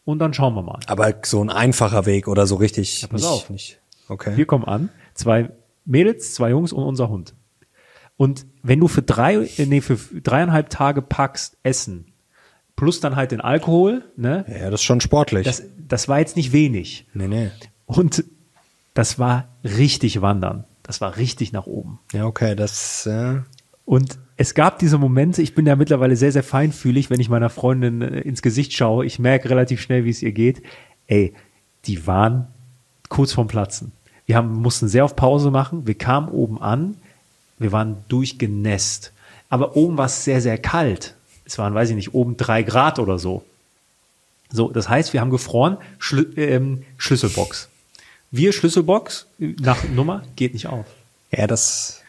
und 0.04 0.18
dann 0.18 0.34
schauen 0.34 0.54
wir 0.54 0.62
mal. 0.62 0.80
Aber 0.86 1.14
so 1.22 1.42
ein 1.42 1.50
einfacher 1.50 2.06
Weg 2.06 2.28
oder 2.28 2.46
so 2.46 2.56
richtig. 2.56 3.06
pass 3.10 3.22
nicht, 3.22 3.30
auf. 3.30 3.50
Nicht. 3.50 3.80
Okay. 4.08 4.36
Wir 4.36 4.46
kommen 4.46 4.64
an, 4.64 4.90
zwei 5.14 5.50
Mädels, 5.84 6.34
zwei 6.34 6.50
Jungs 6.50 6.72
und 6.72 6.82
unser 6.82 7.08
Hund. 7.08 7.34
Und 8.16 8.46
wenn 8.62 8.80
du 8.80 8.88
für 8.88 9.02
drei, 9.02 9.36
äh, 9.56 9.66
nee, 9.66 9.80
für 9.80 9.96
dreieinhalb 9.96 10.70
Tage 10.70 11.02
packst 11.02 11.56
Essen, 11.62 12.12
plus 12.76 13.00
dann 13.00 13.16
halt 13.16 13.32
den 13.32 13.40
Alkohol, 13.40 14.04
ne, 14.16 14.44
ja, 14.48 14.70
das 14.70 14.80
ist 14.80 14.84
schon 14.84 15.00
sportlich. 15.00 15.44
das, 15.44 15.62
das 15.76 16.08
war 16.08 16.18
jetzt 16.18 16.36
nicht 16.36 16.52
wenig. 16.52 17.06
nee, 17.14 17.28
nee. 17.28 17.50
Und 17.86 18.24
das 18.94 19.18
war 19.18 19.48
richtig 19.64 20.20
wandern. 20.22 20.64
Das 20.82 21.00
war 21.00 21.16
richtig 21.16 21.52
nach 21.52 21.66
oben. 21.66 22.00
Ja, 22.12 22.26
okay, 22.26 22.54
das, 22.54 23.06
äh, 23.06 23.40
Und 23.84 24.18
es 24.42 24.54
gab 24.54 24.80
diese 24.80 24.98
Momente, 24.98 25.40
ich 25.40 25.54
bin 25.54 25.66
ja 25.66 25.76
mittlerweile 25.76 26.16
sehr, 26.16 26.32
sehr 26.32 26.42
feinfühlig, 26.42 27.10
wenn 27.10 27.20
ich 27.20 27.28
meiner 27.28 27.48
Freundin 27.48 28.02
äh, 28.02 28.20
ins 28.22 28.42
Gesicht 28.42 28.72
schaue. 28.72 29.06
Ich 29.06 29.20
merke 29.20 29.48
relativ 29.48 29.80
schnell, 29.80 30.04
wie 30.04 30.10
es 30.10 30.20
ihr 30.20 30.32
geht. 30.32 30.64
Ey, 31.06 31.32
die 31.84 32.08
waren 32.08 32.48
kurz 33.08 33.32
vorm 33.32 33.46
Platzen. 33.46 33.92
Wir 34.26 34.34
haben, 34.34 34.52
mussten 34.54 34.88
sehr 34.88 35.04
auf 35.04 35.14
Pause 35.14 35.52
machen. 35.52 35.86
Wir 35.86 35.94
kamen 35.94 36.28
oben 36.28 36.60
an. 36.60 36.96
Wir 37.58 37.70
waren 37.70 37.98
durchgenässt. 38.08 39.12
Aber 39.48 39.76
oben 39.76 39.96
war 39.96 40.06
es 40.06 40.24
sehr, 40.24 40.40
sehr 40.40 40.58
kalt. 40.58 41.14
Es 41.44 41.56
waren, 41.58 41.72
weiß 41.72 41.90
ich 41.90 41.94
nicht, 41.94 42.12
oben 42.12 42.36
drei 42.36 42.64
Grad 42.64 42.98
oder 42.98 43.20
so. 43.20 43.44
So, 44.50 44.70
das 44.70 44.88
heißt, 44.88 45.12
wir 45.12 45.20
haben 45.20 45.30
gefroren, 45.30 45.76
Schlü 46.00 46.32
ähm, 46.36 46.82
Schlüsselbox. 46.96 47.68
Wir 48.32 48.52
Schlüsselbox, 48.52 49.28
nach 49.38 49.84
Nummer, 49.84 50.24
geht 50.34 50.52
nicht 50.52 50.66
auf. 50.66 50.86
ja, 51.30 51.46
das, 51.46 52.01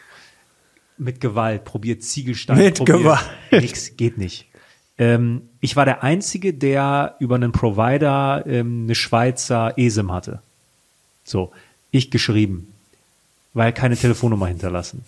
Mit 0.96 1.20
Gewalt, 1.20 1.64
probiert 1.64 2.02
Ziegelstein. 2.02 2.58
Mit 2.58 2.78
probiert, 2.78 2.98
Gewalt. 2.98 3.30
Nix, 3.50 3.96
geht 3.96 4.16
nicht. 4.18 4.48
Ähm, 4.96 5.42
ich 5.60 5.74
war 5.76 5.84
der 5.84 6.02
Einzige, 6.02 6.54
der 6.54 7.16
über 7.18 7.34
einen 7.34 7.52
Provider 7.52 8.44
ähm, 8.46 8.84
eine 8.84 8.94
Schweizer 8.94 9.76
ESIM 9.76 10.12
hatte. 10.12 10.40
So, 11.24 11.50
ich 11.90 12.10
geschrieben, 12.10 12.72
weil 13.54 13.72
keine 13.72 13.96
Telefonnummer 13.96 14.46
hinterlassen. 14.46 15.02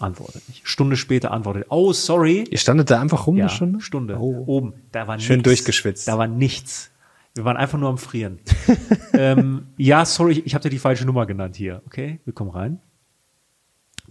Antwortet 0.00 0.48
nicht. 0.48 0.66
Stunde 0.66 0.96
später 0.96 1.32
antwortet, 1.32 1.66
oh, 1.70 1.92
sorry. 1.92 2.44
ihr 2.48 2.58
standet 2.58 2.90
da 2.90 3.00
einfach 3.00 3.26
rum 3.26 3.36
Ja, 3.36 3.46
eine 3.46 3.54
Stunde? 3.54 3.80
Stunde. 3.80 4.16
Oh. 4.18 4.44
Oben. 4.46 4.74
Da 4.92 5.08
war 5.08 5.18
Schön 5.18 5.38
nichts. 5.38 5.48
durchgeschwitzt. 5.48 6.06
Da 6.06 6.18
war 6.18 6.28
nichts. 6.28 6.90
Wir 7.34 7.44
waren 7.44 7.56
einfach 7.56 7.78
nur 7.78 7.88
am 7.88 7.98
Frieren. 7.98 8.38
ähm, 9.12 9.66
ja, 9.76 10.04
sorry, 10.04 10.32
ich, 10.32 10.46
ich 10.46 10.54
habe 10.54 10.62
dir 10.62 10.70
die 10.70 10.78
falsche 10.78 11.04
Nummer 11.04 11.26
genannt 11.26 11.56
hier. 11.56 11.82
Okay, 11.86 12.20
wir 12.24 12.32
kommen 12.32 12.50
rein. 12.50 12.80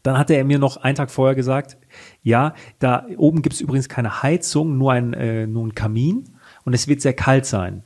Dann 0.08 0.18
hatte 0.18 0.36
er 0.36 0.46
mir 0.46 0.58
noch 0.58 0.78
einen 0.78 0.96
Tag 0.96 1.12
vorher 1.12 1.36
gesagt, 1.36 1.76
ja, 2.24 2.56
da 2.80 3.06
oben 3.18 3.42
gibt's 3.42 3.60
übrigens 3.60 3.90
keine 3.90 4.24
Heizung, 4.24 4.78
nur 4.78 4.94
ein, 4.94 5.12
äh, 5.12 5.46
nur 5.48 5.68
ein 5.68 5.76
Kamin 5.76 6.30
und 6.64 6.74
es 6.74 6.88
wird 6.88 7.02
sehr 7.02 7.12
kalt 7.12 7.46
sein. 7.46 7.84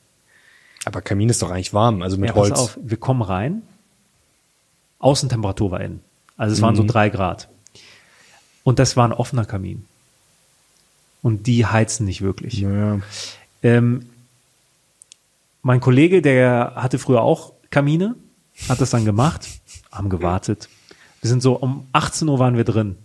Aber 0.86 1.02
Kamin 1.02 1.30
ist 1.30 1.42
doch 1.42 1.50
eigentlich 1.50 1.74
warm, 1.74 2.04
also 2.04 2.18
mit 2.18 2.30
Ja, 2.30 2.34
pass 2.36 2.50
Holz. 2.50 2.60
auf, 2.60 2.80
wir 2.80 2.98
kommen 2.98 3.24
rein. 3.24 3.64
Außentemperatur 5.00 5.72
war 5.72 5.82
innen. 5.82 6.02
Also 6.38 6.54
es 6.54 6.62
waren 6.62 6.76
so 6.76 6.84
drei 6.86 7.10
Grad. 7.10 7.50
Und 8.62 8.78
das 8.78 8.96
war 8.96 9.08
ein 9.08 9.14
offener 9.14 9.46
Kamin. 9.46 9.88
Und 11.24 11.48
die 11.48 11.66
heizen 11.66 12.06
nicht 12.06 12.22
wirklich. 12.22 12.60
Ja. 12.60 13.00
Ähm, 13.64 14.10
mein 15.64 15.80
Kollege, 15.80 16.22
der 16.22 16.74
hatte 16.76 17.00
früher 17.00 17.24
auch 17.24 17.54
Kamine, 17.72 18.14
hat 18.70 18.80
das 18.80 18.92
dann 18.92 19.06
gemacht, 19.06 19.48
haben 19.92 20.10
gewartet. 20.10 20.70
Wir 21.22 21.30
sind 21.30 21.42
so 21.42 21.54
um 21.54 21.88
18 21.94 22.28
Uhr 22.28 22.40
waren 22.40 22.58
wir 22.58 22.64
drin. 22.64 22.98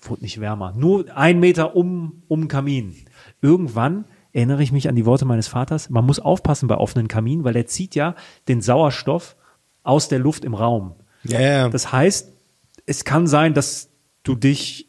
Wurde 0.00 0.22
nicht 0.22 0.40
wärmer. 0.40 0.72
Nur 0.76 1.16
ein 1.16 1.40
Meter 1.40 1.76
um, 1.76 2.22
um 2.28 2.48
Kamin. 2.48 2.96
Irgendwann 3.40 4.04
erinnere 4.32 4.62
ich 4.62 4.72
mich 4.72 4.88
an 4.88 4.96
die 4.96 5.04
Worte 5.04 5.24
meines 5.24 5.48
Vaters. 5.48 5.90
Man 5.90 6.06
muss 6.06 6.20
aufpassen 6.20 6.68
bei 6.68 6.76
offenen 6.76 7.08
Kaminen, 7.08 7.44
weil 7.44 7.52
der 7.52 7.66
zieht 7.66 7.94
ja 7.94 8.14
den 8.48 8.60
Sauerstoff 8.60 9.36
aus 9.82 10.08
der 10.08 10.20
Luft 10.20 10.44
im 10.44 10.54
Raum. 10.54 10.94
Ja, 11.24 11.40
ja. 11.40 11.68
Das 11.68 11.92
heißt, 11.92 12.32
es 12.86 13.04
kann 13.04 13.26
sein, 13.26 13.54
dass 13.54 13.90
du 14.22 14.34
dich, 14.34 14.88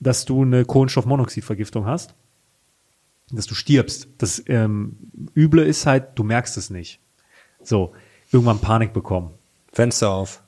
dass 0.00 0.24
du 0.24 0.42
eine 0.42 0.64
Kohlenstoffmonoxidvergiftung 0.64 1.86
hast, 1.86 2.14
dass 3.30 3.46
du 3.46 3.54
stirbst. 3.54 4.08
Das 4.18 4.42
ähm, 4.46 4.96
Üble 5.36 5.64
ist 5.64 5.86
halt, 5.86 6.18
du 6.18 6.24
merkst 6.24 6.56
es 6.56 6.70
nicht. 6.70 7.00
So, 7.62 7.92
irgendwann 8.30 8.60
Panik 8.60 8.92
bekommen. 8.92 9.30
Fenster 9.72 10.10
auf. 10.10 10.43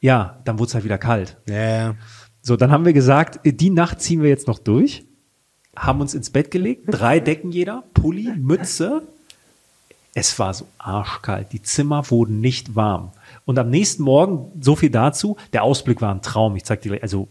Ja, 0.00 0.40
dann 0.44 0.58
wurde 0.58 0.68
es 0.68 0.74
halt 0.74 0.84
wieder 0.84 0.98
kalt. 0.98 1.36
Ja. 1.48 1.94
So, 2.42 2.56
dann 2.56 2.70
haben 2.70 2.84
wir 2.84 2.92
gesagt, 2.92 3.40
die 3.44 3.70
Nacht 3.70 4.00
ziehen 4.00 4.22
wir 4.22 4.28
jetzt 4.28 4.46
noch 4.46 4.58
durch, 4.58 5.04
haben 5.76 6.00
uns 6.00 6.14
ins 6.14 6.30
Bett 6.30 6.50
gelegt, 6.50 6.84
drei 6.88 7.18
Decken 7.20 7.50
jeder, 7.50 7.82
Pulli, 7.94 8.32
Mütze. 8.36 9.02
Es 10.14 10.38
war 10.38 10.54
so 10.54 10.66
arschkalt. 10.78 11.52
Die 11.52 11.60
Zimmer 11.60 12.10
wurden 12.10 12.40
nicht 12.40 12.74
warm. 12.74 13.12
Und 13.44 13.58
am 13.58 13.68
nächsten 13.68 14.02
Morgen, 14.02 14.50
so 14.62 14.74
viel 14.76 14.90
dazu, 14.90 15.36
der 15.52 15.62
Ausblick 15.62 16.00
war 16.00 16.14
ein 16.14 16.22
Traum. 16.22 16.56
Ich 16.56 16.64
zeig 16.64 16.80
dir, 16.82 16.98
also 17.02 17.28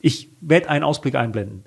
ich 0.00 0.28
werde 0.40 0.68
einen 0.68 0.84
Ausblick 0.84 1.14
einblenden. 1.14 1.64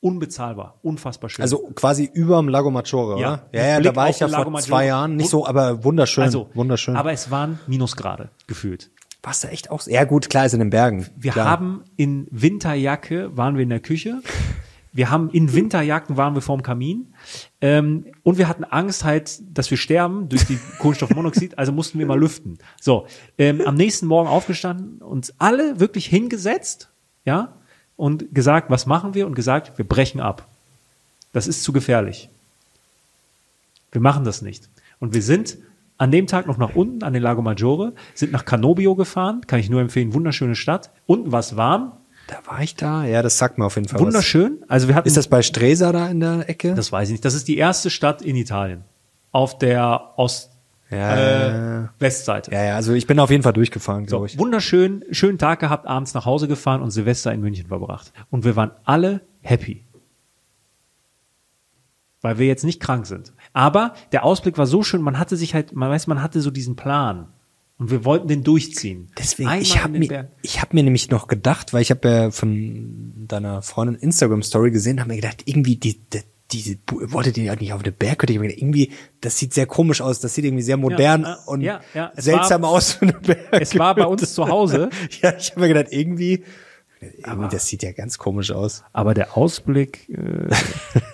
Unbezahlbar, 0.00 0.74
unfassbar 0.82 1.30
schön. 1.30 1.42
Also 1.42 1.58
quasi 1.76 2.10
überm 2.12 2.48
Lago 2.48 2.70
Maggiore, 2.72 3.20
Ja, 3.20 3.34
oder? 3.34 3.46
Ja, 3.52 3.66
ja, 3.66 3.78
Blick 3.78 3.94
da 3.94 3.96
war 3.96 4.10
ich 4.10 4.18
ja 4.18 4.28
vor 4.28 4.38
Maggiore. 4.50 4.62
zwei 4.62 4.86
Jahren. 4.86 5.16
Nicht 5.16 5.30
so, 5.30 5.46
aber 5.46 5.84
wunderschön. 5.84 6.24
also, 6.24 6.50
wunderschön. 6.54 6.96
Aber 6.96 7.12
es 7.12 7.30
waren 7.30 7.60
Minusgrade 7.68 8.28
gefühlt. 8.48 8.90
Warst 9.22 9.44
du 9.44 9.48
echt 9.48 9.70
auch? 9.70 9.86
Ja, 9.86 10.04
gut, 10.04 10.28
klar, 10.30 10.46
ist 10.46 10.52
in 10.52 10.58
den 10.58 10.70
Bergen. 10.70 11.06
Wir 11.16 11.32
klar. 11.32 11.48
haben 11.48 11.84
in 11.96 12.26
Winterjacke 12.30 13.36
waren 13.36 13.56
wir 13.56 13.62
in 13.62 13.70
der 13.70 13.80
Küche. 13.80 14.20
Wir 14.92 15.10
haben 15.10 15.30
in 15.30 15.54
Winterjacken 15.54 16.18
waren 16.18 16.34
wir 16.34 16.42
vorm 16.42 16.62
Kamin. 16.62 17.14
Ähm, 17.60 18.06
und 18.22 18.36
wir 18.36 18.46
hatten 18.46 18.64
Angst 18.64 19.04
halt, 19.04 19.40
dass 19.56 19.70
wir 19.70 19.78
sterben 19.78 20.28
durch 20.28 20.44
die 20.44 20.58
Kohlenstoffmonoxid, 20.78 21.56
also 21.56 21.72
mussten 21.72 21.98
wir 21.98 22.06
mal 22.06 22.18
lüften. 22.18 22.58
So, 22.80 23.06
ähm, 23.38 23.62
am 23.62 23.74
nächsten 23.74 24.06
Morgen 24.06 24.28
aufgestanden, 24.28 25.00
uns 25.00 25.32
alle 25.38 25.80
wirklich 25.80 26.06
hingesetzt, 26.06 26.90
ja, 27.24 27.54
und 27.96 28.34
gesagt, 28.34 28.68
was 28.70 28.86
machen 28.86 29.14
wir? 29.14 29.26
Und 29.26 29.34
gesagt, 29.34 29.78
wir 29.78 29.86
brechen 29.86 30.20
ab. 30.20 30.48
Das 31.32 31.46
ist 31.46 31.62
zu 31.62 31.72
gefährlich. 31.72 32.28
Wir 33.92 34.00
machen 34.00 34.24
das 34.24 34.42
nicht. 34.42 34.68
Und 34.98 35.14
wir 35.14 35.22
sind 35.22 35.58
an 35.98 36.10
dem 36.10 36.26
Tag 36.26 36.46
noch 36.46 36.58
nach 36.58 36.74
unten 36.74 37.02
an 37.04 37.12
den 37.12 37.22
Lago 37.22 37.42
Maggiore, 37.42 37.92
sind 38.14 38.32
nach 38.32 38.44
Canobio 38.44 38.94
gefahren, 38.96 39.42
kann 39.46 39.60
ich 39.60 39.70
nur 39.70 39.80
empfehlen, 39.80 40.14
wunderschöne 40.14 40.56
Stadt. 40.56 40.90
Unten 41.06 41.30
war 41.32 41.40
es 41.40 41.56
warm, 41.56 41.92
Da 42.26 42.36
war 42.46 42.60
ich 42.62 42.74
da? 42.76 43.04
Ja, 43.04 43.22
das 43.22 43.38
sagt 43.38 43.58
mir 43.58 43.64
auf 43.66 43.76
jeden 43.76 43.88
Fall 43.88 44.00
wunderschön. 44.00 44.64
Also 44.68 44.88
wir 44.88 44.94
was. 44.94 44.98
hatten, 44.98 45.08
Ist 45.08 45.16
das 45.16 45.28
bei 45.28 45.42
Stresa 45.42 45.92
da 45.92 46.08
in 46.08 46.20
der 46.20 46.48
Ecke? 46.48 46.74
das 46.74 46.90
weiß 46.92 47.08
ich 47.08 47.12
nicht, 47.12 47.24
das 47.24 47.34
ist 47.34 47.46
die 47.48 47.56
erste 47.56 47.90
Stadt 47.90 48.22
in 48.22 48.36
Italien. 48.36 48.84
Auf 49.32 49.58
der 49.58 50.12
Ost, 50.16 50.50
Ja, 50.90 51.84
äh, 51.84 51.88
Westseite. 51.98 52.50
ja, 52.52 52.62
ja, 52.64 52.76
also 52.76 52.92
ich 52.94 53.06
bin 53.06 53.18
auf 53.18 53.30
jeden 53.30 53.42
Fall 53.42 53.52
durchgefahren, 53.54 54.04
So, 54.06 54.16
glaube 54.16 54.26
ich. 54.26 54.38
wunderschön, 54.38 55.04
schönen 55.10 55.38
Tag 55.38 55.60
gehabt, 55.60 55.86
abends 55.86 56.14
nach 56.14 56.24
Hause 56.26 56.48
gefahren 56.48 56.82
und 56.82 56.90
Silvester 56.90 57.32
in 57.32 57.40
München 57.40 57.66
verbracht. 57.68 58.12
Und 58.30 58.44
wir 58.44 58.56
waren 58.56 58.72
alle 58.84 59.20
happy. 59.40 59.84
Weil 62.20 62.38
wir 62.38 62.46
jetzt 62.46 62.62
nicht 62.64 62.80
krank 62.80 63.06
sind. 63.06 63.32
Aber 63.52 63.94
der 64.12 64.24
Ausblick 64.24 64.58
war 64.58 64.66
so 64.66 64.82
schön, 64.82 65.02
man 65.02 65.18
hatte 65.18 65.36
sich 65.36 65.54
halt, 65.54 65.74
man 65.74 65.90
weiß, 65.90 66.06
man 66.06 66.22
hatte 66.22 66.40
so 66.40 66.50
diesen 66.50 66.76
Plan. 66.76 67.28
Und 67.78 67.90
wir 67.90 68.04
wollten 68.04 68.28
den 68.28 68.44
durchziehen. 68.44 69.10
Deswegen, 69.18 69.48
Einmal 69.48 69.62
ich 69.62 69.82
habe 69.82 69.98
den 69.98 70.08
mir, 70.08 70.30
ich 70.42 70.60
hab 70.62 70.72
mir 70.72 70.82
nämlich 70.84 71.10
noch 71.10 71.26
gedacht, 71.26 71.72
weil 71.72 71.82
ich 71.82 71.90
habe 71.90 72.08
ja 72.08 72.30
von 72.30 73.26
deiner 73.26 73.60
Freundin 73.62 73.96
Instagram 73.96 74.42
Story 74.42 74.70
gesehen, 74.70 75.00
habe 75.00 75.08
mir 75.10 75.16
gedacht, 75.16 75.42
irgendwie 75.46 75.76
die, 75.76 75.98
die 75.98 76.20
diese 76.52 76.76
wolltet 76.86 77.38
ihr 77.38 77.44
ja 77.44 77.56
nicht 77.56 77.72
auf 77.72 77.82
den 77.82 77.94
Berg, 77.94 78.22
ich 78.28 78.36
mir 78.38 78.42
gedacht, 78.48 78.60
irgendwie, 78.60 78.92
das 79.20 79.38
sieht 79.38 79.54
sehr 79.54 79.66
komisch 79.66 80.00
aus, 80.02 80.20
das 80.20 80.34
sieht 80.34 80.44
irgendwie 80.44 80.62
sehr 80.62 80.76
modern 80.76 81.22
Ja, 81.22 81.34
äh, 81.34 81.50
und 81.50 81.60
ja, 81.62 81.80
ja, 81.94 82.12
seltsam 82.14 82.62
war- 82.62 82.70
aus 82.70 82.98
eine. 83.00 83.14
Es 83.52 83.76
war 83.78 83.94
bei 83.94 84.06
uns 84.06 84.34
zu 84.34 84.46
Hause. 84.46 84.90
ja, 85.22 85.34
ich 85.36 85.50
habe 85.52 85.60
mir 85.62 85.68
gedacht, 85.68 85.86
irgendwie, 85.90 86.44
irgendwie 87.00 87.48
das 87.48 87.66
sieht 87.66 87.82
ja 87.82 87.92
ganz 87.92 88.18
komisch 88.18 88.50
aus. 88.52 88.84
Aber 88.92 89.14
der 89.14 89.36
Ausblick, 89.36 90.08
äh, 90.10 90.50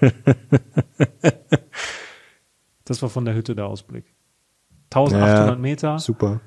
das 2.91 3.03
war 3.03 3.09
von 3.09 3.24
der 3.24 3.34
Hütte 3.34 3.55
der 3.55 3.66
Ausblick. 3.66 4.14
1800 4.91 5.59
Meter. 5.59 5.99
Super. 5.99 6.41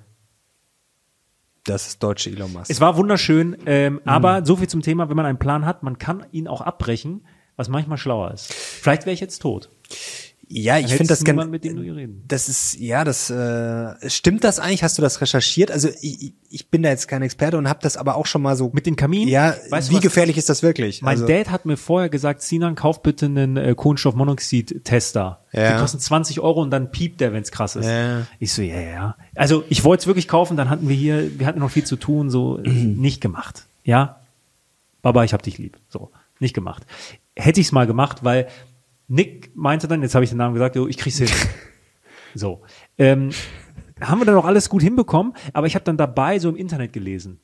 Das 1.63 1.87
ist 1.87 2.01
deutsche 2.01 2.31
Elon 2.31 2.51
Musk. 2.53 2.71
Es 2.71 2.81
war 2.81 2.97
wunderschön, 2.97 3.55
ähm, 3.67 3.93
Mhm. 3.95 3.99
aber 4.05 4.45
so 4.45 4.55
viel 4.55 4.67
zum 4.67 4.81
Thema, 4.81 5.09
wenn 5.09 5.15
man 5.17 5.27
einen 5.27 5.37
Plan 5.37 5.65
hat, 5.65 5.83
man 5.83 5.97
kann 5.99 6.25
ihn 6.31 6.47
auch 6.47 6.61
abbrechen, 6.61 7.25
was 7.55 7.69
manchmal 7.69 7.97
schlauer 7.99 8.31
ist. 8.31 8.51
Vielleicht 8.51 9.05
wäre 9.05 9.13
ich 9.13 9.19
jetzt 9.19 9.39
tot. 9.43 9.69
Ja, 10.53 10.77
ich 10.79 10.87
finde 10.87 11.07
das 11.07 11.23
ganz, 11.23 11.45
mit 11.45 11.63
dem 11.63 11.77
du 11.77 11.83
hier 11.83 11.95
reden. 11.95 12.23
Das 12.27 12.49
ist, 12.49 12.77
ja, 12.77 13.03
das 13.03 13.29
äh, 13.29 14.09
stimmt 14.09 14.43
das 14.43 14.59
eigentlich? 14.59 14.83
Hast 14.83 14.97
du 14.97 15.01
das 15.01 15.21
recherchiert? 15.21 15.71
Also 15.71 15.89
ich, 16.01 16.33
ich 16.49 16.69
bin 16.69 16.83
da 16.83 16.89
jetzt 16.89 17.07
kein 17.07 17.21
Experte 17.21 17.57
und 17.57 17.69
habe 17.69 17.79
das 17.81 17.95
aber 17.95 18.15
auch 18.15 18.25
schon 18.25 18.41
mal 18.41 18.57
so 18.57 18.69
Mit 18.73 18.85
den 18.85 18.97
Kaminen? 18.97 19.29
Ja, 19.29 19.55
Weißt 19.69 19.89
wie 19.89 19.95
was? 19.95 20.01
gefährlich 20.01 20.37
ist 20.37 20.49
das 20.49 20.61
wirklich? 20.61 21.01
Mein 21.01 21.13
also, 21.13 21.27
Dad 21.27 21.49
hat 21.49 21.65
mir 21.65 21.77
vorher 21.77 22.09
gesagt, 22.09 22.41
Sinan, 22.41 22.75
kauf 22.75 23.01
bitte 23.01 23.27
einen 23.27 23.55
äh, 23.55 23.73
Kohlenstoffmonoxid-Tester. 23.75 25.39
Ja. 25.53 25.73
Die 25.73 25.79
kosten 25.79 25.99
20 25.99 26.41
Euro 26.41 26.61
und 26.61 26.71
dann 26.71 26.91
piept 26.91 27.21
der, 27.21 27.31
wenn's 27.31 27.51
krass 27.51 27.77
ist. 27.77 27.85
Ja. 27.85 28.27
Ich 28.39 28.51
so, 28.51 28.61
ja, 28.61 28.79
ja, 28.79 28.89
ja. 28.89 29.15
Also 29.35 29.63
ich 29.69 29.83
wollte 29.85 30.01
es 30.01 30.07
wirklich 30.07 30.27
kaufen, 30.27 30.57
dann 30.57 30.69
hatten 30.69 30.89
wir 30.89 30.95
hier, 30.95 31.39
wir 31.39 31.47
hatten 31.47 31.59
noch 31.59 31.71
viel 31.71 31.85
zu 31.85 31.95
tun, 31.95 32.29
so 32.29 32.57
äh, 32.57 32.69
nicht 32.69 33.21
gemacht. 33.21 33.65
Ja, 33.83 34.17
Baba, 35.01 35.23
ich 35.23 35.33
hab 35.33 35.41
dich 35.43 35.57
lieb. 35.57 35.77
So, 35.89 36.11
nicht 36.39 36.53
gemacht. 36.53 36.85
Hätte 37.35 37.61
ich's 37.61 37.71
mal 37.71 37.87
gemacht, 37.87 38.23
weil 38.23 38.47
Nick 39.11 39.51
meinte 39.55 39.89
dann, 39.89 40.01
jetzt 40.01 40.15
habe 40.15 40.23
ich 40.23 40.29
den 40.29 40.37
Namen 40.37 40.53
gesagt, 40.53 40.77
jo, 40.77 40.87
ich 40.87 40.97
krieg's 40.97 41.17
hin. 41.17 41.27
so. 42.33 42.61
Ähm, 42.97 43.31
haben 43.99 44.21
wir 44.21 44.25
dann 44.25 44.35
auch 44.35 44.45
alles 44.45 44.69
gut 44.69 44.81
hinbekommen, 44.81 45.33
aber 45.51 45.67
ich 45.67 45.75
habe 45.75 45.83
dann 45.83 45.97
dabei 45.97 46.39
so 46.39 46.47
im 46.47 46.55
Internet 46.55 46.93
gelesen. 46.93 47.41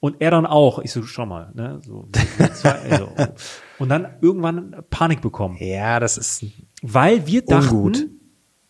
Und 0.00 0.16
er 0.20 0.30
dann 0.30 0.46
auch. 0.46 0.78
Ich 0.78 0.92
so, 0.92 1.02
schau 1.02 1.26
mal, 1.26 1.52
ne? 1.54 1.80
So, 1.84 2.08
zwei, 2.54 2.70
also. 2.90 3.10
Und 3.78 3.90
dann 3.90 4.08
irgendwann 4.22 4.76
Panik 4.88 5.20
bekommen. 5.20 5.56
ja, 5.60 6.00
das 6.00 6.16
ist 6.16 6.46
Weil 6.80 7.26
wir 7.26 7.44
dachten, 7.44 7.74
Ungut. 7.74 8.06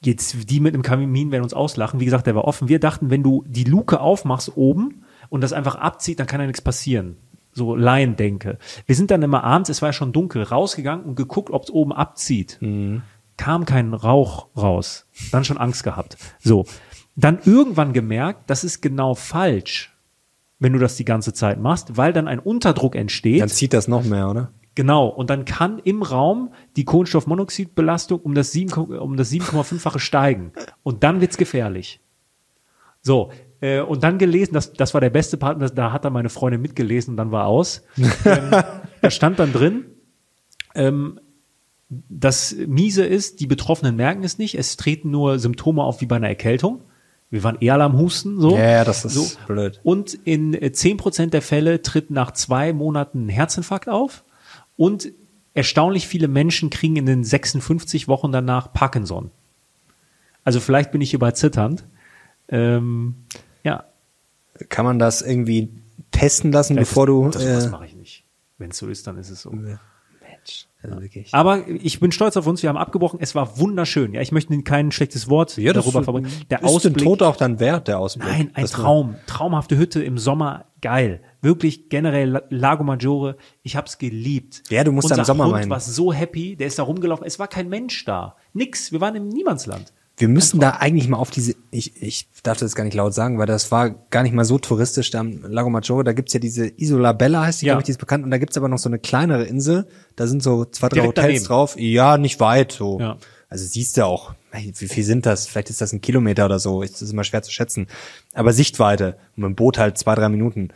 jetzt 0.03 0.51
die 0.51 0.59
mit 0.59 0.75
dem 0.75 0.83
Kamin 0.83 1.31
werden 1.31 1.45
uns 1.45 1.55
auslachen. 1.55 2.01
Wie 2.01 2.05
gesagt, 2.05 2.27
der 2.27 2.35
war 2.35 2.45
offen. 2.45 2.69
Wir 2.69 2.81
dachten, 2.81 3.11
wenn 3.11 3.23
du 3.23 3.45
die 3.47 3.64
Luke 3.64 4.01
aufmachst 4.01 4.57
oben 4.57 5.05
und 5.29 5.43
das 5.43 5.53
einfach 5.53 5.77
abzieht, 5.77 6.19
dann 6.19 6.27
kann 6.27 6.41
ja 6.41 6.47
nichts 6.47 6.62
passieren. 6.62 7.16
So 7.59 7.75
Laien 7.75 8.15
denke. 8.15 8.59
Wir 8.87 8.95
sind 8.95 9.11
dann 9.11 9.21
immer 9.21 9.43
abends, 9.43 9.69
es 9.69 9.83
war 9.83 9.89
ja 9.89 9.93
schon 9.93 10.13
dunkel, 10.13 10.45
rausgegangen 10.45 11.05
und 11.05 11.17
geguckt, 11.17 11.51
ob 11.51 11.65
es 11.65 11.71
oben 11.71 11.93
abzieht. 11.93 12.61
Kam 13.37 13.65
kein 13.65 13.95
Rauch 13.95 14.47
raus. 14.57 15.07
Dann 15.33 15.45
schon 15.45 15.59
Angst 15.59 15.83
gehabt. 15.83 16.17
So. 16.39 16.65
Dann 17.17 17.41
irgendwann 17.45 17.93
gemerkt, 17.93 18.49
das 18.49 18.63
ist 18.63 18.81
genau 18.81 19.17
falsch, 19.17 19.93
wenn 20.61 20.73
du 20.73 20.79
das 20.79 20.95
die 20.95 21.05
ganze 21.05 21.33
Zeit 21.33 21.61
machst, 21.61 21.97
weil 21.97 22.13
dann 22.13 22.29
ein 22.29 22.39
Unterdruck 22.39 22.95
entsteht. 22.95 23.41
dann 23.41 23.49
zieht 23.49 23.73
das 23.73 23.89
noch 23.89 24.05
mehr, 24.05 24.31
oder? 24.31 24.53
Genau, 24.77 25.09
und 25.09 25.29
dann 25.29 25.45
kann 25.45 25.81
im 25.81 26.05
Raum 26.05 26.53
die 26.77 26.85
Kohlenstoffmonoxidbelastung 26.85 28.21
um 28.21 28.37
das 28.37 28.53
7, 28.53 28.73
um 28.73 29.17
das 29.17 29.33
7,5-fache 29.33 29.99
steigen. 29.99 30.53
Und 30.85 31.03
dann 31.03 31.21
wird's 31.21 31.37
gefährlich. 31.37 32.01
So, 33.03 33.33
äh, 33.61 33.81
und 33.81 34.03
dann 34.03 34.19
gelesen, 34.19 34.55
das, 34.55 34.73
das 34.73 34.95
war 34.95 35.01
der 35.01 35.11
beste 35.11 35.37
Part, 35.37 35.61
das, 35.61 35.75
da 35.75 35.93
hat 35.93 36.05
dann 36.05 36.13
meine 36.13 36.29
Freundin 36.29 36.61
mitgelesen 36.61 37.13
und 37.13 37.17
dann 37.17 37.31
war 37.33 37.47
aus. 37.47 37.83
ähm, 37.97 38.51
da 39.01 39.11
stand 39.11 39.39
dann 39.39 39.53
drin, 39.53 39.87
ähm, 40.75 41.21
das 41.89 42.55
Miese 42.67 43.05
ist, 43.05 43.41
die 43.41 43.47
Betroffenen 43.47 43.97
merken 43.97 44.23
es 44.23 44.39
nicht, 44.39 44.57
es 44.57 44.77
treten 44.77 45.11
nur 45.11 45.39
Symptome 45.39 45.83
auf 45.83 46.01
wie 46.01 46.07
bei 46.07 46.17
einer 46.17 46.29
Erkältung. 46.29 46.83
Wir 47.31 47.43
waren 47.43 47.59
eher 47.61 47.79
am 47.81 47.99
Husten, 47.99 48.41
so. 48.41 48.57
Ja, 48.57 48.71
ja, 48.71 48.85
das 48.85 49.05
ist 49.05 49.15
so. 49.15 49.27
blöd. 49.47 49.81
Und 49.83 50.15
in 50.15 50.55
äh, 50.55 50.71
10% 50.73 51.27
der 51.27 51.43
Fälle 51.43 51.83
tritt 51.83 52.11
nach 52.11 52.31
zwei 52.33 52.73
Monaten 52.73 53.27
ein 53.27 53.29
Herzinfarkt 53.29 53.89
auf. 53.89 54.25
Und 54.77 55.13
erstaunlich 55.55 56.07
viele 56.07 56.29
Menschen 56.29 56.71
kriegen 56.71 56.97
in 56.97 57.07
den 57.07 57.25
56 57.25 58.09
Wochen 58.09 58.33
danach 58.33 58.73
Parkinson. 58.73 59.31
Also 60.45 60.61
vielleicht 60.61 60.93
bin 60.93 61.01
ich 61.01 61.11
hierbei 61.11 61.33
zitternd. 61.33 61.85
Ähm, 62.49 63.17
Kann 64.69 64.85
man 64.85 64.99
das 64.99 65.23
irgendwie 65.23 65.71
testen 66.11 66.53
lassen, 66.53 66.77
Das- 66.77 66.89
bevor 66.89 67.07
du. 67.07 67.29
Das, 67.31 67.45
das 67.45 67.67
Äh, 67.67 67.71
mache 67.71 67.87
ich 67.87 67.95
nicht. 67.97 68.25
Wenn 68.59 68.71
es 68.71 68.79
so 68.79 68.89
ist, 68.89 69.07
dann 69.07 69.19
ist 69.19 69.31
es 69.31 69.43
so. 69.43 69.51
Mensch, 69.51 70.67
also 70.83 71.01
wirklich. 71.01 71.33
Aber 71.33 71.67
ich 71.69 72.01
bin 72.01 72.11
stolz 72.13 72.37
auf 72.37 72.47
uns. 72.47 72.63
Wir 72.63 72.69
haben 72.71 72.77
abgebrochen. 72.77 73.21
Es 73.23 73.35
war 73.35 73.59
wunderschön. 73.59 74.15
Ja, 74.15 74.21
ich 74.21 74.33
möchte 74.33 74.61
kein 74.63 74.91
schlechtes 74.91 75.29
Wort 75.29 75.57
Ja, 75.59 75.73
darüber 75.73 76.03
verbringen. 76.03 76.31
Der 76.51 76.59
ist 76.59 76.69
den 76.69 76.75
Ausblick. 76.75 76.99
Tod 77.05 77.23
auch 77.23 77.37
dann 77.37 77.61
wert, 77.61 77.87
der 77.89 77.99
Ausblick. 78.01 78.27
Nein, 78.29 78.51
ein 78.55 78.63
Das- 78.63 78.73
Traum. 78.73 79.15
Traumhafte 79.27 79.77
Hütte 79.77 80.03
im 80.03 80.19
Sommer. 80.19 80.65
Geil. 80.81 81.21
Wirklich 81.43 81.89
generell 81.89 82.31
La- 82.31 82.43
Lago 82.51 82.85
Maggiore. 82.85 83.37
Ich 83.63 83.77
hab's 83.77 83.99
geliebt. 83.99 84.63
Ja, 84.71 84.83
du 84.85 84.93
musst 84.93 85.07
Unser 85.07 85.17
da 85.17 85.23
im 85.23 85.27
Sommer 85.27 85.47
Hund 85.47 85.59
hin. 85.61 85.71
war 85.71 85.81
so 85.81 86.13
happy. 86.13 86.57
Der 86.57 86.67
ist 86.69 86.79
da 86.79 86.85
rumgelaufen. 86.85 87.27
Es 87.27 87.39
war 87.39 87.49
kein 87.49 87.69
Mensch 87.69 88.05
da. 88.05 88.37
Nix. 88.53 88.91
Wir 88.93 89.01
waren 89.01 89.15
im 89.17 89.29
Niemandsland. 89.29 89.93
Wir 90.19 90.29
müssen 90.29 90.59
da 90.59 90.71
eigentlich 90.71 91.09
mal 91.09 91.16
auf 91.16 91.31
diese, 91.31 91.55
ich, 91.71 92.03
ich 92.03 92.29
darf 92.43 92.59
das 92.59 92.75
gar 92.75 92.83
nicht 92.85 92.95
laut 92.95 93.14
sagen, 93.14 93.39
weil 93.39 93.47
das 93.47 93.71
war 93.71 93.91
gar 93.91 94.25
nicht 94.25 94.35
mal 94.35 94.45
so 94.45 94.59
touristisch 94.59 95.11
da 95.12 95.21
am 95.21 95.43
Lago 95.43 95.71
Maggiore. 95.71 96.03
Da 96.03 96.12
gibt's 96.12 96.33
ja 96.33 96.41
diese 96.41 96.66
Isola 96.66 97.12
Bella, 97.12 97.43
heißt 97.47 97.62
die, 97.62 97.66
Ja. 97.66 97.75
glaube 97.75 97.83
ich, 97.83 97.87
die 97.87 97.93
ist 97.93 97.99
bekannt. 97.99 98.25
Und 98.25 98.31
da 98.33 98.39
gibt's 98.39 98.57
aber 98.57 98.69
noch 98.69 98.79
so 98.79 98.89
eine 98.89 98.99
kleinere 98.99 99.45
Insel. 99.45 99.87
Da 100.16 100.27
sind 100.27 100.43
so 100.43 100.64
zwei, 100.64 100.89
drei 100.89 100.97
Direkt 100.97 101.09
Hotels 101.19 101.27
daneben. 101.27 101.45
drauf. 101.45 101.77
Ja, 101.79 102.19
nicht 102.19 102.41
weit 102.41 102.73
so. 102.73 102.99
Ja. 102.99 103.16
Also 103.49 103.64
siehst 103.64 103.97
du 103.97 104.05
auch, 104.05 104.35
wie 104.53 104.89
viel 104.89 105.05
sind 105.05 105.25
das? 105.25 105.47
Vielleicht 105.47 105.71
ist 105.71 105.81
das 105.81 105.93
ein 105.93 106.01
Kilometer 106.01 106.45
oder 106.47 106.59
so. 106.59 106.83
Das 106.83 107.01
ist 107.01 107.12
immer 107.12 107.25
schwer 107.25 107.43
zu 107.43 107.53
schätzen. 107.53 107.87
Aber 108.35 108.53
Sichtweite. 108.53 109.16
Und 109.37 109.43
mit 109.45 109.47
dem 109.51 109.55
Boot 109.57 109.79
halt 109.79 109.97
zwei, 109.99 110.14
drei 110.16 110.29
Minuten. 110.29 110.69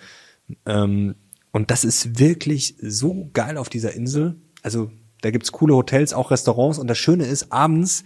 Ähm, 0.66 1.16
und 1.50 1.70
das 1.70 1.84
ist 1.84 2.18
wirklich 2.18 2.76
so 2.80 3.28
geil 3.34 3.58
auf 3.58 3.68
dieser 3.68 3.92
Insel. 3.92 4.36
Also 4.62 4.90
da 5.20 5.30
gibt's 5.30 5.52
coole 5.52 5.74
Hotels, 5.74 6.14
auch 6.14 6.30
Restaurants. 6.30 6.78
Und 6.78 6.86
das 6.88 6.98
Schöne 6.98 7.24
ist, 7.26 7.52
abends 7.52 8.04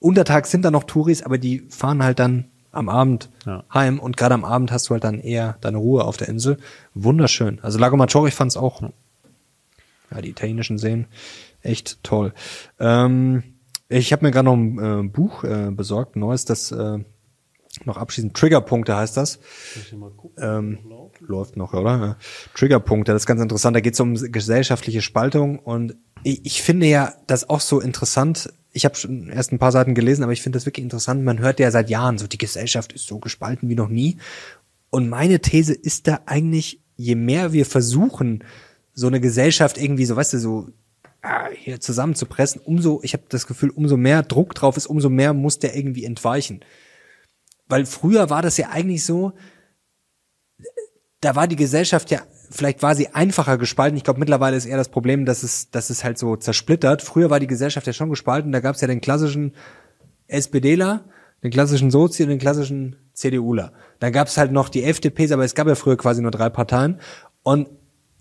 untertags 0.00 0.50
sind 0.50 0.64
da 0.64 0.70
noch 0.70 0.84
Touris, 0.84 1.22
aber 1.22 1.38
die 1.38 1.60
fahren 1.68 2.02
halt 2.02 2.18
dann 2.18 2.46
am 2.72 2.88
Abend 2.88 3.28
Ja. 3.46 3.64
heim 3.72 3.98
und 3.98 4.16
gerade 4.16 4.34
am 4.34 4.44
Abend 4.44 4.70
hast 4.72 4.88
du 4.88 4.92
halt 4.94 5.04
dann 5.04 5.20
eher 5.20 5.56
deine 5.60 5.78
Ruhe 5.78 6.04
auf 6.04 6.16
der 6.16 6.28
Insel. 6.28 6.56
Wunderschön. 6.94 7.58
Also 7.62 7.78
Lago 7.78 7.96
Maggiore, 7.96 8.28
ich 8.28 8.34
fand's 8.34 8.56
auch. 8.56 8.82
Ja, 10.10 10.20
die 10.20 10.30
italienischen 10.30 10.78
Seen, 10.78 11.06
echt 11.62 12.02
toll. 12.02 12.32
Ähm, 12.78 13.42
ich 13.88 14.12
habe 14.12 14.24
mir 14.24 14.30
gerade 14.32 14.44
noch 14.46 14.54
ein 14.56 14.78
äh, 14.78 15.08
Buch 15.08 15.44
äh, 15.44 15.70
besorgt, 15.70 16.16
neues, 16.16 16.44
das 16.44 16.70
äh, 16.72 16.98
noch 17.84 17.96
abschließend 17.96 18.34
Triggerpunkte 18.36 18.96
heißt 18.96 19.16
das. 19.16 19.38
Ähm, 20.38 20.78
läuft 21.20 21.56
noch, 21.56 21.72
oder? 21.72 21.98
Ja. 21.98 22.16
Triggerpunkte, 22.54 23.12
das 23.12 23.22
ist 23.22 23.26
ganz 23.26 23.40
interessant. 23.40 23.76
Da 23.76 23.80
geht 23.80 23.94
es 23.94 24.00
um 24.00 24.14
gesellschaftliche 24.14 25.02
Spaltung 25.02 25.58
und 25.58 25.94
ich, 26.22 26.44
ich 26.44 26.62
finde 26.62 26.86
ja 26.86 27.12
das 27.26 27.48
auch 27.48 27.60
so 27.60 27.80
interessant. 27.80 28.52
Ich 28.72 28.84
habe 28.84 28.94
schon 28.94 29.28
erst 29.28 29.52
ein 29.52 29.58
paar 29.58 29.72
Seiten 29.72 29.94
gelesen, 29.94 30.22
aber 30.22 30.32
ich 30.32 30.42
finde 30.42 30.56
das 30.56 30.66
wirklich 30.66 30.84
interessant. 30.84 31.24
Man 31.24 31.40
hört 31.40 31.58
ja 31.60 31.70
seit 31.70 31.90
Jahren 31.90 32.18
so, 32.18 32.26
die 32.26 32.38
Gesellschaft 32.38 32.92
ist 32.92 33.06
so 33.06 33.18
gespalten 33.18 33.68
wie 33.68 33.74
noch 33.74 33.88
nie. 33.88 34.18
Und 34.90 35.08
meine 35.08 35.40
These 35.40 35.74
ist 35.74 36.06
da 36.06 36.20
eigentlich, 36.26 36.80
je 36.96 37.14
mehr 37.14 37.52
wir 37.52 37.66
versuchen, 37.66 38.44
so 38.92 39.06
eine 39.06 39.20
Gesellschaft 39.20 39.78
irgendwie 39.78 40.04
so, 40.04 40.16
weißt 40.16 40.34
du, 40.34 40.38
so 40.38 40.68
ah, 41.22 41.48
hier 41.52 41.80
zusammenzupressen, 41.80 42.60
umso, 42.60 43.00
ich 43.02 43.12
habe 43.12 43.24
das 43.28 43.46
Gefühl, 43.46 43.70
umso 43.70 43.96
mehr 43.96 44.22
Druck 44.22 44.54
drauf 44.54 44.76
ist, 44.76 44.86
umso 44.86 45.08
mehr 45.10 45.32
muss 45.32 45.58
der 45.58 45.76
irgendwie 45.76 46.04
entweichen. 46.04 46.60
Weil 47.68 47.86
früher 47.86 48.30
war 48.30 48.42
das 48.42 48.56
ja 48.56 48.70
eigentlich 48.70 49.04
so, 49.04 49.32
da 51.20 51.36
war 51.36 51.46
die 51.46 51.56
Gesellschaft 51.56 52.10
ja, 52.10 52.22
vielleicht 52.50 52.82
war 52.82 52.94
sie 52.94 53.08
einfacher 53.14 53.56
gespalten. 53.56 53.96
Ich 53.96 54.04
glaube, 54.04 54.20
mittlerweile 54.20 54.56
ist 54.56 54.66
eher 54.66 54.76
das 54.76 54.88
Problem, 54.88 55.24
dass 55.24 55.42
es, 55.42 55.70
dass 55.70 55.88
es 55.88 56.04
halt 56.04 56.18
so 56.18 56.36
zersplittert. 56.36 57.02
Früher 57.02 57.30
war 57.30 57.40
die 57.40 57.46
Gesellschaft 57.46 57.86
ja 57.86 57.92
schon 57.92 58.10
gespalten. 58.10 58.52
Da 58.52 58.60
gab 58.60 58.74
es 58.74 58.80
ja 58.80 58.88
den 58.88 59.00
klassischen 59.00 59.54
SPDler, 60.26 61.04
den 61.42 61.50
klassischen 61.50 61.90
Sozi 61.90 62.24
und 62.24 62.28
den 62.28 62.38
klassischen 62.38 62.96
CDUler. 63.14 63.72
Dann 64.00 64.12
gab 64.12 64.28
es 64.28 64.36
halt 64.36 64.52
noch 64.52 64.68
die 64.68 64.84
FDPs, 64.84 65.32
aber 65.32 65.44
es 65.44 65.54
gab 65.54 65.68
ja 65.68 65.74
früher 65.74 65.96
quasi 65.96 66.22
nur 66.22 66.30
drei 66.30 66.48
Parteien. 66.50 67.00
Und 67.42 67.68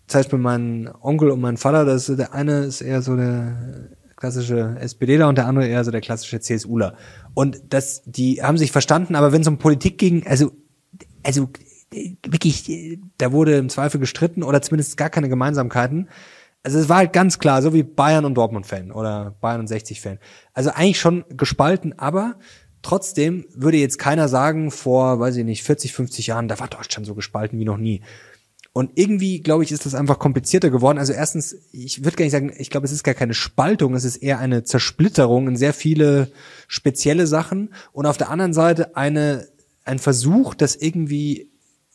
zum 0.07 0.19
Beispiel 0.19 0.39
mein 0.39 0.89
Onkel 1.01 1.31
und 1.31 1.41
mein 1.41 1.57
Vater, 1.57 1.85
das 1.85 2.07
der 2.07 2.33
eine 2.33 2.61
ist 2.61 2.81
eher 2.81 3.01
so 3.01 3.15
der 3.15 3.89
klassische 4.15 4.75
SPDler 4.79 5.27
und 5.29 5.37
der 5.37 5.47
andere 5.47 5.67
eher 5.67 5.83
so 5.83 5.91
der 5.91 6.01
klassische 6.01 6.39
CSUler. 6.39 6.95
Und 7.33 7.61
das, 7.69 8.03
die 8.05 8.43
haben 8.43 8.57
sich 8.57 8.71
verstanden, 8.71 9.15
aber 9.15 9.31
wenn 9.31 9.41
es 9.41 9.47
um 9.47 9.57
Politik 9.57 9.97
ging, 9.97 10.25
also, 10.27 10.51
also 11.23 11.49
wirklich, 11.91 12.99
da 13.17 13.31
wurde 13.31 13.57
im 13.57 13.69
Zweifel 13.69 13.99
gestritten 13.99 14.43
oder 14.43 14.61
zumindest 14.61 14.97
gar 14.97 15.09
keine 15.09 15.29
Gemeinsamkeiten. 15.29 16.09
Also 16.61 16.77
es 16.77 16.89
war 16.89 16.97
halt 16.97 17.13
ganz 17.13 17.39
klar, 17.39 17.61
so 17.61 17.73
wie 17.73 17.83
Bayern 17.83 18.25
und 18.25 18.35
Dortmund-Fan 18.35 18.91
oder 18.91 19.35
Bayern 19.41 19.61
und 19.61 19.69
60-Fan. 19.69 20.19
Also 20.53 20.71
eigentlich 20.71 20.99
schon 20.99 21.23
gespalten, 21.29 21.97
aber 21.97 22.35
trotzdem 22.81 23.45
würde 23.53 23.77
jetzt 23.77 23.97
keiner 23.97 24.27
sagen, 24.27 24.71
vor, 24.71 25.19
weiß 25.19 25.37
ich 25.37 25.45
nicht, 25.45 25.63
40, 25.63 25.93
50 25.93 26.27
Jahren, 26.27 26.47
da 26.47 26.59
war 26.59 26.67
Deutschland 26.67 27.07
so 27.07 27.15
gespalten 27.15 27.59
wie 27.59 27.65
noch 27.65 27.77
nie. 27.77 28.01
Und 28.71 28.91
irgendwie, 28.95 29.41
glaube 29.41 29.63
ich, 29.63 29.71
ist 29.71 29.85
das 29.85 29.95
einfach 29.95 30.19
komplizierter 30.19 30.69
geworden. 30.69 30.99
Also 30.99 31.11
erstens, 31.11 31.55
ich 31.71 32.03
würde 32.03 32.17
gar 32.17 32.25
nicht 32.25 32.31
sagen, 32.31 32.53
ich 32.57 32.69
glaube, 32.69 32.85
es 32.85 32.91
ist 32.91 33.03
gar 33.03 33.15
keine 33.15 33.33
Spaltung, 33.33 33.95
es 33.95 34.03
ist 34.03 34.17
eher 34.17 34.39
eine 34.39 34.63
Zersplitterung 34.63 35.47
in 35.47 35.57
sehr 35.57 35.73
viele 35.73 36.31
spezielle 36.67 37.25
Sachen. 37.25 37.73
Und 37.91 38.05
auf 38.05 38.17
der 38.17 38.29
anderen 38.29 38.53
Seite 38.53 38.95
eine, 38.95 39.47
ein 39.85 39.97
Versuch, 39.99 40.53
das 40.53 40.75
irgendwie, 40.75 41.49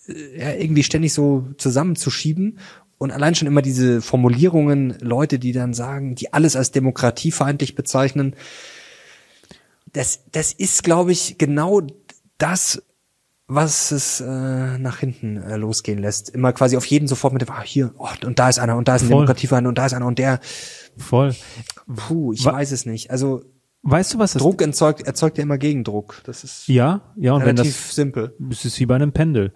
ja, 0.07 0.53
irgendwie 0.55 0.83
ständig 0.83 1.13
so 1.13 1.49
zusammenzuschieben. 1.59 2.59
Und 2.99 3.11
allein 3.11 3.35
schon 3.35 3.49
immer 3.49 3.63
diese 3.63 4.01
Formulierungen, 4.01 4.97
Leute, 5.01 5.39
die 5.39 5.53
dann 5.53 5.75
sagen, 5.75 6.15
die 6.15 6.33
alles 6.33 6.57
als 6.57 6.71
demokratiefeindlich 6.71 7.75
bezeichnen, 7.75 8.35
das, 9.93 10.21
das 10.33 10.53
ist, 10.53 10.83
glaube 10.85 11.13
ich, 11.13 11.39
genau 11.39 11.83
das, 12.39 12.83
was 13.47 13.91
es 13.91 14.21
äh, 14.21 14.79
nach 14.79 14.99
hinten 14.99 15.37
äh, 15.37 15.57
losgehen 15.57 15.99
lässt. 15.99 16.31
Immer 16.31 16.53
quasi 16.53 16.77
auf 16.77 16.87
jeden 16.87 17.07
sofort 17.09 17.33
mit 17.33 17.43
dem, 17.43 17.51
ah, 17.51 17.63
hier, 17.63 17.93
oh, 17.99 18.09
und 18.25 18.39
da 18.39 18.49
ist 18.49 18.59
einer, 18.59 18.77
und 18.77 18.89
da 18.89 18.97
ist 18.97 19.03
ein 19.03 19.09
Voll. 19.09 19.17
Demokratiefeind, 19.17 19.67
und 19.67 19.77
da 19.77 19.87
ist 19.87 19.93
einer, 19.93 20.07
und 20.07 20.19
der, 20.19 20.41
Voll. 20.97 21.35
puh, 21.95 22.33
ich 22.33 22.45
Wa- 22.45 22.55
weiß 22.55 22.73
es 22.73 22.87
nicht. 22.87 23.11
Also 23.11 23.43
Weißt 23.87 24.15
du, 24.15 24.19
was 24.19 24.33
das 24.33 24.41
Druck 24.41 24.63
erzeugt, 24.63 25.03
erzeugt 25.07 25.37
ja 25.37 25.43
immer 25.43 25.59
Gegendruck. 25.59 26.23
Das 26.25 26.43
ist 26.43 26.67
Ja, 26.69 27.13
ja, 27.17 27.35
und 27.35 27.41
wenn 27.41 27.49
relativ 27.59 27.77
das, 27.87 27.95
simpel. 27.95 28.35
es 28.51 28.65
ist 28.65 28.81
wie 28.81 28.87
bei 28.87 28.95
einem 28.95 29.13
Pendel. 29.13 29.53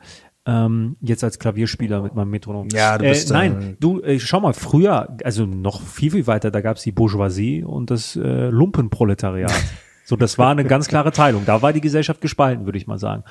Ähm, 0.48 0.96
jetzt 1.02 1.22
als 1.22 1.38
Klavierspieler 1.38 2.00
mit 2.00 2.14
meinem 2.14 2.30
Metronom. 2.30 2.68
Ja, 2.72 2.96
du 2.96 3.04
bist, 3.04 3.30
äh, 3.30 3.34
Nein, 3.34 3.62
äh, 3.62 3.76
du, 3.78 4.00
äh, 4.00 4.18
schau 4.18 4.40
mal, 4.40 4.54
früher, 4.54 5.14
also 5.22 5.44
noch 5.44 5.82
viel, 5.82 6.10
viel 6.10 6.26
weiter, 6.26 6.50
da 6.50 6.62
gab's 6.62 6.82
die 6.82 6.90
Bourgeoisie 6.90 7.62
und 7.62 7.90
das 7.90 8.16
äh, 8.16 8.48
Lumpenproletariat. 8.48 9.52
so, 10.04 10.16
das 10.16 10.38
war 10.38 10.50
eine 10.50 10.64
ganz 10.64 10.88
klare 10.88 11.12
Teilung. 11.12 11.44
Da 11.44 11.60
war 11.60 11.74
die 11.74 11.82
Gesellschaft 11.82 12.22
gespalten, 12.22 12.64
würde 12.64 12.78
ich 12.78 12.86
mal 12.86 12.98
sagen. 12.98 13.24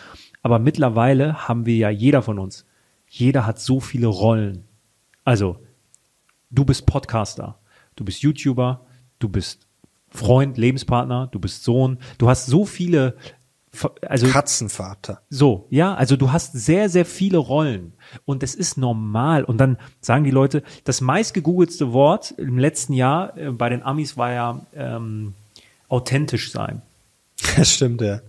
Aber 0.43 0.59
mittlerweile 0.59 1.47
haben 1.47 1.65
wir 1.65 1.76
ja 1.76 1.89
jeder 1.89 2.22
von 2.22 2.38
uns, 2.38 2.68
jeder 3.07 3.47
hat 3.47 3.59
so 3.59 3.80
viele 3.80 4.05
Rollen. 4.05 4.65
Also, 5.24 5.57
du 6.51 6.65
bist 6.65 6.86
Podcaster, 6.86 7.57
du 7.95 8.05
bist 8.05 8.22
YouTuber, 8.22 8.86
du 9.18 9.28
bist 9.28 9.68
Freund, 10.09 10.55
Lebenspartner, 10.57 11.30
du 11.32 11.39
bist 11.39 11.63
Sohn, 11.63 11.97
du 12.20 12.30
hast 12.30 12.45
so 12.45 12.63
viele, 12.63 13.15
also 14.01 14.28
Katzenvater. 14.28 15.22
so, 15.30 15.68
ja, 15.70 15.93
also 15.93 16.15
du 16.15 16.32
hast 16.32 16.53
sehr, 16.53 16.89
sehr 16.89 17.05
viele 17.05 17.38
Rollen 17.38 17.93
und 18.26 18.43
das 18.43 18.55
ist 18.55 18.78
normal. 18.78 19.43
Und 19.43 19.57
dann 19.59 19.78
sagen 20.01 20.24
die 20.24 20.32
Leute, 20.32 20.63
das 20.84 21.01
meistgegoogelste 21.01 21.93
Wort 21.93 22.32
im 22.38 22.57
letzten 22.57 22.93
Jahr 22.93 23.38
äh, 23.38 23.51
bei 23.51 23.70
den 23.70 23.84
Amis 23.84 24.18
war 24.18 24.32
ja 24.32 24.65
ähm, 24.74 25.34
authentisch 25.88 26.51
sein. 26.51 26.82
Das 27.55 27.72
stimmt, 27.72 28.01
ja. 28.01 28.22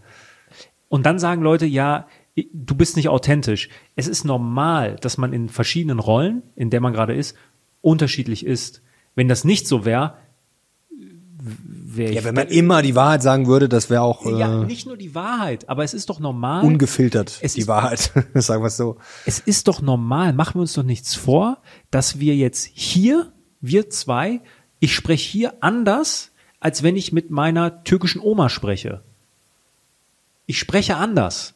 Und 0.89 1.07
dann 1.07 1.19
sagen 1.19 1.43
Leute, 1.43 1.67
ja, 1.67 2.07
du 2.53 2.75
bist 2.75 2.97
nicht 2.97 3.09
authentisch. 3.09 3.69
Es 3.97 4.07
ist 4.07 4.25
normal, 4.25 4.97
dass 4.97 5.19
man 5.19 5.33
in 5.33 5.49
verschiedenen 5.49 5.99
Rollen, 5.99 6.43
in 6.57 6.71
der 6.71 6.81
man 6.81 6.93
gerade 6.93 7.15
ist, 7.15 7.37
unterschiedlich 7.81 8.45
ist. 8.45 8.83
Wenn 9.15 9.29
das 9.29 9.45
nicht 9.45 9.67
so 9.67 9.85
wäre, 9.85 10.15
wäre 11.97 12.11
ich 12.11 12.17
Ja, 12.17 12.25
wenn 12.25 12.35
man 12.35 12.49
immer 12.49 12.83
die 12.83 12.95
Wahrheit 12.95 13.23
sagen 13.23 13.47
würde, 13.47 13.69
das 13.69 13.89
wäre 13.91 14.03
auch 14.03 14.25
ja, 14.27 14.63
äh, 14.63 14.67
nicht 14.67 14.87
nur 14.87 14.97
die 14.97 15.15
Wahrheit, 15.15 15.69
aber 15.69 15.85
es 15.85 15.95
ist 15.95 16.09
doch 16.11 16.21
normal. 16.21 16.65
ungefiltert, 16.65 17.39
Es 17.43 17.55
die 17.55 17.61
ist- 17.63 17.69
Wahrheit. 17.69 18.13
sagen 18.35 18.63
wir 18.63 18.67
es 18.69 18.77
so. 18.77 18.97
es 19.27 19.39
ist 19.41 19.69
doch 19.69 19.81
normal, 19.81 20.33
machen 20.33 20.55
wir 20.57 20.61
uns 20.63 20.73
doch 20.75 20.83
nichts 20.83 21.15
vor, 21.15 21.59
dass 21.91 22.19
wir 22.21 22.35
jetzt 22.37 22.69
hier, 22.75 23.33
wir 23.61 23.91
zwei, 23.91 24.41
ich 24.81 24.95
spreche 24.95 25.29
hier 25.31 25.55
anders, 25.61 26.31
als 26.61 26.83
wenn 26.83 26.97
ich 26.97 27.13
mit 27.13 27.31
meiner 27.31 27.85
türkischen 27.85 28.21
Oma 28.21 28.49
spreche. 28.49 29.03
Ich 30.47 30.59
spreche 30.59 30.97
anders. 30.97 31.55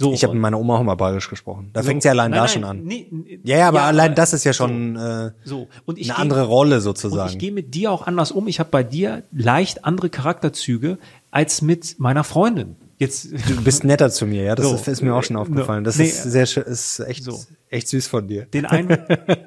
So, 0.00 0.12
Ich 0.12 0.22
habe 0.22 0.32
mit 0.32 0.40
meiner 0.42 0.60
Oma 0.60 0.76
auch 0.78 0.82
mal 0.84 0.94
bayerisch 0.94 1.28
gesprochen. 1.28 1.70
Da 1.72 1.82
fängt's 1.82 2.04
ja 2.04 2.12
allein 2.12 2.30
Nein, 2.30 2.36
da 2.38 2.44
nein, 2.44 2.48
schon 2.54 2.64
an. 2.64 2.82
nee, 2.84 3.08
nee, 3.10 3.40
Ja, 3.42 3.58
ja, 3.58 3.68
aber 3.68 3.82
allein 3.82 4.06
aber- 4.10 4.14
das 4.14 4.32
ist 4.32 4.44
ja 4.44 4.52
schon 4.52 4.94
äh, 4.94 5.32
so. 5.42 5.66
Und 5.86 5.98
ich 5.98 6.10
eine 6.10 6.16
geh- 6.16 6.22
andere 6.22 6.44
Rolle 6.44 6.76
Und 6.76 6.82
sozusagen. 6.82 7.32
ich 7.32 7.38
gehe 7.38 7.50
mit 7.50 7.74
dir 7.74 7.90
auch 7.90 8.06
anders 8.06 8.30
um. 8.30 8.46
Ich 8.46 8.60
habe 8.60 8.70
bei 8.70 8.84
dir 8.84 9.24
leicht 9.32 9.84
andere 9.84 10.08
Charakterzüge 10.08 10.98
als 11.32 11.62
mit 11.62 11.98
meiner 11.98 12.22
Freundin. 12.22 12.76
Jetzt 13.00 13.26
Du 13.48 13.62
bist 13.62 13.84
netter 13.84 14.10
zu 14.10 14.26
mir, 14.26 14.42
ja, 14.42 14.54
das 14.56 14.66
So. 14.68 14.74
ist, 14.74 14.88
ist 14.88 15.02
mir 15.02 15.14
auch 15.14 15.22
schon 15.22 15.36
aufgefallen. 15.36 15.84
Das 15.84 15.98
Nee. 15.98 16.06
ist 16.06 16.22
sehr 16.24 16.46
schön, 16.46 16.64
ist 16.64 16.98
echt, 17.00 17.22
So. 17.22 17.38
echt 17.68 17.86
süß 17.88 18.08
von 18.08 18.26
dir. 18.26 18.46
Den 18.46 18.66
einen, 18.66 18.98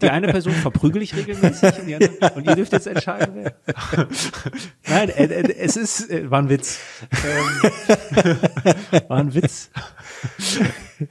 die 0.02 0.10
eine 0.10 0.28
Person 0.30 0.54
verprügel 0.54 1.02
ich 1.02 1.14
regelmäßig 1.16 1.80
und, 1.80 1.86
die 1.88 1.96
andere, 1.96 2.12
und 2.36 2.46
ihr 2.48 2.56
dürft 2.56 2.72
jetzt 2.72 2.88
entscheiden, 2.88 3.36
wer. 3.36 3.54
Nein, 4.88 5.10
äh, 5.10 5.24
äh, 5.26 5.56
es 5.60 5.76
ist, 5.76 6.10
äh, 6.10 6.30
war 6.32 6.40
ein 6.40 6.48
Witz. 6.50 6.80
Ähm, 7.12 7.72
war 9.10 9.18
ein 9.18 9.34
Witz. 9.34 9.70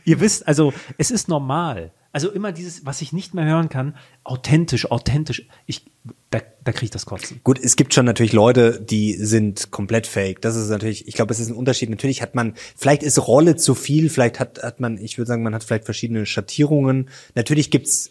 Ihr 0.05 0.21
wisst, 0.21 0.47
also 0.47 0.73
es 0.99 1.11
ist 1.11 1.29
normal. 1.29 1.93
Also 2.13 2.31
immer 2.31 2.51
dieses, 2.51 2.85
was 2.85 3.03
ich 3.03 3.13
nicht 3.13 3.35
mehr 3.35 3.45
hören 3.45 3.69
kann, 3.69 3.95
authentisch, 4.25 4.91
authentisch. 4.91 5.47
Ich, 5.67 5.87
da, 6.31 6.41
da 6.65 6.73
kriege 6.73 6.87
ich 6.87 6.91
das 6.91 7.07
Kotzen. 7.07 7.41
Gut, 7.45 7.61
es 7.61 7.77
gibt 7.77 7.95
schon 7.95 8.05
natürlich 8.05 8.33
Leute, 8.33 8.81
die 8.81 9.15
sind 9.15 9.71
komplett 9.71 10.09
fake. 10.09 10.41
Das 10.41 10.57
ist 10.57 10.71
natürlich, 10.71 11.07
ich 11.07 11.15
glaube, 11.15 11.33
es 11.33 11.39
ist 11.39 11.51
ein 11.51 11.55
Unterschied. 11.55 11.89
Natürlich 11.89 12.21
hat 12.21 12.35
man, 12.35 12.55
vielleicht 12.77 13.05
ist 13.05 13.29
Rolle 13.29 13.55
zu 13.55 13.77
viel, 13.77 14.11
vielleicht 14.11 14.41
hat, 14.41 14.61
hat 14.63 14.81
man, 14.81 14.99
ich 14.99 15.19
würde 15.19 15.29
sagen, 15.29 15.45
man 15.45 15.55
hat 15.55 15.63
vielleicht 15.63 15.85
verschiedene 15.85 16.27
Schattierungen. 16.27 17.11
Natürlich 17.37 17.71
gibt's 17.71 18.11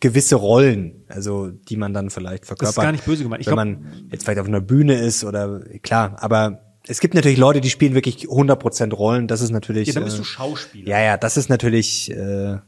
gewisse 0.00 0.36
Rollen, 0.36 1.04
also 1.08 1.48
die 1.48 1.76
man 1.76 1.94
dann 1.94 2.10
vielleicht 2.10 2.44
verkörpert. 2.44 2.76
Das 2.76 2.82
ist 2.82 2.82
gar 2.82 2.92
nicht 2.92 3.04
böse 3.06 3.22
gemeint. 3.22 3.40
Ich 3.40 3.46
wenn 3.46 3.54
glaub, 3.54 3.66
man 3.66 4.08
jetzt 4.10 4.24
vielleicht 4.24 4.40
auf 4.40 4.48
einer 4.48 4.60
Bühne 4.60 5.00
ist 5.00 5.24
oder 5.24 5.60
klar, 5.82 6.16
aber 6.20 6.65
es 6.88 7.00
gibt 7.00 7.14
natürlich 7.14 7.38
Leute, 7.38 7.60
die 7.60 7.70
spielen 7.70 7.94
wirklich 7.94 8.28
100% 8.28 8.94
Rollen. 8.94 9.26
Das 9.26 9.40
ist 9.40 9.50
natürlich. 9.50 9.88
Ja, 9.88 9.94
dann 9.94 10.04
bist 10.04 10.16
äh, 10.16 10.20
du 10.20 10.24
Schauspieler. 10.24 10.88
Ja, 10.88 11.00
ja, 11.00 11.16
das 11.16 11.36
ist 11.36 11.48
natürlich, 11.48 12.10
äh, 12.10 12.58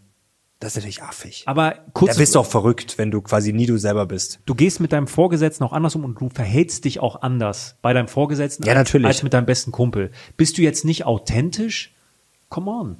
das 0.60 0.72
ist 0.72 0.76
natürlich 0.76 1.02
affig. 1.02 1.44
Aber 1.46 1.76
kurz. 1.92 2.14
Da 2.14 2.18
bist 2.18 2.34
du 2.34 2.40
auch 2.40 2.46
verrückt, 2.46 2.98
wenn 2.98 3.10
du 3.10 3.20
quasi 3.20 3.52
nie 3.52 3.66
du 3.66 3.78
selber 3.78 4.06
bist. 4.06 4.40
Du 4.46 4.54
gehst 4.54 4.80
mit 4.80 4.92
deinem 4.92 5.06
Vorgesetzten 5.06 5.64
auch 5.64 5.72
anders 5.72 5.94
um 5.94 6.04
und 6.04 6.20
du 6.20 6.28
verhältst 6.30 6.84
dich 6.84 7.00
auch 7.00 7.22
anders 7.22 7.76
bei 7.80 7.92
deinem 7.92 8.08
Vorgesetzten 8.08 8.64
ja, 8.64 8.74
natürlich. 8.74 9.06
als 9.06 9.22
mit 9.22 9.32
deinem 9.32 9.46
besten 9.46 9.70
Kumpel. 9.70 10.10
Bist 10.36 10.58
du 10.58 10.62
jetzt 10.62 10.84
nicht 10.84 11.04
authentisch? 11.04 11.94
Come 12.48 12.70
on. 12.70 12.96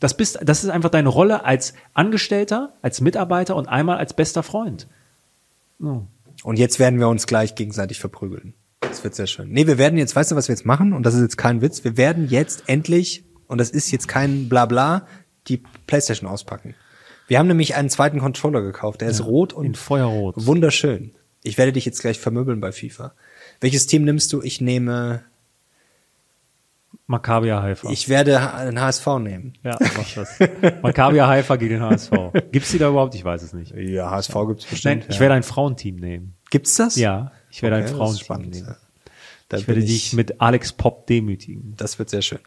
Das, 0.00 0.16
bist, 0.16 0.38
das 0.42 0.64
ist 0.64 0.70
einfach 0.70 0.90
deine 0.90 1.08
Rolle 1.08 1.44
als 1.44 1.74
Angestellter, 1.94 2.74
als 2.80 3.00
Mitarbeiter 3.00 3.56
und 3.56 3.68
einmal 3.68 3.98
als 3.98 4.14
bester 4.14 4.42
Freund. 4.42 4.86
Oh. 5.82 6.02
Und 6.42 6.58
jetzt 6.58 6.78
werden 6.78 7.00
wir 7.00 7.08
uns 7.08 7.26
gleich 7.26 7.54
gegenseitig 7.54 7.98
verprügeln. 7.98 8.54
Das 8.88 9.04
wird 9.04 9.14
sehr 9.14 9.26
schön. 9.26 9.50
Nee, 9.50 9.66
wir 9.66 9.78
werden 9.78 9.98
jetzt, 9.98 10.14
weißt 10.14 10.30
du, 10.30 10.36
was 10.36 10.48
wir 10.48 10.54
jetzt 10.54 10.66
machen? 10.66 10.92
Und 10.92 11.04
das 11.04 11.14
ist 11.14 11.22
jetzt 11.22 11.36
kein 11.36 11.60
Witz. 11.62 11.84
Wir 11.84 11.96
werden 11.96 12.28
jetzt 12.28 12.64
endlich, 12.66 13.24
und 13.46 13.58
das 13.58 13.70
ist 13.70 13.90
jetzt 13.90 14.08
kein 14.08 14.48
Blabla, 14.48 15.06
die 15.48 15.62
Playstation 15.86 16.28
auspacken. 16.28 16.74
Wir 17.26 17.38
haben 17.38 17.46
nämlich 17.48 17.74
einen 17.74 17.90
zweiten 17.90 18.18
Controller 18.18 18.62
gekauft. 18.62 19.00
Der 19.00 19.08
ist 19.08 19.20
ja, 19.20 19.24
rot 19.24 19.52
und 19.52 19.76
Feuerrot. 19.76 20.34
Wunderschön. 20.46 21.12
Ich 21.42 21.58
werde 21.58 21.72
dich 21.72 21.84
jetzt 21.84 22.00
gleich 22.00 22.18
vermöbeln 22.18 22.60
bei 22.60 22.72
FIFA. 22.72 23.14
Welches 23.60 23.86
Team 23.86 24.04
nimmst 24.04 24.32
du? 24.32 24.42
Ich 24.42 24.60
nehme 24.60 25.22
Maccabia 27.06 27.62
Haifa. 27.62 27.90
Ich 27.90 28.08
werde 28.08 28.54
einen 28.54 28.80
HSV 28.80 29.06
nehmen. 29.20 29.54
Ja, 29.62 29.76
mach 29.80 30.14
das. 30.14 30.38
Maccabia 30.82 31.26
Haifa 31.26 31.56
gegen 31.56 31.74
den 31.74 31.82
HSV. 31.82 32.12
Gibt's 32.50 32.70
die 32.70 32.78
da 32.78 32.88
überhaupt? 32.88 33.14
Ich 33.14 33.24
weiß 33.24 33.42
es 33.42 33.52
nicht. 33.52 33.74
Ja, 33.76 34.10
HSV 34.10 34.34
gibt's 34.46 34.64
bestimmt. 34.64 35.00
Nein, 35.02 35.06
ich 35.10 35.20
werde 35.20 35.34
ein 35.34 35.42
Frauenteam 35.42 35.96
nehmen. 35.96 36.34
Gibt's 36.50 36.76
das? 36.76 36.96
Ja, 36.96 37.32
ich 37.54 37.62
werde 37.62 37.76
okay, 37.76 37.86
ein 37.86 37.94
Frauenteam 37.94 38.50
nehmen. 38.50 38.74
Da 39.48 39.58
ich 39.58 39.68
werde 39.68 39.80
ich, 39.80 39.86
dich 39.86 40.12
mit 40.14 40.40
Alex 40.40 40.72
Pop 40.72 41.06
demütigen. 41.06 41.74
Das 41.76 42.00
wird 42.00 42.10
sehr 42.10 42.22
schön. 42.22 42.40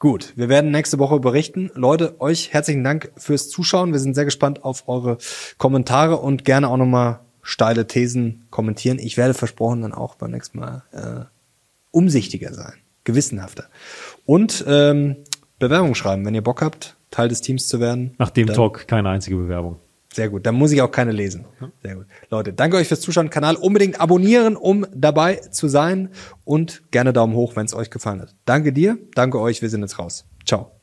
Gut, 0.00 0.32
wir 0.34 0.48
werden 0.48 0.72
nächste 0.72 0.98
Woche 0.98 1.20
berichten. 1.20 1.70
Leute, 1.74 2.20
euch 2.20 2.52
herzlichen 2.52 2.82
Dank 2.82 3.12
fürs 3.16 3.50
Zuschauen. 3.50 3.92
Wir 3.92 4.00
sind 4.00 4.14
sehr 4.14 4.24
gespannt 4.24 4.64
auf 4.64 4.88
eure 4.88 5.18
Kommentare 5.58 6.16
und 6.16 6.44
gerne 6.44 6.68
auch 6.68 6.76
nochmal 6.76 7.20
steile 7.40 7.86
Thesen 7.86 8.46
kommentieren. 8.50 8.98
Ich 8.98 9.16
werde 9.16 9.32
versprochen 9.32 9.82
dann 9.82 9.94
auch 9.94 10.16
beim 10.16 10.32
nächsten 10.32 10.58
Mal 10.58 10.82
äh, 10.90 11.24
umsichtiger 11.92 12.52
sein 12.52 12.74
gewissenhafter. 13.04 13.68
Und 14.26 14.64
ähm, 14.66 15.18
Bewerbung 15.60 15.94
schreiben, 15.94 16.26
wenn 16.26 16.34
ihr 16.34 16.42
Bock 16.42 16.62
habt, 16.62 16.96
Teil 17.12 17.28
des 17.28 17.42
Teams 17.42 17.68
zu 17.68 17.78
werden. 17.78 18.14
Nach 18.18 18.30
dem 18.30 18.48
Talk 18.48 18.88
keine 18.88 19.08
einzige 19.08 19.36
Bewerbung. 19.36 19.78
Sehr 20.18 20.30
gut, 20.30 20.46
dann 20.46 20.56
muss 20.56 20.72
ich 20.72 20.82
auch 20.82 20.90
keine 20.90 21.12
lesen. 21.12 21.44
Sehr 21.80 21.94
gut. 21.94 22.06
Leute, 22.28 22.52
danke 22.52 22.76
euch 22.76 22.88
fürs 22.88 23.00
Zuschauen. 23.00 23.30
Kanal 23.30 23.54
unbedingt 23.54 24.00
abonnieren, 24.00 24.56
um 24.56 24.84
dabei 24.92 25.36
zu 25.36 25.68
sein. 25.68 26.08
Und 26.44 26.82
gerne 26.90 27.12
Daumen 27.12 27.36
hoch, 27.36 27.54
wenn 27.54 27.66
es 27.66 27.72
euch 27.72 27.88
gefallen 27.88 28.22
hat. 28.22 28.34
Danke 28.44 28.72
dir, 28.72 28.98
danke 29.14 29.38
euch, 29.38 29.62
wir 29.62 29.70
sind 29.70 29.82
jetzt 29.82 30.00
raus. 30.00 30.24
Ciao. 30.44 30.77